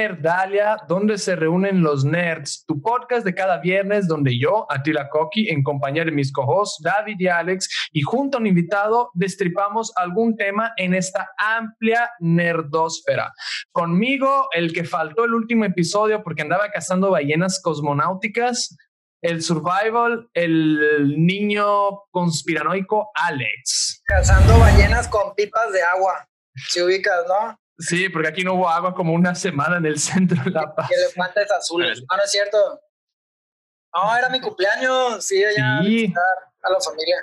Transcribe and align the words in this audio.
Nerdalia, 0.00 0.78
donde 0.88 1.18
se 1.18 1.36
reúnen 1.36 1.82
los 1.82 2.06
nerds, 2.06 2.64
tu 2.66 2.80
podcast 2.80 3.22
de 3.22 3.34
cada 3.34 3.58
viernes 3.58 4.08
donde 4.08 4.38
yo, 4.38 4.64
Atila 4.70 5.10
Koki, 5.10 5.50
en 5.50 5.62
compañía 5.62 6.06
de 6.06 6.10
mis 6.10 6.32
co-hosts 6.32 6.82
David 6.82 7.16
y 7.18 7.28
Alex, 7.28 7.68
y 7.92 8.00
junto 8.00 8.38
a 8.38 8.40
un 8.40 8.46
invitado, 8.46 9.10
destripamos 9.12 9.92
algún 9.96 10.36
tema 10.36 10.72
en 10.78 10.94
esta 10.94 11.28
amplia 11.36 12.10
nerdósfera. 12.18 13.30
Conmigo, 13.72 14.48
el 14.54 14.72
que 14.72 14.84
faltó 14.84 15.26
el 15.26 15.34
último 15.34 15.66
episodio 15.66 16.22
porque 16.22 16.42
andaba 16.42 16.70
cazando 16.70 17.10
ballenas 17.10 17.60
cosmonáuticas, 17.62 18.74
el 19.20 19.42
survival, 19.42 20.30
el 20.32 21.14
niño 21.18 22.04
conspiranoico 22.10 23.10
Alex. 23.14 24.02
Cazando 24.06 24.58
ballenas 24.58 25.08
con 25.08 25.34
pipas 25.34 25.70
de 25.74 25.82
agua. 25.82 26.26
Si 26.70 26.80
ubicas, 26.80 27.22
¿no? 27.28 27.59
Sí, 27.80 28.08
porque 28.08 28.28
aquí 28.28 28.44
no 28.44 28.54
hubo 28.54 28.68
agua 28.68 28.94
como 28.94 29.12
una 29.12 29.34
semana 29.34 29.78
en 29.78 29.86
el 29.86 29.98
centro 29.98 30.42
de 30.44 30.50
La 30.50 30.74
Paz. 30.74 30.88
Y 30.90 30.94
elefantes 30.94 31.50
azules. 31.50 32.02
Ah, 32.08 32.16
no 32.16 32.22
es 32.22 32.30
cierto. 32.30 32.80
No, 33.94 34.16
era 34.16 34.28
mi 34.28 34.40
cumpleaños. 34.40 35.24
Sí, 35.26 35.42
allá 35.44 35.78
a 35.78 35.82
Sí. 35.82 35.88
visitar 35.88 36.22
a 36.62 36.70
la 36.70 36.80
familia. 36.80 37.16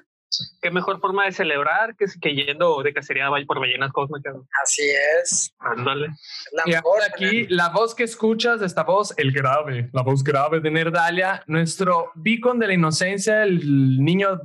Qué 0.62 0.70
mejor 0.72 1.00
forma 1.00 1.24
de 1.26 1.32
celebrar 1.32 1.96
que, 1.96 2.06
que 2.22 2.36
yendo 2.36 2.84
de 2.84 2.94
cacería 2.94 3.30
por 3.48 3.60
ballenas 3.62 3.94
cósmicas. 3.94 4.36
Así 4.62 4.84
es. 5.22 5.54
Ándale. 5.60 6.08
La 6.52 6.64
Y 6.66 6.72
mejor. 6.72 6.84
ahora 7.02 7.06
aquí, 7.14 7.48
la 7.48 7.70
voz 7.70 7.96
que 7.96 8.04
escuchas, 8.04 8.62
esta 8.62 8.84
voz, 8.84 9.14
el 9.18 9.32
grave, 9.32 9.90
la 9.94 10.02
voz 10.02 10.24
grave 10.24 10.60
de 10.60 10.70
Nerdalia, 10.70 11.44
nuestro 11.48 12.12
beacon 12.16 12.60
de 12.60 12.68
la 12.68 12.74
inocencia, 12.74 13.44
el 13.44 14.04
niño 14.04 14.42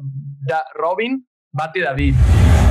Da- 0.47 0.65
Robin, 0.75 1.27
Bati 1.53 1.81
David. 1.81 2.15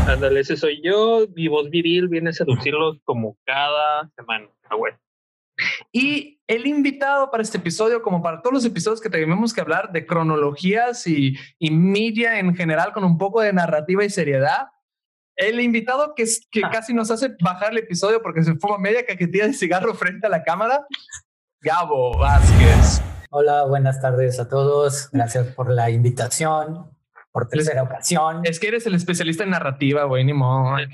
Ándale, 0.07 0.39
ese 0.39 0.57
soy 0.57 0.81
yo. 0.83 1.25
Mi 1.35 1.47
voz 1.47 1.69
viril 1.69 2.07
viene 2.07 2.31
a 2.31 2.33
seducirlos 2.33 2.97
como 3.03 3.37
cada 3.45 4.09
semana. 4.15 4.47
Ah, 4.69 4.75
bueno. 4.75 4.97
Y 5.91 6.41
el 6.47 6.65
invitado 6.65 7.29
para 7.29 7.43
este 7.43 7.59
episodio, 7.59 8.01
como 8.01 8.23
para 8.23 8.41
todos 8.41 8.53
los 8.55 8.65
episodios 8.65 8.99
que 8.99 9.09
tenemos 9.09 9.53
que 9.53 9.61
hablar 9.61 9.91
de 9.91 10.05
cronologías 10.07 11.05
y, 11.05 11.35
y 11.59 11.69
media 11.71 12.39
en 12.39 12.55
general, 12.55 12.93
con 12.93 13.03
un 13.03 13.17
poco 13.19 13.41
de 13.41 13.53
narrativa 13.53 14.03
y 14.03 14.09
seriedad, 14.09 14.67
el 15.35 15.59
invitado 15.61 16.15
que, 16.15 16.23
es- 16.23 16.47
que 16.49 16.61
casi 16.61 16.93
nos 16.93 17.11
hace 17.11 17.35
bajar 17.43 17.71
el 17.73 17.79
episodio 17.79 18.21
porque 18.23 18.43
se 18.43 18.55
fuma 18.55 18.77
media 18.79 19.05
cajetilla 19.05 19.45
de 19.47 19.53
cigarro 19.53 19.93
frente 19.93 20.25
a 20.25 20.29
la 20.31 20.43
cámara, 20.43 20.85
Gabo 21.61 22.17
Vázquez. 22.17 23.01
Hola, 23.29 23.65
buenas 23.65 24.01
tardes 24.01 24.39
a 24.39 24.49
todos. 24.49 25.09
Gracias 25.11 25.47
por 25.53 25.69
la 25.69 25.89
invitación, 25.91 26.89
por 27.31 27.47
tercera 27.47 27.83
ocasión. 27.83 28.41
Es 28.43 28.59
que 28.59 28.67
eres 28.67 28.85
el 28.87 28.95
especialista 28.95 29.43
en 29.43 29.51
narrativa, 29.51 30.03
güey, 30.03 30.25
ni 30.25 30.33
modo. 30.33 30.77
Eh. 30.79 30.87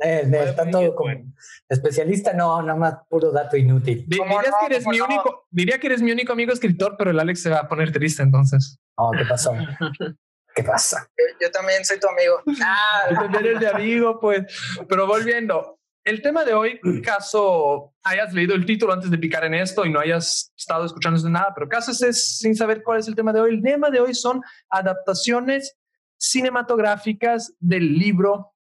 Eh, 0.00 0.22
de 0.26 0.52
tanto 0.52 0.94
como 0.94 1.12
especialista, 1.68 2.32
no, 2.32 2.62
nada 2.62 2.78
más 2.78 2.94
puro 3.08 3.32
dato 3.32 3.56
inútil. 3.56 4.04
Di- 4.06 4.18
¿Cómo 4.18 4.36
dirías 4.36 4.52
no? 4.52 4.58
que 4.60 4.66
eres 4.74 4.84
¿Cómo 4.84 4.92
mi 4.92 4.98
no? 4.98 5.04
único, 5.06 5.46
diría 5.50 5.78
que 5.80 5.86
eres 5.88 6.02
mi 6.02 6.12
único 6.12 6.32
amigo 6.32 6.52
escritor, 6.52 6.94
pero 6.96 7.10
el 7.10 7.18
Alex 7.18 7.42
se 7.42 7.50
va 7.50 7.58
a 7.58 7.68
poner 7.68 7.92
triste 7.92 8.22
entonces. 8.22 8.78
No, 8.96 9.10
¿qué 9.16 9.24
pasó? 9.24 9.52
¿Qué 10.54 10.62
pasa? 10.64 11.08
Yo, 11.16 11.24
yo 11.46 11.50
también 11.50 11.84
soy 11.84 11.98
tu 11.98 12.08
amigo. 12.08 12.42
Ah, 12.64 13.08
también 13.14 13.46
eres 13.46 13.60
de 13.60 13.68
amigo, 13.68 14.18
pues. 14.20 14.42
Pero 14.88 15.06
volviendo, 15.06 15.78
el 16.04 16.22
tema 16.22 16.44
de 16.44 16.54
hoy, 16.54 16.80
caso 17.04 17.94
hayas 18.02 18.32
leído 18.32 18.54
el 18.54 18.66
título 18.66 18.92
antes 18.92 19.10
de 19.10 19.18
picar 19.18 19.44
en 19.44 19.54
esto 19.54 19.84
y 19.84 19.90
no 19.90 20.00
hayas 20.00 20.52
estado 20.56 20.84
escuchando 20.84 21.20
de 21.20 21.30
nada, 21.30 21.52
pero 21.54 21.68
caso 21.68 21.90
estés 21.92 22.38
sin 22.38 22.54
saber 22.54 22.82
cuál 22.82 23.00
es 23.00 23.08
el 23.08 23.14
tema 23.14 23.32
de 23.32 23.40
hoy. 23.40 23.54
El 23.54 23.62
tema 23.62 23.90
de 23.90 24.00
hoy 24.00 24.14
son 24.14 24.40
adaptaciones 24.68 25.76
cinematográficas 26.18 27.54
del 27.58 27.94
libro, 27.98 28.54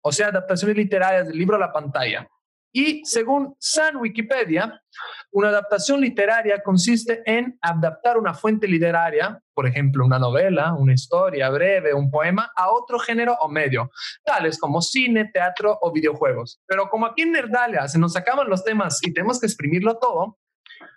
o 0.00 0.12
sea, 0.12 0.28
adaptaciones 0.28 0.76
literarias 0.76 1.28
del 1.28 1.38
libro 1.38 1.56
a 1.56 1.60
la 1.60 1.72
pantalla. 1.72 2.28
Y 2.72 3.04
según 3.04 3.54
San 3.60 3.96
Wikipedia, 3.96 4.82
una 5.34 5.48
adaptación 5.48 6.00
literaria 6.00 6.62
consiste 6.62 7.22
en 7.26 7.58
adaptar 7.60 8.18
una 8.18 8.34
fuente 8.34 8.68
literaria, 8.68 9.40
por 9.52 9.66
ejemplo, 9.66 10.04
una 10.04 10.18
novela, 10.18 10.74
una 10.74 10.94
historia 10.94 11.50
breve, 11.50 11.92
un 11.92 12.08
poema, 12.08 12.52
a 12.56 12.70
otro 12.70 13.00
género 13.00 13.36
o 13.40 13.48
medio, 13.48 13.90
tales 14.24 14.58
como 14.60 14.80
cine, 14.80 15.30
teatro 15.32 15.76
o 15.82 15.92
videojuegos. 15.92 16.60
Pero 16.66 16.88
como 16.88 17.06
aquí 17.06 17.22
en 17.22 17.32
Nerdalia 17.32 17.88
se 17.88 17.98
nos 17.98 18.16
acaban 18.16 18.48
los 18.48 18.62
temas 18.62 19.00
y 19.02 19.12
tenemos 19.12 19.40
que 19.40 19.46
exprimirlo 19.46 19.98
todo, 19.98 20.38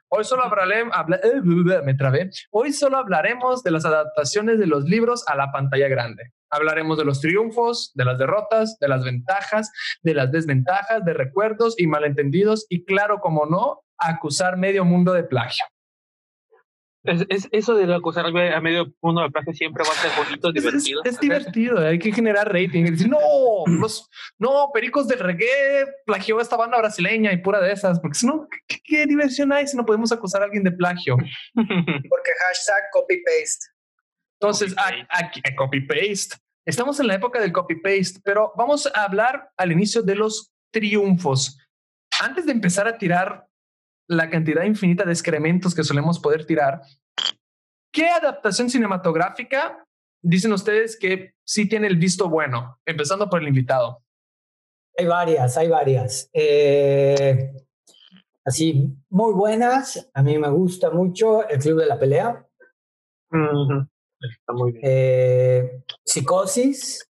hoy 0.09 0.23
solo 0.23 0.43
hablaré, 0.43 0.85
habla- 0.91 1.19
me 1.83 1.95
trabé, 1.95 2.29
hoy 2.51 2.73
solo 2.73 2.97
hablaremos 2.97 3.63
de 3.63 3.71
las 3.71 3.85
adaptaciones 3.85 4.59
de 4.59 4.67
los 4.67 4.83
libros 4.83 5.27
a 5.27 5.35
la 5.35 5.51
pantalla 5.51 5.87
grande. 5.87 6.31
Hablaremos 6.51 6.97
de 6.99 7.05
los 7.05 7.21
triunfos, 7.21 7.91
de 7.95 8.05
las 8.05 8.19
derrotas, 8.19 8.77
de 8.79 8.87
las 8.87 9.03
ventajas, 9.03 9.71
de 10.03 10.13
las 10.13 10.31
desventajas, 10.31 11.03
de 11.03 11.13
recuerdos 11.13 11.73
y 11.77 11.87
malentendidos 11.87 12.67
y 12.69 12.85
claro, 12.85 13.19
como 13.19 13.47
no, 13.47 13.81
acusar 13.97 14.57
medio 14.57 14.83
mundo 14.85 15.13
de 15.13 15.23
plagio. 15.23 15.65
Es, 17.03 17.25
es- 17.29 17.47
eso 17.53 17.75
de 17.75 17.93
acusar 17.93 18.25
a 18.25 18.59
medio 18.59 18.93
mundo 19.01 19.21
de 19.21 19.29
plagio 19.29 19.53
siempre 19.53 19.83
va 19.87 19.91
a 19.93 19.95
ser 19.95 20.11
bonito, 20.25 20.49
Es, 20.53 20.65
es- 20.65 20.83
divertido. 20.83 21.01
es 21.05 21.19
divertido, 21.19 21.79
hay 21.79 21.99
que 21.99 22.11
generar 22.11 22.47
rating. 22.51 22.85
Y 22.85 22.91
decir, 22.91 23.07
no, 23.09 23.17
los, 23.65 24.09
no, 24.37 24.69
Pericos 24.73 25.07
del 25.07 25.19
Reggae 25.19 25.85
plagió 26.05 26.41
esta 26.41 26.57
banda 26.57 26.77
brasileña 26.77 27.31
y 27.31 27.37
pura 27.37 27.61
de 27.61 27.71
esas, 27.71 27.99
porque 28.01 28.15
si 28.19 28.27
no, 28.27 28.47
¿qué, 28.67 28.77
qué 28.83 29.05
diversión 29.05 29.53
hay 29.53 29.67
si 29.67 29.77
no 29.77 29.85
podemos 29.85 30.11
acusar 30.11 30.41
a 30.41 30.45
alguien 30.45 30.63
de 30.63 30.71
plagio? 30.71 31.15
porque 31.55 32.31
hashtag 32.45 32.83
copy-paste. 32.91 33.67
Entonces, 34.39 34.75
Copy-paste. 34.75 35.55
copy-paste. 35.55 36.35
Estamos 36.65 36.99
en 36.99 37.07
la 37.07 37.15
época 37.15 37.39
del 37.39 37.53
copy-paste, 37.53 38.19
pero 38.25 38.51
vamos 38.57 38.85
a 38.93 39.03
hablar 39.05 39.49
al 39.55 39.71
inicio 39.71 40.01
de 40.03 40.15
los 40.15 40.51
triunfos. 40.73 41.57
Antes 42.21 42.45
de 42.45 42.51
empezar 42.51 42.87
a 42.87 42.97
tirar 42.97 43.46
la 44.07 44.29
cantidad 44.29 44.63
infinita 44.63 45.03
de 45.03 45.11
excrementos 45.11 45.75
que 45.75 45.83
solemos 45.83 46.19
poder 46.19 46.45
tirar, 46.45 46.81
¿qué 47.91 48.07
adaptación 48.09 48.69
cinematográfica 48.69 49.85
dicen 50.21 50.53
ustedes 50.53 50.97
que 50.97 51.33
sí 51.45 51.67
tiene 51.67 51.87
el 51.87 51.97
visto 51.97 52.29
bueno? 52.29 52.79
Empezando 52.85 53.29
por 53.29 53.41
el 53.41 53.47
invitado. 53.47 54.01
Hay 54.97 55.05
varias, 55.05 55.57
hay 55.57 55.67
varias. 55.67 56.29
Eh, 56.33 57.53
así, 58.45 58.95
muy 59.09 59.33
buenas. 59.33 60.09
A 60.13 60.23
mí 60.23 60.37
me 60.37 60.49
gusta 60.49 60.89
mucho 60.89 61.47
El 61.47 61.59
Club 61.59 61.79
de 61.79 61.85
la 61.85 61.99
Pelea. 61.99 62.47
Ujú. 63.31 63.87
Está 64.19 64.53
muy 64.53 64.71
bien. 64.71 64.83
Eh, 64.83 65.83
Psicosis. 66.03 67.07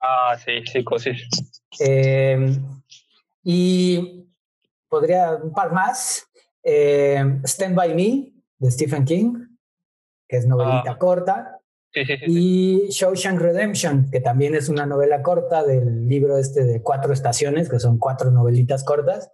Ah, 0.00 0.36
sí, 0.44 0.64
psicosis. 0.64 1.28
Eh, 1.80 2.56
y 3.42 4.27
podría 4.88 5.34
un 5.36 5.52
par 5.52 5.72
más. 5.72 6.28
Eh, 6.62 7.40
Stand 7.44 7.74
By 7.76 7.94
Me 7.94 8.32
de 8.58 8.70
Stephen 8.70 9.04
King, 9.04 9.46
que 10.28 10.36
es 10.38 10.46
novelita 10.46 10.92
Ah. 10.92 10.98
corta. 10.98 11.54
Sí, 11.92 12.04
sí, 12.04 12.16
sí. 12.18 12.24
sí. 12.26 12.26
Y 12.28 12.88
Shawshank 12.90 13.40
Redemption, 13.40 14.10
que 14.10 14.20
también 14.20 14.54
es 14.54 14.68
una 14.68 14.84
novela 14.84 15.22
corta 15.22 15.62
del 15.64 16.06
libro 16.06 16.36
este 16.36 16.64
de 16.64 16.82
cuatro 16.82 17.12
estaciones, 17.12 17.70
que 17.70 17.78
son 17.78 17.98
cuatro 17.98 18.30
novelitas 18.30 18.84
cortas. 18.84 19.30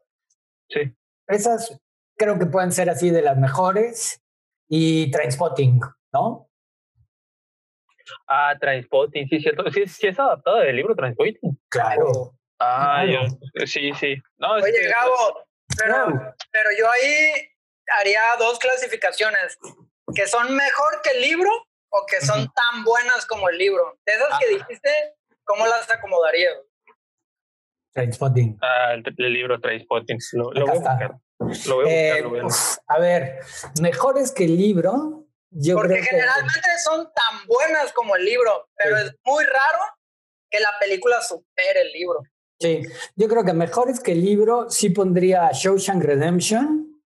Sí. 0.69 0.95
Esas 1.27 1.81
creo 2.17 2.39
que 2.39 2.47
pueden 2.47 2.71
ser 2.71 2.91
así 2.91 3.11
de 3.11 3.23
las 3.23 3.37
mejores. 3.39 4.21
Y 4.69 5.11
Trainspotting, 5.11 5.81
¿no? 6.13 6.49
Ah, 8.29 8.55
Transpotting, 8.61 9.29
sí, 9.29 9.41
cierto. 9.41 9.71
Sí, 9.71 9.87
sí 9.87 10.07
es 10.07 10.19
adaptado 10.19 10.59
del 10.59 10.77
libro 10.77 10.95
Transpotting. 10.95 11.59
Claro. 11.69 12.35
Ah, 12.61 13.05
yo- 13.05 13.67
sí, 13.67 13.93
sí. 13.99 14.17
No, 14.39 14.53
Oye, 14.55 14.73
que- 14.73 14.89
Gabo, 14.89 15.45
pero, 15.79 16.07
pero 16.51 16.71
yo 16.79 16.91
ahí 16.91 17.49
haría 17.99 18.23
dos 18.39 18.59
clasificaciones. 18.59 19.59
Que 20.15 20.27
son 20.27 20.55
mejor 20.55 21.01
que 21.03 21.11
el 21.11 21.21
libro 21.23 21.51
o 21.91 22.07
que 22.07 22.21
son 22.21 22.49
tan 22.53 22.85
buenas 22.85 23.27
como 23.27 23.49
el 23.49 23.59
libro. 23.59 23.99
De 24.07 24.13
esas 24.13 24.39
que 24.39 24.47
Ah. 24.47 24.59
dijiste, 24.59 25.15
¿cómo 25.45 25.67
las 25.67 25.91
acomodaría? 25.91 26.51
Trainspotting. 27.93 28.59
Ah, 28.63 28.95
el, 28.95 29.03
el 29.19 29.33
libro 29.33 29.61
Transpotting. 29.61 30.19
Lo, 30.33 30.53
lo 30.53 30.67
voy 30.67 30.71
a 30.71 30.75
buscar. 30.81 31.11
Lo 31.67 31.75
voy 31.77 31.85
a 31.85 31.87
buscar, 31.87 31.89
Eh, 31.89 32.21
lo 32.23 32.29
voy 32.31 32.41
a 32.41 32.43
buscar. 32.45 32.71
uf, 32.73 32.79
a 32.89 32.99
ver, 32.99 33.41
mejores 33.81 34.33
que 34.33 34.45
el 34.45 34.57
libro. 34.57 35.21
Yo 35.57 35.77
Porque 35.77 35.95
creo 35.95 36.03
que 36.03 36.09
generalmente 36.11 36.69
son 36.83 37.13
tan 37.15 37.47
buenas 37.47 37.93
como 37.93 38.17
el 38.17 38.25
libro, 38.25 38.69
pero 38.77 38.99
Sí. 38.99 39.07
es 39.07 39.15
muy 39.25 39.45
raro 39.45 39.79
que 40.51 40.59
la 40.59 40.77
película 40.81 41.21
supere 41.23 41.83
el 41.83 41.93
libro. 41.93 42.21
Sí, 42.61 42.83
yo 43.17 43.29
creo 43.29 43.45
que 43.45 43.53
mejores 43.53 44.01
que 44.01 44.13
el 44.13 44.25
libro 44.25 44.71
sí 44.71 44.91
pondría 44.91 45.51
Shawshank 45.53 46.03
Redemption, 46.03 47.01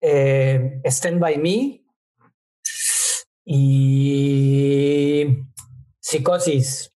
eh, 0.00 0.80
Stand 0.84 1.18
By 1.20 1.38
Me 1.38 1.84
y 3.44 5.26
Psicosis. 6.00 6.92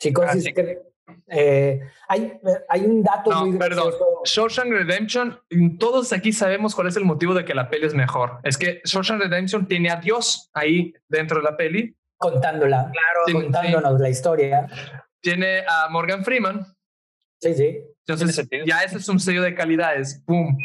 Psicosis. 0.00 0.30
Ah, 0.30 0.40
sí. 0.40 0.52
que- 0.54 0.82
eh, 1.28 1.80
hay, 2.08 2.38
hay 2.68 2.80
un 2.84 3.02
dato 3.02 3.30
No, 3.30 3.46
muy 3.46 3.58
perdón. 3.58 3.88
gracioso. 3.88 4.20
Shawshank 4.24 4.70
Redemption, 4.72 5.38
todos 5.78 6.12
aquí 6.12 6.32
sabemos 6.32 6.74
cuál 6.74 6.88
es 6.88 6.96
el 6.96 7.04
motivo 7.04 7.34
de 7.34 7.44
que 7.44 7.54
la 7.54 7.70
peli 7.70 7.86
es 7.86 7.94
mejor. 7.94 8.38
Es 8.44 8.56
que 8.58 8.80
Shawshank 8.84 9.20
Redemption 9.22 9.66
tiene 9.66 9.90
a 9.90 9.96
Dios 9.96 10.50
ahí 10.52 10.94
dentro 11.08 11.38
de 11.38 11.44
la 11.44 11.56
peli. 11.56 11.96
contándola, 12.16 12.90
Claro. 12.90 13.20
Sí. 13.26 13.32
contándonos 13.34 14.00
la 14.00 14.08
historia. 14.08 14.66
Tiene 15.24 15.64
a 15.66 15.88
Morgan 15.88 16.22
Freeman. 16.24 16.64
Sí, 17.40 17.54
sí. 17.54 17.78
Entonces, 18.06 18.46
ya 18.66 18.82
ese 18.84 18.98
es 18.98 19.08
un 19.08 19.18
sello 19.18 19.42
de 19.42 19.54
calidad. 19.54 19.96
Es 19.96 20.22
boom. 20.26 20.56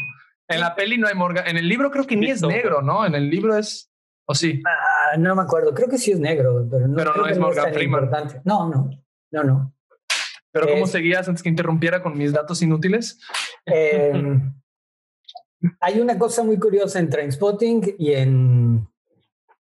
En 0.49 0.59
la 0.59 0.75
peli 0.75 0.97
no 0.97 1.07
hay 1.07 1.15
Morgan. 1.15 1.47
En 1.47 1.57
el 1.57 1.67
libro 1.67 1.89
creo 1.89 2.05
que 2.05 2.17
ni 2.17 2.29
es 2.29 2.41
negro, 2.41 2.81
¿no? 2.81 3.05
En 3.05 3.15
el 3.15 3.29
libro 3.29 3.55
es. 3.57 3.89
O 4.27 4.35
sí. 4.35 4.61
Ah, 4.67 5.17
no 5.17 5.35
me 5.35 5.41
acuerdo, 5.43 5.73
creo 5.73 5.87
que 5.87 5.97
sí 5.97 6.11
es 6.11 6.19
negro, 6.19 6.67
pero 6.69 6.87
no, 6.87 6.95
Pero 6.97 7.11
creo 7.13 7.21
no 7.23 7.27
que 7.27 7.33
es 7.33 7.39
Morgan 7.39 7.73
Freeman. 7.73 8.03
importante. 8.03 8.41
No, 8.45 8.69
no, 8.69 8.89
no, 9.31 9.43
no. 9.43 9.73
Pero 10.51 10.67
¿cómo 10.67 10.85
Es- 10.85 10.91
seguías 10.91 11.27
antes 11.27 11.41
que 11.41 11.49
interrumpiera 11.49 12.03
con 12.03 12.17
mis 12.17 12.33
datos 12.33 12.61
inútiles? 12.61 13.19
Eh, 13.71 14.13
hay 15.81 15.99
una 15.99 16.17
cosa 16.17 16.43
muy 16.43 16.57
curiosa 16.57 16.99
en 16.99 17.09
Trainspotting 17.09 17.95
y 17.99 18.13
en 18.13 18.87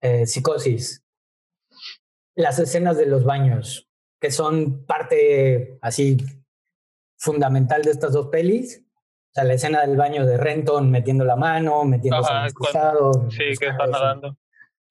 eh, 0.00 0.26
Psicosis. 0.26 1.04
Las 2.36 2.58
escenas 2.58 2.96
de 2.96 3.06
los 3.06 3.24
baños, 3.24 3.87
que 4.20 4.30
son 4.30 4.84
parte 4.84 5.78
así 5.80 6.16
fundamental 7.18 7.82
de 7.82 7.90
estas 7.90 8.12
dos 8.12 8.28
pelis. 8.28 8.84
O 9.30 9.34
sea, 9.34 9.44
la 9.44 9.54
escena 9.54 9.82
del 9.82 9.96
baño 9.96 10.26
de 10.26 10.36
Renton 10.36 10.90
metiendo 10.90 11.24
la 11.24 11.36
mano, 11.36 11.84
metiéndose 11.84 12.30
Ajá, 12.30 12.42
al 12.42 12.46
excusado, 12.46 13.30
Sí, 13.30 13.56
que 13.58 13.68
está 13.68 13.86
nadando. 13.86 14.36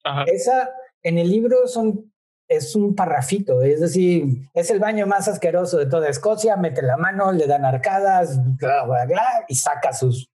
Ajá. 0.04 0.24
Esa 0.26 0.70
en 1.02 1.18
el 1.18 1.30
libro 1.30 1.66
son 1.66 2.12
es 2.48 2.74
un 2.74 2.94
parrafito, 2.94 3.62
es 3.62 3.80
decir, 3.80 4.48
es 4.54 4.70
el 4.70 4.78
baño 4.78 5.06
más 5.06 5.28
asqueroso 5.28 5.76
de 5.76 5.84
toda 5.84 6.08
Escocia, 6.08 6.56
mete 6.56 6.80
la 6.80 6.96
mano, 6.96 7.30
le 7.30 7.46
dan 7.46 7.66
arcadas, 7.66 8.40
bla, 8.56 8.84
bla, 8.84 9.04
bla, 9.04 9.44
y 9.48 9.54
saca 9.54 9.92
sus, 9.92 10.30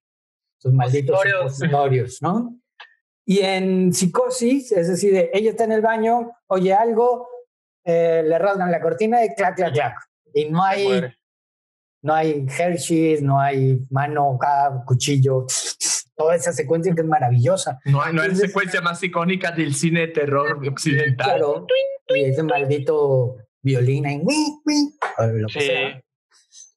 sus 0.57 0.71
malditos 0.71 1.19
supositorios, 1.21 2.21
¿no? 2.21 2.57
Y 3.25 3.39
en 3.39 3.91
psicosis, 3.91 4.71
es 4.71 4.87
decir, 4.87 5.11
de, 5.11 5.29
ella 5.33 5.49
está 5.49 5.65
en 5.65 5.73
el 5.73 5.81
baño, 5.81 6.31
oye 6.47 6.73
algo, 6.73 7.27
eh, 7.85 8.23
le 8.25 8.37
rasgan 8.39 8.71
la 8.71 8.81
cortina 8.81 9.23
y 9.23 9.33
clac, 9.35 9.55
clac, 9.55 9.73
clac. 9.73 9.95
Y 10.33 10.49
no 10.49 10.63
hay, 10.63 11.03
no 12.01 12.13
hay 12.13 12.45
Hershey's, 12.57 13.21
no 13.21 13.39
hay 13.39 13.79
mano, 13.89 14.37
cuchillo, 14.85 15.45
toda 16.15 16.35
esa 16.35 16.51
secuencia 16.51 16.93
que 16.93 17.01
es 17.01 17.07
maravillosa. 17.07 17.79
No 17.85 18.01
hay, 18.01 18.13
no 18.13 18.21
hay 18.21 18.27
Entonces- 18.29 18.47
secuencia 18.51 18.81
más 18.81 19.01
icónica 19.03 19.51
del 19.51 19.73
cine 19.75 20.01
de 20.01 20.07
terror 20.09 20.61
occidental. 20.67 21.25
Claro. 21.37 21.67
Y 22.09 22.23
ese 22.25 22.43
maldito 22.43 23.37
violín 23.63 24.05
ahí, 24.05 24.19
"Wi, 24.23 24.35
wi", 24.65 24.93
o 25.17 25.23
lo 25.25 25.47
que 25.47 25.59
Sí. 25.61 25.65
sea. 25.67 26.01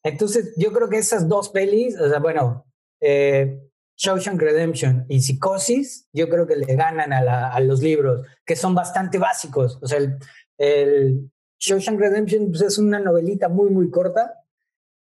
Entonces, 0.02 0.54
yo 0.56 0.72
creo 0.72 0.88
que 0.88 0.98
esas 0.98 1.28
dos 1.28 1.50
pelis, 1.50 1.98
o 2.00 2.08
sea, 2.08 2.18
bueno, 2.18 2.64
eh, 3.00 3.58
Shawshank 3.96 4.40
Redemption 4.40 5.04
y 5.08 5.20
Psicosis, 5.20 6.08
yo 6.12 6.28
creo 6.28 6.46
que 6.46 6.54
le 6.56 6.76
ganan 6.76 7.12
a, 7.12 7.20
la- 7.20 7.48
a 7.52 7.60
los 7.60 7.80
libros, 7.82 8.24
que 8.46 8.54
son 8.56 8.74
bastante 8.74 9.18
básicos. 9.18 9.78
O 9.82 9.86
sea, 9.88 9.98
el, 9.98 10.16
el 10.58 11.30
Shawshank 11.58 11.98
Redemption 11.98 12.50
pues, 12.50 12.62
es 12.62 12.78
una 12.78 12.98
novelita 12.98 13.48
muy, 13.48 13.70
muy 13.70 13.90
corta 13.90 14.34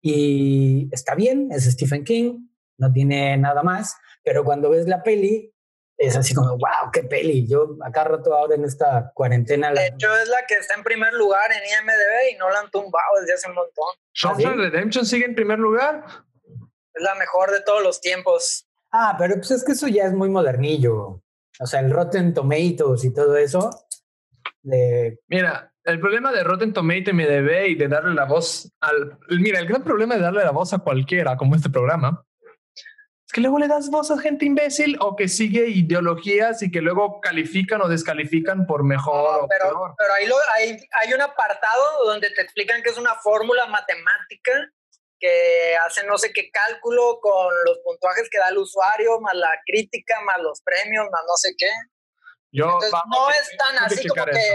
y 0.02 0.90
está 0.92 1.16
bien, 1.16 1.50
es 1.52 1.64
Stephen 1.64 2.04
King, 2.04 2.48
no 2.78 2.92
tiene 2.92 3.38
nada 3.38 3.64
más, 3.64 3.96
pero 4.24 4.44
cuando 4.44 4.70
ves 4.70 4.88
la 4.88 5.02
peli, 5.02 5.54
es 5.98 6.18
así 6.18 6.34
como, 6.34 6.50
wow, 6.50 6.92
qué 6.92 7.04
peli. 7.04 7.48
Yo 7.48 7.78
acá 7.86 8.04
rato 8.04 8.34
ahora 8.34 8.56
en 8.56 8.66
esta 8.66 9.12
cuarentena 9.14 9.72
la, 9.72 9.82
De 9.82 9.88
hecho, 9.88 10.14
es 10.18 10.28
la 10.28 10.46
que 10.48 10.56
está 10.56 10.76
en 10.76 10.84
primer 10.84 11.14
lugar 11.14 11.52
en 11.52 11.60
IMDB 11.60 12.34
y 12.34 12.38
no 12.38 12.50
la 12.50 12.60
han 12.60 12.72
tumbado 12.72 13.20
desde 13.22 13.34
hace 13.36 13.50
un 13.50 13.56
montón. 13.56 13.86
Shawshank 14.14 14.54
¿Ah? 14.54 14.56
Redemption 14.56 15.06
sigue 15.06 15.26
en 15.26 15.36
primer 15.36 15.60
lugar. 15.60 16.04
Es 16.94 17.02
la 17.02 17.16
mejor 17.16 17.52
de 17.52 17.62
todos 17.62 17.82
los 17.82 18.02
tiempos. 18.02 18.68
Ah, 18.92 19.16
pero 19.18 19.36
pues 19.36 19.52
es 19.52 19.64
que 19.64 19.72
eso 19.72 19.88
ya 19.88 20.06
es 20.06 20.14
muy 20.14 20.30
modernillo. 20.30 21.22
O 21.60 21.66
sea, 21.66 21.80
el 21.80 21.92
Rotten 21.92 22.34
Tomatoes 22.34 23.04
y 23.04 23.14
todo 23.14 23.38
eso. 23.38 23.70
De, 24.64 25.20
Mira, 25.28 25.72
el 25.84 26.00
problema 26.00 26.32
de 26.32 26.44
Rotten 26.44 26.74
Tomato 26.74 27.10
y 27.10 27.14
MDB 27.14 27.68
y 27.68 27.76
de 27.76 27.88
darle 27.88 28.14
la 28.16 28.26
voz 28.26 28.72
al. 28.80 29.20
Mira, 29.30 29.60
el 29.60 29.68
gran 29.68 29.84
problema 29.84 30.16
de 30.16 30.22
darle 30.22 30.44
la 30.44 30.52
voz 30.52 30.74
a 30.74 30.80
cualquiera, 30.80 31.36
como 31.36 31.56
este 31.56 31.70
programa, 31.70 32.26
es 33.28 33.34
que 33.34 33.42
luego 33.42 33.60
le 33.60 33.68
das 33.68 33.90
voz 33.90 34.10
a 34.12 34.18
gente 34.18 34.46
imbécil 34.46 34.98
o 35.02 35.16
que 35.16 35.28
sigue 35.28 35.68
ideologías 35.68 36.64
y 36.64 36.72
que 36.72 36.82
luego 36.82 37.20
califican 37.20 37.82
o 37.82 37.90
descalifican 37.90 38.66
por 38.66 38.84
mejor 38.84 39.40
No, 39.40 39.46
o 39.46 39.48
pero, 39.48 39.70
peor. 39.70 39.94
pero 39.98 40.14
ahí 40.14 40.28
lo, 40.28 40.36
hay, 40.56 40.78
hay 41.02 41.14
un 41.14 41.22
apartado 41.22 42.06
donde 42.06 42.30
te 42.30 42.42
explican 42.42 42.82
que 42.82 42.90
es 42.90 42.98
una 42.98 43.16
fórmula 43.16 43.66
matemática 43.68 44.52
que 45.20 45.76
hace 45.86 46.06
no 46.06 46.18
sé 46.18 46.32
qué 46.34 46.50
cálculo 46.52 47.20
con 47.22 47.48
los 47.66 47.80
puntuajes 47.80 48.30
que 48.30 48.40
da 48.40 48.50
el 48.50 48.58
usuario, 48.58 49.20
más 49.22 49.36
la 49.36 49.52
crítica, 49.66 50.16
más 50.26 50.42
los 50.42 50.62
premios, 50.62 51.08
más 51.12 51.22
no 51.26 51.36
sé 51.38 51.54
qué. 51.58 51.70
Yo, 52.54 52.66
Entonces, 52.66 52.92
vamos, 52.92 53.18
no 53.20 53.30
es 53.32 53.58
tan 53.58 53.78
así 53.84 54.08
como 54.08 54.26
que... 54.26 54.32
eso. 54.32 54.54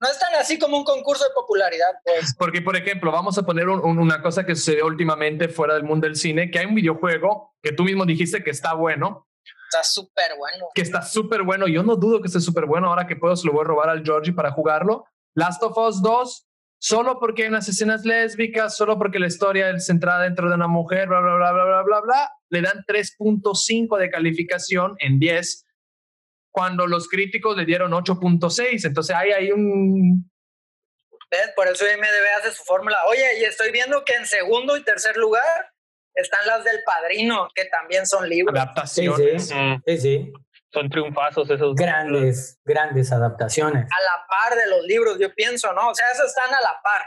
No 0.00 0.08
es 0.10 0.18
tan 0.18 0.34
así 0.34 0.58
como 0.58 0.76
un 0.76 0.84
concurso 0.84 1.24
de 1.24 1.30
popularidad, 1.34 1.88
pues. 2.04 2.34
Porque, 2.38 2.60
por 2.60 2.76
ejemplo, 2.76 3.10
vamos 3.12 3.38
a 3.38 3.42
poner 3.44 3.68
un- 3.68 3.82
un- 3.84 3.98
una 3.98 4.20
cosa 4.20 4.44
que 4.44 4.54
sucedió 4.54 4.84
últimamente 4.86 5.48
fuera 5.48 5.72
del 5.74 5.84
mundo 5.84 6.06
del 6.06 6.16
cine, 6.16 6.50
que 6.50 6.58
hay 6.58 6.66
un 6.66 6.74
videojuego 6.74 7.54
que 7.62 7.72
tú 7.72 7.84
mismo 7.84 8.04
dijiste 8.04 8.42
que 8.44 8.50
está 8.50 8.74
bueno, 8.74 9.26
Está 9.70 9.82
súper 9.84 10.36
bueno. 10.36 10.66
que 10.74 10.82
está 10.82 11.00
súper 11.02 11.42
bueno. 11.42 11.66
Yo 11.66 11.82
no 11.82 11.96
dudo 11.96 12.20
que 12.20 12.26
esté 12.26 12.40
súper 12.40 12.66
bueno. 12.66 12.88
Ahora 12.88 13.06
que 13.06 13.16
puedo, 13.16 13.34
se 13.36 13.46
lo 13.46 13.52
voy 13.54 13.62
a 13.62 13.68
robar 13.68 13.88
al 13.88 14.04
Georgie 14.04 14.32
para 14.34 14.50
jugarlo. 14.52 15.06
Last 15.34 15.62
of 15.62 15.76
Us 15.78 16.02
2, 16.02 16.46
solo 16.78 17.18
porque 17.18 17.42
hay 17.44 17.48
unas 17.48 17.66
escenas 17.68 18.04
lésbicas, 18.04 18.76
solo 18.76 18.98
porque 18.98 19.18
la 19.18 19.26
historia 19.26 19.70
es 19.70 19.86
centrada 19.86 20.22
dentro 20.24 20.48
de 20.48 20.54
una 20.54 20.68
mujer, 20.68 21.08
bla, 21.08 21.20
bla, 21.20 21.34
bla, 21.36 21.52
bla, 21.52 21.64
bla, 21.64 21.82
bla, 21.82 22.00
bla, 22.00 22.32
le 22.50 22.60
dan 22.62 22.84
3.5 22.86 23.98
de 23.98 24.10
calificación 24.10 24.94
en 25.00 25.18
10, 25.18 25.65
cuando 26.56 26.86
los 26.86 27.06
críticos 27.06 27.54
le 27.54 27.66
dieron 27.66 27.92
8.6. 27.92 28.86
Entonces 28.86 29.14
ahí 29.14 29.30
hay 29.30 29.52
un... 29.52 30.30
¿Ves? 31.30 31.50
Por 31.54 31.68
eso 31.68 31.84
IMDB 31.84 32.38
hace 32.38 32.50
su 32.52 32.64
fórmula. 32.64 32.96
Oye, 33.10 33.40
y 33.40 33.44
estoy 33.44 33.72
viendo 33.72 34.02
que 34.06 34.14
en 34.14 34.24
segundo 34.24 34.74
y 34.74 34.82
tercer 34.82 35.18
lugar 35.18 35.44
están 36.14 36.40
las 36.46 36.64
del 36.64 36.78
Padrino, 36.86 37.48
que 37.54 37.66
también 37.66 38.06
son 38.06 38.26
libros. 38.26 38.54
sí, 38.54 38.58
adaptaciones. 39.06 39.48
sí, 39.48 39.54
Mm, 39.54 39.82
sí, 39.86 39.98
sí. 39.98 40.32
son 40.72 40.88
triunfazos 40.88 41.50
esos. 41.50 41.74
Grandes, 41.74 42.58
grandes 42.64 43.12
adaptaciones. 43.12 43.84
A 43.84 44.00
la 44.02 44.26
par 44.26 44.56
de 44.56 44.66
los 44.70 44.82
libros, 44.86 45.18
yo 45.18 45.34
pienso, 45.34 45.74
¿no? 45.74 45.90
O 45.90 45.94
sea, 45.94 46.10
esos 46.10 46.26
están 46.28 46.54
a 46.54 46.60
la 46.62 46.80
par. 46.82 47.02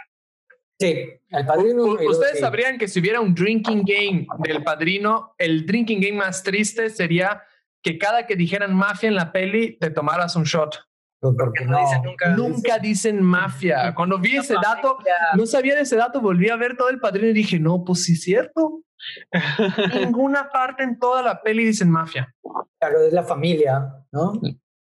Sí, 0.80 1.10
el 1.32 1.46
padrino. 1.48 1.84
U- 1.86 2.10
Ustedes 2.12 2.34
sí. 2.36 2.40
sabrían 2.40 2.78
que 2.78 2.88
si 2.88 3.00
hubiera 3.00 3.20
un 3.20 3.34
drinking 3.34 3.84
game 3.84 4.28
del 4.48 4.64
padrino, 4.64 5.34
el 5.40 5.66
drinking 5.66 6.02
game 6.02 6.18
más 6.18 6.44
triste 6.44 6.92
sería 6.92 7.44
que 7.84 7.98
cada 7.98 8.26
que 8.28 8.36
dijeran 8.36 8.74
mafia 8.74 9.08
en 9.08 9.16
la 9.16 9.32
peli 9.32 9.78
te 9.78 9.90
tomaras 9.90 10.36
un 10.36 10.44
shot. 10.44 10.80
Pues 11.22 11.34
Que 11.34 11.38
Porque 11.38 11.66
no, 11.66 11.72
no. 11.72 11.80
dicen 11.80 12.02
nunca. 12.04 12.30
Nunca 12.30 12.80
dicen 12.80 13.22
mafia. 13.22 13.94
Cuando 13.94 14.18
vi 14.20 14.38
ese 14.38 14.56
dato, 14.62 14.98
no 15.36 15.46
sabía 15.46 15.76
de 15.76 15.82
ese 15.82 15.98
dato, 15.98 16.22
volví 16.22 16.50
a 16.50 16.56
ver 16.56 16.78
todo 16.78 16.90
el 16.90 17.00
padrino 17.00 17.28
y 17.28 17.34
dije, 17.34 17.60
no, 17.60 17.84
pues 17.84 18.06
sí 18.06 18.14
es 18.14 18.24
cierto. 18.24 18.84
Ninguna 19.96 20.50
parte 20.50 20.84
en 20.84 20.98
toda 20.98 21.22
la 21.22 21.42
peli 21.42 21.66
dicen 21.66 21.90
mafia. 21.90 22.34
Claro, 22.80 23.02
es 23.02 23.14
la 23.14 23.24
familia, 23.24 23.94
¿no? 24.12 24.34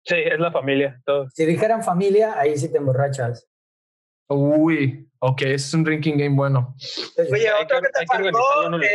Sí, 0.04 0.16
es 0.16 0.38
la 0.38 0.52
familia. 0.52 1.00
Todo. 1.04 1.28
Si 1.30 1.47
dijeran 1.47 1.83
familia, 1.83 2.38
ahí 2.38 2.57
sí 2.59 2.71
te 2.71 2.78
emborrachas. 2.78 3.48
Uy, 4.28 5.08
ok, 5.20 5.40
ese 5.42 5.54
es 5.54 5.75
un 5.75 5.85
drinking 5.85 6.18
game 6.18 6.37
bueno. 6.37 6.75
Oye, 7.32 7.50
otro 7.52 7.80
que- 7.80 7.87
que 7.87 8.00
te 8.00 8.06
faltó, 8.06 8.66
un 8.66 8.82
eh, 8.82 8.88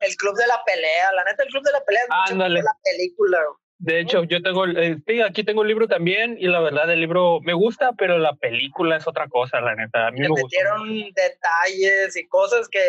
el 0.00 0.16
Club 0.16 0.36
de 0.36 0.46
la 0.46 0.62
Pelea. 0.64 1.12
La 1.12 1.24
neta, 1.24 1.42
el 1.44 1.48
Club 1.48 1.64
de 1.64 1.72
la 1.72 1.80
Pelea 1.84 2.02
es 2.02 2.08
mucho 2.08 2.32
Ándale. 2.32 2.54
mejor 2.60 2.64
la 2.74 2.78
película. 2.84 3.38
De 3.78 4.00
hecho, 4.00 4.24
yo 4.24 4.42
tengo, 4.42 4.64
el- 4.64 4.76
eh, 4.78 4.96
sí, 5.06 5.20
aquí 5.20 5.44
tengo 5.44 5.62
el 5.62 5.68
libro 5.68 5.86
también 5.86 6.36
y 6.38 6.46
la 6.48 6.60
verdad 6.60 6.90
el 6.90 7.00
libro 7.00 7.40
me 7.42 7.52
gusta, 7.52 7.92
pero 7.96 8.18
la 8.18 8.34
película 8.34 8.96
es 8.96 9.06
otra 9.06 9.28
cosa, 9.28 9.60
la 9.60 9.74
neta. 9.74 10.06
A 10.06 10.10
mí 10.12 10.20
Le 10.20 10.28
me 10.30 10.42
metieron 10.42 10.88
detalles 11.14 12.16
y 12.16 12.26
cosas 12.26 12.68
que 12.68 12.80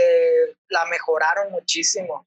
la 0.70 0.86
mejoraron 0.86 1.52
muchísimo. 1.52 2.26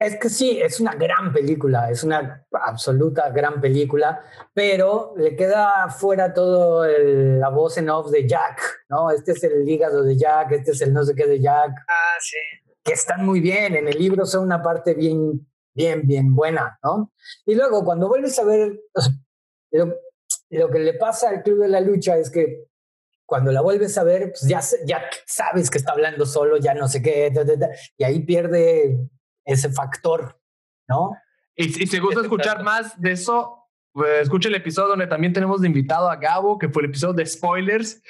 Es 0.00 0.16
que 0.16 0.30
sí, 0.30 0.58
es 0.62 0.80
una 0.80 0.94
gran 0.94 1.30
película, 1.30 1.90
es 1.90 2.02
una 2.04 2.46
absoluta 2.52 3.28
gran 3.28 3.60
película, 3.60 4.22
pero 4.54 5.12
le 5.18 5.36
queda 5.36 5.90
fuera 5.90 6.32
todo 6.32 6.86
el- 6.86 7.38
la 7.38 7.50
voz 7.50 7.76
en 7.76 7.90
off 7.90 8.10
de 8.10 8.26
Jack, 8.26 8.86
¿no? 8.88 9.10
Este 9.10 9.32
es 9.32 9.44
el 9.44 9.68
hígado 9.68 10.02
de 10.02 10.16
Jack, 10.16 10.52
este 10.52 10.70
es 10.70 10.80
el 10.80 10.94
no 10.94 11.04
sé 11.04 11.14
qué 11.14 11.26
de 11.26 11.38
Jack, 11.38 11.72
Ah, 11.86 12.16
sí. 12.18 12.36
que 12.82 12.94
están 12.94 13.26
muy 13.26 13.40
bien, 13.40 13.74
en 13.76 13.88
el 13.88 13.98
libro 13.98 14.24
son 14.24 14.44
una 14.44 14.62
parte 14.62 14.94
bien, 14.94 15.46
bien, 15.74 16.06
bien 16.06 16.34
buena, 16.34 16.78
¿no? 16.82 17.12
Y 17.44 17.54
luego 17.54 17.84
cuando 17.84 18.08
vuelves 18.08 18.38
a 18.38 18.44
ver, 18.44 18.80
lo, 19.70 19.94
lo 20.48 20.70
que 20.70 20.78
le 20.78 20.94
pasa 20.94 21.28
al 21.28 21.42
Club 21.42 21.60
de 21.60 21.68
la 21.68 21.80
Lucha 21.82 22.16
es 22.16 22.30
que 22.30 22.64
cuando 23.26 23.52
la 23.52 23.60
vuelves 23.60 23.98
a 23.98 24.02
ver, 24.02 24.30
pues 24.32 24.48
ya, 24.48 24.60
ya 24.86 25.02
sabes 25.26 25.68
que 25.68 25.76
está 25.76 25.92
hablando 25.92 26.24
solo, 26.24 26.56
ya 26.56 26.72
no 26.72 26.88
sé 26.88 27.02
qué, 27.02 27.30
ta, 27.34 27.44
ta, 27.44 27.58
ta, 27.58 27.68
y 27.98 28.02
ahí 28.04 28.20
pierde 28.24 28.98
ese 29.44 29.70
factor, 29.70 30.40
¿no? 30.88 31.12
Y, 31.56 31.82
y 31.82 31.86
si 31.86 31.98
gusta 31.98 32.20
escuchar 32.22 32.62
más 32.62 33.00
de 33.00 33.12
eso, 33.12 33.68
pues, 33.92 34.22
escucha 34.22 34.48
el 34.48 34.54
episodio 34.54 34.88
donde 34.88 35.06
también 35.06 35.32
tenemos 35.32 35.60
de 35.60 35.66
invitado 35.68 36.08
a 36.10 36.16
Gabo, 36.16 36.58
que 36.58 36.68
fue 36.68 36.82
el 36.82 36.88
episodio 36.90 37.14
de 37.14 37.26
spoilers, 37.26 38.02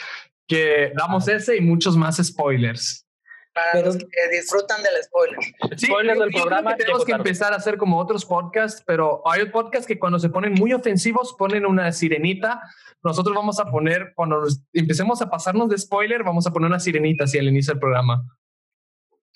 que 0.46 0.92
damos 0.96 1.26
ese 1.28 1.56
y 1.56 1.60
muchos 1.60 1.96
más 1.96 2.16
spoilers. 2.24 3.06
Para 3.52 3.72
Pero- 3.72 3.86
los 3.86 3.96
que 3.96 4.06
disfrutan 4.30 4.80
del 4.82 5.02
spoiler. 5.02 5.38
Sí, 5.76 5.86
Spoiler 5.86 6.14
yo- 6.16 6.20
del 6.22 6.30
yo 6.30 6.34
creo 6.34 6.42
programa, 6.44 6.70
que 6.76 6.84
tenemos 6.84 7.04
que 7.04 7.12
empezar 7.12 7.52
a 7.52 7.56
hacer 7.56 7.76
como 7.78 7.98
otros 7.98 8.24
podcasts, 8.24 8.82
pero 8.86 9.22
hay 9.28 9.46
podcasts 9.46 9.88
que 9.88 9.98
cuando 9.98 10.20
se 10.20 10.28
ponen 10.28 10.52
muy 10.54 10.72
ofensivos 10.72 11.34
ponen 11.36 11.66
una 11.66 11.90
sirenita. 11.90 12.62
Nosotros 13.02 13.34
vamos 13.34 13.58
a 13.58 13.64
poner, 13.64 14.12
cuando 14.14 14.40
nos 14.42 14.62
empecemos 14.72 15.20
a 15.22 15.28
pasarnos 15.30 15.68
de 15.68 15.78
spoiler, 15.78 16.22
vamos 16.22 16.46
a 16.46 16.52
poner 16.52 16.68
una 16.68 16.78
sirenita 16.78 17.24
así 17.24 17.38
al 17.38 17.48
inicio 17.48 17.72
del 17.72 17.80
programa. 17.80 18.24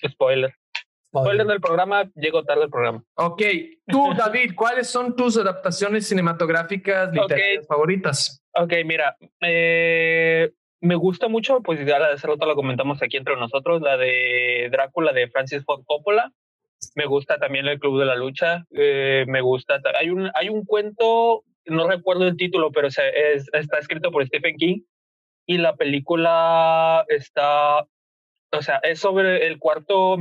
Spoiler. 0.07 0.55
Spoiler 1.23 1.47
del 1.47 1.61
programa, 1.61 2.09
llego 2.15 2.43
tarde 2.43 2.63
al 2.63 2.69
programa. 2.69 3.03
Ok, 3.15 3.41
tú, 3.87 4.13
David, 4.17 4.53
¿cuáles 4.55 4.87
son 4.89 5.15
tus 5.15 5.37
adaptaciones 5.37 6.07
cinematográficas 6.07 7.11
literarias 7.13 7.65
favoritas? 7.67 8.41
Ok, 8.53 8.73
mira, 8.85 9.15
eh, 9.41 10.51
me 10.81 10.95
gusta 10.95 11.27
mucho, 11.27 11.61
pues 11.61 11.85
ya 11.85 11.99
la 11.99 12.07
de 12.09 12.13
hace 12.15 12.27
rato 12.27 12.45
la 12.45 12.55
comentamos 12.55 13.01
aquí 13.01 13.17
entre 13.17 13.35
nosotros, 13.37 13.81
la 13.81 13.97
de 13.97 14.69
Drácula 14.71 15.13
de 15.13 15.27
Francis 15.29 15.63
Ford 15.65 15.81
Coppola. 15.85 16.31
Me 16.95 17.05
gusta 17.05 17.37
también 17.37 17.65
el 17.67 17.79
Club 17.79 17.99
de 17.99 18.05
la 18.05 18.15
Lucha. 18.15 18.65
eh, 18.71 19.25
me 19.27 19.41
gusta. 19.41 19.81
ta- 19.81 19.93
Hay 19.99 20.09
un, 20.09 20.29
hay 20.35 20.49
un 20.49 20.65
cuento, 20.65 21.43
no 21.65 21.87
recuerdo 21.87 22.27
el 22.27 22.37
título, 22.37 22.71
pero 22.71 22.91
se- 22.91 23.33
es- 23.33 23.49
está 23.53 23.79
escrito 23.79 24.11
por 24.11 24.25
Stephen 24.27 24.55
King 24.57 24.81
y 25.47 25.57
la 25.57 25.75
película 25.75 27.05
está, 27.07 27.85
o 28.57 28.61
sea, 28.61 28.79
es 28.83 28.99
sobre 28.99 29.45
el 29.47 29.59
cuarto 29.59 30.17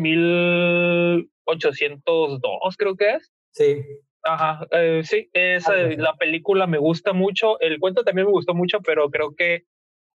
1802, 1.47 2.77
creo 2.77 2.97
que 2.97 3.11
es. 3.15 3.33
Sí. 3.53 3.83
Ajá, 4.23 4.67
eh, 4.71 5.03
sí, 5.05 5.29
esa, 5.35 5.75
así. 5.75 5.97
la 5.97 6.15
película 6.15 6.67
me 6.67 6.79
gusta 6.79 7.13
mucho, 7.13 7.61
el 7.61 7.79
cuento 7.79 8.05
también 8.05 8.27
me 8.27 8.33
gustó 8.33 8.55
mucho, 8.55 8.81
pero 8.81 9.11
creo 9.11 9.35
que 9.37 9.65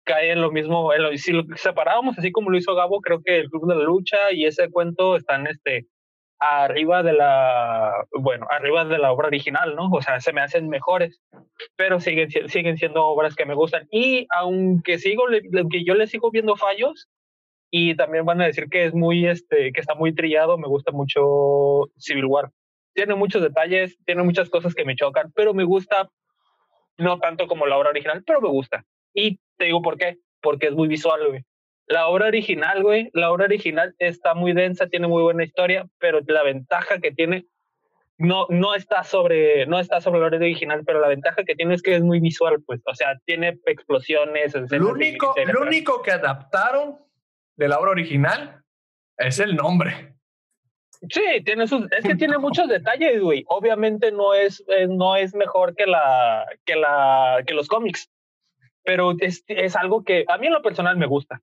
cae 0.05 0.31
en 0.33 0.43
lo 0.43 0.51
mismo, 0.53 0.93
en 0.93 1.03
lo- 1.03 1.17
si 1.17 1.33
lo 1.33 1.45
separábamos 1.57 2.19
así 2.19 2.31
como 2.31 2.51
lo 2.51 2.59
hizo 2.59 2.75
Gabo, 2.75 3.01
creo 3.01 3.23
que 3.23 3.39
el 3.39 3.49
Club 3.49 3.67
de 3.69 3.77
la 3.77 3.85
Lucha 3.85 4.19
y 4.33 4.45
ese 4.45 4.71
cuento 4.71 5.17
están 5.17 5.47
este, 5.47 5.87
arriba 6.39 7.03
de 7.03 7.15
la, 7.15 8.05
bueno, 8.21 8.47
arriba 8.51 8.85
de 8.85 8.99
la 8.99 9.11
obra 9.13 9.29
original, 9.29 9.75
¿no? 9.75 9.89
O 9.91 10.03
sea, 10.03 10.21
se 10.21 10.35
me 10.35 10.43
hacen 10.43 10.69
mejores, 10.69 11.23
pero 11.77 11.99
siguen, 12.01 12.29
si- 12.31 12.47
siguen 12.49 12.77
siendo 12.77 13.07
obras 13.07 13.35
que 13.35 13.47
me 13.47 13.55
gustan. 13.55 13.89
Y 13.91 14.27
aunque 14.37 14.99
sigo, 14.99 15.25
aunque 15.59 15.83
yo 15.85 15.95
le 15.95 16.07
sigo 16.07 16.31
viendo 16.31 16.57
fallos, 16.57 17.09
y 17.77 17.97
también 17.97 18.25
van 18.25 18.41
a 18.41 18.47
decir 18.47 18.69
que 18.71 18.85
es 18.85 18.95
muy, 18.95 19.27
este, 19.27 19.73
que 19.73 19.81
está 19.81 19.95
muy 19.95 20.15
trillado, 20.15 20.59
me 20.59 20.69
gusta 20.69 20.93
mucho 20.93 21.91
Civil 21.99 22.27
War 22.27 22.51
tiene 22.95 23.15
muchos 23.15 23.43
detalles, 23.43 23.99
tiene 24.07 24.23
muchas 24.23 24.49
cosas 24.49 24.75
que 24.75 24.85
me 24.85 24.97
chocan, 24.97 25.33
pero 25.35 25.53
me 25.53 25.65
gusta, 25.65 26.09
no 26.97 27.19
tanto 27.19 27.47
como 27.47 27.67
la 27.67 27.77
obra 27.77 27.91
original, 27.91 28.23
pero 28.25 28.41
me 28.41 28.49
gusta. 28.49 28.85
Y 29.13 29.41
te 29.59 29.67
digo 29.67 29.83
por 29.83 29.99
qué, 29.99 30.19
porque 30.41 30.69
es 30.69 30.73
muy 30.73 30.89
visual, 30.89 31.29
güey. 31.29 31.43
La 31.87 32.07
obra 32.07 32.29
original, 32.29 32.83
güey, 32.83 33.11
la 33.13 33.31
obra 33.31 33.45
original 33.45 33.95
está 33.99 34.35
muy 34.35 34.55
densa, 34.55 34.87
tiene 34.87 35.07
muy 35.07 35.23
buena 35.23 35.45
historia, 35.45 35.87
pero 35.99 36.21
la 36.27 36.43
ventaja 36.43 36.99
que 36.99 37.11
tiene 37.11 37.45
no, 38.17 38.47
no 38.49 38.75
está 38.75 39.03
sobre, 39.03 39.67
no 39.67 39.79
está 39.79 40.01
sobre 40.01 40.21
la 40.21 40.29
obra 40.29 40.39
original, 40.39 40.83
pero 40.87 41.01
la 41.01 41.09
ventaja 41.09 41.43
que 41.45 41.57
tiene 41.57 41.75
es 41.75 41.83
que 41.83 41.97
es 41.97 42.03
muy 42.03 42.21
visual, 42.21 42.63
pues, 42.65 42.81
o 42.87 42.95
sea, 42.95 43.19
tiene 43.27 43.59
explosiones. 43.67 44.55
Lo 44.71 44.93
único, 44.93 45.35
lo 45.37 45.63
único 45.63 46.01
que 46.01 46.13
adaptaron 46.13 47.05
de 47.57 47.69
la 47.69 47.79
obra 47.79 47.93
original 47.93 48.63
es 49.17 49.39
el 49.39 49.57
nombre. 49.57 50.15
Sí, 51.11 51.23
tiene 51.45 51.67
sus, 51.67 51.91
es 51.93 52.05
que 52.05 52.15
tiene 52.15 52.39
muchos 52.39 52.69
detalles, 52.69 53.21
güey. 53.21 53.45
Obviamente 53.49 54.11
no 54.11 54.33
es, 54.35 54.65
eh, 54.69 54.87
no 54.89 55.17
es 55.17 55.35
mejor 55.35 55.75
que 55.75 55.87
la, 55.87 56.47
que 56.65 56.77
la, 56.77 57.43
que 57.47 57.55
los 57.55 57.69
cómics, 57.69 58.11
pero 58.85 59.15
es, 59.19 59.45
es 59.49 59.77
algo 59.77 60.05
que 60.05 60.25
a 60.29 60.39
mí 60.39 60.47
en 60.47 60.55
lo 60.55 60.63
personal 60.63 60.97
me 60.97 61.07
gusta. 61.07 61.43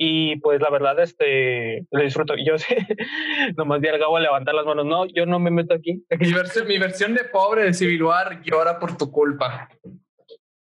Y 0.00 0.36
pues 0.36 0.60
la 0.60 0.70
verdad, 0.70 0.98
este, 1.00 1.84
lo 1.90 2.02
disfruto. 2.02 2.34
Yo 2.36 2.56
sé, 2.56 2.86
nomás 3.56 3.80
vi 3.80 3.88
al 3.88 3.98
Gabo 3.98 4.16
a 4.16 4.20
levantar 4.20 4.54
las 4.54 4.64
manos. 4.64 4.86
No, 4.86 5.06
yo 5.06 5.26
no 5.26 5.40
me 5.40 5.50
meto 5.50 5.74
aquí. 5.74 6.04
Mi 6.18 6.32
versión, 6.32 6.68
mi 6.68 6.78
versión 6.78 7.14
de 7.14 7.24
pobre 7.24 7.64
de 7.64 7.74
Civil 7.74 8.04
War 8.04 8.40
llora 8.42 8.78
por 8.78 8.96
tu 8.96 9.10
culpa. 9.10 9.68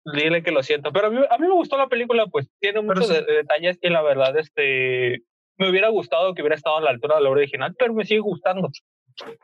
Dile 0.05 0.43
que 0.43 0.51
lo 0.51 0.61
siento. 0.63 0.91
Pero 0.93 1.07
a 1.07 1.09
mí, 1.09 1.19
a 1.29 1.37
mí 1.37 1.47
me 1.47 1.53
gustó 1.53 1.77
la 1.77 1.87
película, 1.87 2.27
pues 2.27 2.47
tiene 2.59 2.81
Pero 2.81 2.93
muchos 2.93 3.07
sí. 3.07 3.13
de- 3.13 3.33
detalles 3.33 3.77
y 3.81 3.89
la 3.89 4.01
verdad, 4.01 4.37
este, 4.37 5.23
me 5.57 5.69
hubiera 5.69 5.89
gustado 5.89 6.33
que 6.33 6.41
hubiera 6.41 6.55
estado 6.55 6.77
a 6.77 6.81
la 6.81 6.91
altura 6.91 7.15
de 7.15 7.23
la 7.23 7.29
obra 7.29 7.39
original, 7.41 7.75
pero 7.77 7.93
me 7.93 8.05
sigue 8.05 8.19
gustando. 8.19 8.69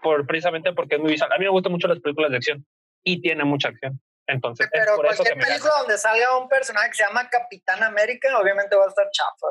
Por, 0.04 0.28
precisamente 0.28 0.74
porque 0.74 0.96
es 0.96 1.02
muy 1.02 1.12
visual. 1.12 1.32
A 1.32 1.38
mí 1.38 1.46
me 1.46 1.52
gustan 1.52 1.72
mucho 1.72 1.88
las 1.88 2.00
películas 2.00 2.30
de 2.32 2.38
acción 2.38 2.66
y 3.04 3.22
tiene 3.22 3.44
mucha 3.46 3.70
acción. 3.70 4.00
Entonces, 4.28 4.66
es 4.66 4.72
Pero 4.72 4.96
por 4.98 5.06
eso 5.08 5.24
que 5.24 5.30
cualquier 5.32 5.48
película 5.48 5.72
donde 5.80 5.98
salga 5.98 6.38
un 6.38 6.48
personaje 6.48 6.90
que 6.90 6.96
se 6.98 7.04
llama 7.04 7.28
Capitán 7.30 7.82
América, 7.84 8.38
obviamente 8.40 8.76
va 8.76 8.86
a 8.86 8.88
estar 8.90 9.08
chafa. 9.12 9.48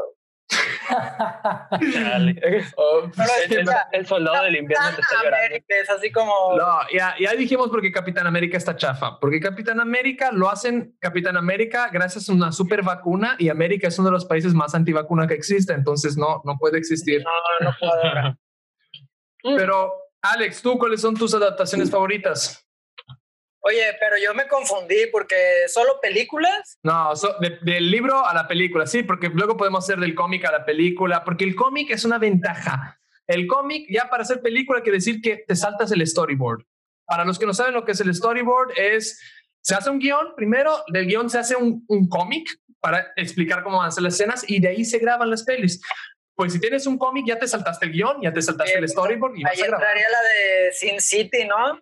Oh, 2.77 3.11
Pero 3.17 3.29
El, 3.47 3.59
el- 3.61 3.69
el 3.93 4.07
soldado 4.07 4.45
del 4.45 4.57
invierno 4.57 4.87
te 4.87 5.01
está 5.01 5.03
Capitán 5.03 5.25
llorando. 5.25 5.47
América 5.47 5.75
es 5.83 5.91
así 5.91 6.13
como... 6.13 6.57
No, 6.57 6.79
ya, 6.93 7.15
ya 7.21 7.33
dijimos 7.35 7.69
porque 7.71 7.93
Capitán 7.93 8.27
América 8.27 8.57
está 8.57 8.77
chafa. 8.77 9.19
Porque 9.21 9.41
Capitán 9.41 9.81
América 9.81 10.31
lo 10.33 10.49
hacen 10.51 10.97
Capitán 11.01 11.37
América 11.37 11.89
gracias 11.93 12.29
a 12.29 12.33
una 12.33 12.53
super 12.53 12.83
vacuna 12.83 13.37
y 13.39 13.49
América 13.49 13.89
es 13.89 13.99
uno 13.99 14.09
de 14.09 14.13
los 14.13 14.25
países 14.25 14.55
más 14.55 14.75
antivacuna 14.75 15.27
que 15.27 15.35
existe. 15.35 15.73
Entonces 15.73 16.17
no, 16.17 16.43
no 16.45 16.57
puede 16.59 16.79
existir. 16.79 17.23
No, 17.23 17.31
no 17.71 17.77
puedo. 17.79 18.37
Pero 19.57 19.93
Alex, 20.23 20.63
¿tú 20.63 20.79
cuáles 20.79 21.01
son 21.01 21.15
tus 21.15 21.35
adaptaciones 21.35 21.91
favoritas? 21.91 22.67
Oye, 23.63 23.95
pero 24.01 24.17
yo 24.17 24.33
me 24.35 24.49
confundí 24.49 25.07
porque 25.13 25.37
solo 25.69 26.01
películas. 26.01 26.79
No, 26.83 27.15
so- 27.15 27.37
de- 27.41 27.59
del 27.63 27.91
libro 27.91 28.25
a 28.27 28.33
la 28.35 28.49
película, 28.49 28.87
sí, 28.87 29.03
porque 29.03 29.29
luego 29.29 29.57
podemos 29.57 29.85
hacer 29.85 29.99
del 29.99 30.15
cómic 30.15 30.45
a 30.47 30.53
la 30.53 30.65
película, 30.65 31.25
porque 31.25 31.45
el 31.45 31.55
cómic 31.55 31.91
es 31.91 32.05
una 32.05 32.19
ventaja. 32.19 32.99
El 33.27 33.47
cómic, 33.47 33.87
ya 33.91 34.09
para 34.09 34.23
hacer 34.23 34.41
película, 34.41 34.81
quiere 34.83 34.99
decir 34.99 35.21
que 35.21 35.45
te 35.47 35.55
saltas 35.55 35.93
el 35.93 36.07
storyboard. 36.07 36.65
Para 37.07 37.25
los 37.25 37.39
que 37.39 37.47
no 37.47 37.53
saben 37.55 37.75
lo 37.75 37.85
que 37.85 37.93
es 37.93 38.01
el 38.01 38.15
storyboard, 38.15 38.73
es, 38.77 39.21
se 39.61 39.75
hace 39.75 39.91
un 39.91 39.99
guion, 39.99 40.35
primero 40.37 40.83
del 40.93 41.07
guion 41.07 41.29
se 41.29 41.39
hace 41.39 41.55
un, 41.55 41.85
un 41.89 42.09
cómic 42.09 42.49
para 42.81 43.13
explicar 43.17 43.63
cómo 43.63 43.77
van 43.79 43.89
a 43.89 43.91
ser 43.91 44.03
las 44.05 44.15
escenas 44.15 44.43
y 44.49 44.59
de 44.61 44.69
ahí 44.69 44.85
se 44.87 44.99
graban 44.99 45.29
las 45.29 45.43
pelis. 45.45 45.83
Pues 46.35 46.55
si 46.55 46.61
tienes 46.61 46.87
un 46.87 46.97
cómic, 46.97 47.27
ya 47.27 47.39
te 47.39 47.47
saltaste 47.47 47.85
el 47.87 47.93
guion, 47.93 48.23
ya 48.23 48.33
te 48.33 48.41
saltaste 48.41 48.79
el 48.79 48.89
storyboard 48.89 49.37
y 49.37 49.43
vas 49.43 49.53
Ahí 49.53 49.61
a 49.61 49.67
grabar. 49.67 49.83
entraría 49.89 50.07
la 50.11 50.23
de 50.23 50.73
Sin 50.73 50.99
City, 51.01 51.45
¿no? 51.45 51.79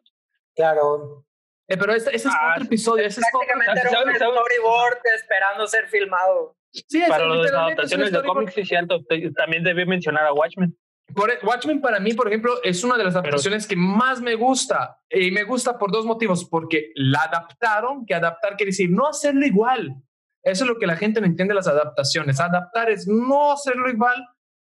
Claro. 0.57 1.25
Eh, 1.69 1.77
pero 1.77 1.93
este, 1.95 2.17
ese 2.17 2.29
es 2.29 2.35
Ah, 2.35 2.53
otro 2.55 2.65
episodio. 2.65 3.05
Ese 3.07 3.21
es 3.21 3.27
otro- 3.33 3.41
Prácticamente 3.47 4.17
era 4.17 4.29
un 4.31 4.35
storyboard 4.35 4.99
esperando 5.17 5.67
ser 5.67 5.87
filmado. 5.89 6.57
Sí, 6.73 7.03
es 7.03 7.09
Para 7.09 7.27
las 7.27 7.47
es 7.47 7.53
adaptaciones 7.53 8.13
de 8.13 8.23
cómics, 8.23 8.55
sí, 8.55 8.65
cierto. 8.65 9.01
También 9.37 9.63
debí 9.65 9.85
mencionar 9.87 10.25
a 10.27 10.33
Watchmen. 10.33 10.77
Por, 11.15 11.31
e, 11.31 11.39
Watchmen 11.43 11.81
para 11.81 12.01
mí, 12.01 12.13
por 12.15 12.29
ejemplo, 12.29 12.63
es 12.63 12.85
una 12.85 12.97
de 12.99 13.05
las 13.05 13.15
adaptaciones 13.17 13.67
que 13.67 13.77
más 13.77 14.21
me 14.21 14.35
gusta. 14.35 14.99
Y 15.11 15.31
me 15.31 15.45
gusta 15.45 15.79
por 15.79 15.91
dos 15.91 16.05
motivos. 16.05 16.47
Porque 16.49 16.91
la 16.95 17.23
adaptaron, 17.23 18.05
que 18.07 18.15
adaptar 18.15 18.57
quiere 18.57 18.71
decir 18.71 18.91
no 18.91 19.07
hacerlo 19.07 19.45
igual. 19.47 19.95
Eso 20.43 20.65
es 20.65 20.71
lo 20.71 20.79
que 20.79 20.87
la 20.87 20.97
gente 20.97 21.21
no 21.21 21.27
entiende 21.27 21.53
de 21.53 21.57
las 21.57 21.69
adaptaciones. 21.69 22.41
Adaptar 22.41 22.91
es 22.91 23.07
no 23.07 23.53
hacerlo 23.53 23.89
igual. 23.91 24.25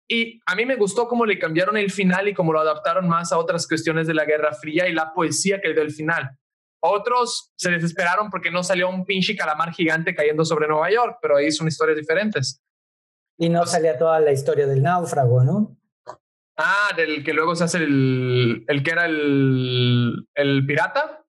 Y 0.08 0.42
a 0.46 0.56
mí 0.56 0.66
me 0.66 0.76
gustó 0.76 1.08
cómo 1.08 1.26
le 1.26 1.40
cambiaron 1.40 1.78
el 1.78 1.90
final 1.92 2.28
y 2.28 2.34
cómo 2.34 2.52
lo 2.54 2.60
adaptaron 2.60 3.08
más 3.08 3.32
a 3.32 3.38
otras 3.38 3.68
cuestiones 3.68 4.06
de 4.06 4.14
la 4.14 4.26
Guerra 4.26 4.52
Fría 4.54 4.88
y 4.88 4.94
la 4.94 5.14
poesía 5.14 5.62
que 5.62 5.70
le 5.70 5.74
dio 5.76 5.84
el 5.84 5.92
final. 5.92 6.38
Otros 6.86 7.54
se 7.56 7.72
desesperaron 7.72 8.30
porque 8.30 8.52
no 8.52 8.62
salió 8.62 8.90
un 8.90 9.06
pinche 9.06 9.38
calamar 9.38 9.72
gigante 9.72 10.14
cayendo 10.14 10.44
sobre 10.44 10.68
Nueva 10.68 10.92
York, 10.92 11.18
pero 11.22 11.38
ahí 11.38 11.50
son 11.50 11.70
historias 11.70 11.98
diferentes. 11.98 12.62
Y 13.38 13.48
no 13.48 13.66
salía 13.66 13.98
toda 13.98 14.20
la 14.20 14.34
historia 14.34 14.68
del 14.68 14.84
náufrago, 14.84 15.46
¿no? 15.46 15.78
Ah, 16.58 16.90
del 16.96 17.24
que 17.24 17.32
luego 17.32 17.56
se 17.56 17.64
hace 17.64 17.78
el, 17.78 18.66
el 18.68 18.84
que 18.84 18.92
era 18.92 19.06
el, 19.06 20.28
el 20.36 20.66
pirata. 20.66 21.24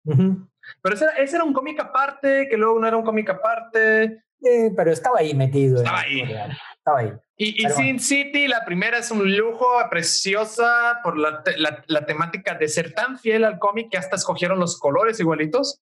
Pero 0.83 0.95
ese 0.95 1.05
era, 1.05 1.15
ese 1.15 1.37
era 1.37 1.45
un 1.45 1.53
cómic 1.53 1.79
aparte, 1.79 2.49
que 2.51 2.57
luego 2.57 2.81
no 2.81 2.89
era 2.89 2.97
un 2.97 3.05
cómic 3.05 3.31
aparte. 3.31 4.25
Eh, 4.43 4.73
pero 4.77 4.91
estaba 4.91 5.21
ahí 5.21 5.35
metido. 5.35 5.77
Estaba 5.77 6.01
ahí. 6.01 6.21
Estaba 6.21 6.99
ahí. 6.99 7.13
Y, 7.37 7.69
Sin 7.71 7.99
City, 7.99 8.47
la 8.47 8.65
primera 8.65 8.99
es 8.99 9.11
un 9.11 9.37
lujo, 9.37 9.67
preciosa 9.91 11.01
por 11.03 11.19
la, 11.19 11.43
te- 11.43 11.59
la, 11.59 11.83
la 11.89 12.07
temática 12.07 12.55
de 12.55 12.69
ser 12.69 12.93
tan 12.95 13.19
fiel 13.19 13.45
al 13.45 13.59
cómic 13.59 13.91
que 13.91 13.99
hasta 13.99 14.15
escogieron 14.15 14.61
los 14.61 14.79
colores 14.79 15.19
igualitos. 15.19 15.81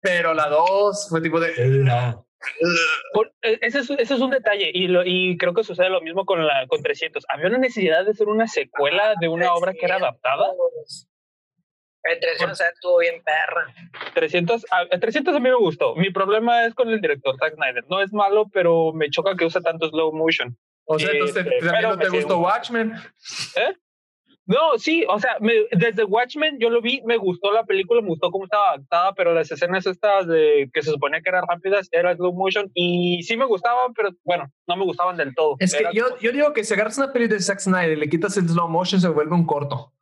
Pero 0.00 0.34
la 0.34 0.48
dos 0.48 1.08
fue 1.08 1.20
tipo 1.20 1.38
de... 1.38 1.52
No. 1.68 2.26
Por- 3.12 3.32
eh, 3.42 3.58
ese, 3.62 3.80
es, 3.80 3.90
ese 3.90 4.14
es 4.14 4.20
un 4.20 4.30
detalle 4.30 4.70
y, 4.72 4.88
lo, 4.88 5.04
y 5.04 5.36
creo 5.38 5.54
que 5.54 5.62
sucede 5.64 5.90
lo 5.90 6.00
mismo 6.00 6.24
con, 6.24 6.44
la, 6.44 6.66
con 6.68 6.82
300. 6.82 7.24
Había 7.28 7.46
una 7.48 7.58
necesidad 7.58 8.04
de 8.04 8.10
hacer 8.12 8.26
una 8.28 8.48
secuela 8.48 9.14
de 9.20 9.28
una 9.28 9.54
obra 9.54 9.72
que 9.72 9.84
era 9.86 9.96
adaptada. 9.96 10.46
El 12.08 12.20
300 12.20 12.60
estuvo 12.60 12.98
bien 12.98 13.22
perra. 13.22 13.72
300, 14.14 14.66
a, 14.70 14.94
a 14.94 14.98
300 14.98 15.34
a 15.34 15.40
mí 15.40 15.48
me 15.48 15.56
gustó. 15.56 15.94
Mi 15.96 16.10
problema 16.10 16.64
es 16.64 16.74
con 16.74 16.88
el 16.88 17.00
director 17.00 17.36
Zack 17.38 17.54
Snyder. 17.54 17.84
No 17.88 18.00
es 18.00 18.12
malo, 18.12 18.46
pero 18.52 18.92
me 18.92 19.10
choca 19.10 19.36
que 19.36 19.44
use 19.44 19.60
tanto 19.60 19.88
slow 19.88 20.12
motion. 20.12 20.56
O 20.84 20.98
sea, 20.98 21.10
entonces 21.10 21.46
Este, 21.46 21.66
también 21.66 21.90
no 21.90 21.98
te 21.98 22.08
gustó. 22.08 22.38
Watchmen. 22.38 22.94
¿Eh? 23.56 23.74
No, 24.46 24.78
sí, 24.78 25.04
o 25.06 25.18
sea, 25.18 25.36
me, 25.40 25.52
desde 25.72 26.04
Watchmen 26.04 26.58
yo 26.58 26.70
lo 26.70 26.80
vi, 26.80 27.02
me 27.04 27.18
gustó 27.18 27.52
la 27.52 27.64
película, 27.64 28.00
me 28.00 28.08
gustó 28.08 28.30
cómo 28.30 28.44
estaba 28.44 28.70
adaptada, 28.70 29.12
pero 29.12 29.34
las 29.34 29.50
escenas 29.50 29.84
estas 29.84 30.26
de 30.26 30.70
que 30.72 30.80
se 30.80 30.90
suponía 30.90 31.20
que 31.20 31.28
eran 31.28 31.44
rápidas 31.46 31.86
eran 31.92 32.16
slow 32.16 32.32
motion 32.32 32.70
y 32.72 33.22
sí 33.24 33.36
me 33.36 33.44
gustaban, 33.44 33.92
pero 33.92 34.08
bueno, 34.24 34.50
no 34.66 34.76
me 34.76 34.84
gustaban 34.84 35.18
del 35.18 35.34
todo. 35.34 35.56
Es 35.58 35.74
que 35.74 35.84
yo, 35.92 36.18
yo 36.20 36.32
digo 36.32 36.54
que 36.54 36.64
si 36.64 36.72
agarras 36.72 36.96
una 36.96 37.12
peli 37.12 37.28
de 37.28 37.38
Zack 37.40 37.58
Snyder 37.58 37.90
y 37.90 37.96
le 37.96 38.08
quitas 38.08 38.38
el 38.38 38.48
slow 38.48 38.70
motion 38.70 39.02
se 39.02 39.08
vuelve 39.08 39.34
un 39.34 39.44
corto. 39.44 39.92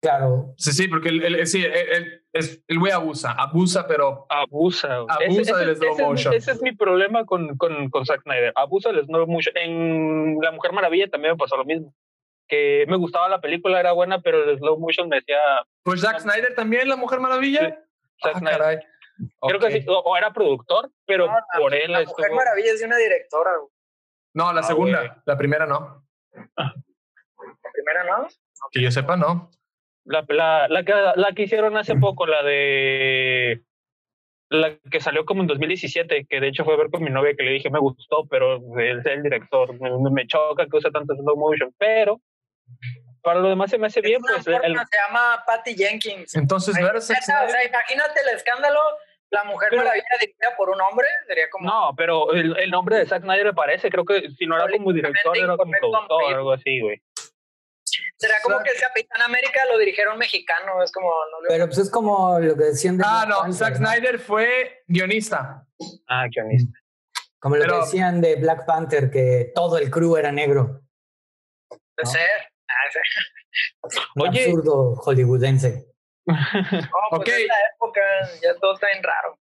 Claro. 0.00 0.54
Sí, 0.56 0.72
sí, 0.72 0.86
porque 0.86 1.08
el, 1.08 1.24
el, 1.24 1.46
sí, 1.46 1.64
el, 1.64 2.22
el, 2.32 2.78
güey 2.78 2.92
abusa, 2.92 3.32
abusa, 3.32 3.86
pero. 3.88 4.26
Abusa. 4.28 4.98
Abusa 5.08 5.56
del 5.56 5.76
slow 5.76 5.98
motion. 5.98 6.34
ese 6.34 6.52
es 6.52 6.62
mi 6.62 6.72
problema 6.72 7.24
con, 7.24 7.56
con, 7.56 7.90
con 7.90 8.06
Zack 8.06 8.22
Snyder. 8.22 8.52
Abusa 8.54 8.92
del 8.92 9.06
slow 9.06 9.26
motion. 9.26 9.56
En 9.56 10.38
La 10.40 10.52
Mujer 10.52 10.72
Maravilla 10.72 11.08
también 11.08 11.34
me 11.34 11.38
pasó 11.38 11.56
lo 11.56 11.64
mismo. 11.64 11.92
Que 12.46 12.86
me 12.88 12.96
gustaba 12.96 13.28
la 13.28 13.40
película, 13.40 13.80
era 13.80 13.92
buena, 13.92 14.20
pero 14.20 14.48
el 14.48 14.58
slow 14.58 14.78
motion 14.78 15.08
me 15.08 15.16
decía. 15.16 15.38
Pues 15.82 16.00
Zack 16.00 16.20
Snyder 16.20 16.54
también, 16.54 16.88
La 16.88 16.96
Mujer 16.96 17.18
Maravilla. 17.18 17.68
Sí, 17.68 17.74
Zack 18.22 18.36
ah, 18.36 18.38
Snyder. 18.38 18.84
Creo 19.40 19.58
que 19.58 19.72
sí, 19.72 19.86
o, 19.88 20.16
era 20.16 20.32
productor, 20.32 20.92
pero 21.06 21.28
por 21.58 21.74
él. 21.74 21.90
La 21.90 22.04
Mujer 22.04 22.32
Maravilla 22.32 22.72
es 22.72 22.80
de 22.80 22.86
una 22.86 22.96
directora. 22.96 23.50
No, 24.32 24.52
la 24.52 24.60
ah, 24.60 24.62
segunda, 24.62 25.22
la 25.26 25.36
primera 25.36 25.66
no. 25.66 26.06
¿La 26.56 27.72
primera 27.72 28.04
no? 28.04 28.28
Que 28.70 28.80
yo 28.80 28.92
sepa, 28.92 29.16
no. 29.16 29.50
La, 30.08 30.24
la, 30.28 30.68
la, 30.68 30.82
que, 30.84 30.92
la 30.92 31.32
que 31.34 31.42
hicieron 31.42 31.76
hace 31.76 31.94
poco, 31.94 32.26
la 32.26 32.42
de. 32.42 33.62
La 34.50 34.78
que 34.90 35.00
salió 35.00 35.26
como 35.26 35.42
en 35.42 35.46
2017, 35.46 36.26
que 36.26 36.40
de 36.40 36.48
hecho 36.48 36.64
fue 36.64 36.72
a 36.72 36.78
ver 36.78 36.88
con 36.90 37.04
mi 37.04 37.10
novia 37.10 37.34
que 37.36 37.42
le 37.42 37.52
dije 37.52 37.68
me 37.68 37.78
gustó, 37.78 38.26
pero 38.30 38.56
es 38.78 39.04
el 39.04 39.22
director. 39.22 39.78
Me, 40.10 40.26
choca 40.26 40.66
que 40.66 40.76
use 40.78 40.90
tanto 40.90 41.14
slow 41.14 41.36
motion, 41.36 41.74
pero 41.76 42.18
para 43.22 43.40
lo 43.40 43.50
demás 43.50 43.70
se 43.70 43.76
me 43.76 43.88
hace 43.88 44.00
bien. 44.00 44.22
Pues, 44.22 44.44
Se 44.44 44.50
llama 44.52 45.44
Patty 45.46 45.74
Jenkins. 45.74 46.34
Entonces, 46.34 46.74
no 46.80 46.88
O 46.96 47.00
sea, 47.02 47.18
imagínate 47.18 48.20
el 48.22 48.36
escándalo. 48.36 48.80
La 49.30 49.44
mujer 49.44 49.68
pero, 49.68 49.82
maravilla 49.82 50.06
dirigida 50.18 50.56
por 50.56 50.70
un 50.70 50.80
hombre, 50.80 51.06
sería 51.26 51.50
como. 51.50 51.68
No, 51.68 51.94
pero 51.94 52.32
el, 52.32 52.58
el 52.58 52.70
nombre 52.70 52.96
de 52.96 53.04
Zack 53.04 53.24
Snyder 53.24 53.44
me 53.44 53.52
parece, 53.52 53.90
creo 53.90 54.06
que 54.06 54.30
si 54.30 54.46
no 54.46 54.56
era 54.56 54.70
como 54.70 54.90
director, 54.90 55.36
era 55.36 55.54
como 55.54 55.70
productor 55.70 56.22
o 56.22 56.28
algo 56.28 56.52
así, 56.52 56.80
güey. 56.80 57.02
Será 58.18 58.34
como 58.42 58.58
que 58.64 58.70
el 58.70 58.80
Capitán 58.80 59.22
América 59.22 59.60
lo 59.70 59.78
dirigieron 59.78 60.18
mexicano, 60.18 60.82
es 60.82 60.90
como... 60.90 61.12
Pero 61.48 61.66
pues 61.66 61.78
es 61.78 61.90
como 61.90 62.40
lo 62.40 62.56
que 62.56 62.64
decían 62.64 62.98
de... 62.98 63.04
Ah, 63.06 63.24
no, 63.28 63.52
Zack 63.52 63.76
Snyder 63.76 64.18
fue 64.18 64.82
guionista. 64.88 65.64
Ah, 66.08 66.26
guionista. 66.28 66.76
Como 67.38 67.56
lo 67.56 67.64
que 67.64 67.80
decían 67.80 68.20
de 68.20 68.34
Black 68.34 68.66
Panther, 68.66 69.10
que 69.10 69.52
todo 69.54 69.78
el 69.78 69.88
crew 69.90 70.16
era 70.16 70.32
negro. 70.32 70.82
Puede 71.68 72.10
ser. 72.10 72.28
Ah, 72.68 73.88
Un 74.16 74.28
absurdo 74.28 74.96
hollywoodense. 74.96 75.86
Oh, 76.30 77.16
pues 77.16 77.20
okay. 77.22 77.42
en 77.42 77.48
la 77.48 77.54
época 77.74 78.00
ya 78.42 78.54
todo 78.60 78.74
está 78.74 78.90
en 78.90 79.02
raro. 79.02 79.38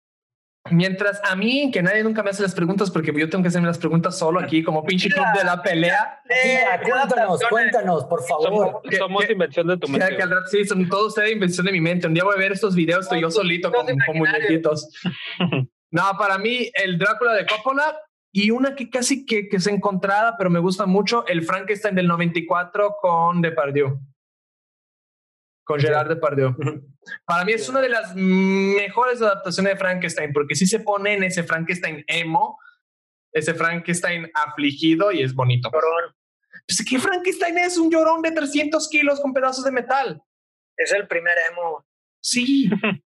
Mientras 0.71 1.21
a 1.25 1.35
mí, 1.37 1.71
que 1.73 1.83
nadie 1.83 2.05
nunca 2.05 2.23
me 2.23 2.31
hace 2.31 2.43
las 2.43 2.55
preguntas 2.55 2.91
porque 2.91 3.13
yo 3.17 3.31
tengo 3.31 3.43
que 3.43 3.49
hacerme 3.49 3.67
las 3.67 3.79
preguntas 3.79 4.19
solo 4.19 4.39
aquí 4.39 4.63
como 4.63 4.85
pinche 4.85 5.09
club 5.09 5.25
de 5.37 5.45
la 5.45 5.63
pelea. 5.63 6.21
cuéntanos, 6.85 7.41
cuéntanos, 7.49 8.05
por 8.05 8.23
favor. 8.25 8.83
Somos, 8.97 9.31
invención 9.31 9.67
de 9.67 9.79
tu 9.79 9.89
mente. 9.89 10.17
Que, 10.17 10.25
sí, 10.51 10.65
son 10.67 10.87
todos 10.89 11.09
ustedes 11.09 11.33
invención 11.33 11.65
de 11.65 11.73
mi 11.73 11.81
mente. 11.81 12.07
Un 12.07 12.15
día 12.15 12.25
voy 12.25 12.35
a 12.37 12.39
ver 12.39 12.53
estos 12.53 12.75
videos, 12.75 13.05
estoy 13.05 13.23
yo 13.23 13.31
solito 13.31 13.73
con, 13.73 13.87
con 13.87 14.19
muñequitos. 14.19 14.89
no, 15.91 16.03
para 16.19 16.37
mí, 16.37 16.71
el 16.75 16.99
Drácula 16.99 17.33
de 17.33 17.47
Coppola 17.47 17.97
y 18.31 18.51
una 18.51 18.77
que 18.77 18.91
casi 18.91 19.25
que, 19.25 19.49
que 19.49 19.57
es 19.57 19.67
encontrada, 19.67 20.37
pero 20.37 20.51
me 20.51 20.61
gusta 20.61 20.85
mucho, 20.85 21.27
el 21.27 21.43
Frankenstein 21.43 21.95
del 21.95 22.07
94 22.07 22.97
con 23.01 23.41
Depardieu 23.41 23.99
con 25.71 25.79
Gerard 25.79 26.09
Depardieu. 26.09 26.53
Para 27.25 27.45
mí 27.45 27.53
es 27.53 27.69
una 27.69 27.81
de 27.81 27.89
las 27.89 28.13
mejores 28.17 29.23
adaptaciones 29.23 29.75
de 29.75 29.79
Frankenstein, 29.79 30.33
porque 30.33 30.57
sí 30.57 30.67
se 30.67 30.81
pone 30.81 31.15
en 31.15 31.23
ese 31.23 31.45
Frankenstein 31.45 32.05
emo, 32.09 32.59
ese 33.33 33.55
Frankenstein 33.55 34.29
afligido 34.35 35.13
y 35.13 35.23
es 35.23 35.33
bonito. 35.33 35.71
Llorón. 35.73 36.13
Pues, 36.67 36.85
¿Qué 36.85 36.99
Frankenstein 36.99 37.57
es? 37.59 37.79
Un 37.79 37.89
llorón 37.89 38.21
de 38.21 38.33
300 38.33 38.89
kilos 38.89 39.21
con 39.21 39.33
pedazos 39.33 39.65
de 39.65 39.71
metal. 39.71 40.21
Es 40.77 40.91
el 40.91 41.07
primer 41.07 41.35
emo. 41.53 41.87
Sí. 42.21 42.69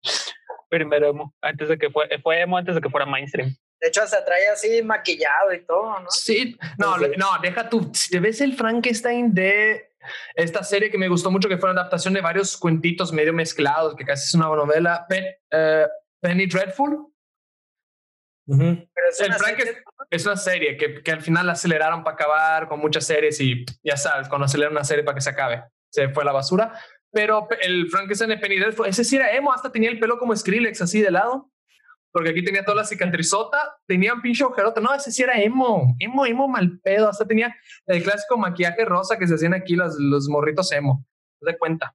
primer 0.69 1.03
emo. 1.03 1.35
Antes 1.41 1.67
de 1.67 1.77
que 1.77 1.89
fue, 1.89 2.07
fue 2.23 2.39
emo 2.39 2.57
antes 2.57 2.73
de 2.73 2.79
que 2.79 2.89
fuera 2.89 3.05
mainstream. 3.05 3.53
De 3.81 3.89
hecho, 3.89 4.07
se 4.07 4.21
trae 4.21 4.47
así 4.47 4.81
maquillado 4.81 5.53
y 5.53 5.65
todo, 5.65 5.99
¿no? 5.99 6.09
Sí, 6.09 6.57
no, 6.77 6.95
no, 6.97 7.27
deja 7.41 7.67
tú. 7.67 7.91
Si 7.93 8.11
te 8.11 8.21
ves 8.21 8.39
el 8.39 8.55
Frankenstein 8.55 9.33
de 9.33 9.91
esta 10.33 10.63
serie 10.63 10.89
que 10.89 10.97
me 10.97 11.07
gustó 11.07 11.31
mucho, 11.31 11.49
que 11.49 11.57
fue 11.57 11.71
una 11.71 11.81
adaptación 11.81 12.13
de 12.13 12.21
varios 12.21 12.57
cuentitos 12.57 13.11
medio 13.11 13.33
mezclados, 13.33 13.95
que 13.95 14.05
casi 14.05 14.25
es 14.25 14.33
una 14.33 14.47
novela, 14.47 15.05
eh, 15.51 15.87
Penny 16.21 16.45
Dreadful. 16.47 17.07
es, 18.47 19.19
una 19.19 19.37
es, 20.09 20.25
una 20.25 20.37
serie 20.37 20.77
que, 20.77 21.01
que 21.01 21.11
al 21.11 21.21
final 21.21 21.49
aceleraron 21.49 22.03
para 22.03 22.15
acabar 22.15 22.67
con 22.67 22.79
muchas 22.79 23.05
series 23.05 23.39
y 23.41 23.65
ya 23.83 23.97
sabes, 23.97 24.27
cuando 24.27 24.45
aceleran 24.45 24.73
una 24.73 24.83
serie 24.83 25.03
para 25.03 25.15
que 25.15 25.21
se 25.21 25.29
acabe, 25.29 25.63
se 25.89 26.09
fue 26.09 26.23
a 26.23 26.27
la 26.27 26.31
basura. 26.31 26.73
Pero 27.11 27.47
el 27.61 27.89
Frankenstein 27.89 28.29
de 28.29 28.37
Penny 28.37 28.59
Dreadful, 28.59 28.87
ese 28.87 29.03
sí 29.03 29.15
era 29.15 29.33
emo, 29.33 29.53
hasta 29.53 29.71
tenía 29.71 29.89
el 29.89 29.99
pelo 29.99 30.17
como 30.17 30.35
Skrillex 30.35 30.81
así 30.81 31.01
de 31.01 31.11
lado 31.11 31.49
porque 32.15 32.30
aquí 32.30 32.45
tenía 32.45 32.63
toda 32.63 32.78
la 32.78 32.86
cicatrizota, 32.86 33.75
tenía 33.86 34.13
un 34.13 34.21
pinche 34.21 34.41
agujerote. 34.41 34.80
No, 34.80 34.93
ese 34.93 35.12
sí 35.12 35.21
era 35.21 35.38
emo, 35.38 35.97
emo, 35.99 36.25
emo 36.25 36.47
mal 36.47 36.80
pedo. 36.80 37.10
Hasta 37.10 37.28
tenía 37.28 37.54
el 37.86 38.01
clásico 38.04 38.38
maquillaje 38.38 38.86
rosa 38.86 39.17
que 39.17 39.28
se 39.28 39.36
hacían 39.36 39.54
aquí 39.54 39.75
los, 39.75 39.97
los 39.99 40.30
morritos 40.30 40.71
emo. 40.71 41.06
de 41.41 41.58
cuenta. 41.58 41.93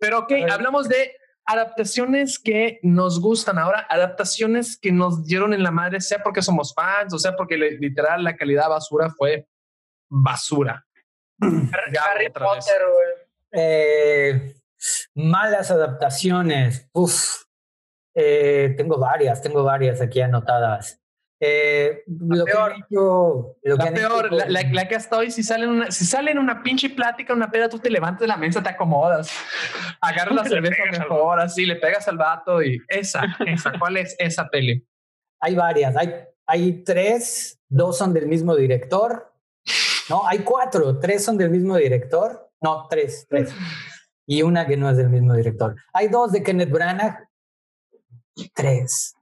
Pero 0.00 0.18
ok, 0.18 0.32
hablamos 0.50 0.88
de 0.88 1.14
adaptaciones 1.44 2.40
que 2.40 2.80
nos 2.82 3.20
gustan 3.20 3.56
ahora, 3.56 3.86
adaptaciones 3.88 4.76
que 4.76 4.90
nos 4.90 5.24
dieron 5.26 5.54
en 5.54 5.62
la 5.62 5.70
madre, 5.70 6.00
sea 6.00 6.20
porque 6.20 6.42
somos 6.42 6.74
fans 6.74 7.14
o 7.14 7.20
sea 7.20 7.36
porque 7.36 7.56
literal 7.56 8.24
la 8.24 8.34
calidad 8.34 8.68
basura 8.68 9.10
fue 9.10 9.46
basura. 10.10 10.84
Harry 11.40 12.30
Potter, 12.30 12.82
eh, 13.52 14.56
malas 15.14 15.70
adaptaciones. 15.70 16.88
Uf, 16.92 17.44
eh, 18.14 18.74
tengo 18.76 18.98
varias, 18.98 19.42
tengo 19.42 19.64
varias 19.64 20.00
aquí 20.00 20.20
anotadas. 20.20 21.02
Eh, 21.44 22.04
lo 22.06 22.44
peor, 22.44 22.72
la, 23.62 23.92
peor 23.92 24.32
la, 24.32 24.86
que 24.86 24.94
hasta 24.94 25.16
hoy, 25.16 25.32
si 25.32 25.42
sale, 25.42 25.64
en 25.64 25.70
una, 25.70 25.90
si 25.90 26.04
sale 26.04 26.30
en 26.30 26.38
una 26.38 26.62
pinche 26.62 26.88
plática, 26.90 27.34
una 27.34 27.50
peda, 27.50 27.68
tú 27.68 27.80
te 27.80 27.90
levantas 27.90 28.20
de 28.20 28.26
la 28.28 28.36
mesa, 28.36 28.62
te 28.62 28.68
acomodas, 28.68 29.28
agarras 30.00 30.36
la 30.36 30.44
cerveza 30.48 30.84
mejor, 30.92 31.40
así 31.40 31.66
le 31.66 31.74
pegas 31.74 32.06
al 32.06 32.16
vato 32.16 32.62
y 32.62 32.80
esa, 32.86 33.24
esa, 33.44 33.72
¿cuál 33.80 33.96
es 33.96 34.14
esa 34.20 34.48
peli? 34.48 34.86
Hay 35.40 35.56
varias, 35.56 35.96
hay, 35.96 36.14
hay 36.46 36.84
tres, 36.84 37.58
dos 37.68 37.98
son 37.98 38.14
del 38.14 38.28
mismo 38.28 38.54
director, 38.54 39.34
no, 40.08 40.24
hay 40.28 40.40
cuatro, 40.40 41.00
tres 41.00 41.24
son 41.24 41.36
del 41.36 41.50
mismo 41.50 41.76
director, 41.76 42.52
no, 42.60 42.86
tres, 42.88 43.26
tres, 43.28 43.52
y 44.28 44.42
una 44.42 44.64
que 44.64 44.76
no 44.76 44.88
es 44.88 44.96
del 44.96 45.10
mismo 45.10 45.34
director. 45.34 45.74
Hay 45.92 46.06
dos 46.06 46.30
de 46.30 46.44
Kenneth 46.44 46.70
Branagh, 46.70 47.18
Tres. 48.54 49.14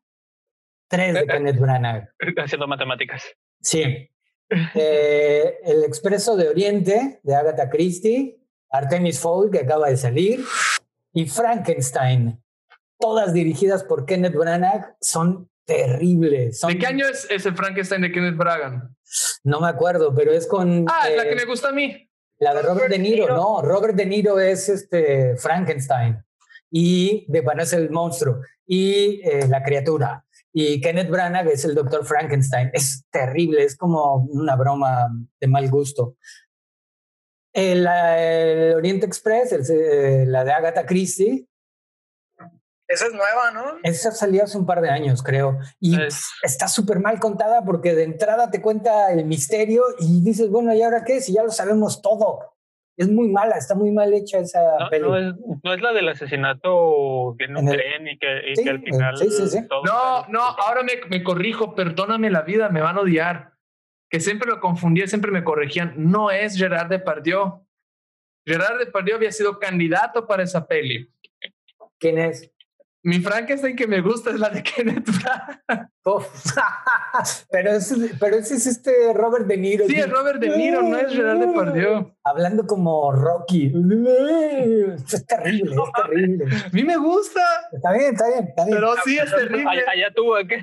Tres 0.88 1.14
de 1.14 1.26
Kenneth 1.26 1.58
Branagh. 1.58 2.08
Haciendo 2.36 2.66
matemáticas. 2.66 3.24
Sí. 3.60 4.10
Eh, 4.74 5.58
el 5.64 5.84
Expreso 5.84 6.36
de 6.36 6.48
Oriente 6.48 7.20
de 7.22 7.34
Agatha 7.34 7.70
Christie, 7.70 8.40
Artemis 8.70 9.20
Fowl 9.20 9.50
que 9.50 9.60
acaba 9.60 9.88
de 9.88 9.96
salir 9.96 10.44
y 11.12 11.26
Frankenstein, 11.26 12.42
todas 12.98 13.32
dirigidas 13.32 13.84
por 13.84 14.06
Kenneth 14.06 14.34
Branagh, 14.34 14.96
son 15.00 15.48
terribles. 15.64 16.60
¿De 16.62 16.78
qué 16.78 16.86
año 16.86 17.06
es 17.06 17.28
ese 17.30 17.52
Frankenstein 17.52 18.02
de 18.02 18.10
Kenneth 18.10 18.36
Branagh? 18.36 18.90
No 19.44 19.60
me 19.60 19.68
acuerdo, 19.68 20.12
pero 20.14 20.32
es 20.32 20.48
con. 20.48 20.86
Ah, 20.88 21.08
la 21.08 21.22
que 21.22 21.32
eh, 21.32 21.36
me 21.36 21.44
gusta 21.44 21.68
a 21.68 21.72
mí. 21.72 22.08
La 22.38 22.54
de 22.54 22.62
Robert, 22.62 22.90
De 22.90 22.98
Niro, 22.98 23.28
no, 23.28 23.60
Robert 23.60 23.94
De 23.94 24.06
Niro 24.06 24.40
es 24.40 24.68
este 24.68 25.36
Frankenstein 25.36 26.24
y 26.70 27.26
de, 27.28 27.40
bueno, 27.40 27.62
es 27.62 27.72
el 27.72 27.90
monstruo 27.90 28.40
y 28.66 29.20
eh, 29.28 29.48
la 29.48 29.62
criatura. 29.62 30.24
Y 30.52 30.80
Kenneth 30.80 31.10
Branagh 31.10 31.48
es 31.48 31.64
el 31.64 31.74
doctor 31.74 32.04
Frankenstein. 32.04 32.70
Es 32.72 33.04
terrible, 33.10 33.64
es 33.64 33.76
como 33.76 34.16
una 34.16 34.56
broma 34.56 35.08
de 35.40 35.46
mal 35.46 35.68
gusto. 35.70 36.16
El, 37.52 37.86
Oriente 38.76 39.06
Express, 39.06 39.52
eh, 39.70 40.24
la 40.26 40.44
de 40.44 40.52
Agatha 40.52 40.86
Christie. 40.86 41.46
Esa 42.86 43.06
es 43.06 43.12
nueva, 43.12 43.52
¿no? 43.52 43.78
Esa 43.84 44.10
salió 44.10 44.42
hace 44.42 44.58
un 44.58 44.66
par 44.66 44.80
de 44.80 44.90
años, 44.90 45.22
creo. 45.22 45.58
Y 45.78 45.96
está 46.42 46.66
súper 46.66 46.98
mal 46.98 47.20
contada 47.20 47.64
porque 47.64 47.94
de 47.94 48.02
entrada 48.02 48.50
te 48.50 48.60
cuenta 48.60 49.12
el 49.12 49.24
misterio 49.26 49.84
y 50.00 50.22
dices, 50.22 50.50
bueno, 50.50 50.74
¿y 50.74 50.82
ahora 50.82 51.04
qué? 51.04 51.20
Si 51.20 51.32
ya 51.32 51.44
lo 51.44 51.52
sabemos 51.52 52.02
todo 52.02 52.56
es 52.96 53.08
muy 53.08 53.28
mala, 53.28 53.56
está 53.56 53.74
muy 53.74 53.90
mal 53.90 54.12
hecha 54.12 54.38
esa 54.38 54.60
no, 55.00 55.10
No 55.62 55.72
es, 55.74 55.80
la 55.80 55.92
del 55.92 56.08
asesinato 56.08 57.34
que 57.38 57.48
no 57.48 57.60
creen 57.60 58.08
y 58.08 58.18
que, 58.18 58.52
y 58.52 58.62
que, 58.62 58.70
al 58.70 58.82
final. 58.82 59.16
Sí, 59.16 59.30
sí, 59.30 59.58
no, 59.70 60.26
no, 60.28 60.40
ahora 60.40 60.82
me, 60.82 60.92
me, 61.08 61.22
corrijo, 61.22 61.74
perdóname 61.74 62.30
la 62.30 62.42
vida, 62.42 62.68
me 62.68 62.80
van 62.82 62.98
a 62.98 63.00
odiar. 63.00 63.54
Que 64.10 64.20
siempre 64.20 64.50
lo 64.50 64.60
confundía, 64.60 65.06
siempre 65.06 65.30
me 65.30 65.44
corregían. 65.44 65.94
No 65.96 66.30
es 66.30 66.56
Gerard 66.56 66.88
Depardieu. 66.88 67.66
Gerard 68.44 68.78
Depardieu 68.78 69.16
había 69.16 69.32
sido 69.32 69.58
candidato 69.58 70.26
para 70.26 70.42
esa 70.42 70.66
peli. 70.66 71.08
¿Quién 71.98 72.18
es? 72.18 72.50
Mi 73.02 73.18
Frankenstein 73.20 73.76
que 73.76 73.86
me 73.86 74.02
gusta 74.02 74.30
es 74.30 74.38
la 74.38 74.50
de 74.50 74.62
Kenneth 74.62 75.06
Branagh. 75.06 75.88
pero, 77.50 77.70
ese, 77.72 78.14
pero 78.18 78.36
ese 78.36 78.56
es 78.56 78.66
este 78.66 79.12
Robert 79.14 79.46
De 79.46 79.56
Niro. 79.56 79.86
Sí, 79.86 79.96
es 79.96 80.10
Robert 80.10 80.38
De 80.38 80.56
Niro, 80.56 80.82
no 80.82 80.98
es 80.98 81.12
Gerard 81.12 81.38
Depardieu. 81.38 82.14
Hablando 82.24 82.66
como 82.66 83.12
Rocky. 83.12 83.66
es 83.66 85.26
terrible, 85.26 85.76
es 85.76 85.92
terrible. 86.06 86.44
A 86.66 86.68
mí 86.72 86.84
me 86.84 86.96
gusta. 86.96 87.40
Está 87.72 87.92
bien, 87.92 88.14
está 88.14 88.28
bien, 88.28 88.48
está 88.48 88.64
bien. 88.64 88.76
Pero 88.76 88.94
sí, 89.04 89.18
es 89.18 89.30
terrible. 89.30 89.70
Allá, 89.70 89.90
allá 89.92 90.14
tuvo 90.14 90.36
que... 90.46 90.60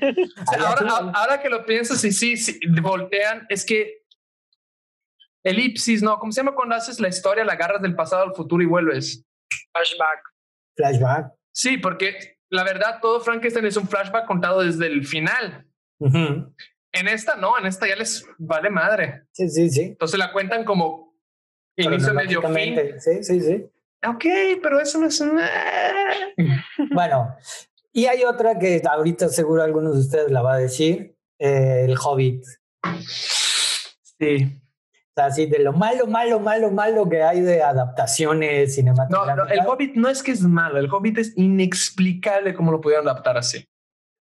Ahora, 0.59 1.11
ahora 1.13 1.41
que 1.41 1.49
lo 1.49 1.65
pienso, 1.65 1.95
sí, 1.95 2.11
sí, 2.11 2.37
sí, 2.37 2.59
voltean, 2.81 3.45
es 3.49 3.65
que 3.65 4.03
elipsis, 5.43 6.03
no, 6.03 6.19
¿cómo 6.19 6.31
se 6.31 6.41
llama 6.41 6.55
cuando 6.55 6.75
haces 6.75 6.99
la 6.99 7.07
historia, 7.07 7.45
la 7.45 7.53
agarras 7.53 7.81
del 7.81 7.95
pasado 7.95 8.23
al 8.23 8.35
futuro 8.35 8.61
y 8.61 8.67
vuelves? 8.67 9.23
Flashback. 9.71 10.19
Flashback. 10.75 11.37
Sí, 11.57 11.79
porque 11.79 12.37
la 12.51 12.63
verdad, 12.63 12.99
todo 13.01 13.19
Frankenstein 13.19 13.65
es 13.65 13.77
un 13.77 13.87
flashback 13.87 14.27
contado 14.27 14.61
desde 14.61 14.85
el 14.85 15.03
final. 15.07 15.65
En 15.99 17.07
esta 17.07 17.35
no, 17.35 17.57
en 17.57 17.65
esta 17.65 17.87
ya 17.87 17.95
les 17.95 18.27
vale 18.37 18.69
madre. 18.69 19.23
Sí, 19.31 19.49
sí, 19.49 19.67
sí. 19.71 19.81
Entonces 19.81 20.19
la 20.19 20.31
cuentan 20.31 20.63
como 20.63 21.15
inicio, 21.75 22.13
medio, 22.13 22.43
fin. 22.53 22.77
Sí, 22.99 23.23
sí, 23.23 23.41
sí. 23.41 23.65
Ok, 24.05 24.25
pero 24.61 24.79
eso 24.79 24.99
no 24.99 25.07
es 25.07 25.19
un... 25.19 25.39
Bueno, 26.93 27.35
y 27.91 28.05
hay 28.05 28.23
otra 28.23 28.59
que 28.59 28.79
ahorita 28.87 29.27
seguro 29.29 29.63
algunos 29.63 29.95
de 29.95 30.01
ustedes 30.01 30.31
la 30.31 30.43
va 30.43 30.53
a 30.53 30.59
decir, 30.59 31.17
eh, 31.39 31.85
el 31.85 31.95
Hobbit. 31.97 32.43
Sí. 34.19 34.61
Sea, 35.17 35.25
así 35.25 35.47
de 35.47 35.57
lo 35.57 35.73
malo, 35.73 36.05
malo, 36.05 36.39
malo, 36.39 36.69
malo 36.69 37.09
que 37.09 37.23
hay 37.23 37.41
de 37.41 37.63
adaptaciones 37.63 38.69
No, 38.69 38.73
cinematográficas. 38.75 39.35
no, 39.35 39.63
el 39.63 39.67
Hobbit 39.67 39.95
no 39.95 40.09
es 40.09 40.21
que 40.21 40.31
es 40.31 40.41
malo, 40.43 40.77
el 40.77 40.93
Hobbit 40.93 41.17
es 41.17 41.33
inexplicable 41.35 42.53
cómo 42.53 42.71
lo 42.71 42.79
pudieron 42.81 43.07
adaptar 43.07 43.35
así. 43.35 43.65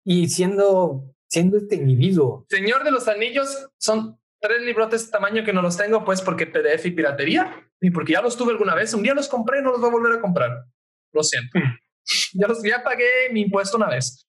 Y 0.06 0.30
siendo, 0.30 1.14
siendo 1.30 1.58
este 1.58 1.76
individuo. 1.76 2.46
Señor 2.50 2.86
de 2.86 2.92
los 2.92 3.10
Anillos 3.10 3.68
son 3.78 4.18
tres 4.40 4.62
librotes 4.62 5.08
de 5.08 5.12
tamaño 5.12 5.44
que 5.44 5.52
no 5.52 5.62
los 5.62 5.76
tengo, 5.76 6.06
pues 6.06 6.22
porque 6.22 6.48
PDF 6.48 6.86
y 6.86 6.92
piratería 6.92 7.70
y 7.82 7.92
porque 7.92 8.14
ya 8.14 8.22
los 8.22 8.38
tuve 8.38 8.54
alguna 8.54 8.74
vez. 8.74 8.94
Un 8.94 9.04
día 9.04 9.14
los 9.14 9.28
compré, 9.28 9.62
no 9.62 9.72
los 9.72 9.82
voy 9.82 9.90
a 9.90 9.92
volver 9.92 10.14
a 10.14 10.22
comprar. 10.22 10.64
Lo 11.12 11.22
siento. 11.22 11.60
ya, 12.34 12.48
los, 12.48 12.64
ya 12.64 12.82
pagué 12.82 13.30
mi 13.34 13.42
impuesto 13.42 13.76
una 13.76 13.90
vez. 13.90 14.26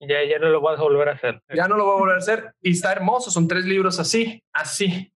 Ya, 0.00 0.24
ya 0.28 0.40
no 0.40 0.48
lo 0.48 0.60
vas 0.60 0.80
a 0.80 0.82
volver 0.82 1.08
a 1.08 1.12
hacer. 1.12 1.40
Ya 1.54 1.68
no 1.68 1.76
lo 1.76 1.84
voy 1.84 1.94
a 1.94 1.98
volver 2.00 2.14
a 2.16 2.18
hacer. 2.18 2.52
Y 2.60 2.72
está 2.72 2.90
hermoso. 2.90 3.30
Son 3.30 3.46
tres 3.46 3.64
libros 3.64 4.00
así, 4.00 4.42
así. 4.52 5.12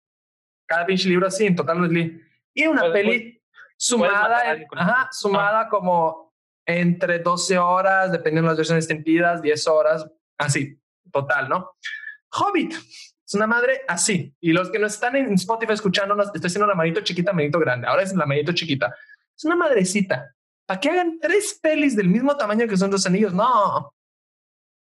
Cada 0.69 0.87
pinche 0.87 1.09
libro 1.09 1.27
así, 1.27 1.47
en 1.47 1.57
total 1.57 1.79
no 1.81 1.87
es 1.87 1.93
li- 1.93 2.21
Y 2.55 2.67
una 2.67 2.83
Puedes- 2.83 2.93
peli 2.93 3.43
a 3.43 3.49
sumada, 3.77 4.39
alguien 4.51 4.69
en- 4.71 4.79
ajá, 4.79 5.09
sumada 5.11 5.69
como 5.69 6.35
entre 6.67 7.19
12 7.21 7.59
horas, 7.59 8.13
dependiendo 8.13 8.49
de 8.49 8.53
las 8.53 8.59
versiones 8.59 8.85
extendidas, 8.85 9.41
10 9.41 9.67
horas, 9.67 10.07
así, 10.37 10.79
total, 11.11 11.49
¿no? 11.49 11.73
Hobbit. 12.33 12.75
Es 12.75 13.35
una 13.35 13.47
madre 13.47 13.83
así. 13.89 14.35
Y 14.41 14.53
los 14.53 14.71
que 14.71 14.79
no 14.79 14.87
están 14.87 15.17
en 15.17 15.33
Spotify 15.35 15.73
escuchándonos, 15.73 16.27
estoy 16.35 16.47
haciendo 16.49 16.67
la 16.67 16.75
manito 16.75 17.01
chiquita, 17.03 17.33
manito 17.33 17.59
grande. 17.59 17.87
Ahora 17.87 18.03
es 18.03 18.15
la 18.15 18.27
manito 18.27 18.53
chiquita. 18.53 18.95
Es 19.37 19.45
una 19.45 19.57
madrecita. 19.57 20.35
¿Para 20.67 20.81
que 20.81 20.91
hagan 20.91 21.19
tres 21.21 21.59
pelis 21.63 21.97
del 21.97 22.09
mismo 22.09 22.37
tamaño 22.37 22.67
que 22.69 22.77
son 22.77 22.91
dos 22.91 23.07
anillos? 23.07 23.33
No. 23.33 23.95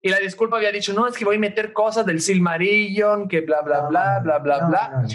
Y 0.00 0.08
la 0.08 0.18
disculpa 0.18 0.56
había 0.56 0.70
dicho, 0.72 0.92
no, 0.92 1.06
es 1.06 1.16
que 1.16 1.24
voy 1.24 1.36
a 1.36 1.40
meter 1.40 1.72
cosas 1.72 2.04
del 2.06 2.20
Silmarillion, 2.20 3.28
que 3.28 3.40
bla, 3.40 3.60
bla, 3.62 3.82
bla, 3.88 4.20
bla, 4.20 4.38
bla, 4.38 4.60
No, 4.60 4.68
bla. 4.68 4.88
no, 4.88 5.02
no. 5.02 5.08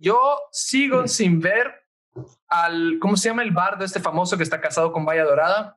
Yo 0.00 0.18
sigo 0.50 1.06
sin 1.06 1.40
ver 1.40 1.74
al, 2.48 2.98
¿cómo 3.00 3.16
se 3.16 3.28
llama 3.28 3.42
el 3.42 3.50
bardo 3.50 3.84
este 3.84 4.00
famoso 4.00 4.36
que 4.36 4.42
está 4.42 4.60
casado 4.60 4.92
con 4.92 5.04
Valla 5.04 5.24
Dorada? 5.24 5.76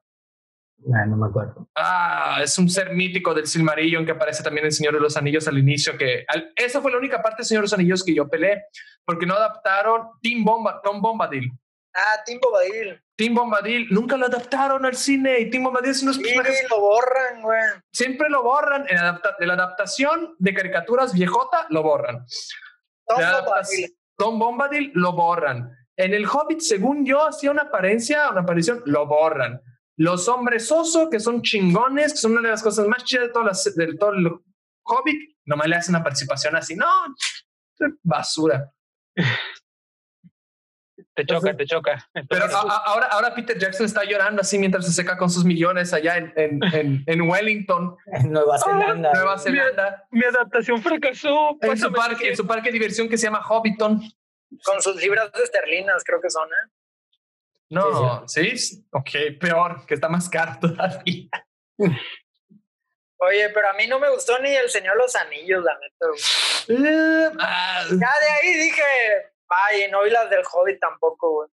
Ah, 0.93 1.05
no 1.05 1.15
me 1.17 1.27
acuerdo. 1.27 1.67
Ah, 1.75 2.39
es 2.41 2.57
un 2.57 2.69
ser 2.69 2.91
mítico 2.93 3.33
del 3.33 3.47
Silmarillion 3.47 4.05
que 4.05 4.11
aparece 4.13 4.41
también 4.43 4.65
en 4.65 4.71
Señor 4.71 4.93
de 4.93 4.99
los 5.01 5.15
Anillos 5.17 5.47
al 5.47 5.57
inicio. 5.57 5.97
Que 5.97 6.25
al- 6.27 6.51
esa 6.55 6.81
fue 6.81 6.91
la 6.91 6.97
única 6.97 7.21
parte 7.21 7.41
de 7.41 7.45
Señor 7.45 7.61
de 7.61 7.65
los 7.65 7.73
Anillos 7.73 8.03
que 8.03 8.15
yo 8.15 8.27
peleé 8.29 8.63
porque 9.05 9.25
no 9.25 9.35
adaptaron 9.35 10.07
Tim 10.21 10.43
Bomba, 10.43 10.81
Tom 10.81 11.01
Bombadil. 11.01 11.51
Ah, 11.95 12.21
Tim 12.25 12.39
Bobadil. 12.41 13.01
Tim 13.15 13.35
Bombadil 13.35 13.87
nunca 13.91 14.17
lo 14.17 14.25
adaptaron 14.25 14.85
al 14.85 14.95
cine 14.95 15.39
y 15.41 15.49
Tim 15.49 15.63
Bombadil 15.63 15.91
es 15.91 16.01
unos 16.01 16.15
Sí, 16.15 16.23
personajes 16.23 16.65
lo 16.69 16.79
borran, 16.79 17.41
güey. 17.43 17.61
siempre 17.91 18.29
lo 18.29 18.41
borran 18.41 18.85
en 18.89 18.97
adapta- 18.97 19.35
de 19.39 19.45
la 19.45 19.53
adaptación 19.53 20.35
de 20.39 20.53
caricaturas 20.53 21.13
viejota 21.13 21.67
lo 21.69 21.83
borran. 21.83 22.25
Tom 23.05 23.19
Bobadil. 23.45 23.95
Tom 24.17 24.39
Bombadil 24.39 24.91
lo 24.95 25.13
borran. 25.13 25.71
En 25.95 26.13
el 26.13 26.25
Hobbit, 26.25 26.59
según 26.59 27.05
yo, 27.05 27.27
hacía 27.27 27.51
una 27.51 27.63
apariencia, 27.63 28.29
una 28.29 28.41
aparición, 28.41 28.81
lo 28.85 29.05
borran. 29.05 29.61
Los 29.95 30.27
hombres 30.27 30.71
oso, 30.71 31.09
que 31.09 31.19
son 31.19 31.41
chingones, 31.41 32.13
que 32.13 32.17
son 32.17 32.31
una 32.33 32.41
de 32.41 32.49
las 32.49 32.63
cosas 32.63 32.87
más 32.87 33.03
chidas 33.03 33.29
de, 33.75 33.85
de 33.85 33.97
todo 33.97 34.13
el 34.13 34.27
Hobbit, 34.85 35.37
nomás 35.45 35.67
le 35.67 35.75
hacen 35.75 35.95
una 35.95 36.03
participación 36.03 36.55
así. 36.55 36.75
No, 36.75 36.87
basura. 38.01 38.71
Te 41.15 41.25
choca, 41.25 41.55
te 41.55 41.65
choca. 41.65 42.09
Pero 42.13 42.45
Entonces, 42.45 42.55
a- 42.55 42.83
ahora, 42.85 43.05
ahora 43.07 43.35
Peter 43.35 43.57
Jackson 43.57 43.85
está 43.85 44.03
llorando 44.03 44.41
así 44.41 44.57
mientras 44.57 44.85
se 44.85 44.91
seca 44.91 45.15
con 45.17 45.29
sus 45.29 45.45
millones 45.45 45.93
allá 45.93 46.17
en, 46.17 46.33
en, 46.35 46.59
en, 46.73 47.03
en 47.05 47.21
Wellington, 47.21 47.95
En 48.07 48.31
Nueva 48.31 48.57
Zelanda. 48.57 49.11
Nueva 49.13 49.37
Zelanda, 49.37 50.07
mi 50.11 50.23
adaptación 50.25 50.81
fracasó. 50.81 51.57
en 51.61 51.77
su, 51.77 51.91
parque, 51.93 52.29
en 52.29 52.35
su 52.37 52.47
parque 52.47 52.69
de 52.69 52.73
diversión 52.73 53.07
que 53.07 53.17
se 53.17 53.27
llama 53.27 53.43
Hobbiton. 53.43 54.01
Con 54.63 54.81
sus 54.81 54.95
libras 55.01 55.29
esterlinas, 55.43 56.03
creo 56.03 56.19
que 56.21 56.29
son, 56.31 56.47
¿eh? 56.49 56.71
No, 57.69 58.27
sí, 58.27 58.85
ok, 58.91 59.09
peor, 59.39 59.85
que 59.87 59.95
está 59.95 60.07
más 60.09 60.29
caro 60.29 60.57
todavía. 60.61 61.27
Oye, 63.17 63.49
pero 63.53 63.69
a 63.69 63.73
mí 63.73 63.87
no 63.87 63.99
me 63.99 64.09
gustó 64.09 64.37
ni 64.39 64.49
El 64.53 64.69
Señor 64.69 64.97
los 64.97 65.15
Anillos, 65.15 65.63
la 65.63 65.77
neta. 65.79 67.33
ah, 67.39 67.83
Ya 67.89 67.95
de 67.97 68.29
ahí 68.41 68.53
dije, 68.55 68.83
ay, 69.67 69.89
no 69.91 70.03
vi 70.03 70.09
las 70.09 70.29
del 70.29 70.43
Hobbit 70.51 70.79
tampoco, 70.79 71.29
güey. 71.31 71.49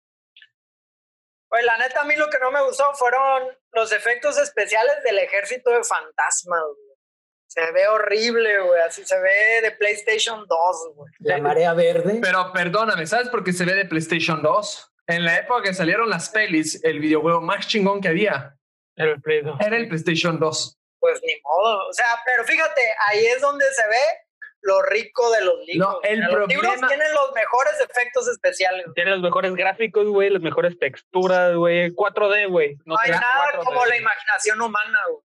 La 1.65 1.79
neta, 1.79 2.03
a 2.03 2.05
mí 2.05 2.15
lo 2.17 2.29
que 2.29 2.39
no 2.39 2.51
me 2.51 2.63
gustó 2.63 2.93
fueron 2.95 3.49
los 3.73 3.93
efectos 3.93 4.39
especiales 4.39 5.03
del 5.03 5.19
ejército 5.19 5.71
de 5.71 5.83
fantasmas, 5.83 6.63
güey. 6.63 6.89
Se 7.49 7.73
ve 7.73 7.89
horrible, 7.89 8.61
güey. 8.61 8.81
Así 8.83 9.05
se 9.05 9.19
ve 9.19 9.63
de 9.63 9.71
PlayStation 9.73 10.47
2, 10.47 10.95
güey. 10.95 11.13
La 11.21 11.39
marea 11.39 11.73
verde. 11.73 12.19
Pero 12.21 12.53
perdóname, 12.53 13.07
¿sabes 13.07 13.31
por 13.31 13.43
qué 13.43 13.53
se 13.55 13.65
ve 13.65 13.75
de 13.75 13.87
PlayStation 13.87 14.43
2? 14.43 14.93
En 15.07 15.25
la 15.25 15.39
época 15.39 15.63
que 15.63 15.75
salieron 15.75 16.11
las 16.11 16.29
pelis, 16.29 16.85
el 16.85 17.01
videojuego 17.01 17.41
más 17.41 17.67
chingón 17.67 18.03
que 18.03 18.09
había 18.09 18.55
Era 18.95 19.13
el 19.13 19.23
Play 19.23 19.41
2. 19.41 19.59
era 19.61 19.77
el 19.79 19.89
PlayStation 19.89 20.39
2. 20.39 20.79
Pues 21.01 21.21
ni 21.23 21.41
modo. 21.41 21.89
O 21.89 21.93
sea, 21.95 22.21
pero 22.27 22.45
fíjate, 22.45 22.83
ahí 23.07 23.25
es 23.25 23.41
donde 23.41 23.65
se 23.73 23.87
ve 23.89 24.28
lo 24.61 24.83
rico 24.83 25.31
de 25.33 25.45
los 25.45 25.55
libros. 25.67 25.89
No, 25.95 26.01
el 26.03 26.19
sea, 26.19 26.29
los 26.29 26.49
libros 26.49 26.67
problema- 26.73 26.89
tienen 26.89 27.07
los 27.13 27.33
mejores 27.35 27.75
efectos 27.89 28.29
especiales. 28.29 28.85
güey. 28.87 28.95
Tiene 28.95 29.11
los 29.13 29.21
mejores 29.21 29.55
gráficos, 29.55 30.07
güey, 30.09 30.31
las 30.31 30.43
mejores 30.43 30.79
texturas, 30.79 31.55
güey. 31.55 31.91
4D, 31.95 32.49
güey. 32.49 32.77
No 32.85 32.97
hay 32.99 33.11
nada 33.13 33.53
4D. 33.55 33.65
como 33.65 33.87
la 33.87 33.97
imaginación 33.97 34.61
humana, 34.61 34.99
güey. 35.11 35.23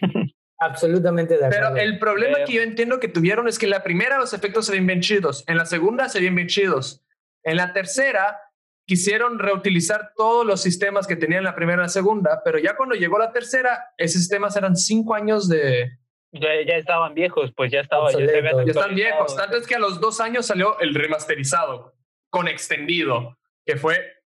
Absolutamente 0.58 1.38
de 1.38 1.46
acuerdo. 1.46 1.70
Pero 1.74 1.82
el 1.82 1.98
problema 1.98 2.34
Pero- 2.34 2.46
que 2.46 2.52
yo 2.52 2.62
entiendo 2.62 3.00
que 3.00 3.08
tuvieron 3.08 3.48
es 3.48 3.58
que 3.58 3.66
en 3.66 3.70
la 3.70 3.82
primera 3.82 4.18
los 4.18 4.32
efectos 4.32 4.66
se 4.66 4.72
ven 4.72 4.86
bien 4.86 5.00
chidos, 5.00 5.44
en 5.48 5.56
la 5.56 5.66
segunda 5.66 6.08
se 6.08 6.20
ven 6.20 6.34
bien 6.36 6.46
chidos, 6.48 7.02
en 7.42 7.56
la 7.56 7.72
tercera 7.72 8.38
quisieron 8.86 9.38
reutilizar 9.38 10.12
todos 10.16 10.44
los 10.46 10.60
sistemas 10.62 11.06
que 11.06 11.16
tenían 11.16 11.38
en 11.38 11.44
la 11.44 11.54
primera 11.54 11.82
y 11.82 11.86
la 11.86 11.88
segunda, 11.88 12.42
pero 12.44 12.58
ya 12.58 12.76
cuando 12.76 12.94
llegó 12.94 13.18
la 13.18 13.32
tercera, 13.32 13.92
esos 13.96 14.20
sistemas 14.20 14.54
eran 14.56 14.76
cinco 14.76 15.14
años 15.14 15.48
de... 15.48 15.98
Ya, 16.32 16.48
ya 16.66 16.76
estaban 16.76 17.12
viejos, 17.14 17.52
pues 17.54 17.70
ya 17.70 17.80
estaba. 17.80 18.10
Ya, 18.10 18.16
se 18.18 18.24
Obsoletos. 18.24 18.50
habían 18.52 18.66
Ya 18.66 18.72
están 18.72 18.94
viejos. 18.94 19.36
Tanto 19.36 19.56
es 19.58 19.66
que 19.66 19.74
a 19.74 19.78
los 19.78 20.00
dos 20.00 20.20
años 20.20 20.46
salió 20.46 20.78
el 20.80 20.94
remasterizado 20.94 21.94
con 22.30 22.48
extendido, 22.48 23.38
que 23.66 23.76
fue 23.76 24.22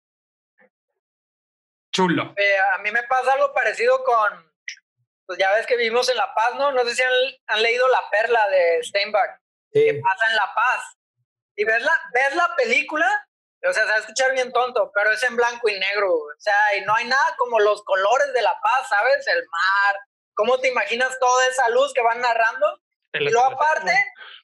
chulo. 1.93 2.35
Eh, 2.37 2.57
a 2.75 2.79
mí 2.79 2.91
me 2.91 3.03
pasa 3.05 3.33
algo 3.35 3.53
parecido 3.53 4.03
con, 4.03 4.53
pues 5.27 5.39
ya 5.39 5.53
ves 5.55 5.67
que 5.67 5.77
vivimos 5.77 6.09
en 6.09 6.17
La 6.17 6.33
Paz, 6.35 6.55
¿no? 6.57 6.73
No 6.73 6.83
sé 6.85 6.95
si 6.95 7.03
han, 7.03 7.13
han 7.49 7.63
leído 7.63 7.87
La 7.89 8.03
Perla 8.11 8.49
de 8.49 8.83
Steinbach, 8.83 9.39
Sí. 9.73 9.85
que 9.87 10.01
pasa 10.03 10.27
en 10.31 10.37
La 10.37 10.53
Paz. 10.55 10.97
Y 11.57 11.65
ves 11.65 11.83
la, 11.83 11.93
ves 12.15 12.35
la 12.35 12.55
película, 12.57 13.07
o 13.69 13.73
sea, 13.73 13.85
se 13.85 13.89
va 13.91 13.95
a 13.97 14.01
escuchar 14.01 14.33
bien 14.33 14.53
tonto, 14.53 14.91
pero 14.95 15.13
es 15.13 15.23
en 15.23 15.37
blanco 15.37 15.69
y 15.69 15.79
negro. 15.79 16.13
O 16.15 16.35
sea, 16.39 16.77
y 16.77 16.81
no 16.83 16.95
hay 16.95 17.07
nada 17.07 17.37
como 17.39 17.61
los 17.61 17.83
colores 17.85 18.33
de 18.33 18.43
La 18.43 18.59
Paz, 18.61 18.89
¿sabes? 18.89 19.27
El 19.29 19.45
mar, 19.49 19.97
cómo 20.35 20.59
te 20.59 20.69
imaginas 20.69 21.19
toda 21.19 21.47
esa 21.47 21.69
luz 21.71 21.93
que 21.93 22.03
van 22.03 22.21
narrando. 22.21 22.79
Y 23.15 23.31
luego 23.31 23.45
aparte, 23.45 23.93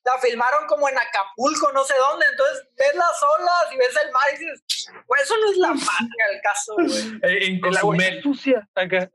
la 0.04 0.18
filmaron 0.20 0.66
como 0.66 0.88
en 0.88 0.96
Acapulco, 0.98 1.72
no 1.72 1.84
sé 1.84 1.94
dónde. 2.10 2.26
Entonces 2.30 2.68
ves 2.76 2.94
las 2.94 3.22
olas 3.22 3.72
y 3.72 3.78
ves 3.78 3.98
el 4.04 4.12
mar 4.12 4.24
y 4.28 4.38
dices, 4.38 4.62
pues 5.06 5.22
eso 5.22 5.34
no 5.38 5.50
es 5.50 5.56
La 5.56 5.68
en 5.68 6.34
el 6.34 6.42
caso, 6.42 6.74
güey. 6.74 7.20
Eh, 7.22 7.46
en 7.46 7.60
Cozumel. 7.60 8.22
sucia. 8.22 8.68
Acá. 8.74 9.10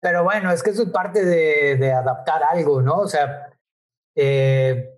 Pero 0.00 0.24
bueno, 0.24 0.50
es 0.50 0.64
que 0.64 0.70
eso 0.70 0.82
es 0.82 0.90
parte 0.90 1.24
de, 1.24 1.76
de 1.76 1.92
adaptar 1.92 2.42
algo, 2.42 2.82
¿no? 2.82 2.98
O 2.98 3.06
sea, 3.08 3.50
eh, 4.16 4.88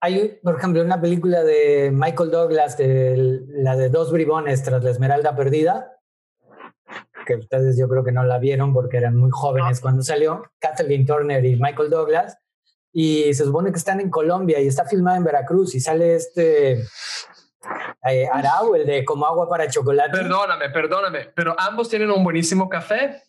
Hay, 0.00 0.40
por 0.42 0.56
ejemplo, 0.56 0.82
una 0.82 0.98
película 0.98 1.44
de 1.44 1.90
Michael 1.92 2.30
Douglas, 2.30 2.78
de, 2.78 3.42
la 3.48 3.76
de 3.76 3.90
Dos 3.90 4.10
Bribones 4.10 4.62
tras 4.62 4.82
la 4.82 4.90
Esmeralda 4.92 5.36
Perdida, 5.36 5.99
que 7.36 7.44
ustedes 7.44 7.78
yo 7.78 7.88
creo 7.88 8.02
que 8.02 8.12
no 8.12 8.24
la 8.24 8.38
vieron 8.38 8.72
porque 8.72 8.96
eran 8.96 9.16
muy 9.16 9.30
jóvenes 9.30 9.80
cuando 9.80 10.02
salió, 10.02 10.42
Kathleen 10.58 11.06
Turner 11.06 11.44
y 11.44 11.56
Michael 11.56 11.90
Douglas, 11.90 12.38
y 12.92 13.32
se 13.34 13.44
supone 13.44 13.70
que 13.70 13.78
están 13.78 14.00
en 14.00 14.10
Colombia 14.10 14.60
y 14.60 14.66
está 14.66 14.84
filmada 14.84 15.16
en 15.16 15.24
Veracruz 15.24 15.74
y 15.74 15.80
sale 15.80 16.16
este 16.16 16.84
eh, 18.08 18.28
Arau, 18.32 18.74
el 18.74 18.86
de 18.86 19.04
como 19.04 19.26
agua 19.26 19.48
para 19.48 19.68
chocolate. 19.68 20.10
Perdóname, 20.10 20.70
perdóname, 20.70 21.30
pero 21.34 21.54
ambos 21.58 21.88
tienen 21.88 22.10
un 22.10 22.24
buenísimo 22.24 22.68
café. 22.68 23.22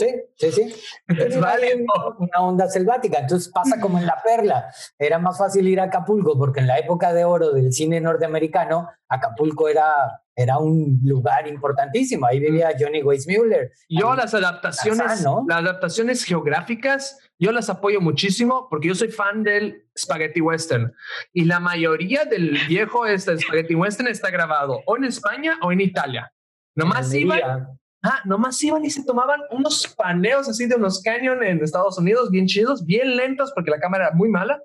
Sí, 0.00 0.06
sí, 0.36 0.52
sí. 0.52 0.74
Es 1.08 1.38
válido. 1.38 1.84
Una 2.18 2.40
onda 2.40 2.66
selvática. 2.68 3.18
Entonces 3.18 3.50
pasa 3.52 3.78
como 3.78 3.98
en 3.98 4.06
La 4.06 4.16
Perla. 4.24 4.72
Era 4.98 5.18
más 5.18 5.36
fácil 5.36 5.68
ir 5.68 5.78
a 5.78 5.84
Acapulco 5.84 6.38
porque 6.38 6.60
en 6.60 6.66
la 6.66 6.78
época 6.78 7.12
de 7.12 7.24
oro 7.24 7.52
del 7.52 7.70
cine 7.72 8.00
norteamericano, 8.00 8.88
Acapulco 9.08 9.68
era, 9.68 10.22
era 10.34 10.56
un 10.58 11.00
lugar 11.04 11.46
importantísimo. 11.48 12.26
Ahí 12.26 12.40
vivía 12.40 12.70
Johnny 12.78 13.02
Weissmuller. 13.02 13.72
Yo 13.90 14.14
las 14.14 14.32
adaptaciones, 14.32 15.06
Tarzán, 15.06 15.24
¿no? 15.24 15.44
las 15.46 15.58
adaptaciones 15.58 16.24
geográficas, 16.24 17.18
yo 17.38 17.52
las 17.52 17.68
apoyo 17.68 18.00
muchísimo 18.00 18.68
porque 18.70 18.88
yo 18.88 18.94
soy 18.94 19.08
fan 19.08 19.42
del 19.42 19.86
spaghetti 19.98 20.40
western 20.40 20.94
y 21.34 21.44
la 21.44 21.60
mayoría 21.60 22.24
del 22.24 22.56
viejo 22.68 23.04
este 23.04 23.38
spaghetti 23.38 23.74
western 23.74 24.08
está 24.08 24.30
grabado 24.30 24.80
o 24.86 24.96
en 24.96 25.04
España 25.04 25.58
o 25.62 25.72
en 25.72 25.82
Italia. 25.82 26.32
Nomás 26.74 27.12
iban. 27.12 27.79
Ah, 28.02 28.20
nomás 28.24 28.62
iban 28.62 28.84
y 28.84 28.90
se 28.90 29.04
tomaban 29.04 29.40
unos 29.50 29.86
paneos 29.96 30.48
así 30.48 30.66
de 30.66 30.76
unos 30.76 31.02
cañón 31.02 31.42
en 31.42 31.62
Estados 31.62 31.98
Unidos, 31.98 32.30
bien 32.30 32.46
chidos, 32.46 32.84
bien 32.84 33.16
lentos 33.16 33.52
porque 33.54 33.70
la 33.70 33.78
cámara 33.80 34.06
era 34.08 34.16
muy 34.16 34.28
mala 34.28 34.62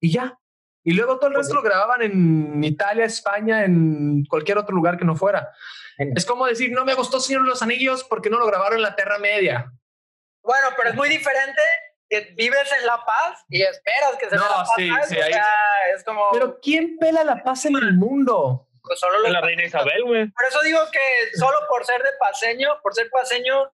y 0.00 0.12
ya. 0.12 0.38
Y 0.84 0.92
luego 0.92 1.18
todo 1.18 1.30
el 1.30 1.36
resto 1.36 1.54
lo 1.54 1.62
grababan 1.62 2.00
en 2.02 2.62
Italia, 2.62 3.04
España, 3.04 3.64
en 3.64 4.24
cualquier 4.26 4.56
otro 4.58 4.72
lugar 4.74 4.96
que 4.96 5.04
no 5.04 5.16
fuera. 5.16 5.50
Es 5.98 6.24
como 6.24 6.46
decir, 6.46 6.70
no 6.70 6.84
me 6.84 6.94
gustó 6.94 7.18
Señor 7.18 7.42
de 7.42 7.48
los 7.48 7.62
Anillos 7.62 8.04
porque 8.04 8.30
no 8.30 8.38
lo 8.38 8.46
grabaron 8.46 8.76
en 8.76 8.82
la 8.82 8.94
Tierra 8.94 9.18
Media. 9.18 9.72
Bueno, 10.44 10.68
pero 10.76 10.90
es 10.90 10.94
muy 10.94 11.08
diferente 11.08 11.60
que 12.08 12.32
vives 12.36 12.70
en 12.80 12.86
La 12.86 13.04
Paz 13.04 13.44
y 13.48 13.62
esperas 13.62 14.14
que 14.20 14.28
se 14.30 14.36
No, 14.36 14.42
La 14.42 14.48
Paz. 14.58 14.68
sí, 14.76 14.88
sí, 15.08 15.16
O 15.18 15.24
ahí- 15.24 15.32
sea, 15.32 15.44
es 15.96 16.04
como 16.04 16.22
Pero 16.32 16.60
¿quién 16.62 16.98
pela 16.98 17.24
la 17.24 17.42
paz 17.42 17.64
en 17.66 17.74
el 17.74 17.94
mundo? 17.94 18.68
Pues, 18.86 18.98
solo 19.00 19.18
los 19.20 19.30
La 19.30 19.40
reina 19.40 19.64
Isabel, 19.64 20.04
güey. 20.04 20.26
Por 20.30 20.44
eso 20.48 20.60
digo 20.62 20.78
que 20.92 21.36
solo 21.38 21.56
por 21.68 21.84
ser 21.84 22.00
de 22.02 22.10
paseño, 22.20 22.68
por 22.82 22.94
ser 22.94 23.10
paseño, 23.10 23.70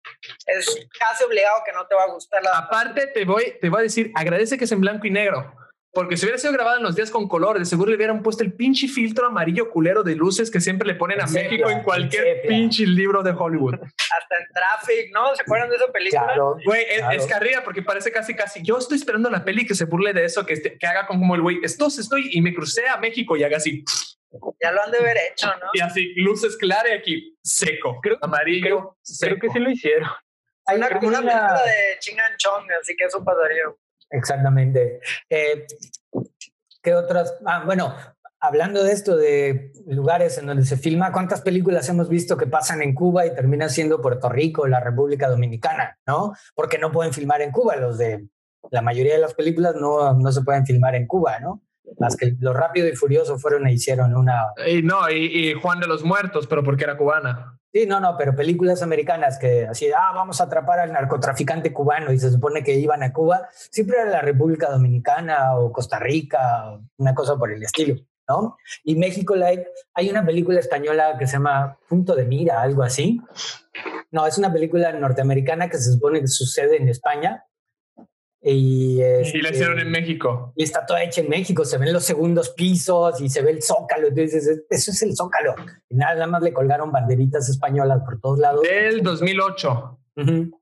es 0.46 0.88
casi 0.98 1.24
obligado 1.24 1.62
que 1.64 1.72
no 1.72 1.86
te 1.86 1.94
va 1.94 2.04
a 2.04 2.08
gustar 2.12 2.42
la. 2.42 2.56
Aparte, 2.58 3.06
te 3.08 3.24
voy, 3.24 3.54
te 3.60 3.68
voy 3.68 3.80
a 3.80 3.82
decir, 3.82 4.10
agradece 4.14 4.58
que 4.58 4.64
es 4.64 4.72
en 4.72 4.80
blanco 4.80 5.06
y 5.06 5.10
negro. 5.10 5.54
Porque 5.94 6.16
si 6.16 6.24
hubiera 6.24 6.38
sido 6.38 6.54
grabado 6.54 6.78
en 6.78 6.84
los 6.84 6.96
días 6.96 7.10
con 7.10 7.28
color, 7.28 7.58
de 7.58 7.66
seguro 7.66 7.90
le 7.90 7.96
hubieran 7.96 8.22
puesto 8.22 8.42
el 8.42 8.54
pinche 8.54 8.88
filtro 8.88 9.26
amarillo 9.26 9.68
culero 9.68 10.02
de 10.02 10.14
luces 10.16 10.50
que 10.50 10.58
siempre 10.58 10.88
le 10.88 10.94
ponen 10.94 11.20
a 11.20 11.26
sepia, 11.26 11.50
México 11.50 11.68
en 11.68 11.82
cualquier 11.82 12.24
sepia. 12.24 12.48
pinche 12.48 12.86
libro 12.86 13.22
de 13.22 13.32
Hollywood. 13.32 13.74
Hasta 13.74 14.36
en 14.40 14.46
Traffic, 14.54 15.12
¿no? 15.12 15.34
¿Se 15.36 15.42
acuerdan 15.42 15.68
de 15.68 15.76
esa 15.76 15.88
película? 15.92 16.24
Claro. 16.24 16.56
Güey, 16.64 16.82
es, 16.88 16.96
Claro. 16.96 17.18
es 17.18 17.26
carrilla 17.26 17.62
porque 17.62 17.82
parece 17.82 18.10
casi, 18.10 18.34
casi. 18.34 18.62
Yo 18.62 18.78
estoy 18.78 18.96
esperando 18.96 19.28
la 19.28 19.44
peli 19.44 19.66
que 19.66 19.74
se 19.74 19.84
burle 19.84 20.14
de 20.14 20.24
eso, 20.24 20.46
que, 20.46 20.54
este- 20.54 20.78
que 20.78 20.86
haga 20.86 21.06
como 21.06 21.34
el 21.34 21.42
güey, 21.42 21.58
estos 21.62 21.98
estoy 21.98 22.26
y 22.32 22.40
me 22.40 22.54
crucé 22.54 22.88
a 22.88 22.96
México 22.96 23.36
y 23.36 23.44
haga 23.44 23.58
así, 23.58 23.84
Ya 24.62 24.72
lo 24.72 24.82
han 24.82 24.90
de 24.90 24.98
haber 24.98 25.16
hecho, 25.30 25.46
¿no? 25.48 25.66
y 25.74 25.80
así, 25.80 26.14
luces 26.16 26.56
claras 26.56 26.90
y 26.90 26.94
aquí, 26.94 27.38
seco, 27.42 27.98
Creo- 28.02 28.18
amarillo, 28.22 28.66
Creo 28.66 28.96
seco. 29.02 29.36
que 29.40 29.50
sí 29.50 29.58
lo 29.58 29.70
hicieron. 29.70 30.08
Hay 30.66 30.76
Una, 30.78 30.86
una 30.88 31.00
película 31.00 31.62
de 31.64 31.98
Chingan 31.98 32.36
Chong, 32.38 32.66
así 32.80 32.94
que 32.96 33.04
eso 33.06 33.22
pasaría. 33.24 33.62
Exactamente. 34.10 35.00
Eh, 35.28 35.66
¿Qué 36.82 36.94
otras? 36.94 37.36
Ah, 37.46 37.62
bueno, 37.64 37.94
hablando 38.40 38.82
de 38.84 38.92
esto, 38.92 39.16
de 39.16 39.72
lugares 39.86 40.38
en 40.38 40.46
donde 40.46 40.64
se 40.64 40.76
filma, 40.76 41.12
¿cuántas 41.12 41.40
películas 41.40 41.88
hemos 41.88 42.08
visto 42.08 42.36
que 42.36 42.46
pasan 42.46 42.82
en 42.82 42.94
Cuba 42.94 43.26
y 43.26 43.34
terminan 43.34 43.70
siendo 43.70 44.00
Puerto 44.00 44.28
Rico, 44.28 44.66
la 44.68 44.80
República 44.80 45.28
Dominicana, 45.28 45.98
¿no? 46.06 46.32
Porque 46.54 46.78
no 46.78 46.92
pueden 46.92 47.12
filmar 47.12 47.42
en 47.42 47.50
Cuba. 47.52 47.76
Los 47.76 47.98
de 47.98 48.26
la 48.70 48.82
mayoría 48.82 49.14
de 49.14 49.20
las 49.20 49.34
películas 49.34 49.74
no, 49.76 50.14
no 50.14 50.32
se 50.32 50.42
pueden 50.42 50.64
filmar 50.66 50.94
en 50.94 51.06
Cuba, 51.06 51.38
¿no? 51.40 51.62
Las 51.98 52.16
que 52.16 52.34
los 52.38 52.54
Rápido 52.54 52.88
y 52.88 52.96
Furioso 52.96 53.38
fueron 53.38 53.66
e 53.66 53.72
hicieron 53.72 54.14
una. 54.14 54.52
Y 54.66 54.82
no, 54.82 55.10
y, 55.10 55.50
y 55.50 55.54
Juan 55.54 55.80
de 55.80 55.86
los 55.86 56.04
Muertos, 56.04 56.46
pero 56.46 56.62
porque 56.62 56.84
era 56.84 56.96
cubana. 56.96 57.58
Sí, 57.72 57.86
no, 57.86 58.00
no, 58.00 58.16
pero 58.18 58.36
películas 58.36 58.82
americanas 58.82 59.38
que 59.38 59.66
así, 59.66 59.90
ah, 59.96 60.12
vamos 60.14 60.40
a 60.40 60.44
atrapar 60.44 60.78
al 60.78 60.92
narcotraficante 60.92 61.72
cubano 61.72 62.12
y 62.12 62.18
se 62.18 62.30
supone 62.30 62.62
que 62.62 62.74
iban 62.74 63.02
a 63.02 63.14
Cuba, 63.14 63.48
siempre 63.50 63.96
era 63.98 64.10
la 64.10 64.20
República 64.20 64.70
Dominicana 64.70 65.56
o 65.56 65.72
Costa 65.72 65.98
Rica, 65.98 66.78
una 66.98 67.14
cosa 67.14 67.36
por 67.38 67.50
el 67.50 67.62
estilo, 67.62 67.94
¿no? 68.28 68.58
Y 68.84 68.96
México 68.96 69.34
Live, 69.34 69.68
hay 69.94 70.10
una 70.10 70.22
película 70.24 70.60
española 70.60 71.16
que 71.18 71.26
se 71.26 71.34
llama 71.34 71.78
Punto 71.88 72.14
de 72.14 72.26
Mira, 72.26 72.60
algo 72.60 72.82
así. 72.82 73.22
No, 74.10 74.26
es 74.26 74.36
una 74.36 74.52
película 74.52 74.92
norteamericana 74.92 75.70
que 75.70 75.78
se 75.78 75.92
supone 75.92 76.20
que 76.20 76.26
sucede 76.26 76.76
en 76.76 76.90
España. 76.90 77.46
Y, 78.44 78.94
Y 78.94 78.98
la 79.00 79.20
este, 79.20 79.48
hicieron 79.50 79.78
en 79.78 79.90
México. 79.90 80.52
y 80.56 80.64
está 80.64 80.84
toda 80.84 81.02
hecha 81.04 81.20
en 81.20 81.28
México, 81.28 81.64
se 81.64 81.78
ven 81.78 81.92
los 81.92 82.04
segundos 82.04 82.50
pisos 82.50 83.20
y 83.20 83.28
se 83.28 83.40
ve 83.42 83.52
el 83.52 83.62
zócalo, 83.62 84.08
entonces 84.08 84.64
eso 84.68 84.90
es 84.90 85.02
el 85.02 85.14
zócalo. 85.14 85.54
Y 85.88 85.94
nada 85.94 86.26
más 86.26 86.42
le 86.42 86.52
colgaron 86.52 86.90
banderitas 86.90 87.48
españolas 87.48 88.00
por 88.04 88.20
todos 88.20 88.40
lados. 88.40 88.62
Del 88.62 89.02
2008. 89.02 89.98
Ujú. 90.16 90.58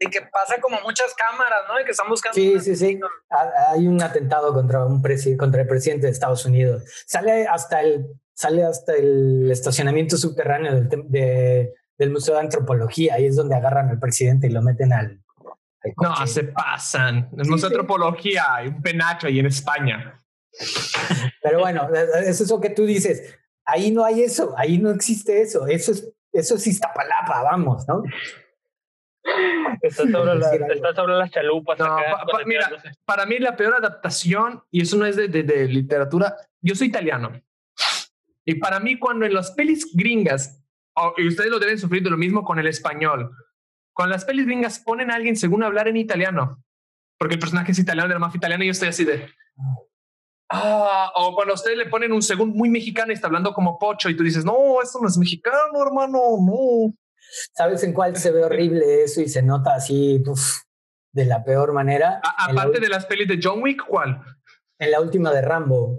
Y 0.00 0.06
que 0.10 0.20
pasa 0.32 0.60
como 0.60 0.80
muchas 0.82 1.12
cámaras, 1.16 1.58
¿no? 1.68 1.80
Y 1.80 1.84
que 1.84 1.90
están 1.90 2.08
buscando. 2.08 2.34
Sí, 2.36 2.60
sí, 2.60 2.76
sí. 2.76 3.00
Ha- 3.30 3.72
Hay 3.72 3.88
un 3.88 4.00
atentado 4.00 4.54
contra, 4.54 4.84
un 4.86 5.02
presi- 5.02 5.36
contra 5.36 5.62
el 5.62 5.66
presidente 5.66 6.06
de 6.06 6.12
Estados 6.12 6.44
Unidos. 6.46 6.84
Sale 7.04 7.48
hasta 7.48 7.80
el, 7.82 8.06
sale 8.32 8.62
hasta 8.62 8.94
el 8.94 9.50
estacionamiento 9.50 10.16
subterráneo 10.16 10.72
del, 10.72 10.88
de- 11.08 11.74
del 11.98 12.10
Museo 12.12 12.34
de 12.34 12.42
Antropología. 12.42 13.14
Ahí 13.14 13.26
es 13.26 13.34
donde 13.34 13.56
agarran 13.56 13.88
al 13.88 13.98
presidente 13.98 14.46
y 14.46 14.50
lo 14.50 14.62
meten 14.62 14.92
al... 14.92 15.20
No, 15.96 16.26
se 16.26 16.44
pasan. 16.44 17.28
Es 17.38 17.46
Sí, 17.46 17.52
de 17.52 17.58
sí. 17.58 17.66
Antropología, 17.66 18.54
hay 18.54 18.68
un 18.68 18.82
penacho 18.82 19.26
ahí 19.26 19.38
en 19.38 19.46
España. 19.46 20.14
Pero 21.42 21.60
bueno, 21.60 21.88
es 22.24 22.40
eso 22.40 22.60
que 22.60 22.70
tú 22.70 22.84
dices. 22.86 23.38
Ahí 23.64 23.90
no 23.90 24.04
hay 24.04 24.22
eso, 24.22 24.54
ahí 24.56 24.78
no 24.78 24.90
existe 24.90 25.40
eso. 25.42 25.66
Eso 25.66 25.92
es, 25.92 26.10
eso 26.32 26.54
es 26.56 26.66
Iztapalapa, 26.66 27.42
vamos, 27.42 27.86
¿no? 27.86 28.02
Está 29.82 30.04
sobre, 30.10 30.34
la- 30.36 30.54
está 30.74 30.94
sobre 30.94 31.14
las 31.16 31.30
chalupas. 31.30 31.78
No, 31.78 31.84
acá, 31.84 32.12
pa- 32.12 32.24
pa- 32.26 32.44
mira, 32.46 32.70
para 33.04 33.26
mí 33.26 33.38
la 33.38 33.56
peor 33.56 33.74
adaptación, 33.74 34.62
y 34.70 34.82
eso 34.82 34.96
no 34.96 35.04
es 35.04 35.16
de, 35.16 35.28
de- 35.28 35.42
de 35.42 35.66
literatura, 35.68 36.34
yo 36.62 36.74
soy 36.74 36.86
italiano. 36.88 37.32
Y 38.46 38.54
para 38.54 38.80
mí 38.80 38.98
cuando 38.98 39.26
en 39.26 39.34
las 39.34 39.50
pelis 39.50 39.90
gringas, 39.94 40.62
o- 40.94 41.12
y 41.18 41.28
ustedes 41.28 41.50
lo 41.50 41.58
deben 41.58 41.78
sufrir 41.78 42.02
de 42.02 42.10
lo 42.10 42.16
mismo 42.16 42.42
con 42.44 42.58
el 42.58 42.66
español, 42.66 43.30
cuando 43.98 44.14
las 44.14 44.24
pelis 44.24 44.46
gringas 44.46 44.78
ponen 44.78 45.10
a 45.10 45.16
alguien 45.16 45.34
según 45.34 45.64
hablar 45.64 45.88
en 45.88 45.96
italiano, 45.96 46.62
porque 47.18 47.34
el 47.34 47.40
personaje 47.40 47.72
es 47.72 47.80
italiano 47.80 48.06
de 48.06 48.14
la 48.14 48.20
mafia 48.20 48.38
italiana 48.38 48.62
y 48.62 48.68
yo 48.68 48.70
estoy 48.70 48.88
así 48.90 49.04
de... 49.04 49.28
Ah, 50.50 51.10
o 51.16 51.34
cuando 51.34 51.52
a 51.52 51.56
ustedes 51.56 51.76
le 51.76 51.86
ponen 51.86 52.12
un 52.12 52.22
segundo 52.22 52.54
muy 52.56 52.70
mexicano 52.70 53.10
y 53.10 53.14
está 53.14 53.26
hablando 53.26 53.52
como 53.52 53.76
pocho 53.76 54.08
y 54.08 54.16
tú 54.16 54.22
dices, 54.22 54.44
no, 54.44 54.80
esto 54.80 55.00
no 55.02 55.08
es 55.08 55.18
mexicano, 55.18 55.82
hermano, 55.84 56.20
no. 56.40 56.94
¿Sabes 57.54 57.82
en 57.82 57.92
cuál 57.92 58.14
se 58.16 58.30
ve 58.30 58.44
horrible 58.44 59.02
eso 59.02 59.20
y 59.20 59.28
se 59.28 59.42
nota 59.42 59.74
así 59.74 60.22
uf, 60.24 60.62
de 61.12 61.24
la 61.24 61.42
peor 61.42 61.72
manera? 61.72 62.20
A- 62.22 62.50
En 62.50 62.54
la 62.54 62.62
aparte 62.62 62.78
de 62.80 62.88
las 62.88 63.04
pelis 63.04 63.26
de 63.26 63.40
John 63.42 63.60
Wick, 63.62 63.84
¿cuál? 63.84 64.22
En 64.78 64.92
la 64.92 65.00
última 65.00 65.32
de 65.32 65.42
Rambo, 65.42 65.98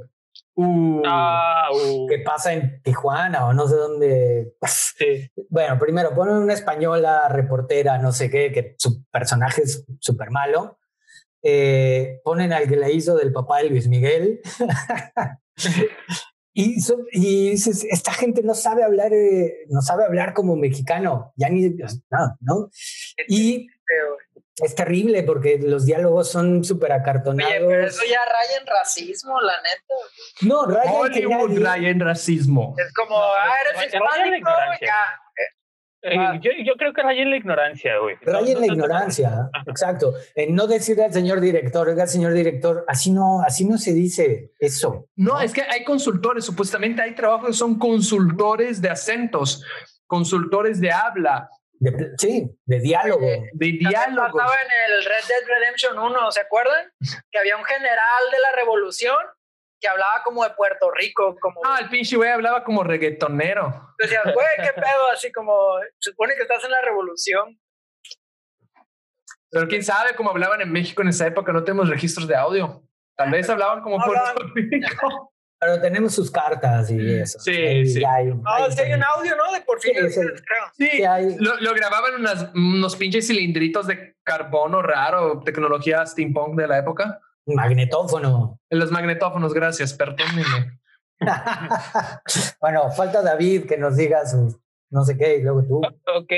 Uh, 0.62 1.02
Ah, 1.06 1.69
uh, 1.74 2.06
que 2.08 2.19
pasa 2.19 2.52
en 2.54 2.82
Tijuana 2.84 3.45
o 3.48 3.54
no 3.54 3.67
sé 3.67 3.76
dónde. 3.76 4.54
sí. 4.67 5.32
Bueno, 5.50 5.80
primero 5.80 6.13
ponen 6.13 6.36
una 6.36 6.54
española 6.54 7.30
reportera, 7.30 7.98
no 7.98 8.12
sé 8.12 8.30
qué, 8.30 8.52
que 8.52 8.76
su 8.78 9.06
personaje 9.10 9.62
es 9.63 9.86
súper 10.00 10.32
malo. 10.32 10.78
Eh, 11.41 12.19
ponen 12.26 12.52
al 12.52 12.67
que 12.67 12.76
la 12.76 12.89
hizo 12.89 13.15
del 13.15 13.32
papá 13.32 13.60
de 13.60 13.69
Luis 13.69 13.88
Miguel. 13.88 14.41
y, 16.54 16.82
so- 16.82 17.06
y 17.12 17.52
dices, 17.52 17.86
esta 17.89 18.12
gente 18.12 18.43
no 18.43 18.54
sabe 18.54 18.84
hablar, 18.84 19.13
eh, 19.13 19.65
no 19.69 19.82
sabe 19.82 20.04
hablar 20.04 20.34
como 20.34 20.56
mexicano, 20.58 21.32
ya 21.38 21.50
ni, 21.50 21.69
no, 21.69 22.38
¿no? 22.41 22.69
Y 23.30 23.67
es 24.62 24.76
terrible 24.76 25.24
porque 25.24 25.58
los 25.60 25.86
diálogos 25.86 26.30
son 26.32 26.63
súper 26.63 26.91
acartonados. 26.91 27.54
oye, 27.54 27.65
pero 27.65 27.88
eso 27.88 28.02
ya 28.10 28.19
raya 28.26 28.58
en 28.62 28.67
racismo, 28.67 29.39
la 29.41 29.54
neta. 29.62 29.93
No, 30.41 30.65
raya 30.65 30.89
en 30.91 30.95
Hollywood 30.95 31.50
nadie- 31.52 31.63
raya 31.65 31.89
en 31.89 32.00
racismo. 32.00 32.76
Es 32.78 32.93
como, 32.93 33.17
No, 33.17 33.24
ah, 33.26 33.56
eres 33.65 33.82
en 33.93 34.02
hispánico, 34.02 34.50
ya. 34.82 34.95
Eh, 36.02 36.15
Ah. 36.17 36.39
yo, 36.41 36.52
yo 36.65 36.76
creo 36.78 36.93
que 36.93 37.02
raya 37.04 37.24
en 37.24 37.30
la 37.30 37.36
ignorancia, 37.36 37.98
güey. 37.98 38.15
Raya 38.22 38.39
No- 38.39 38.48
en 38.48 38.54
no 38.54 38.60
la 38.62 38.65
ignorancia, 38.67 39.50
exacto. 39.67 40.13
En 40.34 40.56
no 40.56 40.65
decirle 40.65 41.04
al 41.04 41.12
señor 41.13 41.41
director, 41.41 41.89
oiga, 41.89 42.08
señor 42.08 42.32
director, 42.32 42.86
así 42.88 43.12
no, 43.12 43.41
así 43.41 43.65
no 43.65 43.78
se 43.78 43.91
dice 43.93 44.52
eso. 44.60 45.08
No, 45.17 45.41
es 45.41 45.52
que 45.52 45.62
hay 45.62 45.84
consultores, 45.84 46.45
supuestamente 46.45 47.02
hay 47.02 47.15
trabajos 47.15 47.48
que 47.48 47.54
son 47.54 47.78
consultores 47.78 48.82
de 48.82 48.89
acentos, 48.89 49.62
consultores 50.08 50.80
de 50.80 50.91
habla. 50.91 51.50
De, 51.82 52.12
sí, 52.18 52.52
de 52.65 52.80
diálogo. 52.80 53.26
de 53.54 53.65
diálogo. 53.72 54.38
Pasaba 54.38 54.56
en 54.62 54.92
el 54.92 55.06
Red 55.06 55.24
Dead 55.28 55.48
Redemption 55.48 55.98
1, 55.98 56.32
¿se 56.32 56.42
acuerdan? 56.42 56.92
Que 57.32 57.39
había 57.39 57.56
un 57.56 57.63
general 57.63 58.24
de 58.32 58.39
la 58.39 58.52
revolución 58.52 59.15
que 59.80 59.88
hablaba 59.88 60.22
como 60.24 60.44
de 60.44 60.50
Puerto 60.52 60.92
Rico, 60.92 61.38
como... 61.39 61.62
Ah, 61.63 61.78
el 61.80 61.88
pinche 61.89 62.18
güey 62.18 62.30
hablaba 62.30 62.65
como 62.65 62.84
reggaetonero. 62.84 63.94
Decías, 63.98 64.24
güey, 64.26 64.48
qué 64.58 64.74
pedo, 64.74 65.08
así 65.13 65.32
como, 65.32 65.80
supone 66.00 66.36
que 66.36 66.42
estás 66.42 66.63
en 66.65 66.72
la 66.72 66.82
revolución. 66.82 67.58
Pero 69.50 69.68
quién 69.68 69.84
sabe 69.84 70.15
cómo 70.15 70.32
hablaban 70.32 70.62
en 70.62 70.72
México 70.72 71.02
en 71.02 71.08
esa 71.08 71.28
época, 71.28 71.54
no 71.54 71.63
tenemos 71.63 71.89
registros 71.89 72.28
de 72.28 72.36
audio. 72.36 72.84
Tal 73.15 73.32
vez 73.32 73.50
hablaban 73.50 73.82
como 73.82 73.98
No 73.98 74.06
Puerto 74.06 74.26
hablaban. 74.26 74.54
Rico. 74.54 75.34
Pero 75.62 75.82
tenemos 75.82 76.13
sus 76.15 76.32
cartas 76.32 76.89
y 76.89 77.15
eso. 77.15 77.38
Sí, 77.39 77.52
Ahí 77.52 77.86
sí. 77.86 78.00
ya 78.00 78.13
hay 78.13 78.30
Ah, 78.45 78.67
sí 78.72 78.82
hay 78.82 78.93
un 78.93 79.04
audio, 79.04 79.36
¿no? 79.36 79.52
De 79.52 79.60
por 79.62 79.80
fin, 79.82 79.93
Sí, 80.08 80.10
sí. 80.10 80.22
Sí, 80.78 80.88
Sí, 80.89 81.04
hay- 81.04 81.36
lo, 81.38 81.58
lo 81.60 81.74
grababan 81.74 82.13
en 82.13 82.22
unas- 82.22 82.52
unos 82.56 82.95
pinches 82.95 83.28
cilindritos 83.28 83.86
de 83.88 84.15
carbono 84.24 84.82
raro, 84.82 85.41
tecnología 85.43 86.06
steampunk 86.06 86.58
de 86.58 86.67
la 86.67 86.78
época. 86.78 87.19
magnetófono. 87.45 88.60
En 88.69 88.80
los 88.80 88.91
magnetófonos, 88.91 89.54
gracias, 89.54 89.93
perdónenme. 89.93 90.80
bueno, 92.62 92.91
falta 92.91 93.22
David 93.22 93.65
que 93.67 93.78
nos 93.78 93.98
diga 93.98 94.26
su 94.26 94.60
no 94.91 95.04
sé 95.04 95.17
qué 95.17 95.38
y 95.38 95.41
luego 95.43 95.63
tú. 95.63 95.82
Ok. 96.15 96.32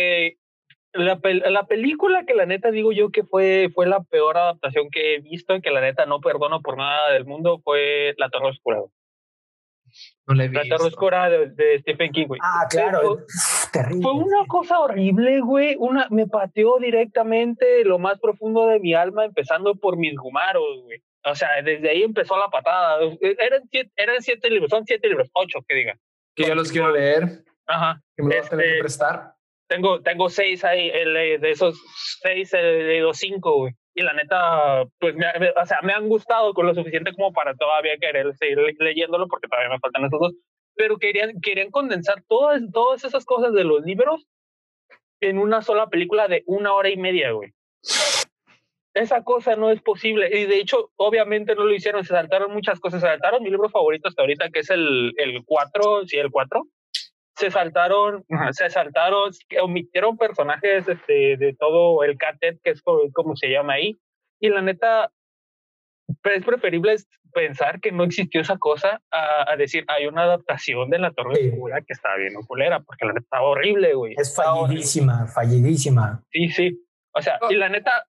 La, 0.94 1.18
pel- 1.20 1.46
la 1.50 1.68
película 1.68 2.26
que 2.26 2.34
la 2.34 2.46
neta 2.46 2.70
digo 2.70 2.92
yo 2.92 3.12
que 3.12 3.24
fue, 3.24 3.70
fue 3.74 3.88
la 3.88 4.02
peor 4.04 4.38
adaptación 4.38 4.90
que 4.92 5.16
he 5.16 5.20
visto 5.22 5.56
y 5.56 5.62
que 5.62 5.72
la 5.72 5.80
neta 5.80 6.06
no 6.06 6.20
perdono 6.20 6.62
por 6.62 6.76
nada 6.78 7.12
del 7.14 7.26
mundo 7.26 7.62
fue 7.64 8.14
La 8.18 8.30
Torre 8.30 8.50
Oscura. 8.50 8.80
No 10.28 10.42
he 10.42 10.50
La 10.50 10.76
Oscura 10.78 11.30
de, 11.30 11.50
de 11.52 11.80
Stephen 11.80 12.12
King, 12.12 12.28
güey. 12.28 12.40
Ah, 12.44 12.66
claro. 12.70 13.02
Fue- 13.02 13.26
terrible. 13.72 14.02
Fue 14.02 14.14
una 14.14 14.46
cosa 14.48 14.80
horrible, 14.80 15.42
güey. 15.42 15.76
Una, 15.78 16.08
me 16.10 16.28
pateó 16.28 16.78
directamente 16.80 17.84
lo 17.86 18.00
más 18.00 18.20
profundo 18.20 18.68
de 18.68 18.80
mi 18.80 18.94
alma, 18.94 19.26
empezando 19.26 19.76
por 19.76 19.98
mis 19.98 20.16
gumaros, 20.16 20.64
güey. 20.84 21.02
O 21.24 21.36
sea, 21.36 21.50
desde 21.64 21.90
ahí 21.90 22.04
empezó 22.04 22.38
la 22.38 22.48
patada. 22.48 23.00
Eran 23.22 23.62
siete, 23.70 23.92
eran 23.96 24.22
siete 24.22 24.50
libros, 24.50 24.70
son 24.70 24.86
siete 24.86 25.08
libros, 25.08 25.30
ocho 25.34 25.60
que 25.68 25.76
digan. 25.76 26.00
Que 26.36 26.46
yo 26.48 26.56
los 26.56 26.72
quiero 26.72 26.92
leer, 26.92 27.44
Ajá. 27.68 28.02
que 28.16 28.24
me 28.24 28.36
los 28.36 28.38
vas 28.38 28.48
a 28.48 28.50
tener 28.52 28.66
que 28.66 28.72
Este- 28.72 28.80
prestar. 28.84 29.34
Tengo, 29.68 30.02
tengo 30.02 30.30
seis 30.30 30.66
ahí, 30.66 30.90
el, 30.90 31.16
eh, 31.16 31.38
de 31.38 31.52
esos 31.52 31.80
seis 32.22 32.54
he 32.54 32.62
leído 32.62 33.14
cinco, 33.14 33.56
güey. 33.58 33.74
Y 33.94 34.02
la 34.04 34.14
neta, 34.14 34.86
pues, 35.00 35.16
me, 35.16 35.26
o 35.28 35.66
sea, 35.66 35.80
me 35.84 35.94
han 35.94 36.08
gustado 36.08 36.54
con 36.54 36.66
lo 36.66 36.74
suficiente 36.74 37.14
como 37.14 37.34
para 37.34 37.54
todavía 37.56 37.98
querer 37.98 38.34
seguir 38.38 38.58
le- 38.58 38.76
leyéndolo, 38.80 39.28
porque 39.28 39.48
todavía 39.50 39.70
me 39.70 39.80
faltan 39.80 40.06
esos 40.06 40.20
dos. 40.20 40.34
Pero 40.76 40.98
querían, 40.98 41.42
querían 41.42 41.72
condensar 41.72 42.24
todas, 42.28 42.62
todas 42.72 43.04
esas 43.04 43.26
cosas 43.26 43.54
de 43.54 43.66
los 43.66 43.82
libros 43.84 44.26
en 45.20 45.38
una 45.38 45.62
sola 45.62 45.88
película 45.88 46.28
de 46.28 46.44
una 46.46 46.74
hora 46.74 46.90
y 46.90 46.98
media, 46.98 47.32
güey. 47.32 47.52
Esa 48.94 49.24
cosa 49.24 49.56
no 49.56 49.72
es 49.72 49.82
posible. 49.82 50.30
Y 50.38 50.46
de 50.46 50.58
hecho, 50.58 50.92
obviamente 50.98 51.56
no 51.56 51.64
lo 51.66 51.74
hicieron, 51.74 52.04
se 52.04 52.14
saltaron 52.14 52.52
muchas 52.54 52.80
cosas. 52.80 53.02
Se 53.02 53.08
saltaron 53.08 53.44
mi 53.44 53.50
libro 53.50 53.70
favorito 53.70 54.08
hasta 54.10 54.22
ahorita, 54.22 54.50
que 54.50 54.60
es 54.60 54.70
el, 54.70 55.14
el 55.18 55.44
4, 55.46 56.08
sí, 56.08 56.18
el 56.18 56.30
4 56.32 56.66
se 57.42 57.52
saltaron, 57.52 58.24
se 58.52 58.70
saltaron, 58.70 59.32
omitieron 59.62 60.18
personajes 60.18 60.88
este, 60.88 61.36
de 61.38 61.54
todo 61.60 62.04
el 62.04 62.18
catet, 62.18 62.60
que 62.64 62.70
es 62.72 62.82
co- 62.82 63.10
como 63.14 63.36
se 63.36 63.50
llama 63.50 63.74
ahí. 63.74 64.00
Y 64.40 64.50
la 64.50 64.62
neta, 64.62 65.12
es 66.24 66.46
preferible 66.46 66.96
pensar 67.34 67.80
que 67.80 67.92
no 67.92 68.04
existió 68.04 68.42
esa 68.42 68.58
cosa 68.58 69.02
a, 69.12 69.52
a 69.52 69.56
decir, 69.56 69.86
hay 69.88 70.06
una 70.08 70.24
adaptación 70.24 70.90
de 70.90 71.00
la 71.00 71.12
Torre 71.12 71.36
Sí. 71.36 71.50
Oscura 71.50 71.80
que 71.82 71.94
está 71.94 72.16
bien 72.18 72.36
oculera, 72.36 72.80
porque 72.82 73.06
la 73.06 73.14
neta 73.14 73.24
está 73.24 73.42
horrible, 73.42 73.94
güey. 73.94 74.14
Es 74.18 74.36
fallidísima, 74.36 75.28
fallidísima. 75.28 76.24
Sí, 76.32 76.50
sí. 76.50 76.86
O 77.14 77.22
sea, 77.22 77.40
y 77.50 77.56
la 77.56 77.70
neta, 77.70 78.06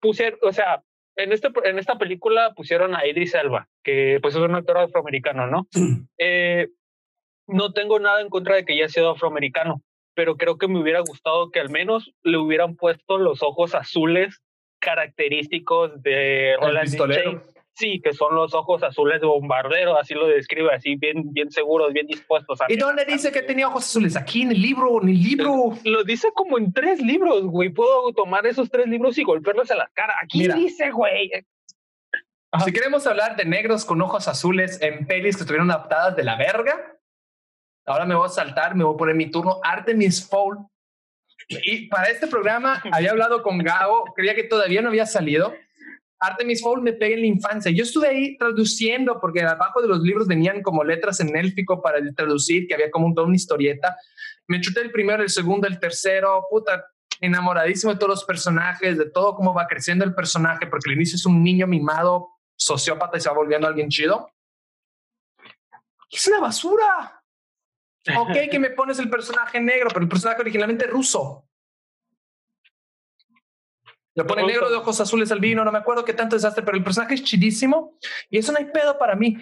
pusieron, 0.00 0.38
o 0.42 0.52
sea, 0.52 0.82
en, 1.16 1.32
este, 1.32 1.48
en 1.64 1.78
esta 1.78 1.96
película 1.96 2.52
pusieron 2.54 2.94
a 2.94 3.06
Idris 3.06 3.34
Elba, 3.34 3.66
que 3.82 4.18
pues 4.20 4.34
es 4.34 4.40
un 4.40 4.54
actor 4.54 4.76
afroamericano, 4.78 5.46
¿no? 5.46 5.66
Eh, 6.18 6.68
no 7.46 7.72
tengo 7.72 7.98
nada 7.98 8.20
en 8.20 8.28
contra 8.28 8.56
de 8.56 8.64
que 8.64 8.74
haya 8.74 8.88
sido 8.88 9.10
afroamericano, 9.10 9.82
pero 10.14 10.36
creo 10.36 10.58
que 10.58 10.68
me 10.68 10.80
hubiera 10.80 11.00
gustado 11.00 11.50
que 11.50 11.60
al 11.60 11.70
menos 11.70 12.12
le 12.22 12.38
hubieran 12.38 12.76
puesto 12.76 13.18
los 13.18 13.42
ojos 13.42 13.74
azules 13.74 14.42
característicos 14.80 16.02
de 16.02 16.56
Roland. 16.60 16.96
James. 16.96 17.56
Sí, 17.74 18.00
que 18.00 18.14
son 18.14 18.34
los 18.34 18.54
ojos 18.54 18.82
azules 18.82 19.20
de 19.20 19.26
bombardero, 19.26 19.98
así 19.98 20.14
lo 20.14 20.26
describe, 20.26 20.72
así 20.72 20.96
bien, 20.96 21.30
bien 21.34 21.50
seguros, 21.50 21.92
bien 21.92 22.06
dispuestos. 22.06 22.58
a 22.62 22.66
¿Y 22.70 22.76
dónde 22.76 23.04
dice 23.04 23.30
que 23.30 23.42
tenía 23.42 23.68
ojos 23.68 23.84
azules? 23.84 24.16
Aquí 24.16 24.42
en 24.42 24.52
el 24.52 24.62
libro, 24.62 25.02
en 25.02 25.10
el 25.10 25.22
libro. 25.22 25.76
Lo 25.84 26.02
dice 26.02 26.30
como 26.34 26.56
en 26.56 26.72
tres 26.72 27.02
libros, 27.02 27.42
güey. 27.44 27.68
Puedo 27.68 28.14
tomar 28.14 28.46
esos 28.46 28.70
tres 28.70 28.86
libros 28.86 29.18
y 29.18 29.24
golpearlos 29.24 29.70
a 29.70 29.76
la 29.76 29.90
cara. 29.92 30.14
Aquí 30.22 30.38
Mira. 30.38 30.54
dice, 30.54 30.90
güey. 30.90 31.30
Si 32.64 32.72
queremos 32.72 33.06
hablar 33.06 33.36
de 33.36 33.44
negros 33.44 33.84
con 33.84 34.00
ojos 34.00 34.26
azules 34.26 34.80
en 34.80 35.06
pelis 35.06 35.36
que 35.36 35.42
estuvieron 35.42 35.70
adaptadas 35.70 36.16
de 36.16 36.24
la 36.24 36.36
verga, 36.36 36.95
ahora 37.86 38.04
me 38.04 38.14
voy 38.14 38.26
a 38.26 38.30
saltar, 38.30 38.74
me 38.74 38.84
voy 38.84 38.94
a 38.94 38.98
poner 38.98 39.14
mi 39.14 39.30
turno. 39.30 39.60
Artemis 39.62 40.28
Fowl. 40.28 40.58
Y 41.48 41.86
para 41.86 42.08
este 42.08 42.26
programa 42.26 42.82
había 42.92 43.12
hablado 43.12 43.42
con 43.42 43.58
Gabo, 43.58 44.12
creía 44.14 44.34
que 44.34 44.44
todavía 44.44 44.82
no 44.82 44.88
había 44.88 45.06
salido. 45.06 45.54
Artemis 46.18 46.62
Fowl 46.62 46.82
me 46.82 46.92
pega 46.92 47.14
en 47.14 47.20
la 47.20 47.26
infancia. 47.26 47.70
Yo 47.70 47.84
estuve 47.84 48.08
ahí 48.08 48.36
traduciendo 48.38 49.20
porque 49.20 49.42
abajo 49.42 49.80
de 49.80 49.88
los 49.88 50.00
libros 50.00 50.26
venían 50.26 50.62
como 50.62 50.82
letras 50.82 51.20
en 51.20 51.36
élfico 51.36 51.82
para 51.82 51.98
traducir, 52.14 52.66
que 52.66 52.74
había 52.74 52.90
como 52.90 53.06
un, 53.06 53.14
toda 53.14 53.26
una 53.26 53.36
historieta. 53.36 53.96
Me 54.48 54.60
chuté 54.60 54.80
el 54.80 54.90
primero, 54.90 55.22
el 55.22 55.28
segundo, 55.28 55.68
el 55.68 55.78
tercero, 55.78 56.46
puta, 56.50 56.86
enamoradísimo 57.20 57.92
de 57.92 57.98
todos 57.98 58.10
los 58.10 58.24
personajes, 58.24 58.98
de 58.98 59.10
todo 59.10 59.34
cómo 59.34 59.54
va 59.54 59.66
creciendo 59.66 60.04
el 60.04 60.14
personaje, 60.14 60.66
porque 60.66 60.90
al 60.90 60.96
inicio 60.96 61.16
es 61.16 61.26
un 61.26 61.42
niño 61.42 61.66
mimado, 61.66 62.30
sociópata 62.56 63.18
y 63.18 63.20
se 63.20 63.28
va 63.28 63.34
volviendo 63.34 63.66
alguien 63.66 63.88
chido. 63.88 64.30
Es 66.10 66.26
una 66.28 66.40
basura. 66.40 67.15
Ok, 68.18 68.50
que 68.50 68.58
me 68.58 68.70
pones 68.70 68.98
el 68.98 69.10
personaje 69.10 69.60
negro, 69.60 69.88
pero 69.88 70.02
el 70.02 70.08
personaje 70.08 70.40
originalmente 70.40 70.86
ruso. 70.86 71.46
Le 74.14 74.24
pone 74.24 74.46
negro 74.46 74.70
de 74.70 74.76
ojos 74.76 74.98
azules 75.00 75.30
al 75.30 75.40
vino, 75.40 75.62
no 75.62 75.70
me 75.70 75.78
acuerdo 75.78 76.04
qué 76.04 76.14
tanto 76.14 76.36
desastre, 76.36 76.64
pero 76.64 76.78
el 76.78 76.84
personaje 76.84 77.14
es 77.14 77.22
chidísimo 77.22 77.98
y 78.30 78.38
eso 78.38 78.50
no 78.50 78.58
hay 78.58 78.64
pedo 78.66 78.98
para 78.98 79.14
mí. 79.14 79.36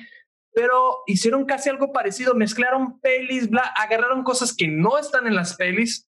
Pero 0.52 0.98
hicieron 1.06 1.44
casi 1.44 1.68
algo 1.68 1.92
parecido, 1.92 2.34
mezclaron 2.34 2.98
pelis, 3.00 3.48
bla, 3.48 3.72
agarraron 3.76 4.24
cosas 4.24 4.54
que 4.54 4.66
no 4.66 4.98
están 4.98 5.28
en 5.28 5.36
las 5.36 5.54
pelis, 5.54 6.08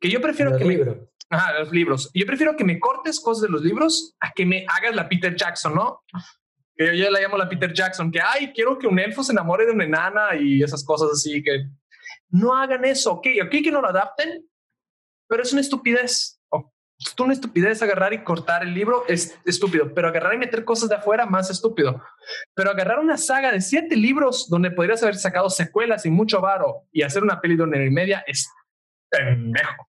que 0.00 0.10
yo 0.10 0.20
prefiero 0.20 0.50
Los 0.50 0.58
que 0.58 0.64
me 0.64 0.74
libros. 0.74 0.96
Ajá, 1.30 1.58
los 1.60 1.70
libros. 1.70 2.10
Yo 2.12 2.26
prefiero 2.26 2.56
que 2.56 2.64
me 2.64 2.80
cortes 2.80 3.20
cosas 3.20 3.42
de 3.42 3.48
los 3.48 3.62
libros 3.62 4.14
a 4.20 4.32
que 4.32 4.46
me 4.46 4.66
hagas 4.68 4.94
la 4.96 5.08
Peter 5.08 5.34
Jackson, 5.34 5.74
¿no? 5.74 6.02
Que 6.76 6.86
yo 6.86 6.92
ya 7.04 7.10
la 7.10 7.20
llamo 7.20 7.36
la 7.36 7.48
Peter 7.48 7.72
Jackson, 7.72 8.10
que, 8.10 8.20
ay, 8.20 8.52
quiero 8.52 8.78
que 8.78 8.88
un 8.88 8.98
elfo 8.98 9.22
se 9.22 9.32
enamore 9.32 9.64
de 9.64 9.72
una 9.72 9.84
enana 9.84 10.34
y 10.38 10.62
esas 10.62 10.84
cosas 10.84 11.10
así, 11.12 11.42
que 11.42 11.68
no 12.32 12.56
hagan 12.56 12.84
eso, 12.84 13.12
ok, 13.12 13.26
ok 13.44 13.50
que 13.50 13.70
no 13.70 13.80
lo 13.80 13.88
adapten, 13.88 14.44
pero 15.28 15.42
es 15.42 15.52
una 15.52 15.60
estupidez. 15.60 16.40
Oh, 16.50 16.72
es 16.98 17.14
una 17.18 17.34
estupidez 17.34 17.82
agarrar 17.82 18.12
y 18.12 18.24
cortar 18.24 18.62
el 18.62 18.74
libro, 18.74 19.04
es 19.06 19.38
estúpido, 19.44 19.92
pero 19.94 20.08
agarrar 20.08 20.34
y 20.34 20.38
meter 20.38 20.64
cosas 20.64 20.88
de 20.88 20.96
afuera, 20.96 21.26
más 21.26 21.50
estúpido. 21.50 22.02
Pero 22.54 22.70
agarrar 22.70 22.98
una 22.98 23.16
saga 23.16 23.52
de 23.52 23.60
siete 23.60 23.96
libros 23.96 24.48
donde 24.48 24.70
podrías 24.70 25.02
haber 25.02 25.16
sacado 25.16 25.50
secuelas 25.50 26.06
y 26.06 26.10
mucho 26.10 26.40
varo 26.40 26.86
y 26.90 27.02
hacer 27.02 27.22
una 27.22 27.40
peli 27.40 27.56
de 27.56 27.62
una 27.64 27.76
hora 27.76 27.86
y 27.86 27.90
media 27.90 28.24
es 28.26 28.50
pendejo. 29.10 29.88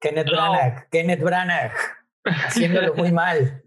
Kenneth 0.00 0.26
No. 0.26 0.32
Branagh, 0.32 0.88
Kenneth 0.90 1.22
Branagh, 1.22 1.72
haciéndolo 2.24 2.94
muy 2.94 3.12
mal. 3.12 3.62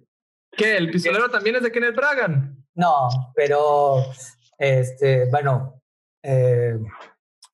¿Qué? 0.51 0.78
¿El 0.78 0.89
pistolero 0.89 1.30
también 1.30 1.58
es 1.58 1.63
de 1.63 1.71
Kenneth 1.71 1.95
Bragan? 1.95 2.65
No, 2.75 3.10
pero 3.36 4.04
este, 4.58 5.30
bueno, 5.30 5.82
eh, 6.23 6.78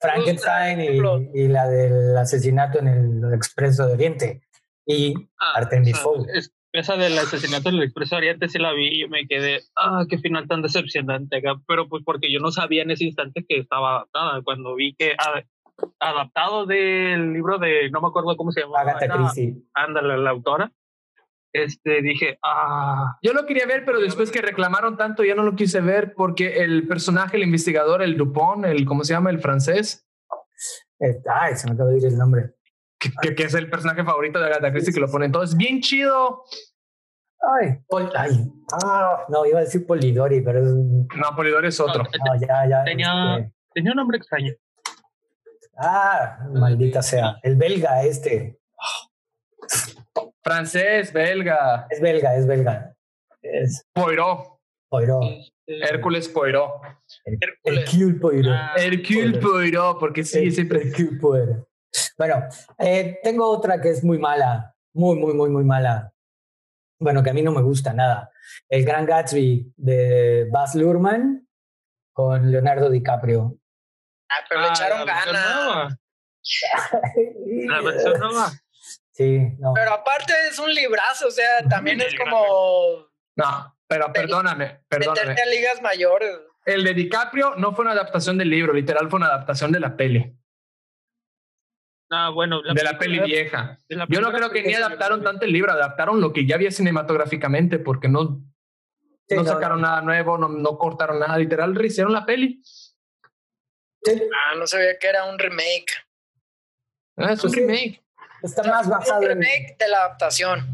Frankenstein 0.02 0.82
y, 0.82 1.40
y 1.44 1.48
la 1.48 1.68
del 1.68 2.18
asesinato 2.18 2.80
en 2.80 2.88
el 2.88 3.34
Expreso 3.34 3.86
de 3.88 3.93
Oriente 3.93 4.41
y 4.86 5.14
Artemis 5.56 5.99
Fowl. 5.99 6.26
Ah, 6.28 6.32
es- 6.38 6.54
esa 6.74 6.95
del 6.95 7.18
asesinato 7.20 7.70
del 7.70 7.84
Expreso 7.84 8.16
Oriente 8.16 8.47
sí 8.47 8.58
la 8.58 8.72
vi 8.72 8.88
y 8.88 9.02
yo 9.02 9.10
me 9.10 9.28
quedé, 9.28 9.60
ah, 9.76 10.06
qué 10.10 10.18
final 10.20 10.47
tan 10.47 10.62
decepcionante, 10.62 11.38
acá", 11.38 11.62
pero 11.68 11.89
pues 11.89 12.02
porque 12.06 12.32
yo 12.32 12.39
no 12.39 12.49
sabía 12.52 12.84
en 12.84 12.91
ese 12.91 13.04
instante 13.04 13.45
que 13.47 13.58
estaba 13.58 13.95
adaptada. 13.97 14.41
Cuando 14.41 14.74
vi 14.76 14.95
que 14.95 15.16
adaptado 15.99 16.66
del 16.66 17.34
libro 17.34 17.58
de, 17.58 17.89
no 17.91 18.02
me 18.02 18.08
acuerdo 18.08 18.38
cómo 18.38 18.52
se 18.52 18.62
llama, 18.62 18.80
Agatha 18.82 19.08
Christie. 19.10 19.56
ándale, 19.74 20.18
la 20.18 20.30
autora, 20.30 20.72
este, 21.54 22.02
dije, 22.02 22.38
ah, 22.43 23.18
Yo 23.22 23.34
lo 23.34 23.45
quería 23.45 23.66
ver, 23.66 23.84
pero 23.86 23.99
después 23.99 24.32
que 24.32 24.41
reclamaron 24.41 24.97
tanto 24.97 25.24
ya 25.24 25.36
no 25.36 25.43
lo 25.43 25.56
quise 25.56 25.82
ver 25.82 26.14
porque 26.16 26.62
el 26.64 26.88
personaje, 26.88 27.38
el 27.38 27.43
investigador, 27.43 28.02
el 28.02 28.18
Dupont, 28.18 28.66
el, 28.66 28.86
¿cómo 28.86 29.04
se 29.04 29.14
llama? 29.14 29.30
El 29.30 29.39
francés, 29.39 30.06
Eh, 30.99 31.18
ay, 31.34 31.56
se 31.56 31.68
me 31.68 31.74
acaba 31.74 31.89
de 31.89 31.97
ir 31.97 32.06
el 32.06 32.18
nombre. 32.18 32.54
que, 32.99 33.10
que- 33.22 33.34
que 33.36 33.43
es 33.43 33.54
el 33.56 33.68
personaje 33.70 34.04
favorito 34.04 34.39
de 34.39 34.45
Agatha 34.45 34.72
Christie, 34.72 34.93
que 34.93 34.99
lo 34.99 35.10
pone 35.10 35.28
todo. 35.30 35.41
Es 35.41 35.58
bien 35.58 35.80
chido. 35.82 36.43
Ay, 37.60 37.80
Pol- 37.88 38.12
ay, 38.16 38.30
ah, 38.86 39.26
no, 39.30 39.43
iba 39.47 39.58
a 39.58 39.64
decir 39.64 39.88
Polidori, 39.88 40.41
pero 40.41 40.60
es- 40.60 40.72
No, 40.76 41.36
Polidori 41.36 41.70
es 41.70 41.80
otro. 41.80 42.04
no, 42.04 42.39
ya, 42.39 42.68
ya. 42.70 42.84
Tenía- 42.84 43.38
este, 43.39 43.54
tenía 43.74 43.91
un 43.93 43.97
nombre 43.97 44.18
extraño. 44.20 44.54
ah, 45.78 46.38
maldita 46.54 47.02
sea. 47.02 47.38
El 47.41 47.56
belga 47.56 48.04
este. 48.04 48.60
Francés, 50.44 51.14
belga. 51.14 51.88
Es 51.89 52.02
belga, 52.02 52.36
es 52.36 52.48
belga. 52.48 52.96
Es 53.42 53.84
Poirot. 53.94 54.60
Poirot. 54.89 55.24
Este, 55.24 55.94
Hércules 55.94 56.28
Poirot. 56.30 56.82
Hercule 57.64 58.20
Poirot. 58.20 58.54
Ah, 58.54 58.74
Hercule 58.78 59.39
Poirot, 59.39 60.00
porque 60.00 60.24
sí, 60.24 60.39
El- 60.39 60.52
siempre. 60.52 60.82
Hercule 60.82 61.20
Poirot. 61.20 61.68
Bueno, 62.18 62.44
eh, 62.80 63.20
tengo 63.24 63.50
otra 63.50 63.82
que 63.82 63.89
es 63.89 64.04
muy 64.04 64.18
mala. 64.18 64.74
Muy, 64.94 65.18
muy, 65.18 65.34
muy, 65.34 65.50
muy 65.50 65.64
mala. 65.64 66.14
Bueno, 67.00 67.24
que 67.24 67.30
a 67.30 67.34
mí 67.34 67.42
no 67.42 67.52
me 67.52 67.62
gusta 67.62 67.94
nada. 67.94 68.32
El 68.70 68.86
Gran 68.86 69.06
Gatsby 69.06 69.74
de 69.76 70.48
Baz 70.52 70.76
Luhrmann 70.76 71.48
con 72.14 72.52
Leonardo 72.52 72.89
DiCaprio. 72.89 73.58
Ah, 74.30 74.46
pero 74.48 74.62
le 74.62 74.68
ah, 74.68 74.74
echaron 74.74 75.06
ganas. 75.06 75.98
La 77.68 77.82
versión 77.82 78.20
nueva. 78.20 78.52
Sí, 79.22 79.55
no. 79.59 79.74
Pero 79.74 79.93
aparte 79.93 80.34
es 80.49 80.57
un 80.59 80.74
librazo, 80.74 81.28
o 81.28 81.32
sea, 81.32 81.61
también 81.69 82.01
es 82.01 82.15
como 82.15 83.07
No, 83.36 83.78
pero 83.88 84.11
perdóname, 84.13 84.82
perdóname. 84.88 85.19
meterte 85.30 85.41
a 85.41 85.45
ligas 85.45 85.82
mayores. 85.82 86.39
El 86.65 86.84
de 86.84 86.93
DiCaprio 86.93 87.55
no 87.55 87.74
fue 87.74 87.84
una 87.86 87.93
adaptación 87.93 88.38
del 88.38 88.49
libro, 88.49 88.74
literal 88.74 89.09
fue 89.09 89.17
una 89.17 89.28
adaptación 89.28 89.72
de 89.72 89.80
la 89.80 89.95
peli. 89.95 90.36
Ah, 92.13 92.30
bueno. 92.30 92.61
de 92.61 92.84
la 92.84 92.97
peli 92.97 93.19
vieja. 93.22 93.78
la 93.88 94.05
Yo 94.09 94.19
no 94.22 94.34
creo 94.34 94.49
que 94.51 94.63
ni 94.63 94.74
adaptaron 94.74 95.24
tanto 95.24 95.45
el 95.45 95.53
libro, 95.53 95.72
adaptaron 95.72 96.19
lo 96.19 96.34
que 96.34 96.45
ya 96.45 96.55
había 96.55 96.69
cinematográficamente, 96.72 97.80
porque 97.80 98.09
no, 98.09 98.41
Sí, 99.30 99.36
no 99.38 99.43
no, 99.43 99.47
sacaron 99.49 99.80
no. 99.80 99.88
nada 99.88 100.01
nuevo, 100.01 100.38
no, 100.38 100.49
no 100.49 100.78
cortaron 100.78 101.19
nada, 101.19 101.38
literal 101.38 101.74
hicieron 101.86 102.11
la 102.11 102.26
peli. 102.26 102.61
Sí, 104.03 104.22
Ah, 104.34 104.55
no 104.57 104.67
sabía 104.67 104.97
que 104.99 105.07
era 105.07 105.24
un 105.26 105.39
remake. 105.39 105.86
Ah, 107.17 107.32
es 107.32 107.43
un 107.45 107.49
Sí. 107.51 107.59
remake. 107.61 108.03
Está 108.44 108.64
más 108.64 108.89
basado 108.89 109.24
en... 109.24 109.30
remake 109.30 109.76
de 109.80 109.88
la 109.88 109.98
adaptación. 110.06 110.66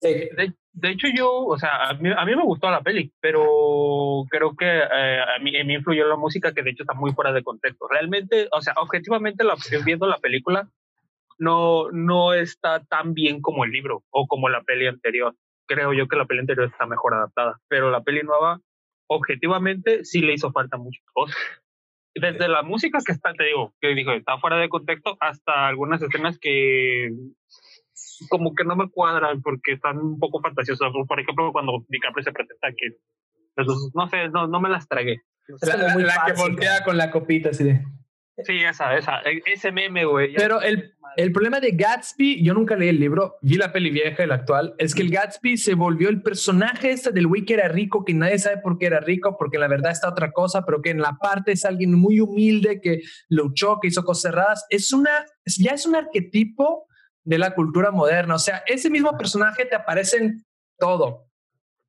Sí, 0.00 0.28
De, 0.36 0.54
de 0.74 0.90
hecho, 0.90 1.06
yo, 1.16 1.32
o 1.32 1.56
sea, 1.56 1.88
a 1.88 1.94
mí, 1.94 2.10
a 2.14 2.24
mí 2.24 2.34
me 2.34 2.42
gustó 2.42 2.68
la 2.68 2.82
peli, 2.82 3.12
pero 3.20 4.24
creo 4.28 4.56
que 4.56 4.66
eh, 4.66 5.20
a, 5.20 5.38
mí, 5.40 5.56
a 5.56 5.64
mí 5.64 5.74
influyó 5.74 6.06
la 6.06 6.16
música, 6.16 6.52
que 6.52 6.64
de 6.64 6.70
hecho 6.70 6.82
está 6.82 6.94
muy 6.94 7.12
fuera 7.12 7.32
de 7.32 7.44
contexto. 7.44 7.86
Realmente, 7.88 8.48
o 8.50 8.60
sea, 8.60 8.74
objetivamente, 8.78 9.44
la, 9.44 9.54
viendo 9.84 10.08
la 10.08 10.18
película, 10.18 10.68
no, 11.38 11.90
no 11.92 12.34
está 12.34 12.84
tan 12.84 13.14
bien 13.14 13.40
como 13.40 13.64
el 13.64 13.70
libro 13.70 14.02
o 14.10 14.26
como 14.26 14.48
la 14.48 14.62
peli 14.62 14.88
anterior. 14.88 15.36
Creo 15.66 15.92
yo 15.92 16.08
que 16.08 16.16
la 16.16 16.26
peli 16.26 16.40
anterior 16.40 16.66
está 16.66 16.86
mejor 16.86 17.14
adaptada, 17.14 17.60
pero 17.68 17.90
la 17.90 18.02
peli 18.02 18.22
nueva, 18.22 18.58
objetivamente, 19.06 20.04
sí 20.04 20.22
le 20.22 20.34
hizo 20.34 20.50
falta 20.50 20.76
muchas 20.76 21.04
cosas. 21.12 21.36
Desde 22.14 22.48
la 22.48 22.62
música 22.62 22.98
que 23.04 23.12
está, 23.12 23.32
te 23.34 23.44
digo, 23.44 23.74
que 23.80 23.88
digo, 23.94 24.12
está 24.12 24.38
fuera 24.38 24.56
de 24.58 24.68
contexto, 24.68 25.16
hasta 25.20 25.66
algunas 25.66 26.00
escenas 26.00 26.38
que 26.38 27.10
como 28.28 28.54
que 28.54 28.64
no 28.64 28.76
me 28.76 28.88
cuadran 28.90 29.42
porque 29.42 29.72
están 29.72 29.98
un 29.98 30.18
poco 30.18 30.40
fantasiosas. 30.40 30.92
Por 31.08 31.20
ejemplo, 31.20 31.52
cuando 31.52 31.84
DiCaprio 31.88 32.22
se 32.22 32.32
presenta 32.32 32.68
que, 32.76 32.96
pues, 33.56 33.66
no 33.94 34.08
sé, 34.08 34.28
no, 34.28 34.46
no 34.46 34.60
me 34.60 34.68
las 34.68 34.86
tragué. 34.88 35.22
La, 35.62 35.76
la- 35.86 36.24
que 36.26 36.32
voltea 36.40 36.84
con 36.84 36.96
la 36.96 37.10
copita 37.10 37.50
así 37.50 37.64
de. 37.64 37.84
Sí, 38.42 38.64
esa, 38.64 38.96
esa, 38.96 39.20
ese 39.46 39.70
meme, 39.70 40.04
güey. 40.04 40.34
Pero 40.34 40.60
el, 40.60 40.92
el 41.16 41.30
problema 41.30 41.60
de 41.60 41.70
Gatsby, 41.70 42.42
yo 42.42 42.52
nunca 42.52 42.74
leí 42.74 42.88
el 42.88 42.98
libro, 42.98 43.36
vi 43.42 43.54
la 43.56 43.72
peli 43.72 43.90
vieja 43.90 44.24
y 44.24 44.26
la 44.26 44.34
actual, 44.34 44.74
es 44.78 44.92
que 44.92 45.02
el 45.02 45.10
Gatsby 45.10 45.56
se 45.56 45.74
volvió 45.74 46.08
el 46.08 46.20
personaje 46.20 46.90
este 46.90 47.12
del 47.12 47.28
güey 47.28 47.44
que 47.44 47.54
era 47.54 47.68
rico, 47.68 48.04
que 48.04 48.12
nadie 48.12 48.40
sabe 48.40 48.58
por 48.58 48.78
qué 48.78 48.86
era 48.86 48.98
rico, 48.98 49.36
porque 49.38 49.58
la 49.58 49.68
verdad 49.68 49.92
está 49.92 50.08
otra 50.08 50.32
cosa, 50.32 50.64
pero 50.64 50.82
que 50.82 50.90
en 50.90 51.00
la 51.00 51.16
parte 51.16 51.52
es 51.52 51.64
alguien 51.64 51.94
muy 51.94 52.18
humilde, 52.18 52.80
que 52.80 53.02
luchó, 53.28 53.78
que 53.80 53.88
hizo 53.88 54.04
cosas 54.04 54.22
cerradas. 54.32 54.66
Es 54.68 54.92
una, 54.92 55.24
ya 55.46 55.72
es 55.72 55.86
un 55.86 55.94
arquetipo 55.94 56.88
de 57.22 57.38
la 57.38 57.54
cultura 57.54 57.92
moderna. 57.92 58.34
O 58.34 58.40
sea, 58.40 58.64
ese 58.66 58.90
mismo 58.90 59.16
personaje 59.16 59.64
te 59.64 59.76
aparece 59.76 60.16
en 60.16 60.44
todo. 60.76 61.28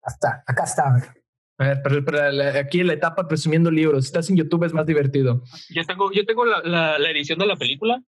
hasta, 0.03 0.43
acá 0.45 0.63
está. 0.63 1.14
Ver, 1.57 1.79
pero, 1.83 2.03
pero 2.03 2.31
la- 2.31 2.59
aquí 2.59 2.81
en 2.81 2.87
la 2.87 2.93
etapa 2.93 3.27
presumiendo 3.27 3.71
libros, 3.71 4.03
si 4.03 4.07
estás 4.07 4.29
en 4.29 4.37
YouTube 4.37 4.65
es 4.65 4.73
más 4.73 4.85
divertido. 4.85 5.41
Yo 5.69 5.83
tengo, 5.85 6.11
yo 6.11 6.25
tengo 6.25 6.45
la, 6.45 6.61
la, 6.63 6.99
la 6.99 7.09
edición 7.11 7.39
de 7.39 7.45
la 7.47 7.55
película. 7.55 8.01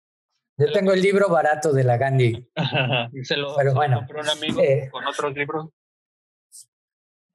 Yo 0.57 0.71
tengo 0.71 0.91
el 0.91 1.01
libro 1.01 1.29
barato 1.29 1.71
de 1.71 1.83
la 1.83 1.97
Gandhi. 1.97 2.45
se 3.23 3.37
lo, 3.37 3.55
Pero 3.55 3.69
se 3.71 3.75
bueno, 3.75 3.97
compré 3.99 4.19
a 4.19 4.23
un 4.23 4.29
amigo 4.29 4.61
eh. 4.61 4.89
con 4.91 5.05
otros 5.05 5.33
libros. 5.35 5.69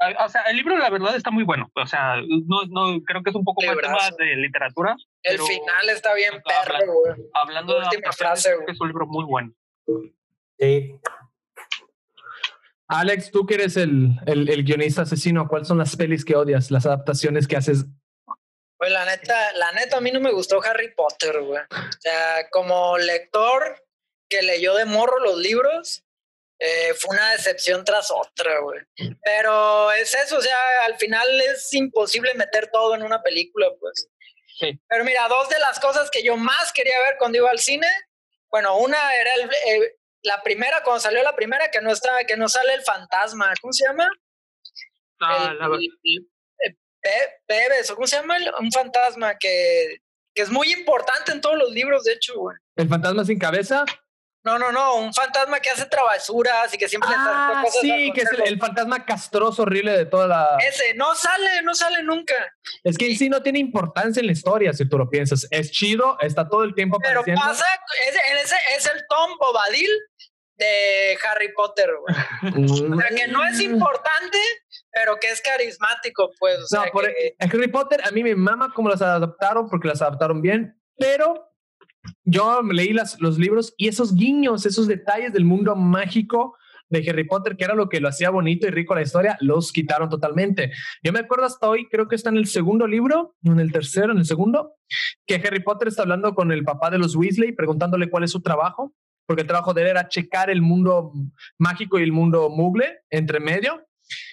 Ah, 0.00 0.24
O 0.26 0.28
sea, 0.28 0.42
el 0.50 0.56
libro 0.56 0.76
la 0.76 0.90
verdad 0.90 1.14
está 1.14 1.30
muy 1.30 1.44
bueno. 1.44 1.70
O 1.76 1.86
sea, 1.86 2.16
no, 2.16 2.64
no 2.68 3.00
creo 3.04 3.22
que 3.22 3.30
es 3.30 3.36
un 3.36 3.44
poco 3.44 3.62
más 3.64 3.76
tema 3.76 3.98
de 4.18 4.36
literatura. 4.36 4.96
El 5.22 5.36
pero 5.36 5.46
final 5.46 5.88
está 5.90 6.12
bien 6.14 6.32
perro, 6.44 6.92
güey. 6.92 7.28
Hablando 7.34 7.74
de 7.74 7.84
Última 7.84 8.00
adaptaciones, 8.08 8.42
frase, 8.44 8.72
es 8.72 8.80
un 8.80 8.88
libro 8.88 9.06
muy 9.06 9.24
bueno. 9.24 9.52
Sí. 10.58 10.96
Alex, 12.92 13.30
tú 13.30 13.46
que 13.46 13.54
eres 13.54 13.76
el, 13.76 14.10
el, 14.26 14.48
el 14.48 14.64
guionista 14.64 15.02
asesino, 15.02 15.48
¿cuáles 15.48 15.68
son 15.68 15.78
las 15.78 15.96
pelis 15.96 16.24
que 16.24 16.36
odias, 16.36 16.70
las 16.70 16.86
adaptaciones 16.86 17.48
que 17.48 17.56
haces? 17.56 17.84
Pues 18.76 18.90
la 18.90 19.04
neta, 19.04 19.52
la 19.52 19.72
neta 19.72 19.98
a 19.98 20.00
mí 20.00 20.10
no 20.10 20.20
me 20.20 20.32
gustó 20.32 20.60
Harry 20.62 20.92
Potter, 20.94 21.40
güey. 21.40 21.62
O 21.62 22.00
sea, 22.00 22.48
como 22.50 22.98
lector 22.98 23.82
que 24.28 24.42
leyó 24.42 24.74
de 24.74 24.84
morro 24.84 25.20
los 25.20 25.38
libros, 25.38 26.04
eh, 26.58 26.92
fue 26.94 27.16
una 27.16 27.30
decepción 27.30 27.84
tras 27.84 28.10
otra, 28.10 28.60
güey. 28.60 28.80
Pero 29.22 29.92
es 29.92 30.14
eso, 30.14 30.36
o 30.36 30.42
sea, 30.42 30.56
al 30.84 30.96
final 30.96 31.40
es 31.42 31.72
imposible 31.74 32.34
meter 32.34 32.70
todo 32.72 32.94
en 32.94 33.02
una 33.02 33.22
película, 33.22 33.68
pues. 33.78 34.08
Sí. 34.58 34.80
Pero 34.88 35.04
mira, 35.04 35.28
dos 35.28 35.48
de 35.48 35.58
las 35.60 35.80
cosas 35.80 36.10
que 36.10 36.22
yo 36.22 36.36
más 36.36 36.72
quería 36.72 36.98
ver 37.00 37.16
cuando 37.18 37.38
iba 37.38 37.50
al 37.50 37.58
cine, 37.58 37.86
bueno, 38.50 38.76
una 38.76 38.98
era 39.16 39.34
el, 39.34 39.50
eh, 39.82 39.96
la 40.22 40.42
primera, 40.42 40.82
cuando 40.82 41.00
salió 41.00 41.22
la 41.22 41.34
primera, 41.36 41.70
que 41.70 41.80
no 41.80 41.90
está, 41.90 42.10
que 42.26 42.36
no 42.36 42.48
sale 42.48 42.74
el 42.74 42.82
fantasma, 42.82 43.52
¿cómo 43.60 43.72
se 43.72 43.86
llama? 43.86 44.08
Ah, 45.20 45.48
el, 45.52 45.58
la- 45.58 45.66
el- 45.66 46.28
eh, 46.66 46.76
Pe- 47.00 47.40
Pebes, 47.46 47.90
o 47.90 47.94
cómo 47.96 48.06
se 48.06 48.16
llama, 48.16 48.36
El- 48.36 48.52
un 48.60 48.70
fantasma 48.70 49.36
que, 49.38 49.98
que 50.34 50.42
es 50.42 50.50
muy 50.50 50.72
importante 50.72 51.32
en 51.32 51.40
todos 51.40 51.56
los 51.58 51.70
libros, 51.72 52.04
de 52.04 52.12
hecho, 52.12 52.34
güey. 52.38 52.56
¿El 52.76 52.88
fantasma 52.88 53.24
sin 53.24 53.38
cabeza? 53.38 53.84
No, 54.44 54.58
no, 54.58 54.72
no, 54.72 54.96
un 54.96 55.14
fantasma 55.14 55.60
que 55.60 55.70
hace 55.70 55.86
travesuras 55.86 56.74
y 56.74 56.78
que 56.78 56.88
siempre 56.88 57.08
le 57.10 57.14
hace 57.14 57.28
Ah, 57.32 57.60
cosas 57.64 57.80
sí, 57.80 58.10
que 58.12 58.22
es 58.22 58.28
el, 58.44 58.58
fantasma 58.58 59.04
castroso 59.04 59.62
horrible 59.62 59.92
de 59.96 60.04
toda 60.04 60.26
la... 60.26 60.58
Ese, 60.66 60.94
no 60.94 61.14
sale, 61.14 61.62
no 61.62 61.76
sale 61.76 62.02
nunca. 62.02 62.34
Es 62.82 62.98
que 62.98 63.06
en 63.08 63.16
sí 63.16 63.28
no 63.28 63.40
tiene 63.44 63.60
importancia 63.60 64.18
en 64.18 64.26
la 64.26 64.32
historia, 64.32 64.72
si 64.72 64.88
tú 64.88 64.98
lo 64.98 65.08
piensas. 65.08 65.46
Es 65.52 65.70
chido, 65.70 66.16
está 66.20 66.48
todo 66.48 66.64
el 66.64 66.74
tiempo 66.74 66.98
Pero 67.00 67.20
apareciendo. 67.20 67.40
pasa, 67.40 67.64
ese, 68.08 68.18
ese 68.42 68.56
es 68.76 68.86
el 68.86 69.00
Tom 69.08 69.30
Bobadil 69.38 69.88
de 70.62 71.18
Harry 71.28 71.52
Potter, 71.54 71.90
güey. 72.00 72.64
O 72.64 72.96
sea, 72.98 73.08
que 73.16 73.28
no 73.28 73.44
es 73.44 73.60
importante, 73.60 74.38
pero 74.92 75.16
que 75.20 75.28
es 75.28 75.40
carismático, 75.42 76.30
pues. 76.38 76.58
O 76.60 76.66
sea, 76.66 76.84
No, 76.86 76.92
por 76.92 77.06
que- 77.06 77.34
Harry 77.40 77.68
Potter 77.68 78.00
a 78.04 78.10
mí 78.10 78.22
me 78.22 78.34
mama 78.34 78.72
cómo 78.74 78.88
las 78.88 79.02
adaptaron 79.02 79.68
porque 79.68 79.88
las 79.88 80.02
adaptaron 80.02 80.40
bien, 80.42 80.80
pero 80.96 81.48
yo 82.24 82.62
leí 82.62 82.92
las, 82.92 83.20
los 83.20 83.38
libros 83.38 83.74
y 83.76 83.88
esos 83.88 84.14
guiños, 84.14 84.66
esos 84.66 84.86
detalles 84.88 85.32
del 85.32 85.44
mundo 85.44 85.76
mágico 85.76 86.56
de 86.88 87.08
Harry 87.08 87.24
Potter, 87.24 87.56
que 87.56 87.64
era 87.64 87.74
lo 87.74 87.88
que 87.88 88.00
lo 88.00 88.08
hacía 88.08 88.28
bonito 88.28 88.66
y 88.66 88.70
rico 88.70 88.94
la 88.94 89.00
historia, 89.00 89.38
los 89.40 89.72
quitaron 89.72 90.10
totalmente. 90.10 90.72
Yo 91.02 91.10
me 91.12 91.20
acuerdo 91.20 91.46
hasta 91.46 91.66
hoy, 91.66 91.88
creo 91.88 92.06
que 92.06 92.16
está 92.16 92.28
en 92.28 92.36
el 92.36 92.46
segundo 92.46 92.86
libro, 92.86 93.34
en 93.44 93.60
el 93.60 93.72
tercero, 93.72 94.12
en 94.12 94.18
el 94.18 94.26
segundo, 94.26 94.74
que 95.26 95.36
Harry 95.36 95.60
Potter 95.62 95.88
está 95.88 96.02
hablando 96.02 96.34
con 96.34 96.52
el 96.52 96.64
papá 96.64 96.90
de 96.90 96.98
los 96.98 97.16
Weasley, 97.16 97.52
preguntándole 97.52 98.10
cuál 98.10 98.24
es 98.24 98.30
su 98.30 98.42
trabajo, 98.42 98.92
porque 99.32 99.40
el 99.40 99.48
trabajo 99.48 99.72
de 99.72 99.80
él 99.80 99.88
era 99.88 100.08
checar 100.08 100.50
el 100.50 100.60
mundo 100.60 101.10
mágico 101.56 101.98
y 101.98 102.02
el 102.02 102.12
mundo 102.12 102.50
mugle 102.50 102.98
entre 103.08 103.40
medio. 103.40 103.82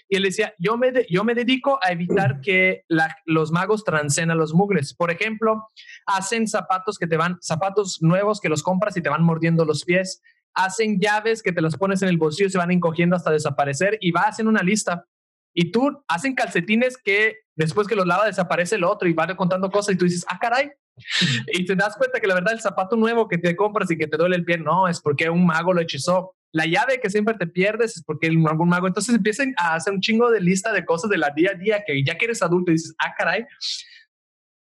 Y 0.09 0.17
él 0.17 0.23
decía, 0.23 0.53
yo 0.59 0.77
me, 0.77 0.91
yo 1.09 1.23
me 1.23 1.33
dedico 1.33 1.79
a 1.81 1.93
evitar 1.93 2.41
que 2.41 2.83
los 3.23 3.49
magos 3.53 3.85
trancen 3.85 4.29
a 4.29 4.35
los 4.35 4.53
mugles. 4.53 4.93
Por 4.93 5.09
ejemplo, 5.09 5.69
hacen 6.05 6.49
zapatos 6.49 6.97
que 6.97 7.07
te 7.07 7.15
van, 7.15 7.37
zapatos 7.39 8.01
nuevos 8.01 8.41
que 8.41 8.49
los 8.49 8.61
compras 8.61 8.97
y 8.97 9.01
te 9.01 9.07
van 9.07 9.23
mordiendo 9.23 9.63
los 9.63 9.85
pies. 9.85 10.21
Hacen 10.53 10.99
llaves 10.99 11.41
que 11.41 11.53
te 11.53 11.61
las 11.61 11.77
pones 11.77 12.01
en 12.01 12.09
el 12.09 12.17
bolsillo 12.17 12.47
y 12.47 12.51
se 12.51 12.57
van 12.57 12.71
encogiendo 12.71 13.15
hasta 13.15 13.31
desaparecer 13.31 13.97
y 14.01 14.11
va 14.11 14.23
haciendo 14.23 14.49
una 14.49 14.63
lista. 14.63 15.05
Y 15.53 15.71
tú 15.71 16.03
hacen 16.09 16.35
calcetines 16.35 16.97
que 16.97 17.37
después 17.55 17.87
que 17.87 17.95
los 17.95 18.05
lava 18.05 18.25
desaparece 18.25 18.75
el 18.75 18.83
otro 18.83 19.07
y 19.07 19.13
va 19.13 19.33
contando 19.37 19.71
cosas 19.71 19.95
y 19.95 19.97
tú 19.97 20.03
dices, 20.03 20.25
ah, 20.27 20.39
caray. 20.39 20.71
Y 21.53 21.65
te 21.65 21.75
das 21.75 21.95
cuenta 21.97 22.19
que 22.19 22.27
la 22.27 22.35
verdad 22.35 22.53
el 22.53 22.61
zapato 22.61 22.95
nuevo 22.95 23.27
que 23.27 23.37
te 23.37 23.55
compras 23.55 23.89
y 23.91 23.97
que 23.97 24.07
te 24.07 24.17
duele 24.17 24.35
el 24.35 24.45
pie, 24.45 24.57
no, 24.57 24.87
es 24.87 24.99
porque 25.01 25.29
un 25.29 25.45
mago 25.45 25.73
lo 25.73 25.81
hechizó. 25.81 26.35
La 26.51 26.65
llave 26.65 26.99
que 26.99 27.09
siempre 27.09 27.35
te 27.35 27.45
pierdes 27.45 27.97
es 27.97 28.03
porque 28.03 28.27
algún 28.27 28.69
mago. 28.69 28.87
Entonces 28.87 29.13
empiezan 29.13 29.53
a 29.57 29.75
hacer 29.75 29.93
un 29.93 30.01
chingo 30.01 30.31
de 30.31 30.41
lista 30.41 30.71
de 30.73 30.83
cosas 30.83 31.09
de 31.09 31.17
la 31.17 31.29
día 31.29 31.51
a 31.51 31.53
día 31.55 31.83
que 31.85 32.03
ya 32.03 32.17
que 32.17 32.25
eres 32.25 32.41
adulto 32.41 32.71
y 32.71 32.75
dices, 32.75 32.95
ah, 32.99 33.13
caray. 33.17 33.45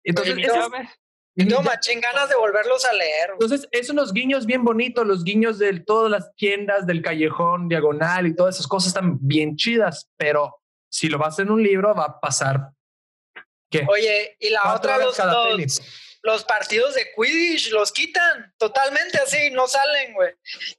Entonces, 0.03 0.33
Oye, 0.35 0.45
eso- 0.45 0.69
no, 1.35 1.45
Tengo 1.49 1.63
machín 1.63 1.99
ganas 1.99 2.29
de 2.29 2.35
volverlos 2.35 2.85
a 2.85 2.93
leer. 2.93 3.31
entonces, 3.33 3.67
es 3.71 3.89
unos 3.89 4.13
guiños 4.13 4.45
bien 4.45 4.63
bonitos, 4.63 5.05
los 5.05 5.23
guiños 5.23 5.57
de 5.57 5.79
todas 5.79 6.11
las 6.11 6.33
tiendas 6.35 6.85
del 6.85 7.01
callejón 7.01 7.67
diagonal 7.67 8.27
y 8.27 8.35
todas 8.35 8.55
esas 8.55 8.67
cosas 8.67 8.89
están 8.89 9.17
bien 9.19 9.55
chidas, 9.55 10.09
pero 10.15 10.61
si 10.91 11.09
lo 11.09 11.17
vas 11.17 11.39
en 11.39 11.49
un 11.49 11.63
libro 11.63 11.95
va 11.95 12.05
a 12.05 12.19
pasar. 12.19 12.69
¿Qué? 13.71 13.83
Oye, 13.89 14.37
y 14.39 14.51
la 14.51 14.75
otra, 14.75 14.99
los, 14.99 15.17
cada 15.17 15.33
los, 15.33 15.55
peli. 15.55 15.65
Los 16.23 16.43
partidos 16.45 16.95
de 16.95 17.11
Quidditch 17.15 17.69
los 17.71 17.91
quitan 17.91 18.53
totalmente 18.57 19.17
así, 19.19 19.51
no 19.51 19.67
salen, 19.67 20.13
güey. 20.13 20.33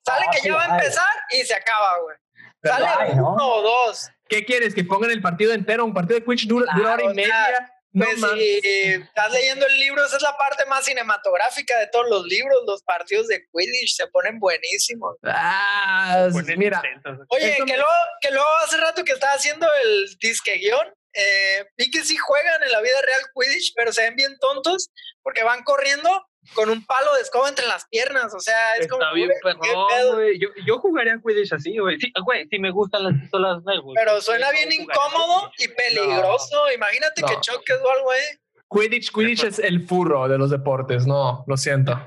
Sale 0.05 0.27
Ah, 0.27 0.31
que 0.33 0.41
sí, 0.41 0.49
ya 0.49 0.55
va 0.57 0.65
a 0.65 0.79
empezar 0.79 1.11
y 1.33 1.45
se 1.45 1.55
acaba, 1.55 1.99
güey. 2.01 2.17
Sale 2.63 3.13
uno 3.21 3.47
o 3.49 3.63
dos. 3.63 4.09
¿Qué 4.29 4.45
quieres? 4.45 4.75
¿Que 4.75 4.85
pongan 4.85 5.11
el 5.11 5.21
partido 5.21 5.53
entero? 5.53 5.85
Un 5.85 5.93
partido 5.95 6.19
de 6.19 6.25
Quidditch 6.25 6.47
dura, 6.49 6.73
dura 6.75 6.95
hora 6.95 7.03
Claro, 7.03 7.15
y 7.15 7.21
o 7.23 7.27
sea, 7.27 7.41
media. 7.47 7.71
No 7.97 8.07
Pues 8.07 8.21
si 8.41 8.59
estás 8.95 9.31
leyendo 9.31 9.67
el 9.67 9.79
libro, 9.79 10.05
esa 10.05 10.17
es 10.17 10.23
la 10.23 10.37
parte 10.37 10.65
más 10.67 10.85
cinematográfica 10.85 11.79
de 11.79 11.87
todos 11.89 12.09
los 12.11 12.25
libros. 12.27 12.63
Los 12.67 12.83
partidos 12.83 13.29
de 13.29 13.45
Quidditch 13.53 13.95
se 13.95 14.09
ponen 14.09 14.41
buenísimos. 14.41 15.15
Ah, 15.23 16.27
Ponen 16.33 16.59
mira, 16.59 16.83
intensos. 16.85 17.25
Oye, 17.29 17.55
que 17.59 17.65
me- 17.65 17.77
luego, 17.77 17.91
que 18.21 18.31
luego 18.33 18.49
hace 18.65 18.79
rato 18.79 19.05
que 19.05 19.13
estaba 19.13 19.35
haciendo 19.35 19.69
el 19.85 20.17
disque 20.19 20.55
guion, 20.55 20.93
eh, 21.15 21.67
vi 21.77 21.91
que 21.91 22.05
sí 22.05 22.17
juegan 22.17 22.63
en 22.63 22.73
la 22.73 22.81
vida 22.81 23.01
real 23.03 23.23
Quidditch, 23.35 23.73
pero 23.75 23.93
se 23.93 24.03
ven 24.03 24.17
bien 24.17 24.37
tontos 24.39 24.91
porque 25.23 25.43
van 25.43 25.63
corriendo 25.63 26.11
con 26.55 26.69
un 26.69 26.85
palo 26.85 27.15
de 27.15 27.23
escoba 27.23 27.49
entre 27.49 27.67
las 27.67 27.87
piernas. 27.89 28.35
O 28.35 28.41
sea, 28.41 28.77
es 28.77 28.89
como. 28.89 29.03
Está 29.03 29.15
bien, 29.15 29.31
güey, 29.43 29.55
¿qué 29.55 29.69
perrón, 29.69 30.15
güey. 30.15 30.39
Yo, 30.39 30.49
yo 30.67 30.79
jugaría 30.79 31.21
Quidditch 31.25 31.53
así, 31.53 31.79
güey. 31.79 31.99
Sí, 31.99 32.13
güey, 32.25 32.47
sí 32.49 32.59
me 32.59 32.71
gustan 32.71 33.05
las 33.05 33.15
pistolas 33.21 33.63
güey. 33.63 33.95
Pero 33.95 34.21
suena 34.21 34.51
bien 34.51 34.69
no 34.69 34.75
incómodo 34.75 35.51
y 35.59 35.69
peligroso. 35.69 36.71
Imagínate 36.73 37.23
que 37.23 37.41
choques 37.41 37.79
o 37.83 37.91
algo, 37.91 38.13
eh. 38.13 38.41
Quidditch, 38.69 39.13
Quidditch 39.13 39.45
es 39.45 39.59
el 39.59 39.87
furro 39.87 40.29
de 40.29 40.37
los 40.37 40.51
deportes. 40.51 41.07
No, 41.07 41.45
lo 41.47 41.57
siento. 41.57 41.99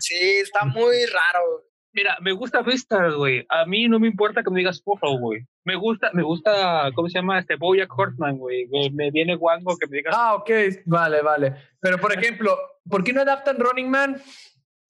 Sí, 0.00 0.36
está 0.40 0.64
muy 0.64 1.04
raro. 1.06 1.64
Mira, 1.94 2.16
me 2.20 2.32
gusta 2.32 2.60
Vistas, 2.62 3.14
güey. 3.14 3.46
A 3.48 3.64
mí 3.66 3.88
no 3.88 4.00
me 4.00 4.08
importa 4.08 4.42
que 4.42 4.50
me 4.50 4.58
digas 4.58 4.80
porro, 4.80 5.12
güey. 5.16 5.46
Me 5.64 5.76
gusta, 5.76 6.10
me 6.12 6.22
gusta, 6.24 6.90
¿cómo 6.94 7.08
se 7.08 7.18
llama? 7.18 7.38
Este 7.38 7.54
Bojack 7.56 7.96
Horseman, 7.96 8.36
güey. 8.36 8.66
Me, 8.66 8.90
me 8.90 9.10
viene 9.12 9.36
guango 9.36 9.76
que 9.78 9.86
me 9.86 9.98
digas. 9.98 10.14
Ah, 10.16 10.34
ok, 10.34 10.50
vale, 10.86 11.22
vale. 11.22 11.54
Pero 11.80 11.98
por 11.98 12.12
ejemplo, 12.12 12.58
¿por 12.90 13.04
qué 13.04 13.12
no 13.12 13.20
adaptan 13.20 13.58
Running 13.60 13.88
Man 13.88 14.20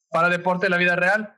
para 0.08 0.30
deporte 0.30 0.66
de 0.66 0.70
la 0.70 0.78
vida 0.78 0.96
real? 0.96 1.36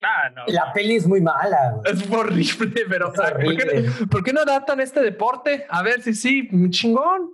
Ah, 0.00 0.30
no. 0.30 0.44
La 0.46 0.72
peli 0.72 0.96
es 0.96 1.06
muy 1.08 1.20
mala. 1.20 1.72
güey. 1.76 1.92
Es 1.92 2.10
horrible, 2.10 2.84
pero 2.88 3.08
Es 3.12 3.14
¿por 3.20 3.56
qué, 3.56 3.62
horrible. 3.64 3.90
por 4.10 4.22
qué 4.24 4.32
no 4.32 4.40
adaptan 4.42 4.80
este 4.80 5.00
deporte? 5.00 5.66
A 5.68 5.82
ver 5.82 6.02
si 6.02 6.14
sí, 6.14 6.48
chingón. 6.70 7.32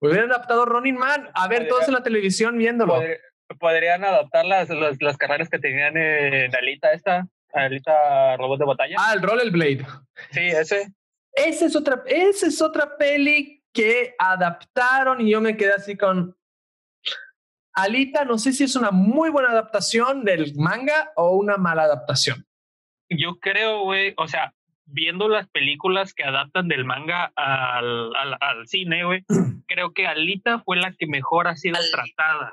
Hubieran 0.00 0.30
adaptado 0.30 0.66
Running 0.66 0.96
Man. 0.96 1.30
A 1.34 1.48
ver, 1.48 1.60
Podría- 1.60 1.68
todos 1.70 1.88
en 1.88 1.94
la 1.94 2.02
televisión 2.02 2.58
viéndolo. 2.58 3.00
Podrían 3.58 4.04
adaptar 4.04 4.44
las, 4.44 4.68
las, 4.70 5.00
las 5.00 5.16
carreras 5.16 5.48
que 5.48 5.58
tenían 5.58 5.96
en 5.96 6.54
Alita 6.54 6.92
esta, 6.92 7.26
Alita 7.52 8.36
Robot 8.36 8.58
de 8.58 8.64
Batalla. 8.66 8.96
Ah, 8.98 9.12
el 9.14 9.22
Rollerblade. 9.22 9.86
Sí, 10.30 10.40
ese. 10.40 10.92
Esa 11.32 11.66
es 11.66 11.76
otra, 11.76 12.02
esa 12.06 12.46
es 12.46 12.62
otra 12.62 12.96
peli 12.96 13.62
que 13.72 14.14
adaptaron 14.18 15.20
y 15.20 15.30
yo 15.30 15.40
me 15.40 15.56
quedé 15.56 15.74
así 15.74 15.96
con 15.96 16.34
Alita. 17.74 18.24
No 18.24 18.38
sé 18.38 18.52
si 18.52 18.64
es 18.64 18.74
una 18.74 18.90
muy 18.90 19.30
buena 19.30 19.50
adaptación 19.50 20.24
del 20.24 20.54
manga 20.56 21.12
o 21.14 21.36
una 21.36 21.56
mala 21.58 21.82
adaptación. 21.82 22.46
Yo 23.10 23.38
creo, 23.38 23.82
güey, 23.82 24.14
o 24.16 24.26
sea, 24.26 24.54
viendo 24.86 25.28
las 25.28 25.46
películas 25.48 26.14
que 26.14 26.24
adaptan 26.24 26.68
del 26.68 26.84
manga 26.84 27.32
al, 27.36 28.16
al, 28.16 28.36
al 28.40 28.66
cine, 28.66 29.04
güey, 29.04 29.24
creo 29.68 29.92
que 29.92 30.06
Alita 30.06 30.60
fue 30.60 30.78
la 30.78 30.92
que 30.92 31.06
mejor 31.06 31.48
ha 31.48 31.56
sido 31.56 31.76
Alita. 31.76 32.02
tratada. 32.16 32.52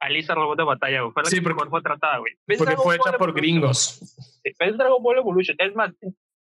Alita 0.00 0.34
Robot 0.34 0.58
de 0.58 0.64
Batalla, 0.64 1.00
güey, 1.02 1.12
fue 1.12 1.22
la 1.22 1.28
Sí, 1.30 1.36
que 1.36 1.42
porque- 1.42 1.54
mejor 1.54 1.70
fue 1.70 1.82
tratada, 1.82 2.18
güey. 2.18 2.32
¿Ves 2.46 2.58
Porque 2.58 2.76
fue 2.76 2.96
hecha 2.96 3.12
por 3.18 3.32
gringos. 3.34 3.78
Sí, 4.42 4.50
Es 4.58 4.76
Dragon 4.78 5.02
Ball 5.02 5.18
Evolution. 5.18 5.56
Es 5.60 5.74
más, 5.74 5.92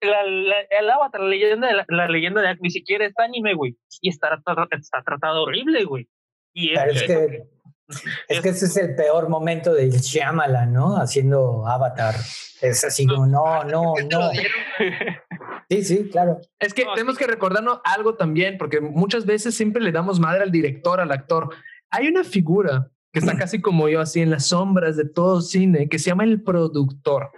la, 0.02 0.22
la- 0.24 0.60
el 0.70 0.90
Avatar, 0.90 1.20
la 1.22 1.28
leyenda 1.28 1.68
de, 1.68 1.74
la, 1.74 1.84
la 1.88 2.08
leyenda 2.08 2.40
de 2.42 2.56
ni 2.60 2.70
siquiera 2.70 3.06
es 3.06 3.14
anime, 3.18 3.54
güey. 3.54 3.76
Y 4.00 4.10
está, 4.10 4.28
está 4.70 5.02
tratado 5.04 5.44
horrible, 5.44 5.84
güey. 5.84 6.08
Y 6.52 6.72
es 6.74 6.80
es, 6.96 7.02
que, 7.04 7.42
es 8.28 8.40
que 8.40 8.48
ese 8.48 8.64
es 8.66 8.76
el 8.78 8.94
peor 8.96 9.28
momento 9.28 9.72
de 9.74 9.90
Shyamalan, 9.90 10.72
¿no? 10.72 10.96
Haciendo 10.96 11.66
Avatar. 11.66 12.14
Es 12.60 12.84
así 12.84 13.06
como, 13.06 13.26
no, 13.26 13.62
no, 13.64 13.94
¿Qué 13.96 14.04
te 14.04 14.14
lo 14.16 14.20
no. 14.22 14.30
dieron? 14.30 14.52
Sí, 15.68 15.82
sí, 15.82 16.08
claro. 16.10 16.38
Es 16.60 16.72
que 16.72 16.84
No, 16.84 16.94
tenemos 16.94 17.16
sí. 17.16 17.24
que 17.24 17.28
recordarnos 17.30 17.80
algo 17.82 18.14
también, 18.14 18.56
porque 18.56 18.80
muchas 18.80 19.26
veces 19.26 19.52
siempre 19.56 19.82
le 19.82 19.90
damos 19.90 20.20
madre 20.20 20.44
al 20.44 20.52
director, 20.52 21.00
al 21.00 21.10
actor. 21.10 21.48
Hay 21.90 22.06
una 22.06 22.22
figura 22.22 22.88
que 23.16 23.20
está 23.20 23.38
casi 23.38 23.62
como 23.62 23.88
yo, 23.88 24.00
así 24.00 24.20
en 24.20 24.28
las 24.28 24.48
sombras 24.48 24.94
de 24.98 25.08
todo 25.08 25.40
cine, 25.40 25.88
que 25.88 25.98
se 25.98 26.10
llama 26.10 26.24
el 26.24 26.42
productor. 26.42 27.30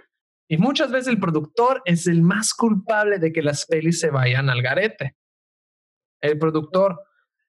Y 0.49 0.57
muchas 0.57 0.91
veces 0.91 1.07
el 1.07 1.21
productor 1.21 1.81
es 1.85 2.05
el 2.05 2.21
más 2.21 2.53
culpable 2.53 3.17
de 3.17 3.31
que 3.31 3.41
las 3.41 3.65
pelis 3.65 4.01
se 4.01 4.09
vayan 4.09 4.49
al 4.49 4.61
garete. 4.61 5.15
El 6.21 6.37
productor. 6.37 7.01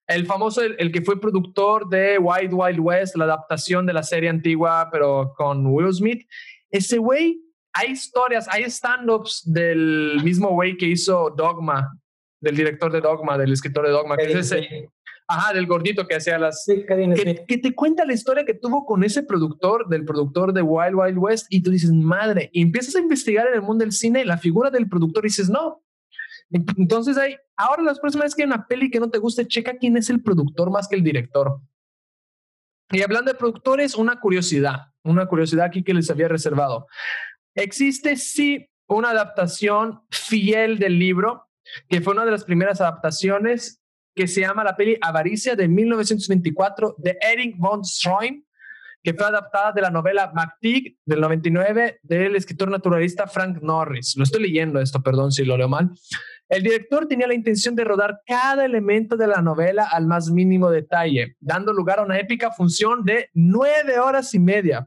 El 0.07 0.27
famoso, 0.27 0.63
el, 0.63 0.77
el 0.79 0.93
que 0.93 1.03
fue 1.03 1.21
productor 1.21 1.89
de 1.89 2.19
Wild 2.19 2.53
Wild 2.53 2.79
West, 2.79 3.17
la 3.17 3.25
adaptación 3.25 3.85
de 3.85 3.95
la 3.95 4.05
serie 4.05 4.29
antigua, 4.29 4.89
pero 4.93 5.33
con 5.37 5.67
Will 5.67 5.93
Smith. 5.93 6.25
Ese 6.71 6.99
güey, 6.99 7.43
hay 7.73 7.91
historias, 7.91 8.47
hay 8.49 8.63
stand-ups 8.63 9.43
del 9.45 10.21
mismo 10.23 10.51
güey 10.51 10.77
que 10.77 10.87
hizo 10.87 11.31
Dogma, 11.31 11.99
del 12.41 12.55
director 12.55 12.93
de 12.93 13.01
Dogma, 13.01 13.37
del 13.37 13.53
escritor 13.53 13.87
de 13.87 13.91
Dogma, 13.91 14.17
que 14.17 14.31
es 14.31 14.37
ese. 14.53 14.89
Ajá, 15.31 15.53
del 15.53 15.67
gordito 15.67 16.07
que 16.09 16.17
hacía 16.17 16.39
las, 16.39 16.65
Sí, 16.65 16.85
que, 16.85 17.45
que 17.47 17.59
te 17.59 17.73
cuenta 17.73 18.05
la 18.05 18.15
historia 18.15 18.45
que 18.45 18.55
tuvo 18.55 18.85
con 18.85 19.05
ese 19.05 19.23
productor, 19.23 19.89
del 19.89 20.05
productor 20.05 20.53
de 20.53 20.61
Wild 20.61 20.97
Wild 20.97 21.19
West, 21.19 21.47
y 21.51 21.63
tú 21.63 21.71
dices, 21.71 21.93
madre, 21.93 22.51
y 22.53 22.63
empiezas 22.63 22.97
a 22.97 23.01
investigar 23.01 23.47
en 23.47 23.55
el 23.55 23.63
mundo 23.63 23.85
del 23.85 23.93
cine 23.93 24.25
la 24.25 24.39
figura 24.39 24.71
del 24.71 24.89
productor 24.89 25.25
y 25.25 25.29
dices, 25.29 25.49
no. 25.49 25.85
Entonces 26.51 27.17
hay, 27.17 27.37
ahora 27.57 27.85
las 27.85 28.01
próximas 28.01 28.25
veces 28.25 28.35
que 28.35 28.43
hay 28.43 28.49
una 28.49 28.67
peli 28.67 28.91
que 28.91 28.99
no 28.99 29.09
te 29.09 29.19
guste, 29.19 29.47
checa 29.47 29.77
quién 29.79 29.97
es 29.97 30.11
el 30.11 30.21
productor 30.21 30.69
más 30.73 30.89
que 30.89 30.97
el 30.97 31.05
director. 31.05 31.61
Y 32.91 33.03
hablando 33.03 33.31
de 33.31 33.39
productores, 33.39 33.95
una 33.95 34.19
curiosidad, 34.19 34.93
una 35.05 35.27
curiosidad 35.27 35.67
aquí 35.67 35.85
que 35.85 35.95
les 35.95 36.11
había 36.11 36.27
reservado. 36.27 36.89
Existe 37.55 38.17
sí 38.17 38.69
una 38.89 39.11
adaptación 39.11 40.03
fiel 40.11 40.81
del 40.81 40.99
libro, 40.99 41.47
que 41.89 42.01
fue 42.01 42.15
una 42.15 42.25
de 42.25 42.33
las 42.33 42.43
primeras 42.43 42.81
adaptaciones 42.81 43.80
que 44.21 44.29
se 44.29 44.43
llama 44.43 44.63
la 44.63 44.77
peli 44.77 44.99
Avaricia 45.01 45.57
de 45.57 45.67
1924 45.67 46.97
de 46.99 47.17
Eric 47.23 47.57
von 47.57 47.83
Stroheim, 47.83 48.45
que 49.03 49.15
fue 49.15 49.25
adaptada 49.25 49.73
de 49.73 49.81
la 49.81 49.89
novela 49.89 50.31
MacTig 50.35 50.99
del 51.07 51.23
99 51.23 52.01
del 52.03 52.37
escritor 52.37 52.71
naturalista 52.71 53.27
Frank 53.27 53.63
Norris. 53.63 54.15
Lo 54.19 54.25
estoy 54.25 54.43
leyendo 54.43 54.79
esto, 54.79 55.03
perdón 55.03 55.33
si 55.33 55.47
lo 55.47 55.57
leo 55.57 55.71
mal. 55.71 55.91
El 56.51 56.63
director 56.63 57.09
tenía 57.09 57.27
la 57.27 57.33
intención 57.33 57.75
de 57.75 57.83
rodar 57.83 58.21
cada 58.27 58.67
elemento 58.67 59.17
de 59.17 59.27
la 59.27 59.41
novela 59.41 59.89
al 59.91 60.07
más 60.07 60.31
mínimo 60.31 60.71
detalle, 60.71 61.37
dando 61.41 61.73
lugar 61.73 62.01
a 62.01 62.03
una 62.03 62.19
épica 62.19 62.51
función 62.51 63.03
de 63.07 63.31
nueve 63.33 64.01
horas 64.01 64.35
y 64.35 64.39
media. 64.39 64.87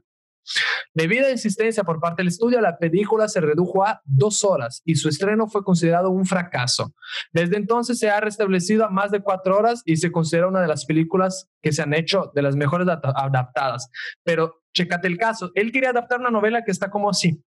Debido 0.92 1.26
a 1.26 1.30
insistencia 1.30 1.84
por 1.84 2.00
parte 2.00 2.20
del 2.22 2.28
estudio, 2.28 2.60
la 2.60 2.76
película 2.78 3.28
se 3.28 3.40
redujo 3.40 3.84
a 3.84 4.00
dos 4.04 4.44
horas 4.44 4.82
y 4.84 4.94
su 4.96 5.08
estreno 5.08 5.46
fue 5.48 5.64
considerado 5.64 6.10
un 6.10 6.26
fracaso. 6.26 6.94
Desde 7.32 7.56
entonces 7.56 7.98
se 7.98 8.10
ha 8.10 8.20
restablecido 8.20 8.84
a 8.84 8.90
más 8.90 9.10
de 9.10 9.20
cuatro 9.20 9.56
horas 9.56 9.82
y 9.84 9.96
se 9.96 10.12
considera 10.12 10.48
una 10.48 10.60
de 10.60 10.68
las 10.68 10.84
películas 10.84 11.48
que 11.62 11.72
se 11.72 11.82
han 11.82 11.94
hecho 11.94 12.30
de 12.34 12.42
las 12.42 12.56
mejores 12.56 12.86
adap- 12.86 13.12
adaptadas. 13.16 13.90
Pero 14.22 14.62
chécate 14.74 15.08
el 15.08 15.16
caso. 15.18 15.50
Él 15.54 15.72
quería 15.72 15.90
adaptar 15.90 16.20
una 16.20 16.30
novela 16.30 16.64
que 16.64 16.70
está 16.70 16.90
como 16.90 17.08
así, 17.10 17.42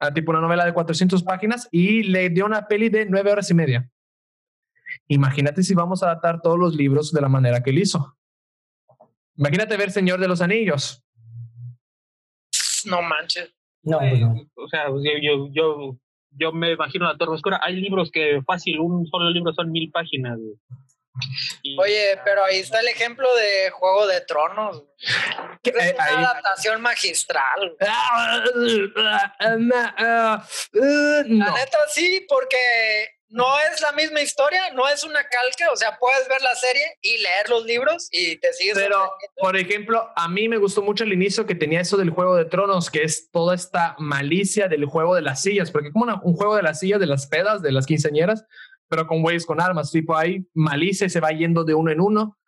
ah, 0.00 0.12
tipo 0.12 0.30
una 0.32 0.40
novela 0.40 0.64
de 0.64 0.74
400 0.74 1.22
páginas 1.22 1.68
y 1.70 2.02
le 2.02 2.28
dio 2.30 2.44
una 2.46 2.66
peli 2.68 2.88
de 2.90 3.06
nueve 3.06 3.32
horas 3.32 3.50
y 3.50 3.54
media. 3.54 3.88
Imagínate 5.08 5.62
si 5.62 5.74
vamos 5.74 6.02
a 6.02 6.06
adaptar 6.06 6.40
todos 6.42 6.58
los 6.58 6.74
libros 6.74 7.12
de 7.12 7.20
la 7.20 7.28
manera 7.28 7.62
que 7.62 7.70
él 7.70 7.78
hizo. 7.78 8.16
Imagínate 9.36 9.76
ver 9.76 9.90
Señor 9.90 10.20
de 10.20 10.28
los 10.28 10.42
Anillos. 10.42 11.02
No 12.86 13.02
manches. 13.02 13.50
No, 13.84 13.98
pues 13.98 14.20
no. 14.20 14.34
O 14.56 14.68
sea, 14.68 14.86
yo, 14.88 15.12
yo, 15.20 15.48
yo, 15.52 15.96
yo 16.30 16.52
me 16.52 16.72
imagino 16.72 17.06
la 17.06 17.16
Torre 17.18 17.32
Oscura. 17.34 17.60
Hay 17.62 17.74
libros 17.76 18.10
que 18.12 18.40
fácil, 18.46 18.78
un 18.80 19.06
solo 19.06 19.30
libro 19.30 19.52
son 19.52 19.70
mil 19.72 19.90
páginas. 19.90 20.38
güey. 20.38 20.54
Y- 21.62 21.78
Oye, 21.78 22.18
pero 22.24 22.42
ahí 22.44 22.56
está 22.58 22.80
el 22.80 22.88
ejemplo 22.88 23.26
de 23.36 23.70
Juego 23.70 24.06
de 24.06 24.22
Tronos. 24.22 24.82
¿Qué? 25.62 25.70
Es 25.70 25.90
Eh, 25.90 25.94
una 25.94 26.04
ahí- 26.04 26.14
adaptación 26.24 26.80
magistral. 26.80 27.76
Ah, 27.80 28.44
ah, 28.44 28.44
ah, 28.96 29.32
ah, 29.38 29.96
ah, 29.98 30.46
La 31.26 31.50
neta 31.52 31.78
sí, 31.88 32.24
porque 32.28 32.56
no 33.32 33.46
es 33.72 33.80
la 33.80 33.92
misma 33.92 34.20
historia, 34.20 34.60
no 34.74 34.86
es 34.88 35.04
una 35.04 35.20
calca, 35.24 35.72
o 35.72 35.76
sea, 35.76 35.96
puedes 35.98 36.28
ver 36.28 36.40
la 36.42 36.54
serie 36.54 36.82
y 37.00 37.16
leer 37.18 37.48
los 37.48 37.64
libros 37.64 38.08
y 38.12 38.36
te 38.36 38.52
sigues. 38.52 38.74
Pero, 38.78 39.10
por 39.38 39.56
ejemplo, 39.56 40.10
a 40.14 40.28
mí 40.28 40.48
me 40.48 40.58
gustó 40.58 40.82
mucho 40.82 41.04
el 41.04 41.12
inicio 41.12 41.46
que 41.46 41.54
tenía 41.54 41.80
eso 41.80 41.96
del 41.96 42.10
Juego 42.10 42.36
de 42.36 42.44
Tronos, 42.44 42.90
que 42.90 43.02
es 43.02 43.30
toda 43.30 43.54
esta 43.54 43.96
malicia 43.98 44.68
del 44.68 44.84
juego 44.84 45.14
de 45.14 45.22
las 45.22 45.42
sillas, 45.42 45.70
porque 45.70 45.90
como 45.90 46.04
una- 46.04 46.20
un 46.22 46.34
juego 46.36 46.54
de 46.56 46.62
las 46.62 46.78
sillas, 46.78 47.00
de 47.00 47.06
las 47.06 47.26
pedas, 47.26 47.62
de 47.62 47.72
las 47.72 47.86
quinceañeras, 47.86 48.44
pero 48.88 49.06
con 49.06 49.22
güeyes 49.22 49.46
con 49.46 49.60
armas, 49.60 49.90
tipo 49.90 50.14
ahí 50.16 50.46
malicia 50.52 51.06
y 51.06 51.10
se 51.10 51.20
va 51.20 51.30
yendo 51.30 51.64
de 51.64 51.72
uno 51.74 51.90
en 51.90 52.00
uno. 52.00 52.38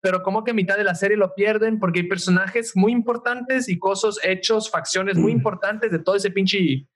Pero 0.00 0.22
como 0.24 0.42
que 0.44 0.50
a 0.50 0.54
mitad 0.54 0.76
de 0.76 0.84
la 0.84 0.96
serie 0.96 1.16
lo 1.16 1.34
pierden 1.34 1.78
porque 1.78 2.00
hay 2.00 2.08
personajes 2.08 2.72
muy 2.74 2.90
importantes 2.92 3.68
y 3.68 3.78
cosas, 3.78 4.18
hechos, 4.22 4.68
facciones 4.70 5.16
muy 5.16 5.30
importantes 5.32 5.92
de 5.92 5.98
todo 6.00 6.16
ese 6.16 6.30
pinche 6.30 6.88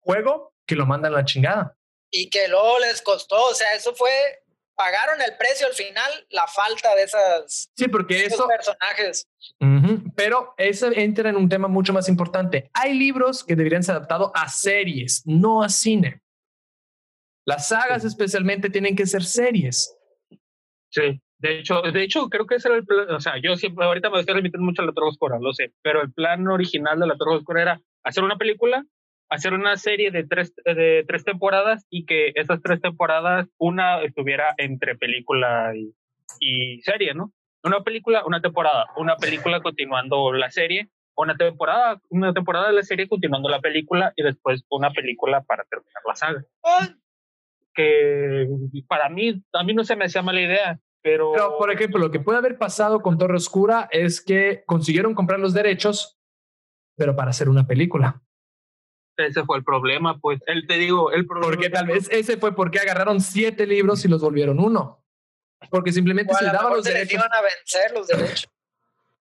juego 0.00 0.54
que 0.66 0.76
lo 0.76 0.86
mandan 0.86 1.14
a 1.14 1.16
la 1.18 1.24
chingada. 1.24 1.76
Y 2.12 2.28
que 2.30 2.46
luego 2.46 2.78
les 2.78 3.00
costó, 3.02 3.42
o 3.46 3.54
sea, 3.54 3.74
eso 3.74 3.94
fue 3.94 4.10
pagaron 4.74 5.20
el 5.20 5.36
precio 5.36 5.66
al 5.66 5.74
final, 5.74 6.10
la 6.30 6.46
falta 6.46 6.94
de 6.94 7.04
esas 7.04 7.70
Sí, 7.76 7.88
porque 7.88 8.24
esos 8.24 8.34
eso, 8.34 8.48
personajes. 8.48 9.28
Ujú, 9.60 10.12
Pero 10.16 10.54
eso 10.56 10.90
entra 10.92 11.30
en 11.30 11.36
un 11.36 11.48
tema 11.48 11.68
mucho 11.68 11.92
más 11.92 12.08
importante. 12.08 12.70
Hay 12.74 12.94
libros 12.94 13.44
que 13.44 13.56
deberían 13.56 13.82
ser 13.82 13.96
adaptados 13.96 14.30
a 14.34 14.48
series, 14.48 15.22
no 15.24 15.62
a 15.62 15.68
cine. 15.68 16.22
Las 17.46 17.68
sagas 17.68 18.04
especialmente 18.04 18.70
tienen 18.70 18.96
que 18.96 19.06
ser 19.06 19.24
series. 19.24 19.96
Sí. 20.90 21.20
De 21.38 21.58
hecho, 21.58 21.82
de 21.82 22.02
hecho, 22.04 22.28
creo 22.28 22.46
que 22.46 22.54
ese 22.54 22.68
era 22.68 22.76
el 22.76 22.86
plan. 22.86 23.10
O 23.10 23.20
sea, 23.20 23.34
yo 23.42 23.56
siempre, 23.56 23.84
ahorita 23.84 24.10
me 24.10 24.20
estoy 24.20 24.36
remitiendo 24.36 24.64
mucho 24.64 24.82
a 24.82 24.86
la 24.86 24.92
Torre 24.92 25.08
Oscura, 25.08 25.38
lo 25.40 25.52
sé. 25.52 25.72
Pero 25.82 26.00
el 26.00 26.12
plan 26.12 26.46
original 26.46 27.00
de 27.00 27.06
la 27.08 27.16
Torre 27.16 27.36
Oscura 27.36 27.62
era 27.62 27.80
hacer 28.04 28.22
una 28.22 28.36
película, 28.36 28.84
hacer 29.32 29.54
una 29.54 29.76
serie 29.76 30.10
de 30.10 30.24
tres, 30.24 30.54
de 30.64 31.04
tres 31.08 31.24
temporadas 31.24 31.86
y 31.88 32.04
que 32.04 32.32
esas 32.34 32.60
tres 32.62 32.80
temporadas, 32.82 33.48
una 33.58 34.02
estuviera 34.02 34.54
entre 34.58 34.94
película 34.96 35.72
y, 35.74 35.94
y 36.38 36.82
serie, 36.82 37.14
¿no? 37.14 37.32
Una 37.64 37.80
película, 37.80 38.24
una 38.26 38.42
temporada, 38.42 38.86
una 38.96 39.16
película 39.16 39.60
continuando 39.62 40.32
la 40.32 40.50
serie, 40.50 40.90
una 41.16 41.34
temporada, 41.36 41.98
una 42.10 42.34
temporada 42.34 42.68
de 42.68 42.74
la 42.74 42.82
serie 42.82 43.08
continuando 43.08 43.48
la 43.48 43.60
película 43.60 44.12
y 44.16 44.22
después 44.22 44.64
una 44.68 44.90
película 44.90 45.42
para 45.42 45.64
terminar 45.64 46.02
la 46.06 46.14
saga. 46.14 46.44
Que 47.74 48.46
para 48.86 49.08
mí, 49.08 49.42
a 49.54 49.64
mí 49.64 49.72
no 49.72 49.84
se 49.84 49.96
me 49.96 50.04
hacía 50.04 50.20
mala 50.20 50.42
idea, 50.42 50.78
pero... 51.00 51.32
Pero, 51.32 51.56
por 51.56 51.72
ejemplo, 51.72 51.98
lo 51.98 52.10
que 52.10 52.20
puede 52.20 52.36
haber 52.36 52.58
pasado 52.58 53.00
con 53.00 53.16
Torre 53.16 53.36
Oscura 53.36 53.88
es 53.92 54.22
que 54.22 54.62
consiguieron 54.66 55.14
comprar 55.14 55.40
los 55.40 55.54
derechos, 55.54 56.18
pero 56.96 57.16
para 57.16 57.30
hacer 57.30 57.48
una 57.48 57.66
película. 57.66 58.20
Ese 59.16 59.44
fue 59.44 59.58
el 59.58 59.64
problema, 59.64 60.18
pues. 60.18 60.40
Él 60.46 60.66
te 60.66 60.74
digo, 60.78 61.12
el 61.12 61.26
problema. 61.26 61.52
Porque 61.52 61.70
tal 61.70 61.86
vez 61.86 62.08
ese 62.10 62.36
fue 62.36 62.54
porque 62.54 62.78
agarraron 62.78 63.20
siete 63.20 63.66
libros 63.66 64.04
y 64.04 64.08
los 64.08 64.20
volvieron 64.20 64.58
uno. 64.58 65.04
Porque 65.70 65.92
simplemente 65.92 66.34
se 66.34 66.44
daban 66.46 66.72
los 66.72 66.84
derechos. 66.84 67.12
iban 67.12 67.32
a 67.32 67.40
vencer 67.42 67.92
los 67.94 68.08
derechos. 68.08 68.48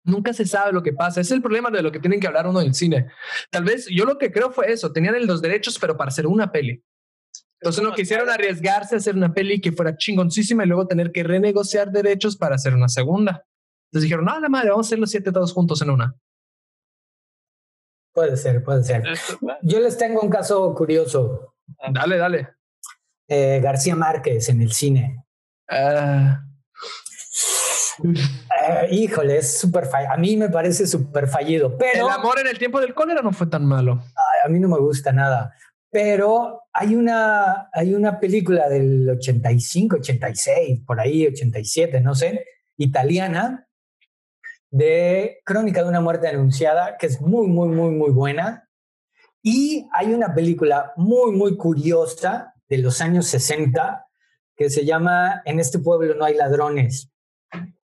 Nunca 0.04 0.34
se 0.34 0.46
sabe 0.46 0.72
lo 0.72 0.82
que 0.82 0.94
pasa. 0.94 1.22
Es 1.22 1.30
el 1.32 1.42
problema 1.42 1.70
de 1.70 1.84
lo 1.84 1.92
que 1.92 2.00
tienen 2.00 2.20
que 2.20 2.28
hablar 2.28 2.48
uno 2.48 2.60
del 2.60 2.74
cine. 2.74 3.12
Tal 3.52 3.64
vez 3.64 3.86
yo 3.88 4.06
lo 4.06 4.18
que 4.18 4.32
creo 4.32 4.52
fue 4.52 4.72
eso. 4.72 4.92
Tenían 4.92 5.26
los 5.28 5.42
derechos, 5.42 5.78
pero 5.80 5.96
para 5.96 6.10
hacer 6.10 6.26
una 6.26 6.52
peli. 6.52 6.84
Entonces 7.60 7.84
no 7.84 7.94
quisieron 7.94 8.28
arriesgarse 8.28 8.96
a 8.96 8.98
hacer 8.98 9.16
una 9.16 9.34
peli 9.34 9.62
que 9.62 9.72
fuera 9.72 9.96
chingoncísima 9.96 10.64
y 10.64 10.68
luego 10.68 10.88
tener 10.88 11.12
que 11.12 11.22
renegociar 11.22 11.92
derechos 11.92 12.36
para 12.36 12.56
hacer 12.56 12.74
una 12.74 12.90
segunda. 12.90 13.46
Entonces 13.92 14.04
dijeron, 14.04 14.26
no, 14.26 14.40
la 14.40 14.50
madre, 14.50 14.72
vamos 14.72 14.88
a 14.88 14.90
hacer 14.90 15.00
los 15.00 15.12
siete 15.12 15.32
todos 15.32 15.54
juntos 15.54 15.80
en 15.84 15.92
una. 15.92 16.16
Puede 18.14 18.38
ser, 18.38 18.64
puede 18.64 18.84
ser. 18.84 19.04
Yo 19.62 19.80
les 19.80 19.98
tengo 19.98 20.22
un 20.22 20.30
caso 20.30 20.74
curioso. 20.76 21.56
Dale, 21.92 22.18
dale. 22.18 22.50
Eh, 23.28 23.60
García 23.64 23.96
Márquez 23.96 24.50
en 24.50 24.62
el 24.62 24.72
cine. 24.74 25.24
Ah, 25.70 26.44
Eh, 28.04 28.88
híjole, 28.92 29.38
es 29.38 29.60
súper 29.60 29.86
fallido. 29.86 30.12
A 30.14 30.18
mí 30.18 30.36
me 30.38 30.50
parece 30.50 30.88
súper 30.88 31.28
fallido, 31.28 31.78
pero 31.78 32.08
el 32.08 32.14
amor 32.14 32.40
en 32.40 32.48
el 32.48 32.58
tiempo 32.58 32.80
del 32.80 32.94
cólera 32.94 33.22
no 33.22 33.32
fue 33.32 33.48
tan 33.48 33.66
malo. 33.66 34.04
a 34.44 34.48
mí 34.50 34.60
no 34.60 34.68
me 34.68 34.80
gusta 34.80 35.12
nada. 35.12 35.54
Pero 35.92 36.62
hay 36.74 36.96
una, 36.96 37.70
hay 37.74 37.94
una 37.94 38.20
película 38.20 38.70
del 38.70 39.10
85, 39.10 39.98
86, 39.98 40.82
por 40.86 41.00
ahí, 41.00 41.28
87, 41.28 42.00
no 42.02 42.16
sé, 42.16 42.46
italiana, 42.78 43.68
de 44.72 45.42
Crónica 45.46 45.84
de 45.84 45.90
una 45.90 46.02
muerte 46.02 46.28
anunciada, 46.28 46.98
que 46.98 47.06
es 47.06 47.22
muy, 47.22 47.48
muy, 47.48 47.68
muy, 47.70 47.92
muy 47.92 48.10
buena. 48.10 48.70
Y 49.44 49.88
hay 49.94 50.14
una 50.14 50.34
película 50.34 50.94
muy, 50.96 51.32
muy 51.32 51.58
curiosa 51.58 52.54
de 52.68 52.78
los 52.78 53.02
años 53.02 53.28
60 53.28 54.08
que 54.56 54.70
se 54.70 54.86
llama 54.86 55.42
En 55.46 55.60
este 55.60 55.80
pueblo 55.80 56.16
no 56.16 56.24
hay 56.24 56.36
ladrones, 56.36 57.12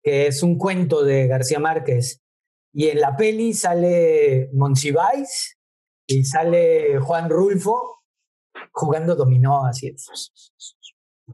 que 0.02 0.26
es 0.26 0.42
un 0.42 0.58
cuento 0.58 1.04
de 1.04 1.26
García 1.26 1.58
Márquez. 1.58 2.20
Y 2.72 2.88
en 2.88 3.00
la 3.00 3.16
peli 3.16 3.54
sale 3.54 4.50
Monsiváis 4.52 5.58
y 6.06 6.24
sale 6.24 6.98
Juan 6.98 7.30
Rulfo 7.30 8.02
jugando 8.72 9.14
dominó 9.14 9.64
así. 9.64 9.94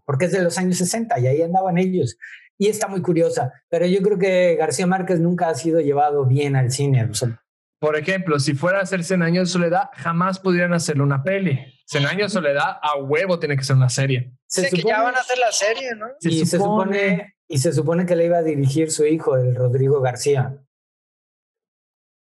Porque 0.05 0.27
es 0.27 0.33
de 0.33 0.43
los 0.43 0.59
años 0.59 0.77
60 0.77 1.19
y 1.19 1.27
ahí 1.27 1.43
andaban 1.43 1.79
ellos. 1.79 2.17
Y 2.61 2.69
está 2.69 2.89
muy 2.89 3.01
curiosa, 3.01 3.55
pero 3.71 3.87
yo 3.87 4.03
creo 4.03 4.19
que 4.19 4.55
García 4.55 4.87
Márquez 4.87 5.19
nunca 5.19 5.49
ha 5.49 5.55
sido 5.55 5.81
llevado 5.81 6.27
bien 6.27 6.57
al 6.57 6.71
cine. 6.71 7.07
o 7.07 7.15
sea, 7.15 7.43
Por 7.79 7.97
ejemplo, 7.97 8.39
si 8.39 8.53
fuera 8.53 8.81
a 8.81 8.83
hacer 8.83 9.03
100 9.03 9.23
años 9.23 9.49
de 9.49 9.53
soledad, 9.55 9.85
jamás 9.95 10.39
podrían 10.39 10.75
hacerle 10.75 11.03
una 11.03 11.23
peli. 11.23 11.59
100 11.87 12.05
años 12.05 12.31
de 12.31 12.39
soledad, 12.39 12.77
a 12.83 12.99
huevo 12.99 13.39
tiene 13.39 13.57
que 13.57 13.65
ser 13.65 13.77
una 13.77 13.89
serie. 13.89 14.35
se 14.47 14.69
Sé 14.69 14.77
que 14.77 14.83
ya 14.83 15.01
van 15.03 15.15
a 15.15 15.21
hacer 15.21 15.39
la 15.39 15.51
serie, 15.53 15.95
¿no? 15.97 16.09
Se 16.19 16.29
y 16.29 16.45
se 16.45 16.59
supone 16.59 17.35
y 17.49 17.59
se 17.59 17.73
supone 17.73 18.05
que 18.05 18.15
le 18.15 18.27
iba 18.27 18.37
a 18.37 18.43
dirigir 18.43 18.91
su 18.91 19.07
hijo, 19.07 19.37
el 19.37 19.57
Rodrigo 19.57 20.03
García, 20.03 20.63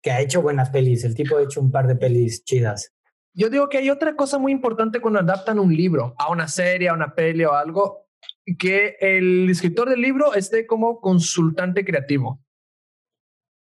que 0.04 0.12
ha 0.12 0.22
hecho 0.22 0.44
buenas 0.44 0.70
pelis. 0.70 1.04
El 1.04 1.16
tipo 1.16 1.36
ha 1.36 1.42
hecho 1.42 1.62
un 1.62 1.72
par 1.72 1.88
de 1.88 1.96
pelis 1.96 2.44
chidas. 2.44 2.94
Yo 3.34 3.50
digo 3.50 3.70
que 3.70 3.80
hay 3.80 3.90
otra 3.90 4.16
cosa 4.16 4.38
muy 4.38 4.52
importante 4.52 5.02
cuando 5.02 5.20
adaptan 5.20 5.58
un 5.58 5.76
libro 5.76 6.14
a 6.20 6.30
una 6.30 6.48
serie, 6.48 6.90
a 6.90 6.94
una 6.94 7.16
peli 7.16 7.44
o 7.44 7.54
algo, 7.54 8.11
que 8.58 8.98
el 9.00 9.50
escritor 9.50 9.90
del 9.90 10.02
libro 10.02 10.34
esté 10.34 10.66
como 10.66 11.00
consultante 11.00 11.86
creativo. 11.86 12.42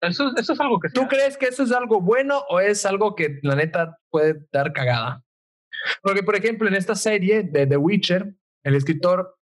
Eso, 0.00 0.32
eso 0.36 0.52
es 0.52 0.60
algo 0.60 0.80
que 0.80 0.88
¿Tú 0.90 1.06
crees 1.06 1.36
que 1.36 1.46
eso 1.46 1.62
es 1.62 1.70
algo 1.70 2.00
bueno 2.00 2.42
o 2.48 2.58
es 2.58 2.84
algo 2.84 3.14
que 3.14 3.38
la 3.42 3.54
neta 3.54 3.98
puede 4.10 4.44
dar 4.50 4.72
cagada? 4.72 5.22
Porque, 6.02 6.22
por 6.22 6.36
ejemplo, 6.36 6.68
en 6.68 6.74
esta 6.74 6.94
serie 6.94 7.42
de 7.42 7.66
The 7.66 7.76
Witcher, 7.76 8.34
el 8.64 8.74
escritor 8.74 9.36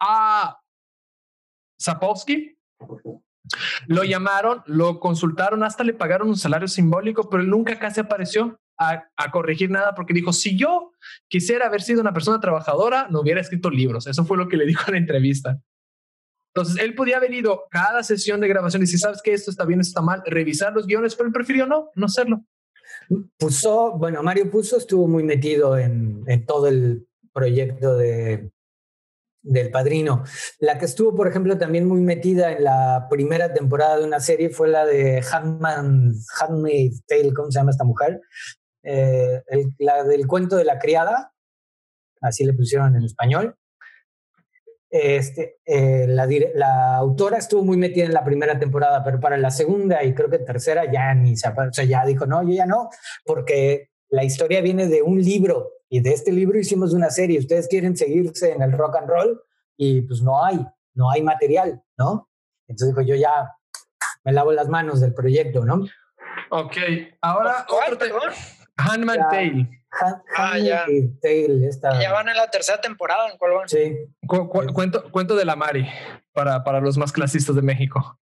A. 0.00 0.60
Sapolsky 1.78 2.58
lo 3.86 4.02
llamaron, 4.02 4.62
lo 4.66 4.98
consultaron, 4.98 5.62
hasta 5.62 5.84
le 5.84 5.94
pagaron 5.94 6.28
un 6.28 6.36
salario 6.36 6.68
simbólico, 6.68 7.28
pero 7.28 7.42
él 7.42 7.50
nunca 7.50 7.78
casi 7.78 8.00
apareció 8.00 8.58
a, 8.78 9.04
a 9.16 9.30
corregir 9.30 9.70
nada 9.70 9.94
porque 9.94 10.14
dijo, 10.14 10.32
si 10.32 10.56
yo 10.56 10.92
quisiera 11.28 11.66
haber 11.66 11.82
sido 11.82 12.00
una 12.00 12.12
persona 12.12 12.40
trabajadora, 12.40 13.08
no 13.10 13.20
hubiera 13.20 13.40
escrito 13.40 13.70
libros. 13.70 14.06
Eso 14.06 14.24
fue 14.24 14.36
lo 14.36 14.48
que 14.48 14.56
le 14.56 14.66
dijo 14.66 14.84
en 14.88 14.92
la 14.92 14.98
entrevista. 14.98 15.60
Entonces, 16.54 16.82
él 16.82 16.94
podía 16.94 17.18
haber 17.18 17.34
ido 17.34 17.64
cada 17.70 18.02
sesión 18.02 18.40
de 18.40 18.48
grabación 18.48 18.82
y 18.82 18.86
si 18.86 18.96
sabes 18.96 19.20
que 19.22 19.34
esto 19.34 19.50
está 19.50 19.66
bien, 19.66 19.80
esto 19.80 19.90
está 19.90 20.00
mal, 20.00 20.22
revisar 20.24 20.72
los 20.72 20.86
guiones, 20.86 21.14
pero 21.14 21.26
él 21.26 21.32
prefirió 21.32 21.66
no, 21.66 21.90
no 21.94 22.06
hacerlo. 22.06 22.44
Puso, 23.36 23.92
bueno, 23.98 24.22
Mario 24.22 24.50
Puzo 24.50 24.78
estuvo 24.78 25.06
muy 25.06 25.22
metido 25.22 25.76
en, 25.76 26.24
en 26.26 26.46
todo 26.46 26.66
el 26.68 27.06
proyecto 27.32 27.96
de, 27.96 28.50
del 29.46 29.70
Padrino. 29.70 30.24
La 30.58 30.78
que 30.78 30.86
estuvo, 30.86 31.14
por 31.14 31.28
ejemplo, 31.28 31.56
también 31.56 31.86
muy 31.86 32.00
metida 32.00 32.52
en 32.52 32.64
la 32.64 33.06
primera 33.08 33.54
temporada 33.54 33.98
de 33.98 34.04
una 34.04 34.20
serie 34.20 34.50
fue 34.50 34.68
la 34.68 34.84
de 34.84 35.22
Handmaid's 35.30 37.04
Tale, 37.06 37.32
¿cómo 37.34 37.50
se 37.50 37.58
llama 37.58 37.70
esta 37.70 37.84
mujer? 37.84 38.20
Eh, 38.88 39.42
el- 39.48 39.74
la 39.78 40.04
del 40.04 40.26
cuento 40.28 40.54
de 40.56 40.64
la 40.64 40.78
criada, 40.78 41.32
así 42.20 42.44
le 42.44 42.52
pusieron 42.54 42.94
en 42.94 43.02
español. 43.02 43.56
Este, 44.88 45.58
eh, 45.66 46.06
la, 46.08 46.28
la 46.54 46.96
autora 46.96 47.38
estuvo 47.38 47.64
muy 47.64 47.76
metida 47.76 48.04
en 48.04 48.14
la 48.14 48.24
primera 48.24 48.58
temporada, 48.58 49.02
pero 49.02 49.18
para 49.18 49.36
la 49.36 49.50
segunda 49.50 50.04
y 50.04 50.14
creo 50.14 50.30
que 50.30 50.38
tercera 50.38 50.90
ya 50.90 51.12
ni 51.14 51.36
se, 51.36 51.48
o 51.48 51.72
sea, 51.72 51.84
ya 51.84 52.04
dijo, 52.06 52.24
no, 52.26 52.42
yo 52.44 52.50
ya 52.54 52.66
no, 52.66 52.88
porque 53.24 53.90
la 54.08 54.22
historia 54.22 54.60
viene 54.60 54.86
de 54.86 55.02
un 55.02 55.20
libro 55.20 55.72
y 55.88 56.00
de 56.00 56.12
este 56.12 56.30
libro 56.32 56.58
hicimos 56.58 56.94
una 56.94 57.10
serie. 57.10 57.40
Ustedes 57.40 57.66
quieren 57.68 57.96
seguirse 57.96 58.52
en 58.52 58.62
el 58.62 58.72
rock 58.72 58.96
and 58.96 59.08
roll 59.08 59.42
y 59.76 60.02
pues 60.02 60.22
no 60.22 60.44
hay, 60.44 60.64
no 60.94 61.10
hay 61.10 61.22
material, 61.22 61.82
¿no? 61.98 62.30
Entonces 62.68 62.94
dijo, 62.94 63.02
yo 63.06 63.16
ya 63.16 63.50
me 64.24 64.32
lavo 64.32 64.52
las 64.52 64.68
manos 64.68 65.00
del 65.00 65.12
proyecto, 65.14 65.64
¿no? 65.64 65.84
Ok, 66.50 66.76
ahora 67.20 67.66
¿Cuál, 67.68 67.94
otro 67.94 67.98
te- 67.98 68.12
perdón? 68.12 68.32
Handman 68.76 69.16
Ya. 69.16 69.28
Tale. 69.28 69.70
Han- 69.90 70.22
Ah, 70.36 70.58
ya. 70.58 70.82
Handmaid's 70.84 71.20
Tale, 71.20 71.66
esta- 71.68 72.00
Ya 72.02 72.12
van 72.12 72.28
en 72.28 72.36
la 72.36 72.50
tercera 72.50 72.80
temporada, 72.80 73.30
¿en 73.30 73.38
cuál 73.38 73.52
van? 73.52 73.68
Sí. 73.68 73.96
Cu- 74.26 74.48
cu- 74.48 74.66
cuento, 74.74 75.10
cuento 75.10 75.34
de 75.36 75.44
la 75.44 75.56
Mari 75.56 75.86
para, 76.32 76.62
para 76.62 76.80
los 76.80 76.98
más 76.98 77.12
clasistas 77.12 77.56
de 77.56 77.62
México. 77.62 78.18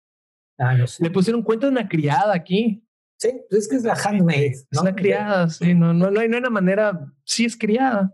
Ah, 0.58 0.74
no 0.74 0.88
sé. 0.88 1.04
Le 1.04 1.12
pusieron 1.12 1.44
cuento 1.44 1.68
de 1.68 1.72
una 1.72 1.88
criada 1.88 2.34
aquí. 2.34 2.84
Sí, 3.20 3.32
pues 3.50 3.64
es 3.64 3.70
que 3.70 3.76
es 3.76 3.84
la 3.84 3.94
handmaid. 3.94 4.54
Es 4.72 4.80
una 4.82 4.96
criada, 4.96 5.50
sí, 5.50 5.74
no, 5.74 5.94
no, 5.94 6.10
no 6.10 6.20
hay 6.22 6.28
no 6.30 6.36
hay 6.36 6.40
una 6.40 6.50
manera. 6.50 7.00
Sí, 7.26 7.46
es 7.46 7.56
criada. 7.58 8.14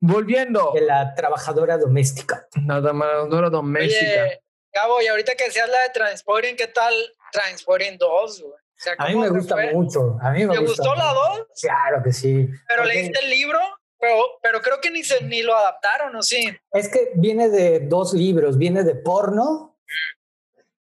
Volviendo, 0.00 0.72
De 0.74 0.82
la 0.82 1.14
trabajadora 1.14 1.78
doméstica. 1.78 2.46
nada 2.60 2.92
más, 2.92 3.28
no 3.28 3.38
era 3.38 3.48
doméstica. 3.48 4.24
Oye, 4.24 4.42
Gabo, 4.74 5.00
y 5.02 5.06
ahorita 5.06 5.32
que 5.36 5.44
decías 5.44 5.68
la 5.68 5.80
de 5.82 5.90
Transporting, 5.94 6.56
¿qué 6.56 6.66
tal 6.66 6.92
Transporting 7.32 7.96
2, 7.98 8.42
güey? 8.42 8.54
Sea, 8.82 8.94
A 8.98 9.06
mí 9.06 9.12
¿cómo 9.12 9.24
me 9.24 9.30
gusta 9.30 9.54
fue? 9.54 9.72
mucho. 9.72 10.18
A 10.20 10.30
mí 10.32 10.44
me 10.44 10.54
¿Te 10.54 10.60
gusta 10.60 10.82
gustó 10.82 10.94
la 10.96 11.12
mucho. 11.12 11.38
2? 11.38 11.48
Claro 11.60 12.02
que 12.02 12.12
sí. 12.12 12.48
Pero 12.66 12.82
Porque 12.82 12.94
leíste 12.94 13.20
el 13.22 13.30
libro, 13.30 13.58
pero, 14.00 14.16
pero 14.42 14.60
creo 14.60 14.80
que 14.82 14.90
ni, 14.90 15.04
se, 15.04 15.22
ni 15.24 15.42
lo 15.42 15.54
adaptaron, 15.54 16.16
¿o 16.16 16.22
sí? 16.22 16.48
Es 16.72 16.88
que 16.88 17.12
viene 17.14 17.48
de 17.48 17.80
dos 17.80 18.12
libros. 18.12 18.58
Viene 18.58 18.82
de 18.82 18.96
porno 18.96 19.78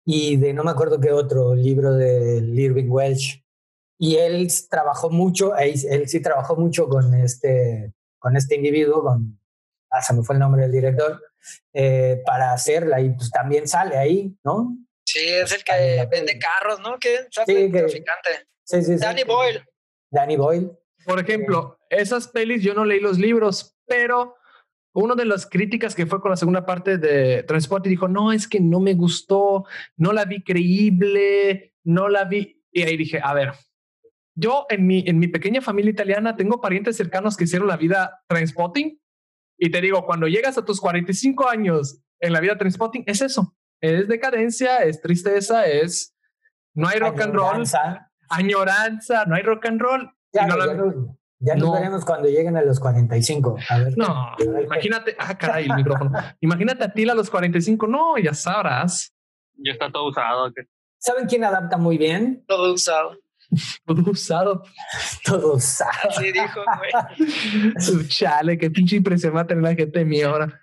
y 0.05 0.37
de 0.37 0.53
no 0.53 0.63
me 0.63 0.71
acuerdo 0.71 1.01
qué 1.01 1.11
otro 1.11 1.53
libro 1.55 1.93
de 1.93 2.37
Irving 2.37 2.89
Welsh. 2.89 3.43
Y 3.97 4.15
él 4.15 4.47
trabajó 4.69 5.09
mucho, 5.09 5.57
él, 5.57 5.73
él 5.89 6.07
sí 6.07 6.21
trabajó 6.21 6.55
mucho 6.55 6.87
con 6.87 7.13
este, 7.13 7.93
con 8.17 8.37
este 8.37 8.55
individuo, 8.55 9.03
con 9.03 9.37
ah, 9.91 10.01
se 10.01 10.13
me 10.13 10.23
fue 10.23 10.35
el 10.35 10.39
nombre 10.39 10.61
del 10.61 10.71
director, 10.71 11.21
eh, 11.73 12.21
para 12.25 12.53
hacerla 12.53 13.01
y 13.01 13.09
pues 13.09 13.29
también 13.29 13.67
sale 13.67 13.97
ahí, 13.97 14.33
¿no? 14.43 14.77
Sí, 15.11 15.21
es 15.27 15.51
el 15.53 15.63
que 15.63 16.07
vende 16.11 16.37
carros, 16.37 16.79
¿no? 16.81 16.99
¿Qué? 16.99 17.21
Sí, 17.31 17.71
traficante. 17.71 18.29
Sí, 18.63 18.83
sí, 18.83 18.95
Danny 18.97 19.23
Boyle. 19.23 19.65
Danny 20.11 20.37
Boyle. 20.37 20.69
Por 21.03 21.19
ejemplo, 21.19 21.79
esas 21.89 22.27
pelis 22.27 22.61
yo 22.61 22.75
no 22.75 22.85
leí 22.85 22.99
los 22.99 23.17
libros, 23.17 23.75
pero 23.87 24.35
uno 24.93 25.15
de 25.15 25.25
las 25.25 25.47
críticas 25.47 25.95
que 25.95 26.05
fue 26.05 26.21
con 26.21 26.29
la 26.29 26.37
segunda 26.37 26.63
parte 26.63 26.99
de 26.99 27.41
Transporte 27.41 27.89
dijo, 27.89 28.07
no, 28.07 28.31
es 28.31 28.47
que 28.47 28.59
no 28.59 28.79
me 28.79 28.93
gustó, 28.93 29.65
no 29.97 30.13
la 30.13 30.25
vi 30.25 30.43
creíble, 30.43 31.73
no 31.83 32.07
la 32.07 32.25
vi. 32.25 32.63
Y 32.71 32.83
ahí 32.83 32.95
dije, 32.95 33.19
a 33.23 33.33
ver, 33.33 33.53
yo 34.35 34.67
en 34.69 34.85
mi, 34.85 35.03
en 35.07 35.17
mi 35.17 35.27
pequeña 35.27 35.61
familia 35.61 35.89
italiana 35.89 36.35
tengo 36.35 36.61
parientes 36.61 36.97
cercanos 36.97 37.35
que 37.35 37.45
hicieron 37.45 37.67
la 37.67 37.77
vida 37.77 38.23
Transpotting 38.27 39.01
y 39.57 39.71
te 39.71 39.81
digo, 39.81 40.05
cuando 40.05 40.27
llegas 40.27 40.59
a 40.59 40.65
tus 40.65 40.79
45 40.79 41.49
años 41.49 41.99
en 42.19 42.31
la 42.31 42.41
vida 42.41 42.59
Transpotting, 42.59 43.05
es 43.07 43.21
eso, 43.21 43.57
es 43.81 44.07
decadencia, 44.07 44.77
es 44.77 45.01
tristeza, 45.01 45.65
es 45.65 46.15
no 46.73 46.87
hay 46.87 46.99
rock 46.99 47.21
and 47.21 47.33
roll, 47.33 47.63
añoranza, 48.29 49.25
no 49.25 49.35
hay 49.35 49.43
rock 49.43 49.65
and 49.65 49.81
roll. 49.81 50.11
Ya, 50.31 50.47
ya, 51.41 51.55
nos 51.55 51.73
veremos 51.73 52.03
cuando 52.05 52.27
lleguen 52.27 52.57
a 52.57 52.61
los 52.61 52.79
45. 52.79 53.57
A 53.69 53.79
ver, 53.79 53.97
no, 53.97 54.35
imagínate, 54.61 55.15
ah, 55.17 55.37
caray, 55.37 55.65
el 55.65 55.75
micrófono. 55.75 56.11
Imagínate 56.41 56.83
a 56.83 56.93
ti 56.93 57.09
a 57.09 57.15
los 57.15 57.29
45, 57.29 57.87
no, 57.87 58.17
ya 58.17 58.33
sabrás. 58.33 59.13
Ya 59.55 59.71
está 59.71 59.89
todo 59.91 60.09
usado. 60.09 60.53
¿Saben 60.97 61.27
quién 61.27 61.45
adapta 61.45 61.77
muy 61.77 61.97
bien? 61.97 62.43
Todo 62.45 62.73
usado. 62.73 63.17
Todo 63.85 64.11
usado. 64.11 64.63
Todo 65.25 65.53
usado. 65.55 66.09
Así 66.09 66.31
dijo, 66.31 66.61
güey. 66.77 68.07
Chale, 68.07 68.57
qué 68.57 68.69
pinche 68.69 68.97
impresión 68.97 69.35
va 69.35 69.41
a 69.41 69.47
tener 69.47 69.63
la 69.63 69.75
gente 69.75 69.99
de 69.99 70.05
mi 70.05 70.21
ahora. 70.21 70.59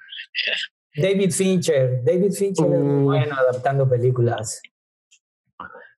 David 0.97 1.30
Fincher. 1.30 2.03
David 2.05 2.32
Fincher 2.32 2.66
es 2.66 2.80
muy 2.80 3.03
uh. 3.03 3.05
bueno 3.05 3.36
adaptando 3.36 3.88
películas. 3.88 4.61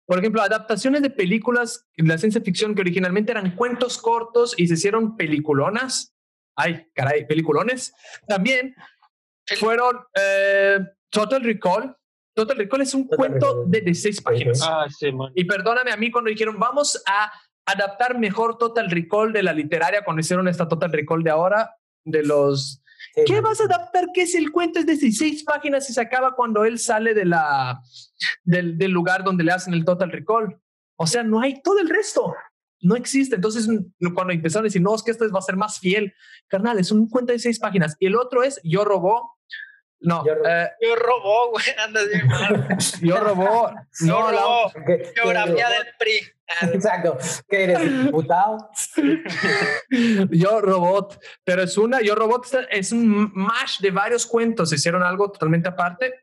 Por 0.05 0.19
ejemplo, 0.19 0.41
adaptaciones 0.41 1.03
de 1.03 1.11
películas 1.11 1.87
de 1.97 2.09
la 2.09 2.17
ciencia 2.17 2.41
ficción 2.41 2.75
que 2.75 2.81
originalmente 2.81 3.31
eran 3.31 3.55
cuentos 3.55 3.99
cortos 3.99 4.55
y 4.57 4.67
se 4.67 4.75
hicieron 4.75 5.17
peliculonas. 5.17 6.15
Ay, 6.57 6.87
caray, 6.95 7.27
peliculones. 7.27 7.93
También 8.27 8.75
fueron 9.59 9.99
eh, 10.15 10.79
Total 11.11 11.43
Recall. 11.43 11.95
Total 12.35 12.57
Recall 12.57 12.81
es 12.81 12.95
un 12.95 13.07
cuento 13.07 13.65
de 13.67 13.83
16 13.83 14.23
páginas. 14.23 14.63
Ah, 14.63 14.87
sí, 14.89 15.11
y 15.35 15.45
perdóname 15.45 15.93
a 15.93 15.97
mí 15.97 16.11
cuando 16.11 16.31
dijeron, 16.31 16.59
vamos 16.59 17.03
a 17.07 17.31
adaptar 17.67 18.19
mejor 18.19 18.57
Total 18.57 18.91
Recall 18.91 19.33
de 19.33 19.43
la 19.43 19.53
literaria, 19.53 20.05
cuando 20.05 20.21
hicieron 20.21 20.49
esta 20.49 20.69
Total 20.69 20.91
Recall 20.91 21.23
de 21.23 21.31
ahora, 21.31 21.77
de 22.05 22.23
los 22.23 22.83
¿Qué 23.27 23.41
vas 23.41 23.61
a 23.61 23.65
adaptar? 23.65 24.07
¿Qué 24.13 24.23
es 24.23 24.35
el 24.35 24.51
cuento? 24.51 24.79
Es 24.79 24.87
de 24.87 24.97
16 24.97 25.45
páginas 25.45 25.89
y 25.91 25.93
se 25.93 26.01
acaba 26.01 26.35
cuando 26.35 26.65
él 26.65 26.79
sale 26.79 27.15
de 27.15 27.25
la, 27.25 27.81
del, 28.45 28.79
del 28.79 28.91
lugar 28.91 29.25
donde 29.25 29.45
le 29.45 29.53
hacen 29.53 29.75
el 29.75 29.85
Total 29.85 30.11
Recall. 30.11 30.61
O 30.97 31.07
sea, 31.07 31.23
no 31.23 31.41
hay 31.41 31.63
todo 31.63 31.79
el 31.79 31.89
resto. 31.89 32.35
No 32.81 32.97
existe. 32.97 33.37
Entonces, 33.37 33.69
cuando 34.15 34.33
empezaron 34.33 34.65
a 34.65 34.69
decir, 34.69 34.83
no, 34.83 34.95
es 34.95 35.03
que 35.03 35.11
esto 35.11 35.31
va 35.33 35.39
a 35.39 35.43
ser 35.43 35.57
más 35.57 35.79
fiel, 35.79 36.15
carnal, 36.47 36.79
es 36.79 36.93
un 36.93 37.09
cuento 37.09 37.33
de 37.33 37.39
seis 37.39 37.59
páginas. 37.59 37.97
Y 37.99 38.07
el 38.07 38.17
otro 38.17 38.43
es 38.43 38.61
Yo 38.63 38.85
Robó. 38.85 39.38
No, 40.01 40.25
yo, 40.25 40.33
eh, 40.45 40.69
yo 40.81 40.95
robó, 40.97 41.51
güey, 41.51 41.65
andas 41.85 42.09
bien 42.09 42.27
mal. 42.27 42.79
yo 43.03 43.17
robó. 43.19 43.71
no, 44.01 44.07
yo 44.07 44.31
robó. 44.31 44.73
Geografía 45.15 45.69
del 45.71 45.87
PRI. 45.99 46.21
Exacto. 46.73 47.19
¿Qué 47.49 47.65
eres, 47.65 48.05
diputado? 48.05 48.71
yo 50.31 50.61
Robot, 50.61 51.21
pero 51.45 51.63
es 51.63 51.77
una, 51.77 52.01
Yo 52.01 52.15
Robot 52.15 52.47
es 52.71 52.93
un 52.93 53.31
mash 53.35 53.81
de 53.81 53.91
varios 53.91 54.27
cuentos, 54.27 54.73
hicieron 54.73 55.03
algo 55.03 55.31
totalmente 55.31 55.69
aparte. 55.69 56.15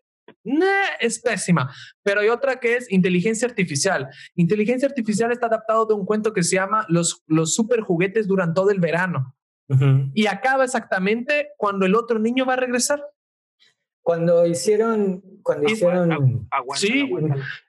es 1.00 1.20
pésima, 1.20 1.74
pero 2.02 2.22
hay 2.22 2.30
otra 2.30 2.60
que 2.60 2.78
es 2.78 2.92
inteligencia 2.92 3.48
artificial. 3.48 4.10
Inteligencia 4.36 4.88
artificial 4.88 5.32
está 5.32 5.48
adaptado 5.48 5.86
de 5.86 5.94
un 5.94 6.06
cuento 6.06 6.34
que 6.34 6.44
se 6.44 6.56
llama 6.56 6.86
Los, 6.90 7.24
los 7.28 7.54
super 7.54 7.82
juguetes 7.82 8.28
duran 8.28 8.54
todo 8.54 8.72
el 8.72 8.80
verano. 8.80 9.36
Y 10.14 10.28
acaba 10.28 10.64
exactamente 10.64 11.50
cuando 11.58 11.88
el 11.88 11.96
otro 11.96 12.20
niño 12.20 12.46
va 12.46 12.54
a 12.54 12.58
regresar. 12.58 13.04
Cuando 14.06 14.46
hicieron, 14.46 15.24
cuando 15.42 15.68
hicieron, 15.68 16.48
sí, 16.76 17.10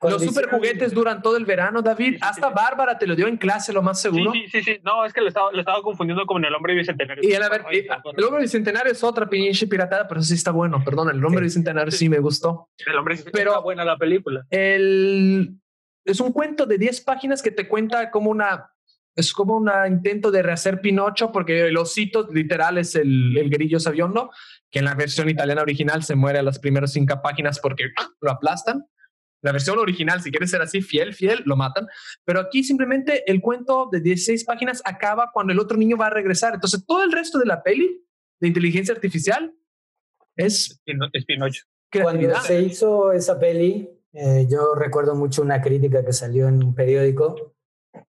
los 0.02 0.22
super 0.22 0.50
juguetes 0.50 0.92
duran 0.92 1.22
todo 1.22 1.38
el 1.38 1.46
verano, 1.46 1.80
David. 1.80 2.18
Hasta 2.20 2.50
Bárbara 2.50 2.98
te 2.98 3.06
lo 3.06 3.16
dio 3.16 3.26
en 3.26 3.38
clase, 3.38 3.72
lo 3.72 3.80
más 3.80 4.02
seguro. 4.02 4.32
Sí, 4.32 4.44
sí, 4.52 4.62
sí. 4.62 4.78
No, 4.84 5.06
es 5.06 5.14
que 5.14 5.22
lo 5.22 5.28
estaba, 5.28 5.50
lo 5.50 5.58
estaba 5.58 5.80
confundiendo 5.80 6.26
con 6.26 6.44
el 6.44 6.54
hombre 6.54 6.74
bicentenario. 6.74 7.26
Y 7.26 7.32
el, 7.32 7.42
el 7.42 8.24
hombre 8.24 8.42
bicentenario 8.42 8.92
es 8.92 9.02
otra 9.02 9.26
pinche 9.26 9.66
piratada, 9.66 10.06
pero 10.06 10.20
sí 10.20 10.34
está 10.34 10.50
bueno. 10.50 10.84
Perdón, 10.84 11.08
el 11.08 11.24
hombre 11.24 11.40
bicentenario 11.40 11.90
sí. 11.90 12.06
me 12.10 12.18
gustó. 12.18 12.68
El 12.84 12.96
hombre 12.96 13.14
bicentenario 13.14 13.52
pero 13.52 13.62
buena 13.62 13.86
la 13.86 13.96
película. 13.96 14.44
El 14.50 15.58
es 16.04 16.20
un 16.20 16.32
cuento 16.32 16.66
de 16.66 16.76
10 16.76 17.00
páginas 17.00 17.40
que 17.40 17.50
te 17.50 17.66
cuenta 17.66 18.10
como 18.10 18.30
una 18.30 18.75
es 19.16 19.32
como 19.32 19.56
un 19.56 19.70
intento 19.88 20.30
de 20.30 20.42
rehacer 20.42 20.80
Pinocho 20.80 21.32
porque 21.32 21.66
el 21.66 21.76
osito 21.76 22.28
literal 22.30 22.78
es 22.78 22.94
el, 22.94 23.36
el 23.36 23.48
grillo 23.50 23.80
sabiondo 23.80 24.30
que 24.70 24.80
en 24.80 24.84
la 24.84 24.94
versión 24.94 25.28
italiana 25.28 25.62
original 25.62 26.04
se 26.04 26.14
muere 26.14 26.38
a 26.38 26.42
las 26.42 26.58
primeras 26.58 26.92
cinco 26.92 27.20
páginas 27.22 27.58
porque 27.58 27.84
lo 28.20 28.30
aplastan. 28.30 28.84
La 29.42 29.52
versión 29.52 29.78
original, 29.78 30.22
si 30.22 30.30
quieres 30.30 30.50
ser 30.50 30.60
así, 30.60 30.82
fiel, 30.82 31.14
fiel, 31.14 31.42
lo 31.46 31.56
matan. 31.56 31.86
Pero 32.24 32.40
aquí 32.40 32.64
simplemente 32.64 33.30
el 33.30 33.40
cuento 33.40 33.88
de 33.90 34.00
16 34.00 34.44
páginas 34.44 34.82
acaba 34.84 35.30
cuando 35.32 35.52
el 35.52 35.60
otro 35.60 35.76
niño 35.76 35.96
va 35.96 36.08
a 36.08 36.10
regresar. 36.10 36.54
Entonces, 36.54 36.84
todo 36.84 37.04
el 37.04 37.12
resto 37.12 37.38
de 37.38 37.46
la 37.46 37.62
peli 37.62 38.04
de 38.40 38.48
inteligencia 38.48 38.94
artificial 38.94 39.54
es, 40.36 40.80
es 41.12 41.24
Pinocho. 41.24 41.64
Cuando 41.90 42.40
se 42.40 42.60
hizo 42.60 43.12
esa 43.12 43.38
peli, 43.38 43.88
eh, 44.12 44.46
yo 44.50 44.74
recuerdo 44.74 45.14
mucho 45.14 45.42
una 45.42 45.62
crítica 45.62 46.04
que 46.04 46.12
salió 46.12 46.48
en 46.48 46.62
un 46.62 46.74
periódico, 46.74 47.55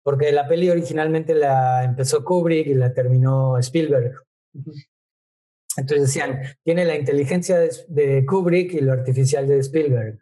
porque 0.03 0.31
la 0.31 0.47
peli 0.47 0.69
originalmente 0.69 1.33
la 1.33 1.83
empezó 1.83 2.23
Kubrick 2.23 2.67
y 2.67 2.73
la 2.73 2.93
terminó 2.93 3.57
Spielberg. 3.57 4.13
Entonces 5.77 6.07
decían, 6.07 6.41
tiene 6.63 6.85
la 6.85 6.95
inteligencia 6.95 7.59
de, 7.87 8.25
Kubrick 8.25 8.73
y 8.73 8.81
lo 8.81 8.93
artificial 8.93 9.47
de 9.47 9.59
Spielberg. 9.59 10.19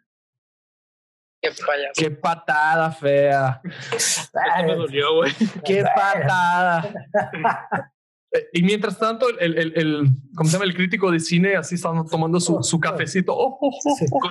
Qué, 1.40 1.50
Qué 1.94 2.10
patada 2.10 2.90
fea. 2.90 3.60
me 4.66 4.74
dolió, 4.74 5.14
güey. 5.14 5.32
Qué 5.64 5.82
patada. 5.82 6.92
Y 8.52 8.62
mientras 8.62 8.98
tanto, 8.98 9.28
el, 9.28 9.58
el, 9.58 9.72
el, 9.76 10.08
¿cómo 10.34 10.48
se 10.48 10.54
llama? 10.54 10.64
El 10.64 10.74
crítico 10.74 11.10
de 11.10 11.20
cine 11.20 11.56
así 11.56 11.76
están 11.76 12.06
tomando 12.06 12.40
su, 12.40 12.62
su 12.62 12.78
cafecito. 12.80 13.32
Oh, 13.34 13.58
oh, 13.60 13.78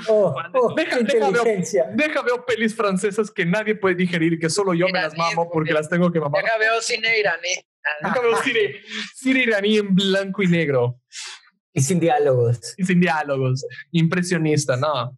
oh, 0.10 0.36
oh 0.54 0.74
deja, 0.76 1.00
deja, 1.00 2.22
veo, 2.22 2.46
pelis 2.46 2.76
francesas 2.76 3.32
que 3.32 3.46
nadie 3.46 3.76
puede 3.76 3.96
digerir 3.96 4.40
que 4.40 4.50
solo 4.50 4.74
yo 4.74 4.88
me 4.88 5.02
las 5.02 5.18
mamo 5.18 5.50
porque 5.52 5.74
las 5.74 5.90
tengo 5.90 6.12
que 6.12 6.20
mamar. 6.20 6.44
Deja 6.44 6.58
veo 6.58 6.82
cine 6.82 7.20
iraní. 7.20 7.56
Nunca 8.02 8.22
veo 8.22 8.36
cine, 8.38 8.76
cine 9.16 9.44
iraní 9.44 9.78
en 9.78 9.94
blanco 9.94 10.42
y 10.44 10.48
negro. 10.48 11.02
Y 11.74 11.82
sin 11.82 12.00
diálogos. 12.00 12.74
Y 12.78 12.86
sin 12.86 13.00
diálogos. 13.00 13.66
Impresionista, 13.92 14.78
no. 14.78 15.18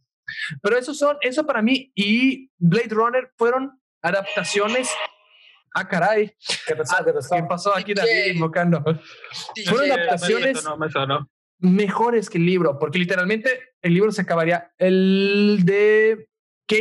Pero 0.62 0.78
eso 0.78 0.94
son, 0.94 1.18
eso 1.22 1.46
para 1.46 1.62
mí 1.62 1.92
y 1.96 2.50
Blade 2.58 2.90
Runner 2.90 3.32
fueron 3.38 3.80
adaptaciones. 4.02 4.90
Ah, 5.74 5.88
caray. 5.88 6.36
¿Qué 6.66 6.76
pasó? 6.76 7.04
¿Qué 7.04 7.14
pasó? 7.14 7.36
¿Qué 7.36 7.44
pasó 7.44 7.76
aquí 7.76 7.94
David 7.94 8.34
invocando? 8.34 8.84
Fueron 9.66 9.92
adaptaciones 9.92 10.64
mejores 11.60 12.30
que 12.30 12.38
el 12.38 12.46
libro, 12.46 12.78
porque 12.80 13.00
literalmente 13.00 13.74
el 13.82 13.94
libro 13.94 14.12
se 14.12 14.22
acabaría. 14.22 14.72
El 14.78 15.62
de 15.64 16.30
K. 16.68 16.76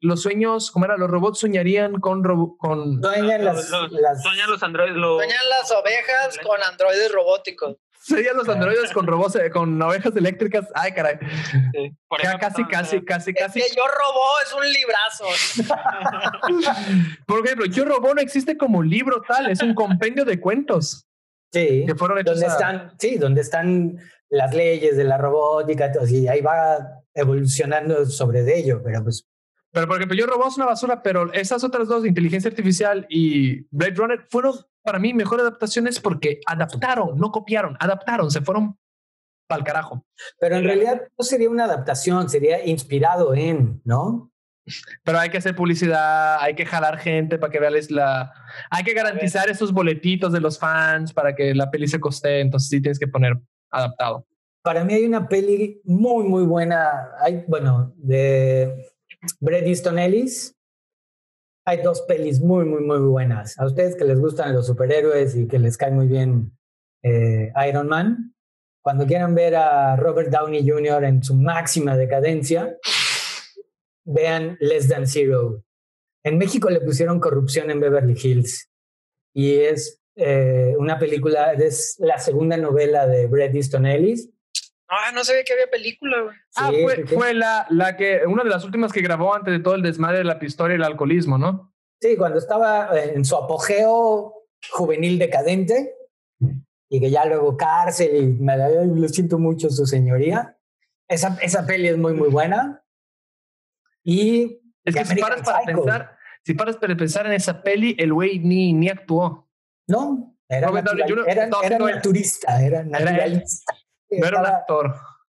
los 0.00 0.22
sueños, 0.22 0.70
¿cómo 0.70 0.84
era? 0.84 0.96
Los 0.96 1.10
robots 1.10 1.38
soñarían 1.38 2.00
con... 2.00 2.22
con 2.58 3.00
sueñan 3.00 3.44
las, 3.44 3.68
Sueñan 3.68 4.50
los 4.50 4.62
androides. 4.62 4.96
Sueñan 4.96 5.48
las 5.48 5.70
ovejas 5.70 6.38
con 6.42 6.62
androides 6.62 7.12
robóticos. 7.12 7.76
Serían 8.08 8.38
los 8.38 8.48
androides 8.48 8.90
con 8.92 9.06
robots, 9.06 9.36
eh, 9.36 9.50
con 9.50 9.80
ovejas 9.82 10.16
eléctricas. 10.16 10.66
Ay, 10.74 10.92
caray. 10.92 11.18
casi, 12.40 12.64
casi, 12.64 13.04
casi, 13.04 13.34
casi. 13.34 13.60
que 13.60 13.66
Yo 13.76 13.82
Robó 13.86 14.30
es 14.44 14.54
un 14.54 14.64
librazo. 14.72 15.24
Por 17.26 17.44
ejemplo, 17.44 17.66
Yo 17.66 17.84
Robó 17.84 18.14
no 18.14 18.22
existe 18.22 18.56
como 18.56 18.82
libro 18.82 19.20
tal, 19.28 19.50
es 19.50 19.60
un 19.60 19.74
compendio 19.74 20.24
de 20.24 20.40
cuentos. 20.40 21.06
Sí. 21.52 21.84
Que 21.86 21.94
fueron 21.94 22.18
hechos 22.18 22.40
donde 22.40 22.46
están, 22.46 22.92
sí, 22.98 23.16
donde 23.16 23.42
están 23.42 23.98
las 24.30 24.54
leyes 24.54 24.96
de 24.96 25.04
la 25.04 25.18
robótica, 25.18 25.92
y 26.08 26.28
ahí 26.28 26.40
va 26.40 27.02
evolucionando 27.14 28.06
sobre 28.06 28.42
de 28.42 28.58
ello, 28.58 28.80
pero 28.82 29.02
pues... 29.04 29.26
Pero 29.70 29.86
por 29.86 29.96
ejemplo, 29.96 30.16
yo 30.16 30.26
robó 30.26 30.48
una 30.56 30.64
basura, 30.64 31.02
pero 31.02 31.30
esas 31.34 31.62
otras 31.62 31.88
dos, 31.88 32.06
inteligencia 32.06 32.48
artificial 32.48 33.06
y 33.10 33.66
Blade 33.70 33.94
Runner, 33.94 34.26
fueron 34.30 34.54
para 34.82 34.98
mí 34.98 35.12
mejores 35.14 35.42
adaptaciones 35.42 36.00
porque 36.00 36.40
adaptaron, 36.46 37.18
no 37.18 37.30
copiaron, 37.30 37.76
adaptaron, 37.80 38.30
se 38.30 38.40
fueron 38.40 38.78
para 39.48 39.60
el 39.60 39.64
carajo. 39.64 40.04
Pero 40.40 40.56
en 40.56 40.64
realidad 40.64 41.02
no 41.18 41.24
sería 41.24 41.50
una 41.50 41.64
adaptación, 41.64 42.28
sería 42.28 42.64
inspirado 42.64 43.34
en, 43.34 43.80
¿no? 43.84 44.30
Pero 45.02 45.18
hay 45.18 45.30
que 45.30 45.38
hacer 45.38 45.56
publicidad, 45.56 46.38
hay 46.40 46.54
que 46.54 46.66
jalar 46.66 46.98
gente 46.98 47.38
para 47.38 47.50
que 47.50 47.58
veas 47.58 47.90
la... 47.90 48.32
Hay 48.70 48.84
que 48.84 48.92
garantizar 48.92 49.48
esos 49.48 49.72
boletitos 49.72 50.32
de 50.32 50.40
los 50.40 50.58
fans 50.58 51.12
para 51.12 51.34
que 51.34 51.54
la 51.54 51.70
peli 51.70 51.88
se 51.88 52.00
coste, 52.00 52.40
entonces 52.40 52.68
sí 52.68 52.80
tienes 52.80 52.98
que 52.98 53.08
poner 53.08 53.38
adaptado. 53.70 54.26
Para 54.62 54.84
mí 54.84 54.92
hay 54.92 55.06
una 55.06 55.28
peli 55.28 55.80
muy, 55.84 56.24
muy 56.24 56.42
buena. 56.42 57.12
Hay, 57.20 57.44
bueno, 57.46 57.94
de 57.96 58.90
Bret 59.40 59.66
Easton 59.66 59.98
Ellis. 59.98 60.54
Hay 61.68 61.82
dos 61.82 62.00
pelis 62.00 62.40
muy, 62.40 62.64
muy, 62.64 62.80
muy 62.80 63.00
buenas. 63.00 63.58
A 63.58 63.66
ustedes 63.66 63.94
que 63.94 64.06
les 64.06 64.18
gustan 64.18 64.54
los 64.54 64.66
superhéroes 64.66 65.36
y 65.36 65.46
que 65.46 65.58
les 65.58 65.76
cae 65.76 65.90
muy 65.90 66.06
bien 66.06 66.56
eh, 67.02 67.52
Iron 67.68 67.88
Man, 67.88 68.34
cuando 68.80 69.04
quieran 69.04 69.34
ver 69.34 69.54
a 69.54 69.94
Robert 69.96 70.30
Downey 70.30 70.66
Jr. 70.66 71.04
en 71.04 71.22
su 71.22 71.34
máxima 71.34 71.94
decadencia, 71.94 72.74
vean 74.06 74.56
Less 74.60 74.88
Than 74.88 75.06
Zero. 75.06 75.62
En 76.24 76.38
México 76.38 76.70
le 76.70 76.80
pusieron 76.80 77.20
corrupción 77.20 77.70
en 77.70 77.80
Beverly 77.80 78.16
Hills 78.18 78.70
y 79.34 79.56
es 79.56 80.00
eh, 80.16 80.74
una 80.78 80.98
película, 80.98 81.52
es 81.52 81.96
la 81.98 82.18
segunda 82.18 82.56
novela 82.56 83.06
de 83.06 83.26
Bret 83.26 83.54
Easton 83.54 83.84
Ellis. 83.84 84.30
Ah, 84.88 85.12
no 85.12 85.22
sabía 85.24 85.44
que 85.44 85.52
había 85.52 85.66
película, 85.70 86.22
güey. 86.22 86.36
ah, 86.56 86.70
fue, 86.82 86.96
sí, 86.96 87.02
sí. 87.08 87.14
fue 87.14 87.34
la, 87.34 87.66
la 87.70 87.96
que, 87.96 88.22
una 88.26 88.42
de 88.42 88.50
las 88.50 88.64
últimas 88.64 88.92
que 88.92 89.02
grabó 89.02 89.34
antes 89.34 89.52
de 89.52 89.60
todo 89.60 89.74
el 89.74 89.82
desmadre 89.82 90.18
de 90.18 90.24
la 90.24 90.38
pistola 90.38 90.72
y 90.72 90.76
el 90.76 90.82
alcoholismo, 90.84 91.36
¿no? 91.36 91.74
Sí, 92.00 92.16
cuando 92.16 92.38
estaba 92.38 92.90
en 92.98 93.24
su 93.24 93.36
apogeo 93.36 94.46
juvenil 94.70 95.18
decadente 95.18 95.94
y 96.88 97.00
que 97.00 97.10
ya 97.10 97.24
luego 97.26 97.56
cárcel 97.56 98.16
y 98.16 98.26
me 98.42 98.56
la- 98.56 98.68
lo 98.70 99.08
siento 99.08 99.38
mucho 99.38 99.68
su 99.68 99.84
señoría. 99.84 100.56
Esa, 101.08 101.36
esa 101.42 101.66
peli 101.66 101.88
es 101.88 101.98
muy, 101.98 102.14
muy 102.14 102.28
buena. 102.28 102.82
Y 104.04 104.60
Es 104.84 104.94
que 104.94 105.04
si 105.04 105.16
paras 105.20 105.42
para 105.42 105.60
Psycho. 105.60 105.82
pensar, 105.82 106.16
si 106.44 106.54
paras 106.54 106.76
para 106.76 106.96
pensar 106.96 107.26
en 107.26 107.32
esa 107.32 107.62
peli, 107.62 107.94
el 107.98 108.12
güey 108.12 108.38
ni, 108.38 108.72
ni 108.72 108.88
actuó. 108.88 109.48
no, 109.86 110.34
era, 110.48 110.68
Downey 110.68 110.82
natural- 110.82 111.24
era, 111.28 111.44
era 111.62 111.76
él. 111.76 111.94
naturista, 111.96 112.62
era 112.64 112.82
naturalista. 112.84 113.74
No 114.10 114.26
era 114.26 114.40
un 114.40 114.46
actor. 114.46 114.94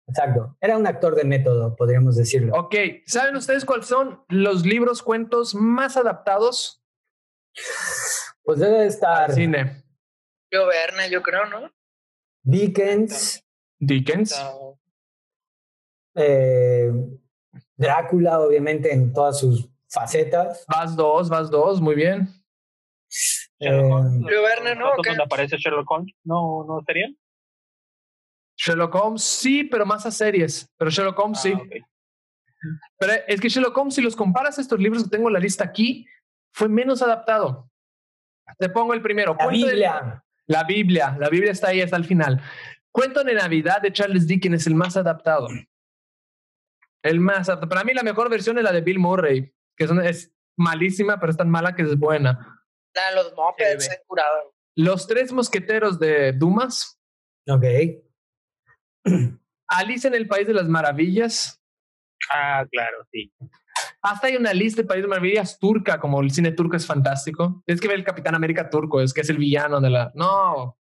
Exacto, 0.08 0.56
era 0.60 0.76
un 0.76 0.86
actor 0.86 1.14
de 1.14 1.24
método, 1.24 1.76
podríamos 1.76 2.16
decirlo. 2.16 2.54
Ok, 2.58 2.74
¿saben 3.06 3.36
ustedes 3.36 3.64
cuáles 3.64 3.86
son 3.86 4.24
los 4.28 4.66
libros, 4.66 5.02
cuentos 5.02 5.54
más 5.54 5.96
adaptados 5.96 6.82
Pues 8.42 8.58
debe 8.58 8.86
estar 8.86 9.30
al 9.30 9.32
cine? 9.34 9.84
Yo 10.50 10.66
Verne, 10.66 11.08
yo 11.10 11.22
creo, 11.22 11.46
¿no? 11.46 11.70
Dickens, 12.42 13.44
Dickens. 13.78 14.34
eh, 16.14 16.90
Drácula, 17.76 18.40
obviamente, 18.40 18.92
en 18.92 19.12
todas 19.12 19.38
sus 19.38 19.68
facetas. 19.88 20.64
Vas 20.68 20.96
dos, 20.96 21.28
vas 21.28 21.50
dos, 21.50 21.80
muy 21.80 21.94
bien. 21.94 22.28
Sherlock 23.60 23.92
Holmes, 23.92 24.12
Eh, 24.14 24.22
Julio 24.22 24.42
Verne, 24.42 24.74
¿no? 24.74 24.84
fotos 24.86 24.98
¿O 24.98 25.02
qué? 25.02 25.08
donde 25.10 25.24
aparece 25.24 25.56
Sherlock 25.56 25.90
Holmes, 25.90 26.14
¿no, 26.24 26.64
no 26.66 26.82
sería? 26.86 27.08
Sherlock 28.64 28.94
Holmes 28.94 29.22
sí, 29.24 29.64
pero 29.64 29.84
más 29.84 30.06
a 30.06 30.10
series. 30.10 30.68
Pero 30.78 30.90
Sherlock 30.90 31.18
Holmes 31.18 31.40
sí. 31.40 31.52
Ah. 31.52 32.78
Pero 32.98 33.12
es 33.26 33.40
que 33.40 33.48
Sherlock 33.48 33.76
Holmes, 33.76 33.94
si 33.94 34.02
los 34.02 34.14
comparas 34.14 34.56
a 34.58 34.60
estos 34.60 34.78
libros 34.78 35.02
que 35.04 35.10
tengo 35.10 35.28
en 35.28 35.32
la 35.34 35.40
lista 35.40 35.64
aquí, 35.64 36.06
fue 36.54 36.68
menos 36.68 37.02
adaptado. 37.02 37.68
Te 38.58 38.68
pongo 38.68 38.94
el 38.94 39.02
primero. 39.02 39.34
La 39.38 39.44
Cuento 39.44 39.66
de- 39.66 39.72
Biblia. 39.72 40.24
la 40.46 40.64
Biblia. 40.64 41.16
La 41.18 41.28
Biblia 41.28 41.50
está 41.50 41.68
ahí 41.68 41.80
hasta 41.80 41.96
el 41.96 42.04
final. 42.04 42.40
Cuento 42.92 43.24
de 43.24 43.34
Navidad 43.34 43.80
de 43.82 43.92
Charles 43.92 44.26
Dickens 44.28 44.60
es 44.60 44.66
el 44.68 44.74
más 44.76 44.96
adaptado. 44.96 45.48
El 47.02 47.18
más 47.20 47.48
adaptado. 47.48 47.68
Para 47.68 47.82
mí 47.84 47.94
la 47.94 48.02
mejor 48.04 48.30
versión 48.30 48.58
es 48.58 48.64
la 48.64 48.70
de 48.72 48.80
Bill 48.82 48.98
Murray, 49.00 49.52
que 49.76 49.84
es, 49.84 49.90
una- 49.90 50.06
es 50.08 50.32
malísima, 50.56 51.18
pero 51.18 51.32
es 51.32 51.36
tan 51.38 51.50
mala 51.50 51.74
que 51.74 51.82
es 51.82 51.98
buena. 51.98 52.62
La 52.94 53.08
de 53.10 53.14
los 53.16 53.34
Muppets, 53.34 53.90
eh, 53.90 54.02
curado. 54.06 54.54
Los 54.76 55.06
tres 55.08 55.32
mosqueteros 55.32 55.98
de 55.98 56.32
Dumas. 56.32 57.00
Ok. 57.48 57.64
Alice 59.68 60.06
en 60.06 60.14
el 60.14 60.28
País 60.28 60.46
de 60.46 60.54
las 60.54 60.68
Maravillas. 60.68 61.62
Ah, 62.32 62.64
claro, 62.70 62.98
sí. 63.10 63.32
Hasta 64.02 64.26
hay 64.26 64.36
una 64.36 64.52
lista 64.52 64.82
de 64.82 64.88
País 64.88 65.02
de 65.02 65.08
Maravillas 65.08 65.58
turca, 65.58 65.98
como 66.00 66.20
el 66.20 66.30
cine 66.30 66.52
turco 66.52 66.76
es 66.76 66.86
fantástico. 66.86 67.62
Tienes 67.66 67.80
que 67.80 67.88
ver 67.88 67.98
el 67.98 68.04
Capitán 68.04 68.34
América 68.34 68.68
turco, 68.68 69.00
es 69.00 69.12
que 69.14 69.20
es 69.22 69.30
el 69.30 69.38
villano 69.38 69.80
de 69.80 69.90
la... 69.90 70.12
No. 70.14 70.78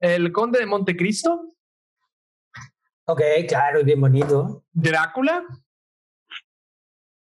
El 0.00 0.30
Conde 0.32 0.58
de 0.58 0.66
Montecristo. 0.66 1.54
Ok, 3.06 3.20
claro, 3.48 3.82
bien 3.84 4.00
bonito. 4.00 4.64
Drácula. 4.72 5.44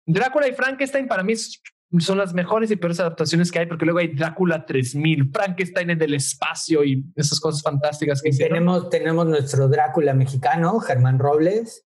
Drácula 0.07 0.49
y 0.49 0.53
Frankenstein 0.53 1.09
para 1.09 1.23
mí 1.25 1.33
es- 1.33 1.61
son 1.99 2.19
las 2.19 2.35
mejores 2.35 2.71
y 2.71 2.77
peores 2.77 3.01
adaptaciones 3.01 3.53
que 3.53 3.61
hay, 3.61 3.67
porque 3.67 3.85
luego 3.85 4.01
hay 4.01 4.09
Drácula 4.09 4.67
3000, 4.67 5.31
Frankenstein 5.33 5.91
en 5.91 6.03
el 6.03 6.15
espacio 6.15 6.85
y 6.85 7.05
esas 7.15 7.41
cosas 7.41 7.63
fantásticas 7.63 8.21
que 8.21 8.31
hicieron. 8.31 8.55
tenemos, 8.55 8.91
tenemos 8.91 9.27
nuestro 9.27 9.69
Drácula 9.69 10.15
mexicano, 10.15 10.79
Germán 10.81 11.19
Robles. 11.19 11.87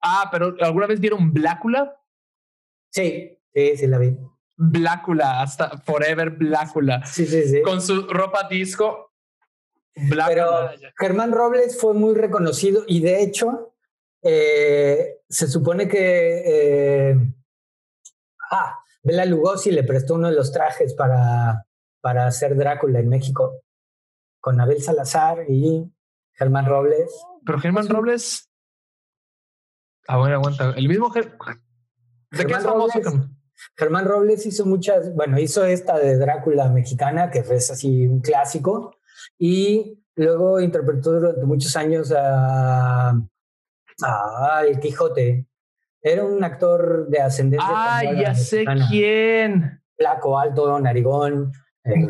Ah, 0.00 0.28
pero 0.30 0.54
¿alguna 0.60 0.86
vez 0.86 1.00
vieron 1.00 1.32
Blácula? 1.32 1.96
Sí, 2.90 3.38
sí, 3.54 3.76
sí 3.76 3.86
la 3.86 3.98
vi. 3.98 4.16
Blácula, 4.56 5.42
hasta 5.42 5.78
Forever 5.78 6.30
Blácula. 6.30 7.04
Sí, 7.06 7.26
sí, 7.26 7.42
sí. 7.44 7.62
Con 7.62 7.82
su 7.82 8.06
ropa 8.08 8.48
disco. 8.48 9.12
Pero 9.94 10.14
Blácula. 10.14 10.74
Germán 10.98 11.32
Robles 11.32 11.78
fue 11.80 11.94
muy 11.94 12.14
reconocido 12.14 12.84
y 12.86 13.00
de 13.00 13.22
hecho 13.22 13.74
eh, 14.22 15.18
se 15.28 15.46
supone 15.48 15.86
que 15.86 16.42
eh, 17.10 17.16
ah, 18.50 18.83
Bela 19.04 19.24
Lugosi 19.26 19.70
le 19.70 19.84
prestó 19.84 20.14
uno 20.14 20.28
de 20.30 20.34
los 20.34 20.50
trajes 20.50 20.94
para, 20.94 21.66
para 22.00 22.26
hacer 22.26 22.56
Drácula 22.56 22.98
en 23.00 23.08
México 23.08 23.60
con 24.40 24.60
Abel 24.60 24.82
Salazar 24.82 25.44
y 25.48 25.84
Germán 26.32 26.66
Robles. 26.66 27.10
Pero 27.44 27.60
Germán 27.60 27.88
Robles. 27.88 28.50
Ah, 30.08 30.16
bueno, 30.18 30.36
aguanta. 30.36 30.72
El 30.76 30.88
mismo. 30.88 31.10
Ger- 31.10 31.36
¿De 32.30 32.38
qué 32.38 32.54
Germán 32.54 32.60
es 32.60 32.64
famoso? 32.66 33.00
Robles. 33.02 33.28
Germán 33.76 34.04
Robles 34.06 34.46
hizo 34.46 34.66
muchas, 34.66 35.14
bueno, 35.14 35.38
hizo 35.38 35.64
esta 35.64 35.98
de 35.98 36.16
Drácula 36.16 36.68
mexicana, 36.70 37.30
que 37.30 37.38
es 37.38 37.70
así 37.70 38.06
un 38.06 38.20
clásico, 38.20 38.96
y 39.38 40.02
luego 40.16 40.60
interpretó 40.60 41.12
durante 41.12 41.44
muchos 41.44 41.76
años 41.76 42.12
a, 42.16 43.10
a 44.02 44.62
El 44.66 44.80
Quijote. 44.80 45.46
Era 46.06 46.22
un 46.22 46.44
actor 46.44 47.08
de 47.08 47.18
ascendencia 47.18 47.66
Ah, 47.72 48.02
ya 48.04 48.34
sé 48.34 48.56
mexicana, 48.58 48.86
quién. 48.90 49.80
Flaco, 49.96 50.38
alto, 50.38 50.78
narigón. 50.78 51.50
eh, 51.84 52.08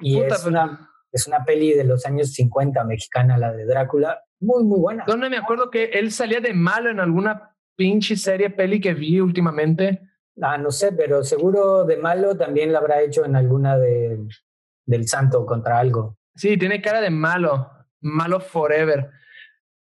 y 0.00 0.20
Puta, 0.20 0.34
es, 0.34 0.44
una, 0.44 0.90
es 1.12 1.26
una 1.28 1.44
peli 1.44 1.72
de 1.72 1.84
los 1.84 2.04
años 2.04 2.32
50 2.32 2.82
mexicana, 2.82 3.38
la 3.38 3.52
de 3.52 3.64
Drácula. 3.64 4.20
Muy, 4.40 4.64
muy 4.64 4.80
buena. 4.80 5.04
¿Dónde 5.06 5.30
me 5.30 5.36
acuerdo 5.36 5.70
que 5.70 5.84
él 5.84 6.10
salía 6.10 6.40
de 6.40 6.52
malo 6.52 6.90
en 6.90 6.98
alguna 6.98 7.54
pinche 7.76 8.16
serie 8.16 8.50
peli 8.50 8.80
que 8.80 8.92
vi 8.92 9.20
últimamente? 9.20 10.02
Ah, 10.40 10.58
no 10.58 10.72
sé, 10.72 10.90
pero 10.92 11.22
seguro 11.22 11.84
de 11.84 11.98
malo 11.98 12.36
también 12.36 12.72
la 12.72 12.80
habrá 12.80 13.00
hecho 13.02 13.24
en 13.24 13.36
alguna 13.36 13.78
de, 13.78 14.18
del 14.84 15.06
Santo 15.06 15.46
contra 15.46 15.78
algo. 15.78 16.18
Sí, 16.34 16.56
tiene 16.56 16.82
cara 16.82 17.00
de 17.00 17.10
malo. 17.10 17.70
Malo 18.00 18.40
forever. 18.40 19.10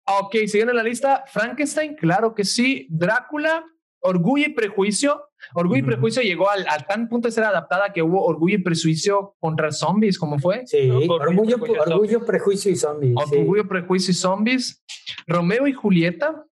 Ok, 0.05 0.35
siguiendo 0.47 0.71
en 0.71 0.77
la 0.77 0.83
lista, 0.83 1.23
Frankenstein, 1.27 1.95
claro 1.95 2.33
que 2.35 2.43
sí. 2.43 2.87
Drácula, 2.89 3.63
Orgullo 4.01 4.47
y 4.47 4.53
Prejuicio. 4.53 5.29
Orgullo 5.53 5.79
y. 5.79 5.83
Prejuicio 5.83 6.21
llegó 6.21 6.49
al, 6.49 6.65
al 6.67 6.85
tan 6.85 7.07
punto 7.07 7.27
de 7.27 7.31
ser 7.31 7.45
adaptada 7.45 7.93
que 7.93 8.01
hubo 8.01 8.25
Orgullo 8.25 8.55
y 8.55 8.61
Prejuicio 8.63 9.35
contra 9.39 9.71
zombies, 9.71 10.19
¿cómo 10.19 10.39
fue? 10.39 10.65
Sí, 10.67 10.87
No, 10.87 10.97
orgullo, 10.97 11.57
prejuicio 11.57 11.75
y 11.75 11.79
orgullo, 11.93 12.25
prejuicio 12.25 12.71
y 12.71 12.75
zombies. 12.75 13.15
sí. 13.29 13.37
Orgullo, 13.37 13.67
Prejuicio 13.67 14.11
y 14.11 14.15
zombies. 14.15 14.83
Romeo 15.25 15.67
y 15.67 15.73
Julieta, 15.73 16.45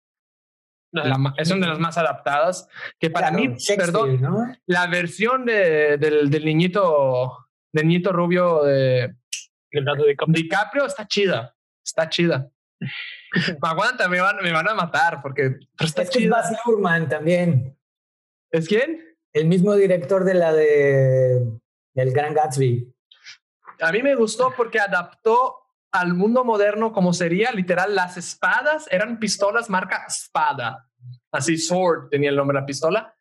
la 0.93 1.35
es 1.39 1.51
una 1.51 1.67
de 1.67 1.73
las 1.73 1.79
más 1.79 1.97
adaptadas. 1.99 2.69
Que 2.99 3.11
para 3.11 3.29
Claro, 3.31 3.43
mí, 3.51 3.57
perdón, 3.77 4.21
¿no? 4.21 4.47
la 4.67 4.87
versión 4.89 5.45
de, 5.47 5.97
del, 5.99 6.29
del 6.31 6.45
niñito, 6.45 7.47
del 7.73 7.89
niñito 7.89 8.13
rubio 8.13 8.63
de 8.65 9.15
Leonardo 9.71 10.05
DiCaprio. 10.05 10.35
DiCaprio 10.43 10.87
está 10.87 11.07
chida. 11.07 11.55
Está 11.85 12.09
chida. 12.11 12.51
Aguanta, 13.63 14.09
me 14.09 14.21
van, 14.21 14.37
me 14.43 14.53
van 14.53 14.69
a 14.69 14.75
matar 14.75 15.21
porque 15.23 15.51
pero 15.77 15.89
está 15.89 16.03
Es 16.03 16.11
chida. 16.11 16.37
Baz 16.37 16.53
Luhrmann 16.67 17.09
también, 17.09 17.77
¿Es 18.51 18.67
quién? 18.69 19.05
el 19.33 19.47
mismo 19.47 19.75
director 19.75 20.25
de 20.25 20.35
la 20.35 20.53
de 20.53 21.47
del 21.95 22.13
Gran 22.13 22.33
Gatsby. 22.35 22.93
A 23.81 23.93
mí 23.93 24.03
me 24.03 24.15
gustó 24.15 24.53
porque 24.57 24.81
adaptó 24.81 25.57
al 25.93 26.15
mundo 26.15 26.45
moderno 26.45 26.93
como 26.93 27.13
sería 27.13 27.53
literal 27.53 27.95
las 27.95 28.17
espadas 28.17 28.87
eran 28.91 29.19
pistolas 29.19 29.69
marca 29.71 30.05
espada. 30.07 30.89
Así 31.31 31.57
sword 31.59 32.09
tenía 32.11 32.31
el 32.31 32.37
nombre 32.37 32.57
de 32.57 32.61
la 32.63 32.67
pistola, 32.67 33.15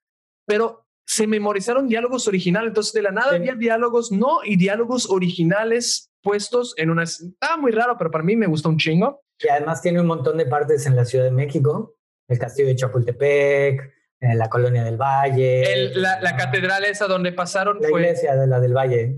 pero 0.45 0.86
se 1.05 1.28
memorizaron 1.28 1.88
diálogos 1.88 2.28
originales, 2.28 2.70
entonces 2.70 2.93
de 2.93 3.01
la 3.01 3.12
nada 3.12 3.30
Sí. 3.32 3.36
había 3.38 3.55
diálogos 3.55 4.12
no 4.12 4.39
y 4.43 4.58
diálogos 4.58 5.10
originales 5.10 6.12
puestos 6.22 6.74
en 6.78 6.89
una 6.89 7.03
estaba 7.03 7.58
muy 7.58 7.72
raro, 7.72 7.97
pero 7.97 8.12
para 8.12 8.24
mí 8.24 8.36
me 8.36 8.47
gustó 8.47 8.70
un 8.70 8.78
chingo. 8.78 9.24
Y 9.40 9.48
además 9.50 9.82
tiene 9.82 10.02
un 10.02 10.08
montón 10.08 10.38
de 10.38 10.46
partes 10.46 10.86
en 10.86 10.96
la 10.96 11.06
Ciudad 11.06 11.26
de 11.26 11.32
México, 11.32 11.96
el 12.28 12.40
castillo 12.40 12.68
de 12.70 12.76
Chapultepec, 12.76 13.94
en 14.20 14.38
la 14.38 14.50
colonia 14.50 14.84
del 14.84 14.98
Valle. 14.98 15.72
El- 15.72 16.02
la, 16.02 16.20
la 16.22 16.36
catedral 16.36 16.84
esa 16.86 17.08
donde 17.08 17.32
pasaron 17.32 17.78
La 17.82 17.88
fue 17.90 18.02
iglesia 18.02 18.36
de 18.36 18.48
la 18.48 18.60
del 18.60 18.74
Valle. 18.74 19.18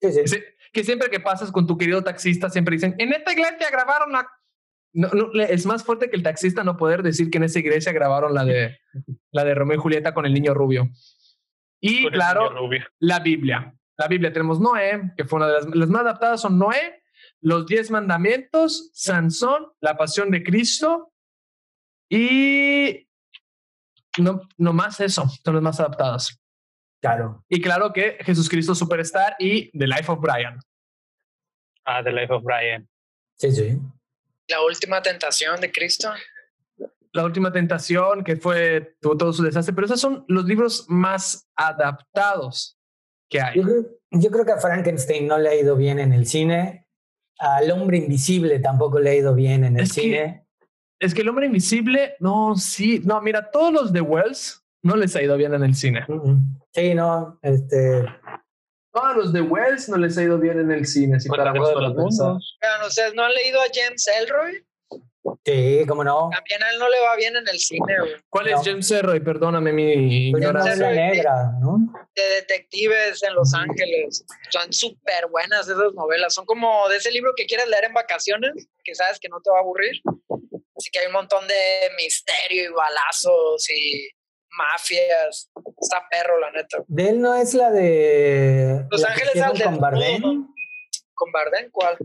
que 0.00 0.84
siempre 0.84 1.10
que 1.10 1.20
pasas 1.20 1.52
con 1.52 1.66
tu 1.66 1.76
querido 1.76 2.02
taxista, 2.02 2.50
siempre 2.50 2.74
dicen, 2.76 2.94
en 2.98 3.12
esta 3.12 3.32
iglesia 3.32 3.70
grabaron 3.70 4.12
la... 4.12 4.26
No, 4.96 5.10
es 5.48 5.66
más 5.66 5.82
fuerte 5.82 6.08
que 6.08 6.16
el 6.16 6.22
taxista 6.22 6.62
no 6.62 6.76
poder 6.76 7.02
decir 7.02 7.28
que 7.28 7.38
en 7.38 7.44
esa 7.44 7.58
iglesia 7.58 7.92
grabaron 7.92 8.32
la 8.32 8.44
de, 8.44 8.78
la 9.32 9.44
de 9.44 9.54
Romeo 9.54 9.76
y 9.76 9.80
Julieta 9.80 10.14
con 10.14 10.24
el 10.24 10.32
niño 10.32 10.54
rubio. 10.54 10.88
Y 11.80 12.08
claro, 12.10 12.54
la 13.00 13.18
Biblia. 13.18 13.74
La 13.98 14.06
Biblia 14.08 14.32
tenemos 14.32 14.60
Noé, 14.60 15.12
que 15.16 15.24
fue 15.24 15.38
una 15.38 15.48
de 15.48 15.52
las, 15.54 15.66
las 15.74 15.88
más 15.88 16.02
adaptadas, 16.02 16.40
son 16.40 16.58
Noé, 16.58 17.02
los 17.44 17.66
diez 17.66 17.90
mandamientos, 17.90 18.90
Sansón, 18.94 19.70
la 19.80 19.98
pasión 19.98 20.30
de 20.30 20.42
Cristo 20.42 21.12
y 22.08 23.06
no, 24.18 24.40
no 24.56 24.72
más 24.72 24.98
eso, 25.00 25.28
son 25.28 25.54
las 25.54 25.62
más 25.62 25.78
adaptadas. 25.78 26.40
Claro. 27.02 27.44
Y 27.50 27.60
claro 27.60 27.92
que 27.92 28.16
Jesús 28.20 28.48
Cristo 28.48 28.74
Superstar 28.74 29.36
y 29.38 29.70
The 29.78 29.86
Life 29.86 30.10
of 30.10 30.20
Brian. 30.20 30.58
Ah, 31.84 32.02
The 32.02 32.12
Life 32.12 32.32
of 32.32 32.42
Brian. 32.42 32.88
Sí, 33.36 33.52
sí. 33.52 33.78
La 34.48 34.62
última 34.62 35.02
tentación 35.02 35.60
de 35.60 35.70
Cristo. 35.70 36.12
La 37.12 37.24
última 37.24 37.52
tentación 37.52 38.24
que 38.24 38.36
fue 38.36 38.96
tuvo 39.02 39.18
todo 39.18 39.32
su 39.34 39.42
desastre, 39.42 39.74
pero 39.74 39.84
esos 39.84 40.00
son 40.00 40.24
los 40.28 40.46
libros 40.46 40.86
más 40.88 41.46
adaptados 41.56 42.78
que 43.28 43.42
hay. 43.42 43.56
Yo 44.10 44.30
creo, 44.30 44.46
que 44.46 44.52
a 44.52 44.58
Frankenstein 44.58 45.26
no 45.26 45.36
le 45.36 45.50
ha 45.50 45.54
ido 45.54 45.76
bien 45.76 45.98
en 45.98 46.14
el 46.14 46.26
cine. 46.26 46.83
Al 47.38 47.70
hombre 47.70 47.98
invisible 47.98 48.58
tampoco 48.60 48.98
le 48.98 49.10
ha 49.10 49.14
ido 49.14 49.34
bien 49.34 49.64
en 49.64 49.78
el 49.78 49.88
cine. 49.88 50.46
es 51.00 51.14
que 51.14 51.22
el 51.22 51.28
hombre 51.28 51.46
invisible, 51.46 52.14
no, 52.20 52.56
sí, 52.56 53.00
no, 53.04 53.20
mira, 53.20 53.50
todos 53.50 53.72
los 53.72 53.92
de 53.92 54.00
Wells 54.00 54.64
no 54.82 54.96
les 54.96 55.16
ha 55.16 55.22
ido 55.22 55.36
bien 55.36 55.54
en 55.54 55.64
el 55.64 55.74
cine. 55.74 56.06
Sí, 56.72 56.94
no, 56.94 57.38
este. 57.42 58.04
Todos 58.92 59.16
los 59.16 59.32
de 59.32 59.40
Wells 59.40 59.88
no 59.88 59.96
les 59.96 60.16
ha 60.16 60.22
ido 60.22 60.38
bien 60.38 60.60
en 60.60 60.70
el 60.70 60.86
cine, 60.86 61.18
si 61.18 61.28
para 61.28 61.52
pensar. 61.52 62.36
¿ustedes 62.86 63.14
no 63.14 63.24
han 63.24 63.34
leído 63.34 63.60
a 63.60 63.64
James 63.72 64.06
Elroy? 64.20 64.64
Sí, 65.44 65.84
cómo 65.88 66.04
no. 66.04 66.30
También 66.32 66.62
a 66.62 66.70
él 66.70 66.78
no 66.78 66.88
le 66.88 67.00
va 67.00 67.16
bien 67.16 67.36
en 67.36 67.48
el 67.48 67.58
cine, 67.58 67.94
¿Cuál 68.28 68.48
es 68.48 68.60
James 68.62 68.90
Elroy? 68.90 69.20
Perdóname 69.20 69.72
mi 69.72 70.30
pues 70.30 70.42
ignorancia. 70.42 70.90
negra, 70.90 71.52
¿no? 71.60 71.78
De 72.14 72.22
detectives 72.36 73.22
en 73.22 73.34
Los 73.34 73.54
Ángeles. 73.54 74.24
Son 74.50 74.72
súper 74.72 75.28
buenas 75.30 75.66
esas 75.68 75.94
novelas. 75.94 76.34
Son 76.34 76.44
como 76.44 76.88
de 76.88 76.96
ese 76.96 77.10
libro 77.10 77.32
que 77.36 77.46
quieres 77.46 77.68
leer 77.68 77.84
en 77.84 77.94
vacaciones, 77.94 78.52
que 78.82 78.94
sabes 78.94 79.18
que 79.18 79.28
no 79.28 79.40
te 79.40 79.50
va 79.50 79.58
a 79.58 79.60
aburrir. 79.60 80.00
Así 80.76 80.90
que 80.90 81.00
hay 81.00 81.06
un 81.06 81.12
montón 81.12 81.46
de 81.46 81.90
misterio 81.96 82.70
y 82.70 82.72
balazos 82.72 83.70
y 83.70 84.08
mafias. 84.50 85.50
Está 85.80 86.06
perro, 86.10 86.38
la 86.38 86.50
neta. 86.50 86.78
De 86.86 87.08
él 87.08 87.20
no 87.20 87.34
es 87.34 87.54
la 87.54 87.70
de. 87.70 88.84
Los 88.90 89.04
Ángeles 89.04 89.62
Con 89.62 89.78
Bardem. 89.78 90.22
¿Con 91.14 91.32
Bardem? 91.32 91.70
¿Cuál? 91.70 91.96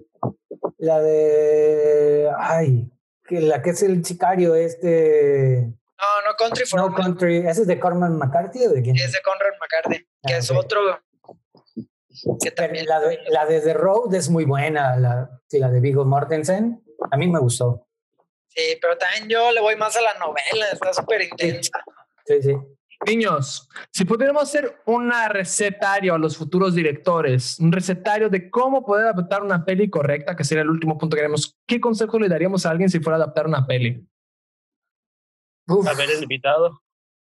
La 0.78 1.02
de. 1.02 2.30
Ay, 2.38 2.90
que 3.30 3.40
la 3.40 3.62
que 3.62 3.70
es 3.70 3.84
el 3.84 4.04
sicario, 4.04 4.56
este. 4.56 5.62
No, 5.62 6.22
no 6.26 6.36
Country 6.38 6.66
for 6.66 6.80
No 6.80 6.96
Country. 6.96 7.38
¿Ese 7.38 7.62
es 7.62 7.68
de 7.68 7.80
Corman 7.80 8.18
McCarthy 8.18 8.66
o 8.66 8.72
de 8.72 8.82
quién? 8.82 8.96
Es 8.96 9.12
de 9.12 9.22
Conrad 9.22 9.54
McCarthy, 9.60 10.08
que 10.24 10.34
ah, 10.34 10.38
es 10.38 10.50
otro. 10.50 11.00
Que 12.42 12.52
también 12.52 12.86
la, 12.88 13.00
de, 13.00 13.20
la 13.30 13.46
de 13.46 13.62
The 13.62 13.74
Road 13.74 14.14
es 14.16 14.30
muy 14.30 14.46
buena, 14.46 14.98
la, 14.98 15.30
la 15.52 15.70
de 15.70 15.80
Viggo 15.80 16.04
Mortensen. 16.04 16.84
A 17.12 17.18
mí 17.18 17.28
me 17.28 17.40
gustó. 17.40 17.88
Sí, 18.48 18.78
pero 18.82 18.98
también 18.98 19.30
yo 19.30 19.52
le 19.52 19.62
voy 19.62 19.76
más 19.76 19.96
a 19.96 20.02
la 20.02 20.16
novela, 20.16 20.66
está 20.74 20.92
súper 20.92 21.22
intensa. 21.22 21.84
Niños, 23.08 23.70
si 23.92 24.04
pudiéramos 24.04 24.44
hacer 24.44 24.82
una 24.86 25.30
recetario 25.30 26.14
a 26.14 26.18
los 26.18 26.36
futuros 26.36 26.76
directores, 26.76 27.58
un 27.60 27.72
recetario 27.72 28.30
de 28.30 28.50
cómo 28.50 28.86
poder 28.86 29.08
adaptar 29.08 29.42
una 29.42 29.64
peli 29.64 29.90
correcta, 29.90 30.36
que 30.36 30.44
sería 30.44 30.64
el 30.64 30.70
último 30.70 30.98
punto 30.98 31.16
que 31.16 31.22
queremos, 31.22 31.58
¿qué 31.66 31.80
consejo 31.80 32.20
le 32.20 32.28
daríamos 32.28 32.66
a 32.66 32.72
alguien 32.72 32.90
si 32.90 33.00
fuera 33.00 33.18
a 33.18 33.24
adaptar 33.24 33.48
una 33.48 33.66
peli? 33.66 34.06
A 35.70 35.94
ver 35.94 36.10
el 36.12 36.24
invitado. 36.24 36.82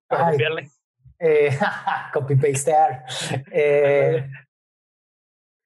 Para 0.08 0.32
copiarle. 0.32 0.72
Eh, 1.20 1.50
copy 2.14 2.36
pastear. 2.36 3.04
Eh, 3.52 4.30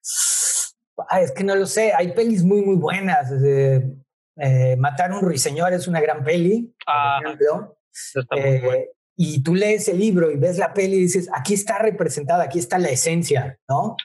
es 0.01 1.31
que 1.35 1.43
no 1.43 1.55
lo 1.55 1.67
sé. 1.67 1.93
Hay 1.93 2.13
pelis 2.13 2.43
muy, 2.43 2.61
muy 2.61 2.77
buenas. 2.77 3.31
Eh, 3.31 4.75
Matar 4.77 5.11
a 5.11 5.17
un 5.17 5.21
ruiseñor 5.21 5.71
es 5.73 5.87
una 5.87 6.01
gran 6.01 6.23
peli. 6.23 6.73
Ah, 6.87 7.19
Está 7.91 8.35
muy 8.35 8.59
bueno 8.59 8.85
y 9.15 9.43
tú 9.43 9.55
lees 9.55 9.87
el 9.87 9.99
libro 9.99 10.31
y 10.31 10.37
ves 10.37 10.57
la 10.57 10.73
peli 10.73 10.97
y 10.97 11.01
dices, 11.01 11.29
aquí 11.33 11.53
está 11.53 11.79
representada, 11.79 12.43
aquí 12.43 12.59
está 12.59 12.79
la 12.79 12.89
esencia, 12.89 13.57
¿no? 13.69 13.95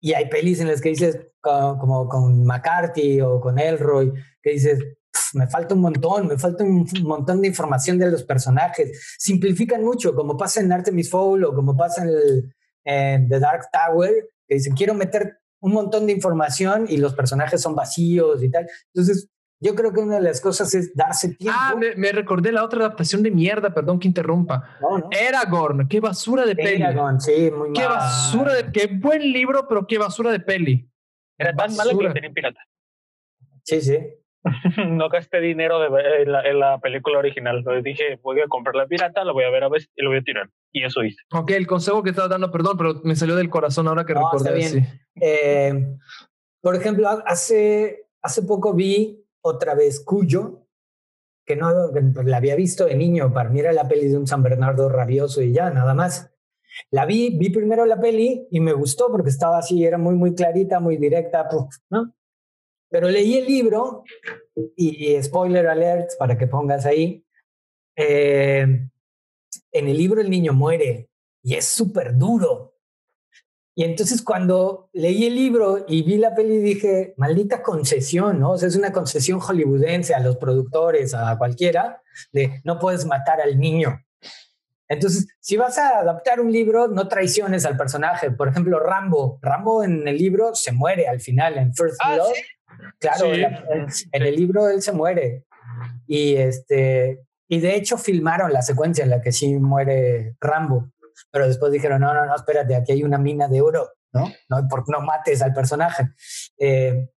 y 0.00 0.12
hay 0.12 0.28
pelis 0.28 0.60
en 0.60 0.68
las 0.68 0.80
que 0.80 0.90
dices, 0.90 1.18
como, 1.40 2.08
con 2.08 2.44
McCarthy 2.44 3.20
o 3.20 3.40
con 3.40 3.58
Elroy, 3.58 4.12
que 4.42 4.50
dices, 4.50 4.78
me 5.32 5.46
falta 5.46 5.74
un 5.74 5.80
montón, 5.80 6.26
me 6.26 6.38
falta 6.38 6.62
un 6.64 6.86
montón 7.02 7.40
de 7.40 7.48
información 7.48 7.98
de 7.98 8.10
los 8.10 8.22
personajes. 8.22 9.16
Simplifican 9.18 9.82
mucho, 9.82 10.14
como 10.14 10.36
pasa 10.36 10.60
en 10.60 10.72
Artemis 10.72 11.10
Fowl 11.10 11.44
o 11.44 11.54
como 11.54 11.76
pasa 11.76 12.04
en, 12.04 12.54
en 12.84 13.28
The 13.28 13.40
Dark 13.40 13.68
Tower, 13.72 14.12
que 14.46 14.56
dicen, 14.56 14.74
quiero 14.74 14.94
meter 14.94 15.38
un 15.60 15.72
montón 15.72 16.06
de 16.06 16.12
información 16.12 16.86
y 16.88 16.98
los 16.98 17.14
personajes 17.14 17.62
son 17.62 17.74
vacíos 17.74 18.42
y 18.42 18.50
tal. 18.50 18.66
Entonces, 18.92 19.30
yo 19.64 19.74
creo 19.74 19.94
que 19.94 20.00
una 20.00 20.16
de 20.16 20.20
las 20.20 20.42
cosas 20.42 20.74
es 20.74 20.94
darse 20.94 21.34
tiempo. 21.36 21.58
Ah, 21.58 21.74
me, 21.96 22.12
recordé 22.12 22.52
la 22.52 22.62
otra 22.62 22.80
adaptación 22.80 23.22
de 23.22 23.30
mierda, 23.30 23.72
perdón 23.72 23.98
que 23.98 24.06
interrumpa. 24.06 24.76
No, 24.78 25.08
Aragorn, 25.26 25.88
qué 25.88 26.00
basura 26.00 26.44
de 26.44 26.54
peli. 26.54 26.82
Aragorn, 26.82 27.18
sí, 27.18 27.50
muy 27.50 27.72
Qué 27.72 27.86
basura 27.86 28.52
de, 28.52 28.70
qué 28.70 28.88
buen 28.88 29.22
libro, 29.32 29.66
pero 29.66 29.86
qué 29.86 29.96
basura 29.96 30.30
de 30.30 30.40
peli. 30.40 30.86
Era 31.38 31.54
tan 31.56 31.74
malo 31.76 31.96
que 31.96 32.04
lo 32.04 32.12
tenía 32.12 32.30
pirata. 32.30 32.60
Sí, 33.62 33.80
sí. 33.80 33.96
no 34.86 35.08
gasté 35.08 35.40
dinero 35.40 35.80
de, 35.80 35.86
en, 36.22 36.30
la, 36.30 36.42
en, 36.42 36.58
la, 36.58 36.78
película 36.78 37.18
original. 37.18 37.64
dije, 37.82 38.20
voy 38.22 38.42
a 38.42 38.48
comprar 38.48 38.74
la 38.74 38.86
pirata, 38.86 39.24
la 39.24 39.32
voy 39.32 39.44
a 39.44 39.50
ver 39.50 39.64
a 39.64 39.70
ver 39.70 39.80
y 39.96 40.02
lo 40.02 40.10
voy 40.10 40.18
a 40.18 40.22
tirar. 40.22 40.50
Y 40.72 40.84
eso 40.84 41.02
hice. 41.02 41.22
Ok, 41.32 41.52
el 41.52 41.66
consejo 41.66 42.02
que 42.02 42.10
estaba 42.10 42.28
dando, 42.28 42.50
perdón, 42.50 42.76
pero 42.76 43.00
me 43.02 43.16
salió 43.16 43.34
del 43.34 43.48
corazón 43.48 43.88
ahora 43.88 44.04
que 44.04 44.12
no, 44.12 44.30
recordé. 44.30 44.60
Está 44.60 44.74
bien. 44.74 45.00
Eh, 45.22 45.96
por 46.60 46.76
ejemplo, 46.76 47.08
hace, 47.24 48.04
hace 48.20 48.42
poco 48.42 48.74
vi 48.74 49.23
otra 49.44 49.74
vez 49.74 50.00
Cuyo, 50.00 50.66
que 51.44 51.56
no 51.56 51.92
la 52.24 52.36
había 52.38 52.56
visto 52.56 52.86
de 52.86 52.96
niño, 52.96 53.32
para 53.32 53.50
mí 53.50 53.60
era 53.60 53.72
la 53.72 53.86
peli 53.86 54.08
de 54.08 54.16
un 54.16 54.26
San 54.26 54.42
Bernardo 54.42 54.88
rabioso 54.88 55.42
y 55.42 55.52
ya, 55.52 55.70
nada 55.70 55.94
más. 55.94 56.30
La 56.90 57.04
vi, 57.04 57.36
vi 57.38 57.50
primero 57.50 57.84
la 57.86 58.00
peli 58.00 58.48
y 58.50 58.60
me 58.60 58.72
gustó 58.72 59.10
porque 59.10 59.30
estaba 59.30 59.58
así, 59.58 59.84
era 59.84 59.98
muy, 59.98 60.14
muy 60.14 60.34
clarita, 60.34 60.80
muy 60.80 60.96
directa, 60.96 61.48
¿no? 61.90 62.14
Pero 62.90 63.08
leí 63.08 63.36
el 63.36 63.46
libro 63.46 64.04
y, 64.76 65.22
spoiler 65.22 65.66
alert 65.66 66.12
para 66.18 66.38
que 66.38 66.46
pongas 66.46 66.86
ahí, 66.86 67.24
eh, 67.96 68.88
en 69.72 69.88
el 69.88 69.96
libro 69.96 70.20
el 70.20 70.30
niño 70.30 70.52
muere 70.52 71.10
y 71.42 71.54
es 71.54 71.66
súper 71.66 72.16
duro. 72.16 72.73
Y 73.76 73.82
entonces 73.82 74.22
cuando 74.22 74.88
leí 74.92 75.26
el 75.26 75.34
libro 75.34 75.84
y 75.88 76.02
vi 76.02 76.16
la 76.16 76.34
peli 76.34 76.58
dije, 76.58 77.14
maldita 77.16 77.62
concesión, 77.62 78.38
¿no? 78.38 78.52
O 78.52 78.58
sea, 78.58 78.68
es 78.68 78.76
una 78.76 78.92
concesión 78.92 79.40
hollywoodense 79.40 80.14
a 80.14 80.20
los 80.20 80.36
productores, 80.36 81.12
a 81.12 81.36
cualquiera, 81.38 82.00
de 82.32 82.60
no 82.62 82.78
puedes 82.78 83.04
matar 83.04 83.40
al 83.40 83.58
niño. 83.58 84.00
Entonces, 84.88 85.26
si 85.40 85.56
vas 85.56 85.76
a 85.78 85.98
adaptar 85.98 86.40
un 86.40 86.52
libro, 86.52 86.86
no 86.86 87.08
traiciones 87.08 87.64
al 87.64 87.76
personaje. 87.76 88.30
Por 88.30 88.48
ejemplo, 88.48 88.78
Rambo. 88.78 89.40
Rambo 89.42 89.82
en 89.82 90.06
el 90.06 90.18
libro 90.18 90.54
se 90.54 90.70
muere 90.70 91.08
al 91.08 91.20
final, 91.20 91.58
en 91.58 91.74
First 91.74 91.96
ah, 92.04 92.14
Blood. 92.14 92.32
Claro, 93.00 93.32
en, 93.32 93.88
el 94.12 94.36
libro 94.36 94.68
él 94.68 94.82
se 94.82 94.92
muere. 94.92 95.44
Y, 96.06 96.36
este, 96.36 97.22
y 97.48 97.60
de 97.60 97.74
hecho 97.74 97.98
filmaron 97.98 98.52
la 98.52 98.62
secuencia 98.62 99.02
en 99.02 99.10
la 99.10 99.20
que 99.20 99.32
sí 99.32 99.54
muere 99.54 100.36
Rambo 100.40 100.90
pero 101.30 101.46
después 101.46 101.72
dijeron, 101.72 102.00
no, 102.00 102.12
no, 102.14 102.26
no, 102.26 102.34
espérate, 102.34 102.74
aquí 102.74 102.92
hay 102.92 103.04
una 103.04 103.18
mina 103.18 103.48
de 103.48 103.60
oro, 103.60 103.92
¿no? 104.12 104.32
No, 104.48 104.68
por, 104.68 104.88
no 104.88 105.00
mates 105.00 105.42
al 105.42 105.52
personaje. 105.52 106.10
Eh, 106.58 107.08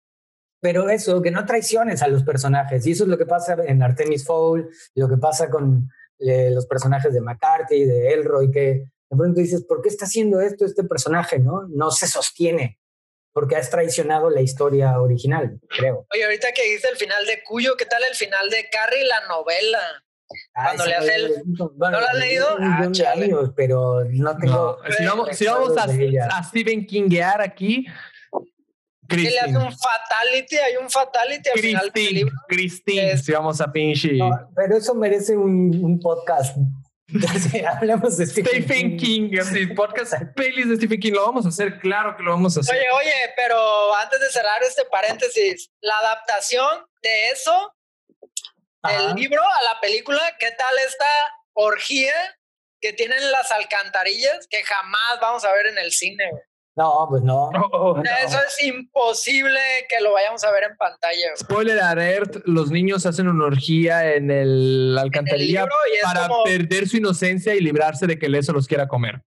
pero 0.60 0.88
eso, 0.88 1.22
que 1.22 1.30
no 1.30 1.44
traiciones 1.44 2.02
a 2.02 2.08
los 2.08 2.24
personajes. 2.24 2.86
Y 2.86 2.92
eso 2.92 3.04
es 3.04 3.08
lo 3.08 3.18
que 3.18 3.26
pasa 3.26 3.56
en 3.66 3.82
Artemis 3.82 4.24
Fowl, 4.24 4.68
lo 4.94 5.08
que 5.08 5.16
pasa 5.16 5.50
con 5.50 5.88
eh, 6.18 6.50
los 6.50 6.66
personajes 6.66 7.12
de 7.12 7.20
McCarthy, 7.20 7.84
de 7.84 8.12
Elroy, 8.14 8.50
que 8.50 8.60
de 9.08 9.16
pronto 9.16 9.40
dices, 9.40 9.64
¿por 9.64 9.82
qué 9.82 9.88
está 9.88 10.06
haciendo 10.06 10.40
esto 10.40 10.64
este 10.64 10.84
personaje? 10.84 11.38
No, 11.38 11.68
no 11.68 11.90
se 11.90 12.06
sostiene, 12.06 12.80
porque 13.32 13.56
has 13.56 13.70
traicionado 13.70 14.30
la 14.30 14.40
historia 14.40 15.00
original, 15.00 15.60
creo. 15.68 16.06
Oye, 16.12 16.24
ahorita 16.24 16.48
que 16.52 16.64
dice 16.72 16.88
el 16.88 16.96
final 16.96 17.24
de 17.26 17.42
Cuyo, 17.44 17.76
¿qué 17.76 17.86
tal 17.86 18.02
el 18.02 18.16
final 18.16 18.48
de 18.50 18.68
Carrie, 18.70 19.04
la 19.04 19.28
novela? 19.28 20.05
Cuando 20.54 20.86
le 20.86 20.94
hace 20.94 21.14
el... 21.14 21.42
¿No 21.46 21.70
lo 21.76 21.98
has 21.98 22.14
leído? 22.14 22.46
Ah, 22.60 22.82
años, 23.12 23.52
pero 23.56 24.04
no 24.10 24.36
tengo... 24.36 24.78
Si 24.96 25.04
vamos, 25.04 25.28
si 25.32 25.46
vamos 25.46 25.76
a, 25.76 25.84
a, 26.36 26.44
Stephen 26.44 26.86
Kingear 26.86 27.40
aquí... 27.40 27.86
Christine. 29.08 29.30
le 29.30 29.38
hace 29.38 29.56
un 29.56 29.72
fatality, 29.72 30.56
hay 30.56 30.76
un 30.82 30.90
fatality 30.90 31.48
al 31.50 31.60
final 31.60 31.92
del 31.94 32.14
libro. 32.14 32.34
Christine, 32.48 33.16
si 33.16 33.30
vamos 33.30 33.60
a 33.60 33.70
pinche... 33.70 34.18
pero 34.56 34.76
eso 34.76 34.96
merece 34.96 35.36
un, 35.36 35.72
un 35.80 36.00
podcast 36.00 36.56
Sí, 37.50 37.60
hablemos 37.64 38.16
de 38.16 38.26
Stephen, 38.26 38.64
Stephen 38.64 38.96
King, 38.96 39.38
así, 39.40 39.66
podcast 39.68 40.14
pelis 40.34 40.68
de 40.68 40.76
Stephen 40.76 41.00
King. 41.00 41.12
Lo 41.12 41.26
vamos 41.26 41.46
a 41.46 41.50
hacer, 41.50 41.78
claro 41.78 42.16
que 42.16 42.22
lo 42.22 42.32
vamos 42.32 42.56
a 42.56 42.60
hacer. 42.60 42.74
Oye, 42.74 42.90
oye, 42.90 43.32
pero 43.36 43.94
antes 43.96 44.20
de 44.20 44.30
cerrar 44.30 44.62
este 44.62 44.84
paréntesis, 44.86 45.70
la 45.80 45.98
adaptación 45.98 46.84
de 47.02 47.28
eso. 47.28 47.72
Del 48.82 49.14
libro 49.14 49.42
a 49.42 49.74
la 49.74 49.80
película, 49.80 50.20
¿qué 50.38 50.50
tal 50.52 50.78
esta 50.86 51.06
orgía 51.54 52.14
que 52.80 52.92
tienen 52.92 53.30
las 53.32 53.50
alcantarillas 53.50 54.46
que 54.48 54.62
jamás 54.62 55.18
vamos 55.20 55.44
a 55.44 55.52
ver 55.52 55.66
en 55.66 55.78
el 55.78 55.92
cine? 55.92 56.28
güey? 56.30 56.42
No, 56.76 57.06
pues 57.08 57.22
no. 57.22 57.50
Eso 58.24 58.38
es 58.46 58.62
imposible 58.62 59.58
que 59.88 59.98
lo 60.00 60.12
vayamos 60.12 60.44
a 60.44 60.52
ver 60.52 60.64
en 60.64 60.76
pantalla. 60.76 61.30
güey. 61.30 61.36
Spoiler 61.38 61.80
alert, 61.80 62.42
los 62.44 62.70
niños 62.70 63.06
hacen 63.06 63.28
una 63.28 63.46
orgía 63.46 64.14
en 64.14 64.30
el 64.30 64.90
En 64.90 64.90
el 64.92 64.98
alcantarilla 64.98 65.64
es 65.64 66.02
para 66.02 66.28
como, 66.28 66.44
perder 66.44 66.86
su 66.86 66.98
inocencia 66.98 67.54
y 67.54 67.60
librarse 67.60 68.06
de 68.06 68.18
que 68.18 68.26
el 68.26 68.34
eso 68.34 68.52
los 68.52 68.66
quiera 68.66 68.86
comer. 68.86 69.22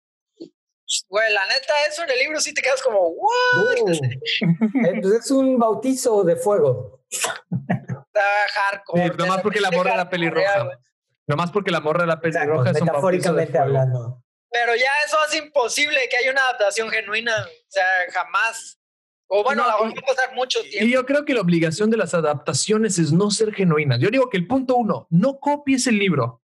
güey, 1.08 1.32
la 1.32 1.46
neta, 1.46 1.72
eso 1.88 2.02
en 2.02 2.10
el 2.10 2.18
libro 2.18 2.40
sí 2.40 2.52
te 2.52 2.62
quedas 2.62 2.82
como, 2.82 3.10
¿what? 3.10 3.80
Uh, 3.80 5.16
es 5.16 5.30
un 5.30 5.56
bautizo 5.56 6.24
de 6.24 6.34
fuego. 6.34 7.00
Está 8.16 8.60
hardcore. 8.60 9.02
Sí, 9.02 9.10
nomás 9.18 9.36
de 9.38 9.42
porque 9.42 9.60
la 9.60 9.70
morra 9.70 9.90
era 9.94 9.98
hardcore, 10.04 10.10
pelirroja. 10.18 10.78
Nomás 11.26 11.50
porque 11.50 11.70
la 11.70 11.80
morra 11.80 12.00
de 12.02 12.06
la 12.06 12.14
Exacto, 12.14 12.38
pelirroja 12.38 12.70
es 12.70 12.80
un 12.80 12.86
bautizo 12.86 13.06
de 13.06 13.12
metafóricamente 13.12 13.58
hablando. 13.58 14.22
Pero 14.50 14.74
ya 14.76 14.90
eso 15.04 15.16
hace 15.26 15.38
imposible 15.38 15.98
que 16.10 16.16
haya 16.16 16.30
una 16.30 16.42
adaptación 16.42 16.88
genuina. 16.90 17.32
O 17.44 17.64
sea, 17.70 17.84
jamás. 18.12 18.80
O 19.28 19.42
bueno, 19.42 19.64
No, 19.64 19.84
la 19.86 19.90
y- 19.90 19.94
va 19.94 20.00
a 20.00 20.14
pasar 20.14 20.34
mucho 20.36 20.60
Y 20.64 20.70
tiempo. 20.70 20.88
yo 20.94 21.04
creo 21.04 21.24
que 21.24 21.34
la 21.34 21.40
obligación 21.40 21.90
de 21.90 21.96
las 21.96 22.14
adaptaciones 22.14 22.98
es 22.98 23.12
no 23.12 23.30
ser 23.32 23.52
genuinas. 23.52 23.98
Yo 23.98 24.08
digo 24.08 24.30
que 24.30 24.36
el 24.36 24.46
punto 24.46 24.76
uno, 24.76 25.08
no 25.10 25.38
copies 25.40 25.86
el 25.88 25.98
libro. 25.98 26.42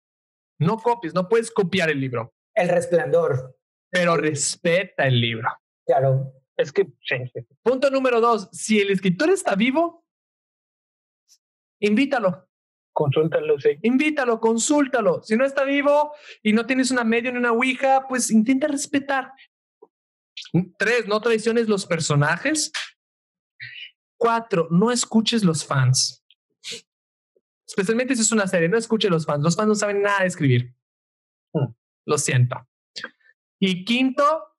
No 0.58 0.78
copies, 0.78 1.14
no 1.14 1.28
puedes 1.28 1.50
copiar 1.50 1.90
el 1.90 2.00
libro, 2.00 2.32
El 2.54 2.68
resplandor, 2.70 3.58
pero 3.90 4.16
respeta 4.16 5.06
el 5.06 5.20
libro. 5.20 5.48
claro. 5.86 6.32
Es 6.56 6.72
que. 6.72 6.86
Punto 7.62 7.90
número 7.90 8.22
dos, 8.22 8.48
si 8.52 8.80
el 8.80 8.90
escritor 8.90 9.28
está 9.28 9.54
vivo, 9.54 10.05
invítalo, 11.80 12.46
Consúltalo, 12.96 13.60
sí. 13.60 13.78
invítalo, 13.82 14.40
consúltalo. 14.40 15.22
Si 15.22 15.36
no 15.36 15.44
está 15.44 15.64
vivo 15.64 16.12
y 16.42 16.54
no 16.54 16.64
tienes 16.64 16.90
una 16.90 17.04
media 17.04 17.30
ni 17.30 17.36
una 17.36 17.52
ouija, 17.52 18.06
pues 18.08 18.30
intenta 18.30 18.68
respetar. 18.68 19.32
Tres, 20.78 21.06
no 21.06 21.20
traiciones 21.20 21.68
los 21.68 21.84
personajes. 21.84 22.72
Cuatro, 24.16 24.68
no 24.70 24.90
escuches 24.90 25.44
los 25.44 25.66
fans. 25.66 26.24
Especialmente 27.66 28.14
si 28.14 28.22
es 28.22 28.32
una 28.32 28.46
serie, 28.46 28.70
no 28.70 28.78
escuches 28.78 29.10
los 29.10 29.26
fans. 29.26 29.42
Los 29.42 29.56
fans 29.56 29.68
no 29.68 29.74
saben 29.74 30.00
nada 30.00 30.20
de 30.20 30.28
escribir. 30.28 30.74
Hmm. 31.52 31.74
Lo 32.06 32.16
siento. 32.16 32.66
Y 33.60 33.84
quinto, 33.84 34.54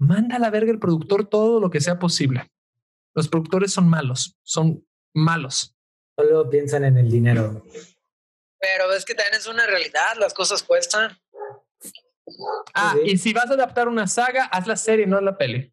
manda 0.00 0.34
a 0.34 0.38
la 0.40 0.50
verga 0.50 0.72
el 0.72 0.80
productor 0.80 1.28
todo 1.28 1.60
lo 1.60 1.70
que 1.70 1.80
sea 1.80 2.00
posible. 2.00 2.50
Los 3.14 3.28
productores 3.28 3.72
son 3.72 3.88
malos, 3.88 4.36
son 4.42 4.84
malos. 5.14 5.75
Solo 6.16 6.48
piensan 6.48 6.84
en 6.84 6.96
el 6.98 7.10
dinero. 7.10 7.62
Pero 8.58 8.92
es 8.92 9.04
que 9.04 9.14
también 9.14 9.34
es 9.38 9.46
una 9.46 9.66
realidad, 9.66 10.16
las 10.18 10.32
cosas 10.34 10.62
cuestan. 10.62 11.16
Ah, 12.74 12.94
Sí. 12.94 13.10
y 13.12 13.18
si 13.18 13.32
vas 13.32 13.50
a 13.50 13.54
adaptar 13.54 13.86
una 13.88 14.06
saga, 14.06 14.44
haz 14.46 14.66
la 14.66 14.76
serie, 14.76 15.06
no 15.06 15.20
la 15.20 15.36
peli. 15.36 15.72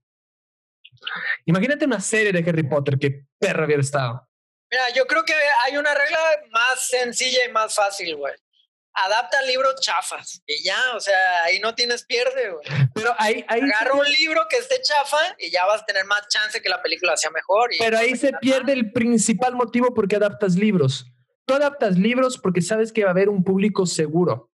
Imagínate 1.45 1.85
una 1.85 1.99
serie 1.99 2.31
de 2.31 2.47
Harry 2.49 2.63
Potter, 2.63 2.97
que 2.99 3.25
perra 3.39 3.65
hubiera 3.65 3.81
estado. 3.81 4.27
Mira, 4.69 4.83
yo 4.95 5.05
creo 5.07 5.23
que 5.23 5.33
hay 5.65 5.77
una 5.77 5.93
regla 5.93 6.19
más 6.51 6.87
sencilla 6.87 7.45
y 7.47 7.51
más 7.51 7.73
fácil, 7.75 8.15
güey. 8.15 8.33
Adapta 8.95 9.41
libros 9.43 9.75
chafas 9.81 10.41
y 10.45 10.63
ya, 10.63 10.77
o 10.95 10.99
sea, 10.99 11.43
ahí 11.45 11.59
no 11.59 11.73
tienes 11.73 12.05
pierde, 12.05 12.51
güey. 12.51 12.67
Pero 12.93 13.15
ahí, 13.17 13.43
ahí, 13.47 13.61
Agarra 13.61 13.93
un 13.95 14.05
libro 14.05 14.41
que 14.49 14.57
esté 14.57 14.81
chafa 14.83 15.17
y 15.39 15.49
ya 15.49 15.65
vas 15.65 15.81
a 15.81 15.85
tener 15.85 16.05
más 16.05 16.27
chance 16.27 16.61
que 16.61 16.69
la 16.69 16.81
película 16.81 17.17
sea 17.17 17.31
mejor. 17.31 17.73
y 17.73 17.79
pero 17.79 17.97
ahí 17.97 18.15
se 18.15 18.31
pierde 18.33 18.73
el 18.73 18.91
principal 18.91 19.55
motivo 19.55 19.93
por 19.93 20.07
qué 20.07 20.17
adaptas 20.17 20.55
libros. 20.55 21.05
Tú 21.45 21.55
adaptas 21.55 21.97
libros 21.97 22.37
porque 22.37 22.61
sabes 22.61 22.93
que 22.93 23.03
va 23.03 23.09
a 23.09 23.11
haber 23.11 23.29
un 23.29 23.43
público 23.43 23.85
seguro. 23.85 24.51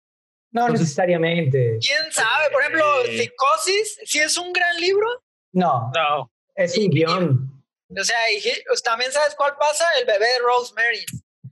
No 0.52 0.62
Entonces- 0.62 0.82
necesariamente. 0.82 1.78
¿Quién 1.80 2.12
sabe? 2.12 2.50
Por 2.52 2.62
ejemplo. 2.62 2.86
Psicosis, 3.06 4.00
si 4.06 4.20
es 4.20 4.38
un 4.38 4.52
gran 4.54 4.76
libro, 4.80 5.08
No, 5.52 5.92
No. 5.96 6.32
es 6.56 6.76
un 6.78 6.90
guion. 6.90 7.64
o 7.96 8.04
sea, 8.04 8.32
y 8.32 8.42
pues, 8.68 8.82
también 8.82 9.12
sabes 9.12 9.36
cuál 9.36 9.56
pasa, 9.60 9.86
El 10.00 10.06
bebé 10.08 10.26
de 10.26 10.40
Rosemary. 10.40 11.06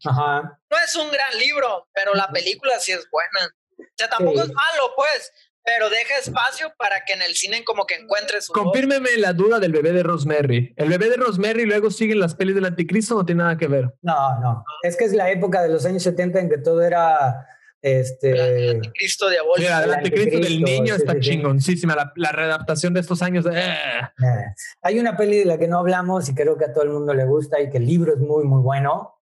Ajá. 0.05 0.59
No 0.69 0.77
es 0.83 0.95
un 0.95 1.11
gran 1.11 1.37
libro, 1.37 1.87
pero 1.93 2.13
la 2.15 2.27
película 2.29 2.79
sí 2.79 2.91
es 2.91 3.07
buena. 3.11 3.47
O 3.79 3.83
sea, 3.97 4.09
tampoco 4.09 4.37
Sí. 4.43 4.47
es 4.49 4.53
malo, 4.53 4.93
pues, 4.95 5.31
pero 5.63 5.89
deja 5.89 6.17
espacio 6.17 6.73
para 6.77 7.03
que 7.05 7.13
en 7.13 7.21
el 7.21 7.35
cine 7.35 7.63
como 7.63 7.85
que 7.85 7.95
encuentre 7.95 8.41
su 8.41 8.51
voz. 8.53 8.63
Confírmeme 8.63 9.15
la 9.17 9.33
duda 9.33 9.59
del 9.59 9.71
bebé 9.71 9.91
de 9.91 10.01
Rosemary. 10.03 10.73
El 10.75 10.89
bebé 10.89 11.09
de 11.09 11.17
Rosemary 11.17 11.65
luego 11.65 11.91
siguen 11.91 12.19
las 12.19 12.33
pelis 12.35 12.55
del 12.55 12.65
anticristo, 12.65 13.13
no 13.15 13.25
tiene 13.25 13.43
nada 13.43 13.57
que 13.57 13.67
ver. 13.67 13.93
No, 14.01 14.39
no. 14.39 14.63
Es 14.83 14.97
que 14.97 15.05
es 15.05 15.13
la 15.13 15.29
época 15.29 15.61
de 15.61 15.69
los 15.69 15.85
años 15.85 16.01
70 16.03 16.39
en 16.39 16.49
que 16.49 16.57
todo 16.57 16.81
era 16.81 17.45
este 17.83 18.69
El 18.71 18.91
Cristo 18.93 19.29
diabólico. 19.29 19.59
Mira, 19.67 19.79
el 19.79 19.89
el 19.89 19.93
anticristo 19.95 20.35
del 20.37 20.43
anticristo, 20.45 20.71
niño 20.81 20.95
sí, 20.95 21.01
está 21.01 21.13
sí, 21.13 21.19
sí. 21.21 21.29
chingoncísima. 21.29 21.95
La, 21.95 22.11
la 22.15 22.31
readaptación 22.31 22.93
de 22.93 22.99
estos 22.99 23.21
años. 23.21 23.45
eh. 23.51 23.51
Eh, 23.61 24.53
Hay 24.83 24.99
una 24.99 25.15
peli 25.17 25.39
de 25.39 25.45
la 25.45 25.57
que 25.57 25.67
no 25.67 25.79
hablamos 25.79 26.27
y 26.29 26.35
creo 26.35 26.57
que 26.57 26.65
a 26.65 26.73
todo 26.73 26.83
el 26.83 26.89
mundo 26.91 27.13
le 27.13 27.25
gusta 27.25 27.59
y 27.59 27.69
que 27.69 27.77
el 27.77 27.85
libro 27.85 28.13
es 28.13 28.19
muy, 28.19 28.43
muy 28.45 28.61
bueno. 28.61 29.20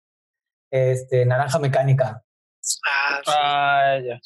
Este, 0.73 1.23
Naranja 1.23 1.59
Mecánica. 1.59 2.23
Ah, 2.89 3.21
sí. 3.23 3.31
Ah, 3.31 3.99
ya. 4.03 4.19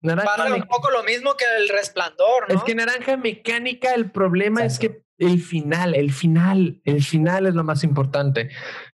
Naranja 0.00 0.54
un 0.54 0.62
poco 0.68 0.90
lo 0.92 1.02
mismo 1.02 1.34
que 1.36 1.44
el 1.58 1.68
resplandor, 1.68 2.48
¿no? 2.48 2.54
Es 2.54 2.62
que 2.62 2.76
Naranja 2.76 3.16
Mecánica, 3.16 3.92
el 3.92 4.12
problema 4.12 4.62
Exacto. 4.62 4.86
es 4.86 4.92
que 4.92 5.02
el 5.18 5.40
final, 5.40 5.96
el 5.96 6.12
final, 6.12 6.80
el 6.84 7.02
final 7.02 7.46
es 7.46 7.54
lo 7.54 7.64
más 7.64 7.82
importante. 7.82 8.50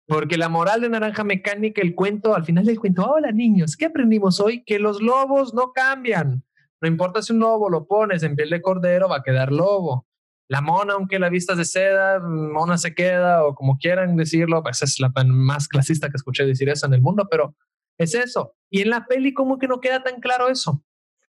Porque 0.07 0.39
la 0.39 0.49
moral 0.49 0.81
de 0.81 0.89
Naranja 0.89 1.23
Mecánica, 1.23 1.83
el 1.83 1.95
cuento, 1.95 2.35
al 2.35 2.47
final 2.47 2.65
del 2.65 2.81
cuento, 2.81 3.05
hola 3.05 3.31
niños, 3.31 3.77
¿qué 3.77 3.85
aprendimos 3.85 4.41
hoy? 4.41 4.65
Que 4.65 4.79
los 4.79 5.03
lobos 5.03 5.53
no 5.53 5.73
cambian. 5.75 6.45
No 6.81 6.89
importa 6.89 7.21
si 7.21 7.35
un 7.35 7.41
lobo 7.41 7.69
lo 7.69 7.87
pones 7.87 8.23
en 8.23 8.37
piel 8.37 8.49
de 8.49 8.63
cordero, 8.63 9.11
va 9.11 9.17
a 9.17 9.23
quedar 9.23 9.53
lobo. 9.53 10.08
La 10.49 10.63
mona, 10.63 10.95
aunque 10.95 11.19
la 11.19 11.29
vista 11.29 11.53
es 11.53 11.59
de 11.59 11.65
seda, 11.67 12.21
mona 12.21 12.79
se 12.79 12.95
queda, 12.95 13.45
o 13.45 13.55
como 13.55 13.77
quieran 13.77 14.17
decirlo, 14.17 14.63
pues 14.63 14.83
es 14.83 14.99
la 14.99 15.13
más 15.27 15.69
clasista 15.69 16.09
que 16.09 16.17
escuché 16.17 16.47
decir 16.47 16.71
eso 16.71 16.87
en 16.87 16.95
el 16.95 17.03
mundo, 17.03 17.29
pero 17.31 17.55
es 17.99 18.15
eso. 18.15 18.57
Y 18.71 18.81
en 18.81 18.91
la 18.91 19.07
peli, 19.07 19.35
como 19.35 19.59
que 19.59 19.69
no 19.69 19.81
queda 19.81 20.03
tan 20.03 20.21
claro 20.21 20.49
eso. 20.49 20.83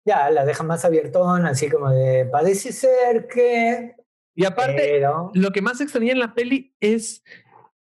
Ya, 0.05 0.29
la 0.29 0.45
deja 0.45 0.63
más 0.63 0.85
abiertón, 0.85 1.45
así 1.45 1.69
como 1.69 1.89
de, 1.89 2.25
parece 2.31 2.71
ser 2.71 3.27
que... 3.27 3.95
Y 4.35 4.45
aparte, 4.45 4.75
Pero, 4.77 5.31
lo 5.33 5.51
que 5.51 5.63
más 5.63 5.81
extraña 5.81 6.11
en 6.11 6.19
la 6.19 6.35
peli 6.35 6.75
es 6.79 7.23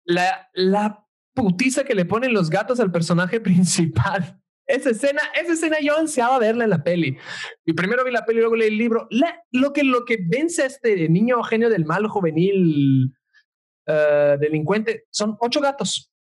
la, 0.05 0.51
la 0.53 1.07
putiza 1.35 1.85
que 1.85 1.95
le 1.95 2.05
ponen 2.05 2.35
los 2.35 2.51
gatos 2.51 2.79
al 2.79 2.93
personaje 2.93 3.41
principal. 3.41 4.42
Esa 4.67 4.91
escena, 4.91 5.21
esa 5.35 5.53
escena 5.53 5.79
yo 5.81 5.97
ansiaba 5.99 6.39
verla 6.39 6.65
en 6.65 6.71
la 6.71 6.83
peli. 6.85 7.17
Y 7.65 7.73
primero 7.73 8.05
vi 8.05 8.11
la 8.13 8.25
peli, 8.25 8.41
luego 8.41 8.57
leí 8.57 8.69
el 8.69 8.79
libro. 8.79 9.07
La- 9.11 9.43
lo, 9.51 9.73
que, 9.73 9.83
lo 9.85 10.05
que 10.05 10.19
vence 10.21 10.63
a 10.63 10.67
este 10.67 11.09
niño 11.09 11.43
genio 11.43 11.69
del 11.69 11.85
mal 11.85 12.07
juvenil 12.07 13.13
eh, 13.87 14.37
delincuente 14.41 15.07
son 15.11 15.37
ocho 15.41 15.61
gatos. 15.61 16.13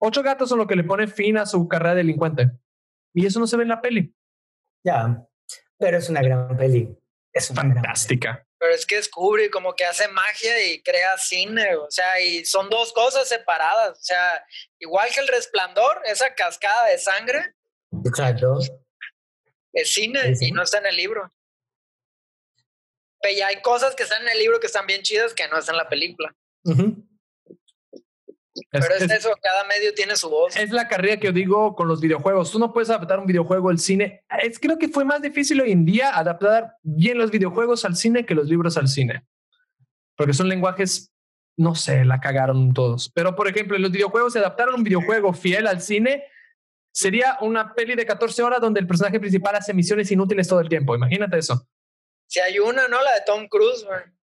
Ocho 0.00 0.22
gatos 0.22 0.48
son 0.48 0.58
lo 0.58 0.66
que 0.66 0.76
le 0.76 0.84
pone 0.84 1.06
fin 1.06 1.38
a 1.38 1.46
su 1.46 1.66
carrera 1.68 1.90
de 1.94 1.98
delincuente. 2.02 2.50
Y 3.14 3.24
eso 3.26 3.38
no 3.40 3.46
se 3.46 3.56
ve 3.56 3.62
en 3.62 3.68
la 3.70 3.80
peli. 3.80 4.14
ya, 4.84 5.24
pero 5.78 5.96
es 5.98 6.08
una 6.10 6.20
gran 6.22 6.56
peli. 6.56 6.96
Es 7.32 7.50
una 7.50 7.62
Fantástica. 7.62 8.46
Pero 8.64 8.76
es 8.76 8.86
que 8.86 8.96
descubre 8.96 9.50
como 9.50 9.76
que 9.76 9.84
hace 9.84 10.08
magia 10.08 10.66
y 10.66 10.82
crea 10.82 11.18
cine, 11.18 11.76
o 11.76 11.90
sea, 11.90 12.18
y 12.18 12.46
son 12.46 12.70
dos 12.70 12.94
cosas 12.94 13.28
separadas, 13.28 13.98
o 13.98 14.02
sea, 14.02 14.42
igual 14.78 15.10
que 15.12 15.20
el 15.20 15.28
resplandor, 15.28 16.00
esa 16.06 16.34
cascada 16.34 16.86
de 16.86 16.96
sangre. 16.96 17.54
Exacto. 18.06 18.60
es 19.74 19.92
cine 19.92 20.34
Sí, 20.34 20.46
y 20.46 20.52
no 20.52 20.62
está 20.62 20.78
en 20.78 20.86
el 20.86 20.96
libro. 20.96 21.30
Pero 23.20 23.36
ya 23.36 23.48
hay 23.48 23.60
cosas 23.60 23.94
que 23.94 24.04
están 24.04 24.22
en 24.22 24.30
el 24.30 24.38
libro 24.38 24.58
que 24.58 24.68
están 24.68 24.86
bien 24.86 25.02
chidas 25.02 25.34
que 25.34 25.46
no 25.46 25.58
están 25.58 25.74
en 25.74 25.82
la 25.82 25.88
película. 25.90 26.34
Pero 28.80 28.94
es, 28.94 29.02
es- 29.02 29.10
eso, 29.10 29.30
cada 29.42 29.64
medio 29.64 29.92
tiene 29.94 30.16
su 30.16 30.28
voz. 30.30 30.56
Es 30.56 30.70
la 30.70 30.88
carrera 30.88 31.16
que 31.18 31.26
yo 31.26 31.32
digo 31.32 31.74
con 31.74 31.88
los 31.88 32.00
videojuegos. 32.00 32.50
Tú 32.50 32.58
no 32.58 32.72
puedes 32.72 32.90
adaptar 32.90 33.18
un 33.18 33.26
videojuego 33.26 33.70
al 33.70 33.78
cine. 33.78 34.24
Es, 34.42 34.58
creo 34.58 34.78
que 34.78 34.88
fue 34.88 35.04
más 35.04 35.22
difícil 35.22 35.60
hoy 35.60 35.72
en 35.72 35.84
día 35.84 36.16
adaptar 36.16 36.76
bien 36.82 37.18
los 37.18 37.30
videojuegos 37.30 37.84
al 37.84 37.96
cine 37.96 38.24
que 38.26 38.34
los 38.34 38.48
libros 38.48 38.76
al 38.76 38.88
cine. 38.88 39.26
Porque 40.16 40.32
son 40.32 40.48
lenguajes, 40.48 41.12
no 41.56 41.74
sé, 41.74 42.04
la 42.04 42.20
cagaron 42.20 42.72
todos. 42.72 43.10
Pero, 43.14 43.34
por 43.34 43.48
ejemplo, 43.48 43.76
en 43.76 43.82
los 43.82 43.90
videojuegos, 43.90 44.32
si 44.32 44.38
adaptaron 44.38 44.76
un 44.76 44.84
videojuego 44.84 45.32
fiel 45.32 45.66
al 45.66 45.80
cine, 45.80 46.24
sería 46.92 47.38
una 47.40 47.74
peli 47.74 47.94
de 47.96 48.06
14 48.06 48.42
horas 48.42 48.60
donde 48.60 48.78
el 48.80 48.86
personaje 48.86 49.18
principal 49.18 49.56
hace 49.56 49.74
misiones 49.74 50.10
inútiles 50.12 50.46
todo 50.46 50.60
el 50.60 50.68
tiempo. 50.68 50.94
Imagínate 50.94 51.38
eso. 51.38 51.66
Si 52.28 52.40
hay 52.40 52.58
una, 52.58 52.86
¿no? 52.88 53.02
La 53.02 53.12
de 53.14 53.20
Tom 53.26 53.48
Cruise. 53.48 53.84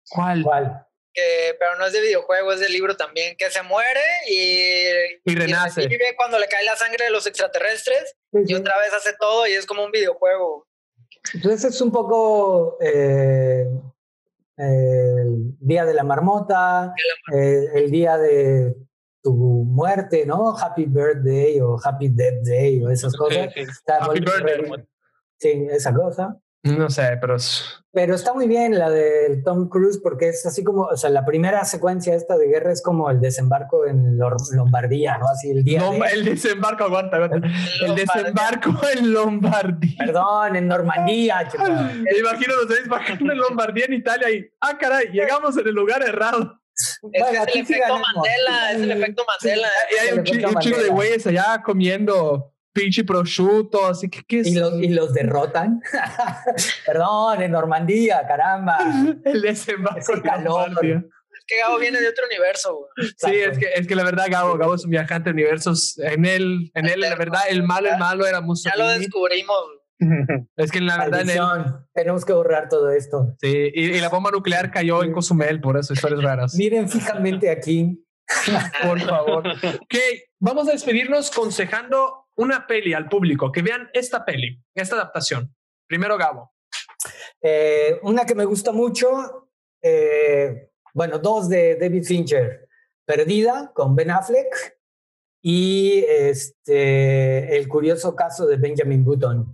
¿Cuál? 0.10 0.44
¿Cuál? 0.44 0.86
Que, 1.16 1.56
pero 1.58 1.76
no 1.78 1.86
es 1.86 1.94
de 1.94 2.02
videojuego, 2.02 2.52
es 2.52 2.60
de 2.60 2.70
libro 2.70 2.96
también, 2.96 3.36
que 3.38 3.50
se 3.50 3.64
muere 3.64 4.02
y, 4.30 5.32
y 5.32 5.36
renace. 5.36 5.84
Y 5.84 5.88
vive 5.88 6.16
cuando 6.18 6.38
le 6.38 6.48
cae 6.48 6.64
la 6.66 6.76
sangre 6.76 7.06
de 7.06 7.12
los 7.12 7.26
extraterrestres 7.26 8.16
y 8.34 8.54
otra 8.54 8.78
vez 8.78 8.94
hace 8.94 9.16
todo 9.20 9.48
y 9.48 9.54
es 9.54 9.66
como 9.66 9.86
un 9.86 9.92
videojuego. 9.92 10.68
Entonces 11.34 11.74
es 11.74 11.82
un 11.82 11.92
poco 11.92 12.78
eh, 12.82 13.66
el 14.58 15.58
día 15.60 15.86
de 15.86 15.94
la 15.94 16.04
marmota, 16.04 16.94
eh, 17.34 17.66
el 17.74 17.90
día 17.90 18.18
de 18.18 18.76
tu 19.24 19.34
muerte, 19.34 20.26
¿no? 20.26 20.56
Happy 20.56 20.86
Birthday 20.86 21.60
o 21.62 21.80
Happy 21.84 22.10
Death 22.10 22.44
Day 22.44 22.84
o 22.84 22.90
esas 22.92 23.16
cosas. 23.16 23.48
Happy 23.88 24.20
Birthday. 24.20 24.86
Sí, 25.40 25.68
esa 25.72 25.94
cosa. 25.94 26.38
No 26.66 26.90
sé, 26.90 27.18
pero... 27.22 27.38
Pero 27.92 28.16
está 28.16 28.34
muy 28.34 28.48
bien 28.48 28.78
la 28.78 28.90
de 28.90 29.42
Tom 29.46 29.70
Cruise 29.70 30.00
porque 30.04 30.30
es 30.30 30.46
así 30.46 30.64
como, 30.64 30.82
o 30.82 30.98
sea, 30.98 31.10
la 31.10 31.24
primera 31.24 31.64
secuencia 31.64 32.14
esta 32.14 32.38
de 32.38 32.48
guerra 32.48 32.74
es 32.74 32.82
como 32.82 33.10
el 33.10 33.22
desembarco 33.22 33.86
en 33.86 34.18
Lombardía, 34.18 35.18
¿no? 35.18 35.28
Así 35.30 35.52
el 35.52 35.64
día 35.64 35.82
El 36.12 36.26
desembarco, 36.26 36.84
aguanta, 36.84 37.18
aguanta. 37.18 37.48
El 37.86 37.96
desembarco 37.96 38.76
en 38.94 39.14
Lombardía. 39.14 39.96
Perdón, 39.98 40.56
en 40.56 40.68
Normandía. 40.68 41.48
Me 41.58 42.18
imagino 42.18 42.56
los 42.56 42.76
seis 42.76 42.88
bajando 42.90 43.32
en 43.32 43.38
Lombardía, 43.38 43.86
en 43.86 43.94
Italia 43.94 44.30
y, 44.30 44.46
ah, 44.60 44.78
caray, 44.78 45.08
llegamos 45.14 45.56
en 45.58 45.68
el 45.68 45.76
lugar 45.76 46.02
errado. 46.02 46.60
Es, 46.76 47.00
bueno, 47.22 47.44
es 47.48 47.54
el 47.56 47.60
efecto 47.62 48.00
Mandela, 48.00 48.72
es 48.72 48.82
el 48.82 48.92
efecto 48.92 49.26
Mandela. 49.26 49.68
y 49.92 50.08
hay 50.08 50.18
un, 50.18 50.60
chico 50.60 50.82
de 50.82 50.90
güeyes 50.90 51.26
allá 51.28 51.62
comiendo 51.64 52.55
pinche 52.76 53.06
prosciutto, 53.06 53.88
así 53.88 54.10
que 54.10 54.22
¿qué 54.28 54.42
es? 54.42 54.48
¿Y 54.48 54.56
los, 54.56 54.74
y 54.82 54.90
los 54.90 55.14
derrotan. 55.14 55.82
Perdón, 56.86 57.42
en 57.42 57.52
Normandía, 57.52 58.24
caramba. 58.28 58.78
El 59.26 59.42
desembarco 59.42 60.00
Ese 60.00 60.22
calor. 60.22 60.70
Es 60.84 61.46
que 61.48 61.58
Gabo 61.60 61.80
viene 61.80 62.00
de 62.00 62.10
otro 62.10 62.26
universo. 62.30 62.88
Sí, 63.18 63.32
es 63.32 63.58
que, 63.58 63.68
es 63.76 63.88
que 63.88 63.96
la 63.96 64.04
verdad 64.04 64.26
Gabo, 64.30 64.58
Gabo 64.58 64.76
es 64.76 64.84
un 64.84 64.92
viajante 64.92 65.30
de 65.30 65.34
universos. 65.34 65.98
En 66.00 66.26
él, 66.26 66.72
en 66.74 66.88
él, 66.88 67.00
la 67.00 67.16
verdad, 67.16 67.42
el 67.50 67.64
malo, 67.64 67.90
el 67.90 67.98
malo 67.98 68.28
era 68.28 68.42
Mussolini. 68.42 68.78
Ya 68.78 68.84
lo 68.84 69.00
descubrimos. 69.00 69.58
Es 70.58 70.72
que 70.72 70.82
la 70.82 70.98
verdad 70.98 71.22
en 71.22 71.30
él... 71.30 71.40
Tenemos 71.94 72.26
que 72.26 72.34
borrar 72.34 72.68
todo 72.68 72.92
esto. 72.92 73.34
Sí, 73.40 73.72
y, 73.74 73.86
y 73.96 74.02
la 74.02 74.10
bomba 74.10 74.30
nuclear 74.30 74.70
cayó 74.70 75.02
en 75.04 75.14
Cozumel, 75.14 75.62
por 75.62 75.78
eso, 75.78 75.94
historias 75.94 76.22
raras. 76.22 76.54
Miren 76.56 76.90
fijamente 76.90 77.50
aquí. 77.50 78.06
por 78.84 79.00
favor. 79.00 79.48
Ok, 79.48 79.96
vamos 80.40 80.68
a 80.68 80.74
despedirnos 80.74 81.32
consejando 81.32 82.25
una 82.36 82.68
peli 82.68 82.94
al 82.94 83.08
público, 83.10 83.52
que 83.52 83.62
vean 83.62 83.90
esta 83.94 84.26
peli, 84.26 84.62
esta 84.74 84.96
adaptación. 84.96 85.56
Primero, 85.88 86.18
Gabo. 86.18 86.54
Eh, 87.42 88.00
una 88.04 88.26
que 88.26 88.36
me 88.36 88.46
gusta 88.46 88.72
mucho, 88.72 89.50
eh, 89.82 90.70
bueno, 90.94 91.20
dos 91.20 91.50
de 91.50 91.76
David 91.76 92.04
Fincher, 92.04 92.68
Perdida 93.06 93.72
con 93.74 93.96
Ben 93.96 94.10
Affleck 94.10 94.78
y 95.42 96.04
este, 96.08 97.56
El 97.56 97.68
curioso 97.68 98.16
caso 98.16 98.48
de 98.48 98.58
Benjamin 98.58 99.06
Button. 99.06 99.46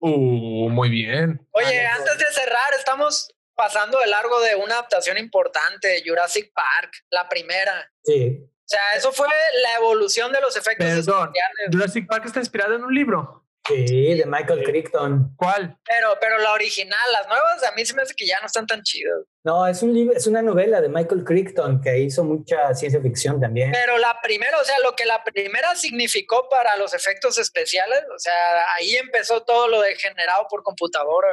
Uh, 0.00 0.68
muy 0.68 0.90
bien. 0.90 1.46
Oye, 1.52 1.86
antes 1.86 2.18
de 2.18 2.26
cerrar, 2.26 2.74
estamos 2.78 3.34
pasando 3.54 3.98
de 3.98 4.06
largo 4.06 4.40
de 4.40 4.54
una 4.56 4.74
adaptación 4.74 5.16
importante, 5.18 6.02
Jurassic 6.06 6.52
Park, 6.52 6.92
la 7.10 7.28
primera. 7.28 7.90
Sí. 8.04 8.46
O 8.70 8.76
sea, 8.76 8.96
eso 8.96 9.10
fue 9.10 9.26
la 9.26 9.74
evolución 9.78 10.30
de 10.30 10.40
los 10.40 10.56
efectos 10.56 10.86
Perdón, 10.86 11.32
Jurassic 11.72 12.06
Park 12.06 12.26
está 12.26 12.38
inspirado 12.38 12.76
en 12.76 12.84
un 12.84 12.94
libro. 12.94 13.44
Sí, 13.66 14.14
de 14.14 14.24
Michael 14.26 14.62
Crichton. 14.62 15.34
¿Cuál? 15.36 15.76
Pero, 15.84 16.16
pero 16.20 16.38
la 16.38 16.52
original, 16.52 17.12
las 17.12 17.26
nuevas, 17.26 17.64
a 17.64 17.72
mí 17.72 17.84
se 17.84 17.94
me 17.94 18.02
hace 18.02 18.14
que 18.14 18.26
ya 18.26 18.38
no 18.40 18.46
están 18.46 18.66
tan 18.66 18.82
chidas. 18.82 19.24
No, 19.44 19.66
es 19.66 19.82
un 19.82 19.92
libro, 19.92 20.16
es 20.16 20.28
una 20.28 20.40
novela 20.40 20.80
de 20.80 20.88
Michael 20.88 21.24
Crichton 21.24 21.80
que 21.80 21.98
hizo 21.98 22.22
mucha 22.22 22.72
ciencia 22.74 23.00
ficción 23.00 23.40
también. 23.40 23.72
Pero 23.72 23.98
la 23.98 24.20
primera, 24.22 24.56
o 24.60 24.64
sea, 24.64 24.78
lo 24.84 24.94
que 24.94 25.04
la 25.04 25.24
primera 25.24 25.74
significó 25.74 26.48
para 26.48 26.76
los 26.76 26.94
efectos 26.94 27.38
especiales, 27.38 28.04
o 28.14 28.18
sea, 28.20 28.72
ahí 28.76 28.94
empezó 28.94 29.42
todo 29.42 29.66
lo 29.66 29.80
de 29.80 29.96
generado 29.96 30.46
por 30.48 30.62
computadora. 30.62 31.28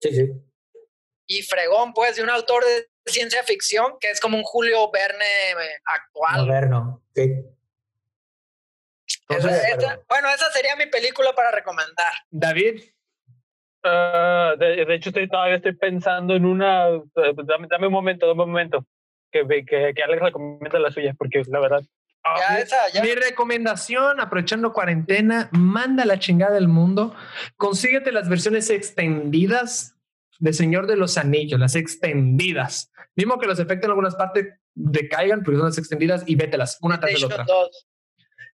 Sí, 0.00 0.14
sí. 0.14 0.30
Y 1.26 1.42
fregón, 1.42 1.92
pues, 1.92 2.16
de 2.16 2.22
un 2.22 2.30
autor 2.30 2.64
de 2.64 2.89
ciencia 3.06 3.42
ficción 3.44 3.94
que 4.00 4.10
es 4.10 4.20
como 4.20 4.36
un 4.36 4.44
Julio 4.44 4.90
Verne 4.90 5.24
eh, 5.24 5.80
actual. 5.84 6.46
Moderno, 6.46 7.02
sí. 7.14 7.32
bueno, 9.28 10.28
esa 10.34 10.50
sería 10.52 10.76
mi 10.76 10.86
película 10.86 11.32
para 11.32 11.50
recomendar. 11.50 12.12
David. 12.30 12.82
Uh, 13.82 14.58
de, 14.58 14.84
de, 14.84 14.94
hecho, 14.94 15.08
estoy, 15.08 15.26
todavía 15.26 15.56
estoy 15.56 15.74
pensando 15.74 16.34
en 16.34 16.44
una. 16.44 16.88
Dame, 17.14 17.66
dame 17.70 17.86
un 17.86 17.92
momento, 17.92 18.26
dame 18.26 18.42
un 18.42 18.50
momento. 18.50 18.86
Que, 19.32 19.46
que, 19.46 19.94
que 19.94 20.02
Alex 20.02 20.20
recomienda 20.20 20.78
la 20.78 20.90
suya, 20.90 21.14
porque 21.16 21.42
la 21.48 21.60
verdad. 21.60 21.82
Ya, 22.36 22.58
esa, 22.58 22.76
ya. 22.92 23.02
Mi 23.02 23.14
recomendación, 23.14 24.20
aprovechando 24.20 24.74
cuarentena, 24.74 25.48
manda 25.52 26.04
la 26.04 26.18
chingada 26.18 26.52
del 26.52 26.68
mundo. 26.68 27.14
Consíguete 27.56 28.12
las 28.12 28.28
versiones 28.28 28.68
extendidas 28.68 29.96
de 30.40 30.52
Señor 30.52 30.86
de 30.86 30.96
los 30.96 31.18
Anillos, 31.18 31.60
las 31.60 31.76
extendidas. 31.76 32.90
Mismo 33.14 33.38
que 33.38 33.46
los 33.46 33.60
efectos 33.60 33.84
en 33.84 33.90
algunas 33.90 34.16
partes 34.16 34.48
decaigan, 34.74 35.42
porque 35.42 35.58
son 35.58 35.66
las 35.66 35.78
extendidas 35.78 36.24
y 36.26 36.34
vételas, 36.34 36.78
una 36.80 36.98
tras 36.98 37.20
de 37.20 37.26
otra. 37.26 37.44
2. 37.46 37.86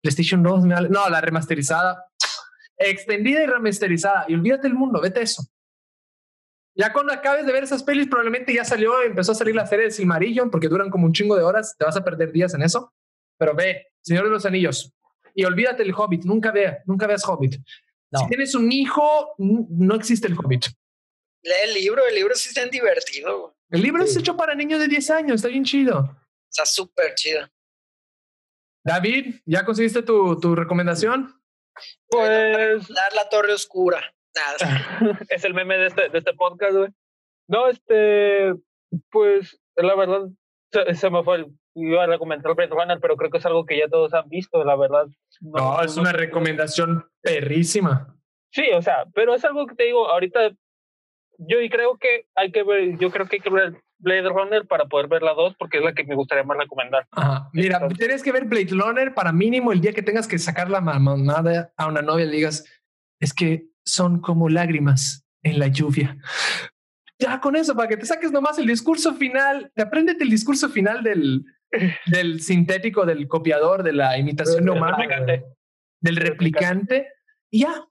PlayStation 0.03 0.43
2, 0.43 0.65
no, 0.65 1.09
la 1.09 1.21
remasterizada. 1.21 2.05
Extendida 2.77 3.43
y 3.43 3.47
remasterizada. 3.47 4.27
Y 4.29 4.35
olvídate 4.35 4.67
el 4.67 4.75
mundo, 4.75 5.01
vete 5.01 5.23
eso. 5.23 5.43
Ya 6.75 6.93
cuando 6.93 7.13
acabes 7.13 7.45
de 7.47 7.53
ver 7.53 7.65
esas 7.65 7.83
pelis, 7.83 8.07
probablemente 8.07 8.55
ya 8.55 8.65
salió, 8.65 9.03
empezó 9.03 9.33
a 9.33 9.35
salir 9.35 9.55
la 9.55 9.67
serie 9.67 9.87
de 9.87 9.91
Silmarillion, 9.91 10.51
porque 10.51 10.69
duran 10.69 10.91
como 10.91 11.07
un 11.07 11.13
chingo 11.13 11.37
de 11.37 11.43
horas, 11.43 11.75
te 11.79 11.85
vas 11.85 11.97
a 11.97 12.05
perder 12.05 12.31
días 12.31 12.55
en 12.55 12.63
eso. 12.63 12.93
Pero 13.39 13.55
ve, 13.55 13.89
Señor 14.03 14.25
de 14.25 14.31
los 14.31 14.47
Anillos. 14.47 14.93
Y 15.35 15.45
olvídate 15.45 15.83
el 15.83 15.95
Hobbit, 15.95 16.25
nunca 16.25 16.53
vea, 16.53 16.83
nunca 16.85 17.07
veas 17.07 17.27
Hobbit. 17.27 17.57
No. 18.11 18.21
Si 18.21 18.27
tienes 18.29 18.55
un 18.55 18.71
hijo, 18.71 19.35
no 19.39 19.95
existe 19.95 20.27
el 20.27 20.35
Hobbit. 20.35 20.67
Lee 21.43 21.53
el 21.65 21.75
libro, 21.75 22.07
el 22.07 22.15
libro 22.15 22.35
sí 22.35 22.49
está 22.49 22.67
divertido. 22.67 23.57
El 23.71 23.83
libro 23.83 24.05
sí. 24.05 24.11
es 24.11 24.17
hecho 24.19 24.37
para 24.37 24.55
niños 24.55 24.81
de 24.81 24.89
10 24.89 25.11
años, 25.11 25.37
está 25.37 25.49
bien 25.49 25.65
chido. 25.65 26.17
Está 26.51 26.67
súper 26.67 27.15
chido. 27.15 27.49
David, 28.85 29.37
¿ya 29.45 29.65
conseguiste 29.65 30.03
tu, 30.03 30.39
tu 30.41 30.55
recomendación? 30.55 31.41
Pues. 32.09 32.89
Dar 32.89 33.15
la 33.15 33.29
torre 33.29 33.53
oscura. 33.53 34.03
Nada. 34.35 34.99
es 35.29 35.45
el 35.45 35.55
meme 35.55 35.79
de 35.79 35.87
este, 35.87 36.09
de 36.09 36.19
este 36.19 36.35
podcast, 36.35 36.75
güey. 36.75 36.91
No, 37.49 37.69
este. 37.69 38.55
Pues, 39.11 39.61
la 39.77 39.95
verdad, 39.95 40.29
se, 40.73 40.95
se 40.95 41.11
me 41.11 41.23
fue 41.23 41.37
el. 41.37 41.47
Iba 41.77 42.03
a 42.03 42.07
recomendar 42.07 42.55
Blade 42.57 42.71
Runner, 42.71 42.99
pero 43.01 43.17
creo 43.17 43.31
que 43.31 43.39
es 43.39 43.47
algo 43.47 43.65
que 43.65 43.79
ya 43.79 43.89
todos 43.89 44.13
han 44.13 44.29
visto, 44.29 44.63
la 44.65 44.75
verdad. 44.75 45.07
No, 45.41 45.77
no 45.77 45.83
es 45.83 45.97
una 45.97 46.13
recomendación 46.13 47.09
perrísima. 47.23 48.17
Sí, 48.53 48.65
o 48.75 48.83
sea, 48.83 49.07
pero 49.15 49.37
es 49.37 49.45
algo 49.45 49.67
que 49.67 49.77
te 49.77 49.85
digo, 49.85 50.09
ahorita 50.09 50.51
yo 51.49 51.57
creo 51.71 51.97
que 51.99 52.27
hay 52.35 52.53
que 52.53 52.63
ver, 52.63 52.99
yo 52.99 53.11
creo 53.11 53.27
que 53.27 53.37
hay 53.37 53.41
que 53.41 53.51
ver 53.51 53.81
Blade 53.99 54.29
Runner 54.29 54.67
para 54.67 54.87
poder 54.87 55.09
ver 55.09 55.23
la 55.23 55.35
2 55.35 55.57
porque 55.59 55.79
es 55.79 55.85
la 55.85 55.93
que 55.93 56.05
me 56.05 56.15
gustaría 56.15 56.45
más 56.45 56.57
recomendar. 56.59 57.07
Ajá. 57.13 57.49
Mira, 57.53 57.77
Entonces, 57.77 57.99
tienes 57.99 58.23
que 58.23 58.33
ver 58.33 58.45
Blade 58.45 58.71
Runner 58.71 59.15
para 59.15 59.33
mínimo 59.33 59.73
el 59.73 59.81
día 59.81 59.93
que 59.93 60.03
tengas 60.03 60.27
que 60.27 60.39
sacar 60.39 60.71
la 60.71 60.81
mamada 60.81 61.73
a 61.77 61.87
una 61.87 62.03
novia 62.03 62.27
y 62.27 62.31
digas, 62.31 62.65
es 63.21 63.33
que 63.33 63.67
son 63.85 64.21
como 64.21 64.49
lágrimas 64.49 65.27
en 65.43 65.59
la 65.59 65.69
lluvia. 65.69 66.17
Ya 67.23 67.39
con 67.39 67.55
eso, 67.55 67.77
para 67.77 67.87
que 67.87 67.99
te 67.99 68.07
saques 68.07 68.33
nomás 68.33 68.59
el 68.59 68.67
discurso 68.67 69.13
final, 69.13 69.71
te 69.75 69.83
apréndete 69.83 70.25
el 70.25 70.31
discurso 70.31 70.71
final 70.71 71.03
del, 71.03 71.45
del 72.07 72.41
sintético, 72.41 73.05
del 73.05 73.29
copiador, 73.29 73.83
de 73.83 73.93
la 73.93 74.17
imitación 74.17 74.67
humana, 74.67 74.97
replicante. 74.97 75.45
del 76.01 76.17
replicante, 76.17 77.09
y 77.51 77.61
ya, 77.61 77.87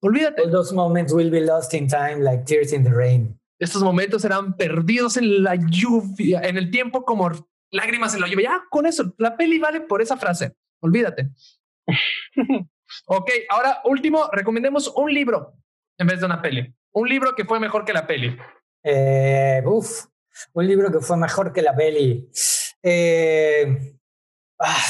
olvídate. 0.00 0.42
All 0.42 0.50
those 0.50 0.74
moments 0.74 1.12
will 1.12 1.30
be 1.30 1.40
lost 1.40 1.74
in 1.74 1.88
time 1.88 2.22
like 2.22 2.44
tears 2.44 2.72
in 2.72 2.84
the 2.84 2.90
rain. 2.90 3.38
Estos 3.58 3.82
momentos 3.82 4.22
serán 4.22 4.56
perdidos 4.56 5.16
en 5.16 5.42
la 5.42 5.54
lluvia, 5.54 6.42
en 6.42 6.58
el 6.58 6.70
tiempo 6.70 7.04
como 7.04 7.30
lágrimas 7.70 8.14
en 8.14 8.20
la 8.20 8.28
lluvia. 8.28 8.50
Ya 8.50 8.64
con 8.70 8.86
eso, 8.86 9.14
la 9.18 9.36
peli 9.36 9.58
vale 9.58 9.80
por 9.80 10.02
esa 10.02 10.16
frase. 10.16 10.52
Olvídate. 10.80 11.30
ok, 13.06 13.30
ahora 13.48 13.80
último, 13.84 14.28
recomendemos 14.32 14.92
un 14.94 15.12
libro 15.12 15.54
en 15.98 16.06
vez 16.06 16.20
de 16.20 16.26
una 16.26 16.42
peli. 16.42 16.74
Un 16.92 17.08
libro 17.08 17.34
que 17.34 17.44
fue 17.44 17.58
mejor 17.58 17.84
que 17.84 17.92
la 17.92 18.06
peli. 18.06 18.36
Eh, 18.82 19.62
uf, 19.64 20.04
un 20.52 20.66
libro 20.66 20.92
que 20.92 21.00
fue 21.00 21.16
mejor 21.16 21.52
que 21.52 21.62
la 21.62 21.74
peli. 21.74 22.30
Eh, 22.82 23.96
ah, 24.60 24.84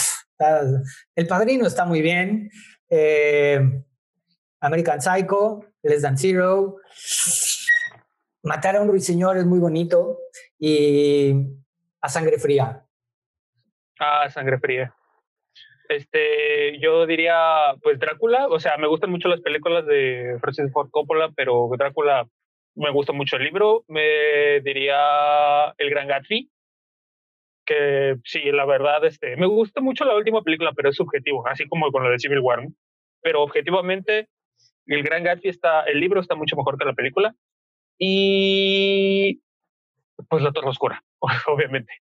el 1.15 1.27
Padrino 1.27 1.66
está 1.66 1.85
muy 1.85 2.03
bien. 2.03 2.51
Eh, 2.91 3.85
American 4.66 5.01
Psycho, 5.01 5.64
Less 5.82 6.02
Than 6.02 6.18
Zero. 6.18 6.76
Matar 8.43 8.76
a 8.76 8.82
un 8.82 8.88
ruiseñor 8.88 9.36
es 9.36 9.47
muy 9.47 9.59
bonito. 9.59 10.18
Y 10.59 11.32
a 12.01 12.09
sangre 12.09 12.38
fría. 12.38 12.84
Ah, 13.98 14.28
sangre 14.30 14.59
fría. 14.59 14.93
Este, 15.88 16.80
yo 16.80 17.06
diría, 17.06 17.74
pues 17.80 17.98
Drácula, 18.01 18.48
o 18.48 18.59
sea, 18.59 18.76
me 18.76 18.88
gustan 18.88 19.10
mucho 19.10 19.28
las 19.28 19.40
películas 19.40 19.86
de 19.86 20.36
Francis 20.40 20.72
Ford 20.72 20.90
Coppola, 20.90 21.30
pero 21.36 21.68
Drácula 21.78 22.26
me 22.74 22.90
gusta 22.90 23.12
mucho 23.12 23.36
el 23.36 23.44
libro. 23.44 23.84
Me 23.86 24.60
diría 24.62 25.72
El 25.78 25.90
Gran 25.90 26.09
Gatsby. 26.09 26.51
que 27.64 28.16
sí, 28.24 28.40
la 28.52 28.64
verdad, 28.64 29.05
este, 29.05 29.36
me 29.36 29.47
gusta 29.47 29.80
mucho 29.80 30.05
la 30.05 30.16
última 30.16 30.43
película, 30.43 30.72
pero 30.74 30.88
es 30.90 30.97
subjetivo, 30.97 31.47
así 31.48 31.66
como 31.68 31.90
con 31.93 32.02
lo 32.05 32.10
de 32.10 32.18
Civil 32.18 32.40
War. 32.40 32.66
Pero 33.22 33.43
objetivamente, 33.43 34.28
el 34.86 35.02
Gran 35.02 35.24
Gatsby 35.24 35.48
está, 35.48 35.82
el 35.82 36.00
libro 36.00 36.20
está 36.20 36.34
mucho 36.34 36.56
mejor 36.56 36.78
que 36.78 36.84
la 36.84 36.94
película. 36.94 37.34
Y 37.98 39.42
pues 40.28 40.42
la 40.42 40.52
Torre 40.52 40.68
Oscura, 40.68 41.02
obviamente. 41.46 42.02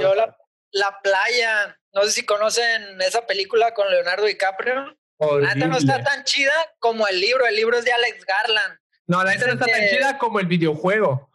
yo 0.00 0.14
la, 0.14 0.36
la 0.72 1.00
playa, 1.02 1.78
no 1.92 2.02
sé 2.04 2.10
si 2.10 2.26
conocen 2.26 3.00
esa 3.00 3.26
película 3.26 3.74
con 3.74 3.90
Leonardo 3.90 4.26
DiCaprio. 4.26 4.96
La 5.18 5.54
neta 5.54 5.66
no 5.66 5.78
está 5.78 6.02
tan 6.02 6.24
chida 6.24 6.52
como 6.78 7.08
el 7.08 7.20
libro. 7.20 7.46
El 7.46 7.56
libro 7.56 7.78
es 7.78 7.84
de 7.84 7.92
Alex 7.92 8.24
Garland. 8.24 8.78
No, 9.06 9.24
la 9.24 9.32
neta 9.32 9.46
no 9.46 9.54
está 9.54 9.66
tan 9.66 9.88
chida 9.88 10.18
como 10.18 10.40
el 10.40 10.46
videojuego. 10.46 11.30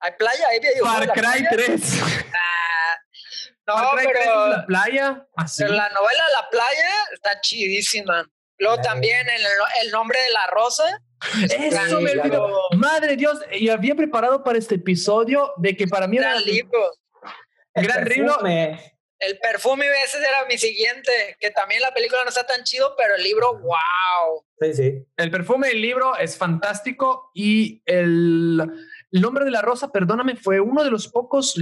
Hay 0.00 0.12
playa, 0.18 0.48
hay 0.48 0.60
videojuego. 0.60 1.12
Far 1.12 1.12
Cry 1.12 1.46
3. 1.50 2.02
Ah, 2.34 2.79
no, 3.76 3.84
Far 3.90 3.96
Cry 3.98 4.06
3 4.12 4.18
pero, 4.24 4.46
la 4.48 4.66
playa. 4.66 5.26
Así. 5.36 5.62
pero 5.62 5.74
la 5.74 5.88
novela 5.90 6.22
La 6.40 6.48
playa 6.50 6.90
está 7.12 7.40
chidísima. 7.40 8.26
Luego 8.58 8.76
Claro. 8.76 8.90
también 8.90 9.26
el, 9.28 9.42
el 9.84 9.90
nombre 9.90 10.18
de 10.20 10.30
la 10.30 10.46
rosa. 10.48 11.02
Eso 11.44 12.00
me 12.00 12.12
claro. 12.12 12.44
olvidó. 12.44 12.58
Madre 12.76 13.16
Dios, 13.16 13.40
y 13.52 13.68
había 13.68 13.94
preparado 13.94 14.42
para 14.44 14.58
este 14.58 14.74
episodio 14.76 15.52
de 15.56 15.76
que 15.76 15.86
para 15.86 16.06
mí 16.06 16.18
era 16.18 16.30
Gran 16.32 16.44
libro. 16.44 16.92
El 17.74 17.84
Gran 17.86 18.04
libro. 18.04 18.32
perfume. 18.34 18.96
El 19.18 19.38
perfume 19.38 19.84
ese 20.02 20.16
era 20.18 20.46
mi 20.46 20.56
siguiente, 20.56 21.36
que 21.38 21.50
también 21.50 21.82
la 21.82 21.92
película 21.92 22.22
no 22.22 22.30
está 22.30 22.46
tan 22.46 22.64
chido, 22.64 22.94
pero 22.96 23.16
el 23.16 23.22
libro, 23.22 23.52
wow. 23.58 24.44
Sí, 24.60 24.72
sí. 24.72 25.06
el 25.18 25.30
perfume 25.30 25.68
del 25.68 25.82
libro 25.82 26.16
es 26.16 26.38
fantástico 26.38 27.30
y 27.34 27.82
el, 27.84 28.58
el 29.12 29.20
nombre 29.20 29.44
de 29.44 29.50
la 29.50 29.60
rosa, 29.60 29.92
perdóname, 29.92 30.36
fue 30.36 30.58
uno 30.60 30.82
de 30.82 30.90
los 30.90 31.08
pocos 31.08 31.54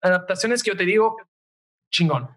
adaptaciones 0.00 0.62
que 0.62 0.70
yo 0.70 0.76
te 0.78 0.84
digo 0.84 1.16
chingón. 1.94 2.28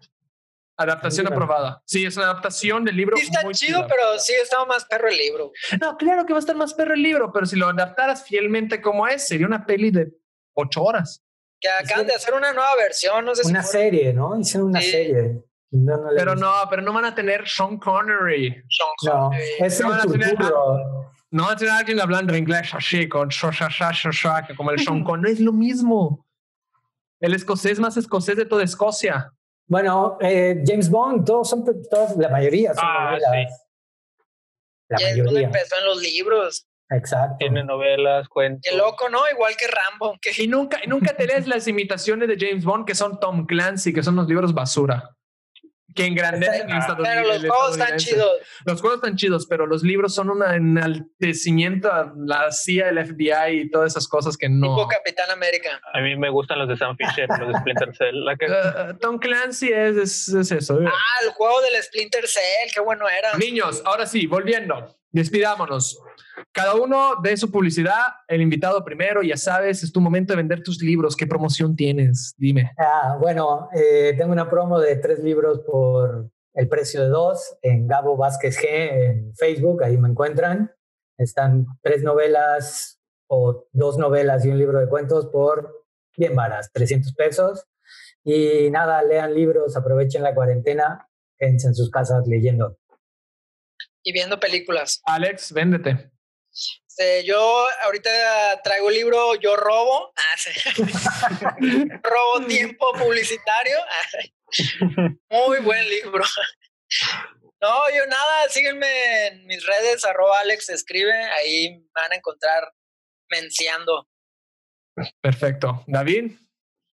Adaptación 0.76 1.24
Mira. 1.24 1.34
aprobada. 1.34 1.82
Sí, 1.84 2.04
es 2.06 2.16
una 2.16 2.26
adaptación 2.26 2.84
del 2.84 2.96
libro. 2.96 3.16
Sí 3.16 3.24
está 3.24 3.42
muy 3.42 3.52
chido, 3.54 3.78
chida. 3.80 3.88
pero 3.88 4.18
sí 4.18 4.32
estaba 4.40 4.64
más 4.64 4.84
perro 4.84 5.08
el 5.08 5.16
libro. 5.16 5.50
No, 5.80 5.96
claro 5.96 6.24
que 6.24 6.32
va 6.32 6.38
a 6.38 6.40
estar 6.40 6.54
más 6.54 6.72
perro 6.72 6.94
el 6.94 7.02
libro, 7.02 7.32
pero 7.32 7.46
si 7.46 7.56
lo 7.56 7.66
adaptaras 7.68 8.22
fielmente 8.24 8.80
como 8.80 9.08
es, 9.08 9.26
sería 9.26 9.46
una 9.48 9.66
peli 9.66 9.90
de 9.90 10.12
ocho 10.54 10.84
horas. 10.84 11.24
Que 11.60 11.68
acaban 11.68 12.06
de 12.06 12.14
hacer 12.14 12.32
una 12.34 12.52
nueva 12.52 12.76
versión, 12.76 13.24
no 13.24 13.34
sé 13.34 13.42
si 13.42 13.50
Una 13.50 13.62
fue- 13.62 13.72
serie, 13.72 14.12
¿no? 14.12 14.38
Hicieron 14.38 14.68
una 14.68 14.80
Sí. 14.80 14.90
serie. 14.92 15.42
No, 15.72 15.96
no 15.96 16.08
Pero 16.16 16.36
no, 16.36 16.52
pero 16.70 16.80
no 16.82 16.92
van 16.92 17.06
a 17.06 17.14
tener 17.14 17.48
Sean 17.48 17.76
Connery. 17.78 18.62
Sean 18.70 18.88
No, 19.02 19.20
Connery. 19.30 19.44
es 19.58 19.80
No 19.80 19.88
van 19.90 20.00
a 20.00 20.02
el 20.04 20.12
tener- 20.12 20.28
turturro. 20.36 21.12
No 21.32 21.42
van 21.42 21.52
a 21.52 21.56
tener 21.56 21.72
a 21.74 21.78
alguien 21.78 22.00
hablando 22.00 22.36
inglés 22.36 22.72
así, 22.72 23.08
con 23.08 23.30
como 24.56 24.70
el 24.70 24.78
Sean 24.78 25.02
Connery. 25.04 25.32
Es 25.32 25.40
lo 25.40 25.52
mismo. 25.52 26.24
El 27.20 27.34
escocés 27.34 27.80
más 27.80 27.96
escocés 27.96 28.36
de 28.36 28.44
toda 28.46 28.62
Escocia. 28.62 29.32
Bueno, 29.68 30.16
eh, 30.20 30.62
James 30.66 30.88
Bond, 30.90 31.24
todos 31.26 31.50
son, 31.50 31.64
todos, 31.90 32.16
la 32.16 32.28
mayoría 32.30 32.72
son 32.74 32.84
Ah, 32.86 33.10
novelas. 33.10 33.66
La 34.88 34.98
Ya 34.98 35.08
es 35.10 35.14
cuando 35.16 35.32
mayoría. 35.32 35.46
empezó 35.48 35.76
en 35.78 35.84
los 35.86 36.00
libros. 36.02 36.66
Exacto. 36.90 37.36
Tiene 37.38 37.62
novelas, 37.64 38.28
cuentos. 38.30 38.62
Qué 38.64 38.74
loco, 38.76 39.10
¿no? 39.10 39.18
Igual 39.30 39.54
que 39.58 39.66
Rambo. 39.66 40.16
Que 40.22 40.30
Y 40.42 40.48
nunca, 40.48 40.80
y 40.82 40.88
nunca 40.88 41.14
te 41.14 41.26
lees 41.26 41.46
las 41.46 41.68
imitaciones 41.68 42.28
de 42.28 42.36
James 42.38 42.64
Bond 42.64 42.86
que 42.86 42.94
son 42.94 43.20
Tom 43.20 43.44
Clancy, 43.46 43.92
que 43.92 44.02
son 44.02 44.16
los 44.16 44.26
libros 44.26 44.54
basura. 44.54 45.14
Que 45.94 46.04
engrandecen 46.06 46.68
el 46.68 46.76
Ah, 46.76 46.80
estadounid- 46.86 47.02
pero 47.02 47.22
los 47.26 47.36
el 47.42 47.48
juegos 47.48 47.70
están 47.72 47.96
estadounidense. 47.96 48.10
chidos. 48.10 48.32
Los 48.66 48.80
juegos 48.80 48.96
están 48.98 49.16
chidos, 49.16 49.46
pero 49.46 49.66
los 49.66 49.82
libros 49.82 50.14
son 50.14 50.30
un 50.30 50.42
enaltecimiento 50.42 51.92
a 51.92 52.12
la 52.16 52.52
CIA, 52.52 52.90
el 52.90 52.98
FBI 52.98 53.60
y 53.62 53.70
todas 53.70 53.92
esas 53.92 54.06
cosas 54.08 54.36
que 54.36 54.48
no. 54.48 54.66
Tipo 54.76 54.88
Capitán 54.88 55.30
América. 55.30 55.80
A 55.92 56.00
mí 56.00 56.16
me 56.16 56.28
gustan 56.30 56.58
los 56.58 56.68
de 56.68 56.76
Sam 56.76 56.96
Fisher, 56.96 57.28
los 57.40 57.48
de 57.52 57.58
Splinter 57.60 57.96
Cell. 57.96 58.24
La 58.24 58.36
que, 58.36 58.46
Eh, 58.48 58.94
Tom 59.00 59.18
Clancy 59.18 59.68
es, 59.72 59.96
es, 59.96 60.28
es 60.28 60.52
eso. 60.52 60.78
Ah, 60.86 61.24
el 61.24 61.30
juego 61.30 61.60
del 61.62 61.82
Splinter 61.82 62.26
Cell, 62.28 62.70
qué 62.74 62.80
bueno 62.80 63.08
era. 63.08 63.36
Niños, 63.38 63.82
ahora 63.84 64.06
sí, 64.06 64.26
volviendo, 64.26 64.94
despidámonos. 65.10 66.00
Cada 66.52 66.74
uno 66.74 67.16
de 67.22 67.36
su 67.36 67.50
publicidad, 67.50 68.02
el 68.26 68.40
invitado 68.40 68.84
primero, 68.84 69.22
ya 69.22 69.36
sabes, 69.36 69.82
es 69.82 69.92
tu 69.92 70.00
momento 70.00 70.32
de 70.32 70.38
vender 70.38 70.62
tus 70.62 70.82
libros. 70.82 71.16
¿Qué 71.16 71.26
promoción 71.26 71.76
tienes? 71.76 72.34
Dime. 72.36 72.72
Ah, 72.78 73.16
bueno, 73.20 73.68
eh, 73.74 74.14
tengo 74.16 74.32
una 74.32 74.48
promo 74.48 74.78
de 74.78 74.96
tres 74.96 75.20
libros 75.20 75.60
por 75.60 76.30
el 76.54 76.68
precio 76.68 77.02
de 77.02 77.08
dos 77.08 77.56
en 77.62 77.86
Gabo 77.86 78.16
Vázquez 78.16 78.58
G 78.58 78.66
en 78.68 79.34
Facebook, 79.36 79.84
ahí 79.84 79.96
me 79.96 80.08
encuentran. 80.08 80.72
Están 81.16 81.66
tres 81.82 82.02
novelas 82.02 83.00
o 83.28 83.66
dos 83.72 83.98
novelas 83.98 84.44
y 84.44 84.48
un 84.48 84.58
libro 84.58 84.78
de 84.78 84.88
cuentos 84.88 85.26
por 85.26 85.84
bien 86.16 86.34
varas, 86.34 86.70
300 86.72 87.14
pesos. 87.14 87.66
Y 88.24 88.70
nada, 88.70 89.02
lean 89.02 89.34
libros, 89.34 89.76
aprovechen 89.76 90.22
la 90.22 90.34
cuarentena, 90.34 91.08
en 91.38 91.58
sus 91.60 91.90
casas 91.90 92.26
leyendo. 92.26 92.76
Y 94.08 94.12
viendo 94.12 94.40
películas. 94.40 95.02
Alex, 95.04 95.52
véndete. 95.52 96.10
Este, 96.88 97.24
yo 97.26 97.66
ahorita 97.84 98.10
traigo 98.64 98.88
el 98.88 98.94
libro 98.94 99.34
Yo 99.34 99.54
Robo. 99.54 100.14
Ah, 100.16 100.36
sí. 100.38 100.50
robo 102.02 102.46
tiempo 102.46 102.90
publicitario. 102.94 103.76
Ah, 103.78 105.10
Muy 105.28 105.58
buen 105.60 105.86
libro. 105.90 106.24
No, 107.60 107.90
yo 107.94 108.06
nada, 108.06 108.48
síguenme 108.48 109.26
en 109.26 109.46
mis 109.46 109.66
redes, 109.66 110.06
arroba 110.06 110.40
Alex 110.40 110.70
escribe, 110.70 111.12
ahí 111.12 111.76
me 111.76 111.86
van 111.94 112.12
a 112.12 112.16
encontrar 112.16 112.72
menciando. 113.28 114.08
Perfecto. 115.20 115.84
David, 115.86 116.32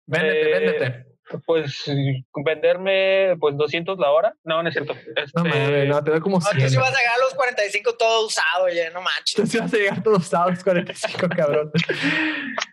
véndete, 0.06 0.42
Eh, 0.42 0.60
véndete. 0.60 1.15
Pues 1.46 1.84
venderme 2.46 3.36
pues 3.40 3.58
200 3.58 3.98
la 4.00 4.12
hora. 4.12 4.34
No, 4.44 4.62
no 4.62 4.70
es 4.70 4.74
cierto. 4.76 4.94
Este, 4.94 5.32
No 5.36 5.44
mames, 5.44 5.88
no, 5.88 6.04
te 6.04 6.12
doy 6.12 6.20
como 6.20 6.38
No, 6.40 6.46
tú 6.50 6.56
100. 6.58 6.70
sí 6.70 6.78
vas 6.78 6.94
a 6.94 6.98
llegar 7.00 7.16
a 7.16 7.24
los 7.24 7.34
45 7.34 7.96
todo 7.98 8.26
usado, 8.28 8.66
oye, 8.66 8.90
no 8.92 9.02
manches. 9.02 9.36
Tú 9.36 9.46
sí 9.48 9.58
vas 9.58 9.74
a 9.74 9.78
llegar 9.78 10.04
todos 10.04 10.20
los 10.20 10.28
sábados 10.28 10.64
45, 10.64 11.28
cabrón. 11.36 11.72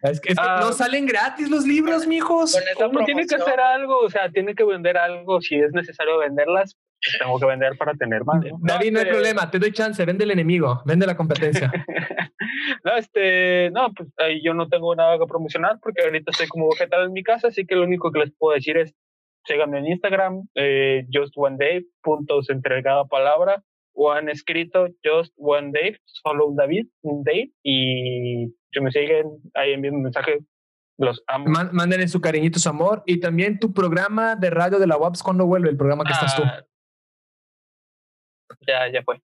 Es 0.02 0.20
que, 0.20 0.32
es 0.32 0.36
que 0.38 0.44
Ah. 0.44 0.58
no 0.60 0.72
salen 0.72 1.06
gratis 1.06 1.48
los 1.48 1.64
libros, 1.66 2.06
mijos. 2.06 2.56
Uno 2.90 3.04
tiene 3.04 3.26
que 3.26 3.34
hacer 3.36 3.60
algo, 3.60 3.98
o 4.00 4.10
sea, 4.10 4.28
tiene 4.30 4.54
que 4.54 4.64
vender 4.64 4.96
algo. 4.98 5.40
Si 5.40 5.56
es 5.56 5.72
necesario 5.72 6.18
venderlas, 6.18 6.76
tengo 7.18 7.38
que 7.38 7.46
vender 7.46 7.76
para 7.76 7.94
tener 7.94 8.24
más. 8.24 8.44
¿no? 8.44 8.58
David, 8.60 8.92
no 8.92 8.98
hay 8.98 9.04
este, 9.06 9.14
problema, 9.14 9.50
te 9.50 9.58
doy 9.58 9.72
chance, 9.72 10.04
vende 10.04 10.24
el 10.24 10.30
enemigo, 10.30 10.82
vende 10.84 11.06
la 11.06 11.16
competencia. 11.16 11.70
No, 12.84 12.96
este, 12.96 13.70
no, 13.70 13.92
pues 13.92 14.08
ahí 14.18 14.42
yo 14.44 14.54
no 14.54 14.68
tengo 14.68 14.94
nada 14.94 15.18
que 15.18 15.26
promocionar 15.26 15.78
porque 15.80 16.02
ahorita 16.02 16.30
estoy 16.32 16.48
como 16.48 16.68
vegetal 16.70 17.06
en 17.06 17.12
mi 17.12 17.22
casa, 17.22 17.48
así 17.48 17.64
que 17.64 17.76
lo 17.76 17.84
único 17.84 18.10
que 18.10 18.20
les 18.20 18.32
puedo 18.36 18.54
decir 18.54 18.76
es 18.76 18.94
síganme 19.44 19.78
en 19.78 19.86
Instagram, 19.86 20.48
eh, 20.54 21.04
just 21.12 21.34
one 21.36 21.56
day, 21.58 21.86
puntos 22.02 22.50
entre 22.50 22.82
cada 22.82 23.04
palabra, 23.04 23.62
o 23.94 24.10
han 24.12 24.28
escrito 24.28 24.88
just 25.04 25.32
one 25.36 25.70
day, 25.72 25.96
solo 26.04 26.46
un 26.46 26.56
David, 26.56 26.86
un 27.02 27.22
day, 27.24 27.52
y 27.62 28.54
si 28.72 28.80
me 28.80 28.90
siguen, 28.90 29.26
ahí 29.54 29.72
envíen 29.72 29.96
un 29.96 30.02
mensaje, 30.02 30.40
los 30.98 31.22
amo. 31.26 31.46
Man- 31.48 31.70
Mándenle 31.72 32.08
su 32.08 32.20
cariñito, 32.20 32.58
su 32.58 32.68
amor. 32.68 33.02
Y 33.06 33.20
también 33.20 33.58
tu 33.58 33.72
programa 33.72 34.36
de 34.36 34.50
radio 34.50 34.78
de 34.78 34.86
la 34.86 34.96
WAPS, 34.96 35.22
cuando 35.22 35.46
vuelve 35.46 35.68
el 35.70 35.76
programa 35.76 36.04
que 36.04 36.12
estás 36.12 36.36
tú? 36.36 36.42
Ya, 38.66 38.90
ya 38.92 39.02
fue. 39.02 39.20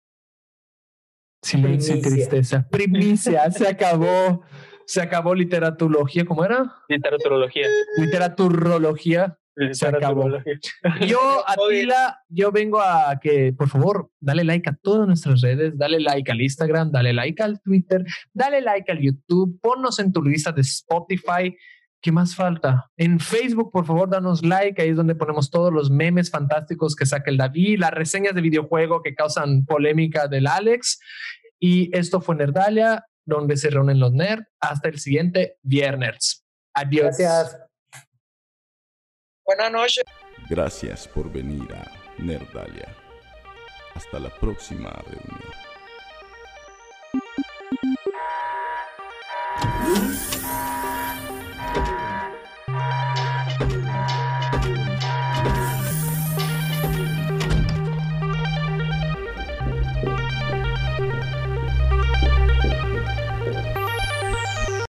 Silencio 1.43 1.97
y 1.97 2.03
tristeza. 2.03 2.67
Primicia, 2.71 3.51
se 3.51 3.69
acabó. 3.69 4.45
Se 4.87 5.01
acabó 5.01 5.35
literaturología, 5.35 6.25
¿cómo 6.25 6.45
era? 6.45 6.73
Literaturología. 6.89 7.67
Literaturología. 7.97 9.39
Se 9.73 9.87
acabó. 9.87 10.29
Yo. 11.07 11.19
Atila, 11.47 12.19
yo 12.29 12.51
vengo 12.51 12.81
a 12.81 13.19
que, 13.21 13.53
por 13.53 13.69
favor, 13.69 14.11
dale 14.19 14.45
like 14.45 14.69
a 14.69 14.75
todas 14.83 15.07
nuestras 15.07 15.41
redes, 15.43 15.77
dale 15.77 16.01
like 16.01 16.31
al 16.33 16.41
Instagram, 16.41 16.91
dale 16.91 17.13
like 17.13 17.43
al 17.43 17.61
Twitter, 17.61 18.05
dale 18.33 18.61
like 18.63 18.91
al 18.91 18.99
YouTube, 18.99 19.61
ponnos 19.61 19.99
en 19.99 20.13
tu 20.13 20.23
lista 20.23 20.53
de 20.53 20.63
Spotify. 20.63 21.55
¿Qué 22.03 22.11
más 22.11 22.35
falta? 22.35 22.91
En 22.97 23.21
Facebook, 23.21 23.71
por 23.71 23.87
favor, 23.87 24.11
danos 24.11 24.45
like. 24.45 24.83
Ahí 24.83 24.89
es 24.89 24.97
donde 24.97 25.15
ponemos 25.15 25.51
todos 25.51 25.73
los 25.73 25.89
memes 25.89 26.33
fantásticos 26.33 26.97
que 26.97 27.07
saca 27.07 27.31
el 27.31 27.37
David, 27.37 27.79
las 27.79 27.93
reseñas 27.93 28.35
de 28.35 28.41
videojuego 28.41 29.03
que 29.03 29.15
causan 29.15 29.65
polémica 29.65 30.27
del 30.27 30.49
Alex. 30.49 30.99
Y 31.61 31.97
esto 31.97 32.21
fue 32.21 32.35
Nerdalia, 32.35 33.07
donde 33.25 33.57
se 33.57 33.71
reúnen 33.71 34.01
los 34.01 34.13
nerds. 34.13 34.49
Hasta 34.59 34.89
el 34.89 34.99
siguiente 34.99 35.59
viernes. 35.63 36.45
Adiós. 36.75 37.17
Gracias. 37.17 37.57
Buenas 39.47 39.71
noches. 39.71 40.05
Gracias 40.51 41.07
por 41.07 41.33
venir 41.33 41.73
a 41.73 41.89
Nerdalia. 42.21 42.89
Hasta 43.95 44.19
la 44.19 44.31
próxima 44.41 44.91
reunión. 45.07 45.53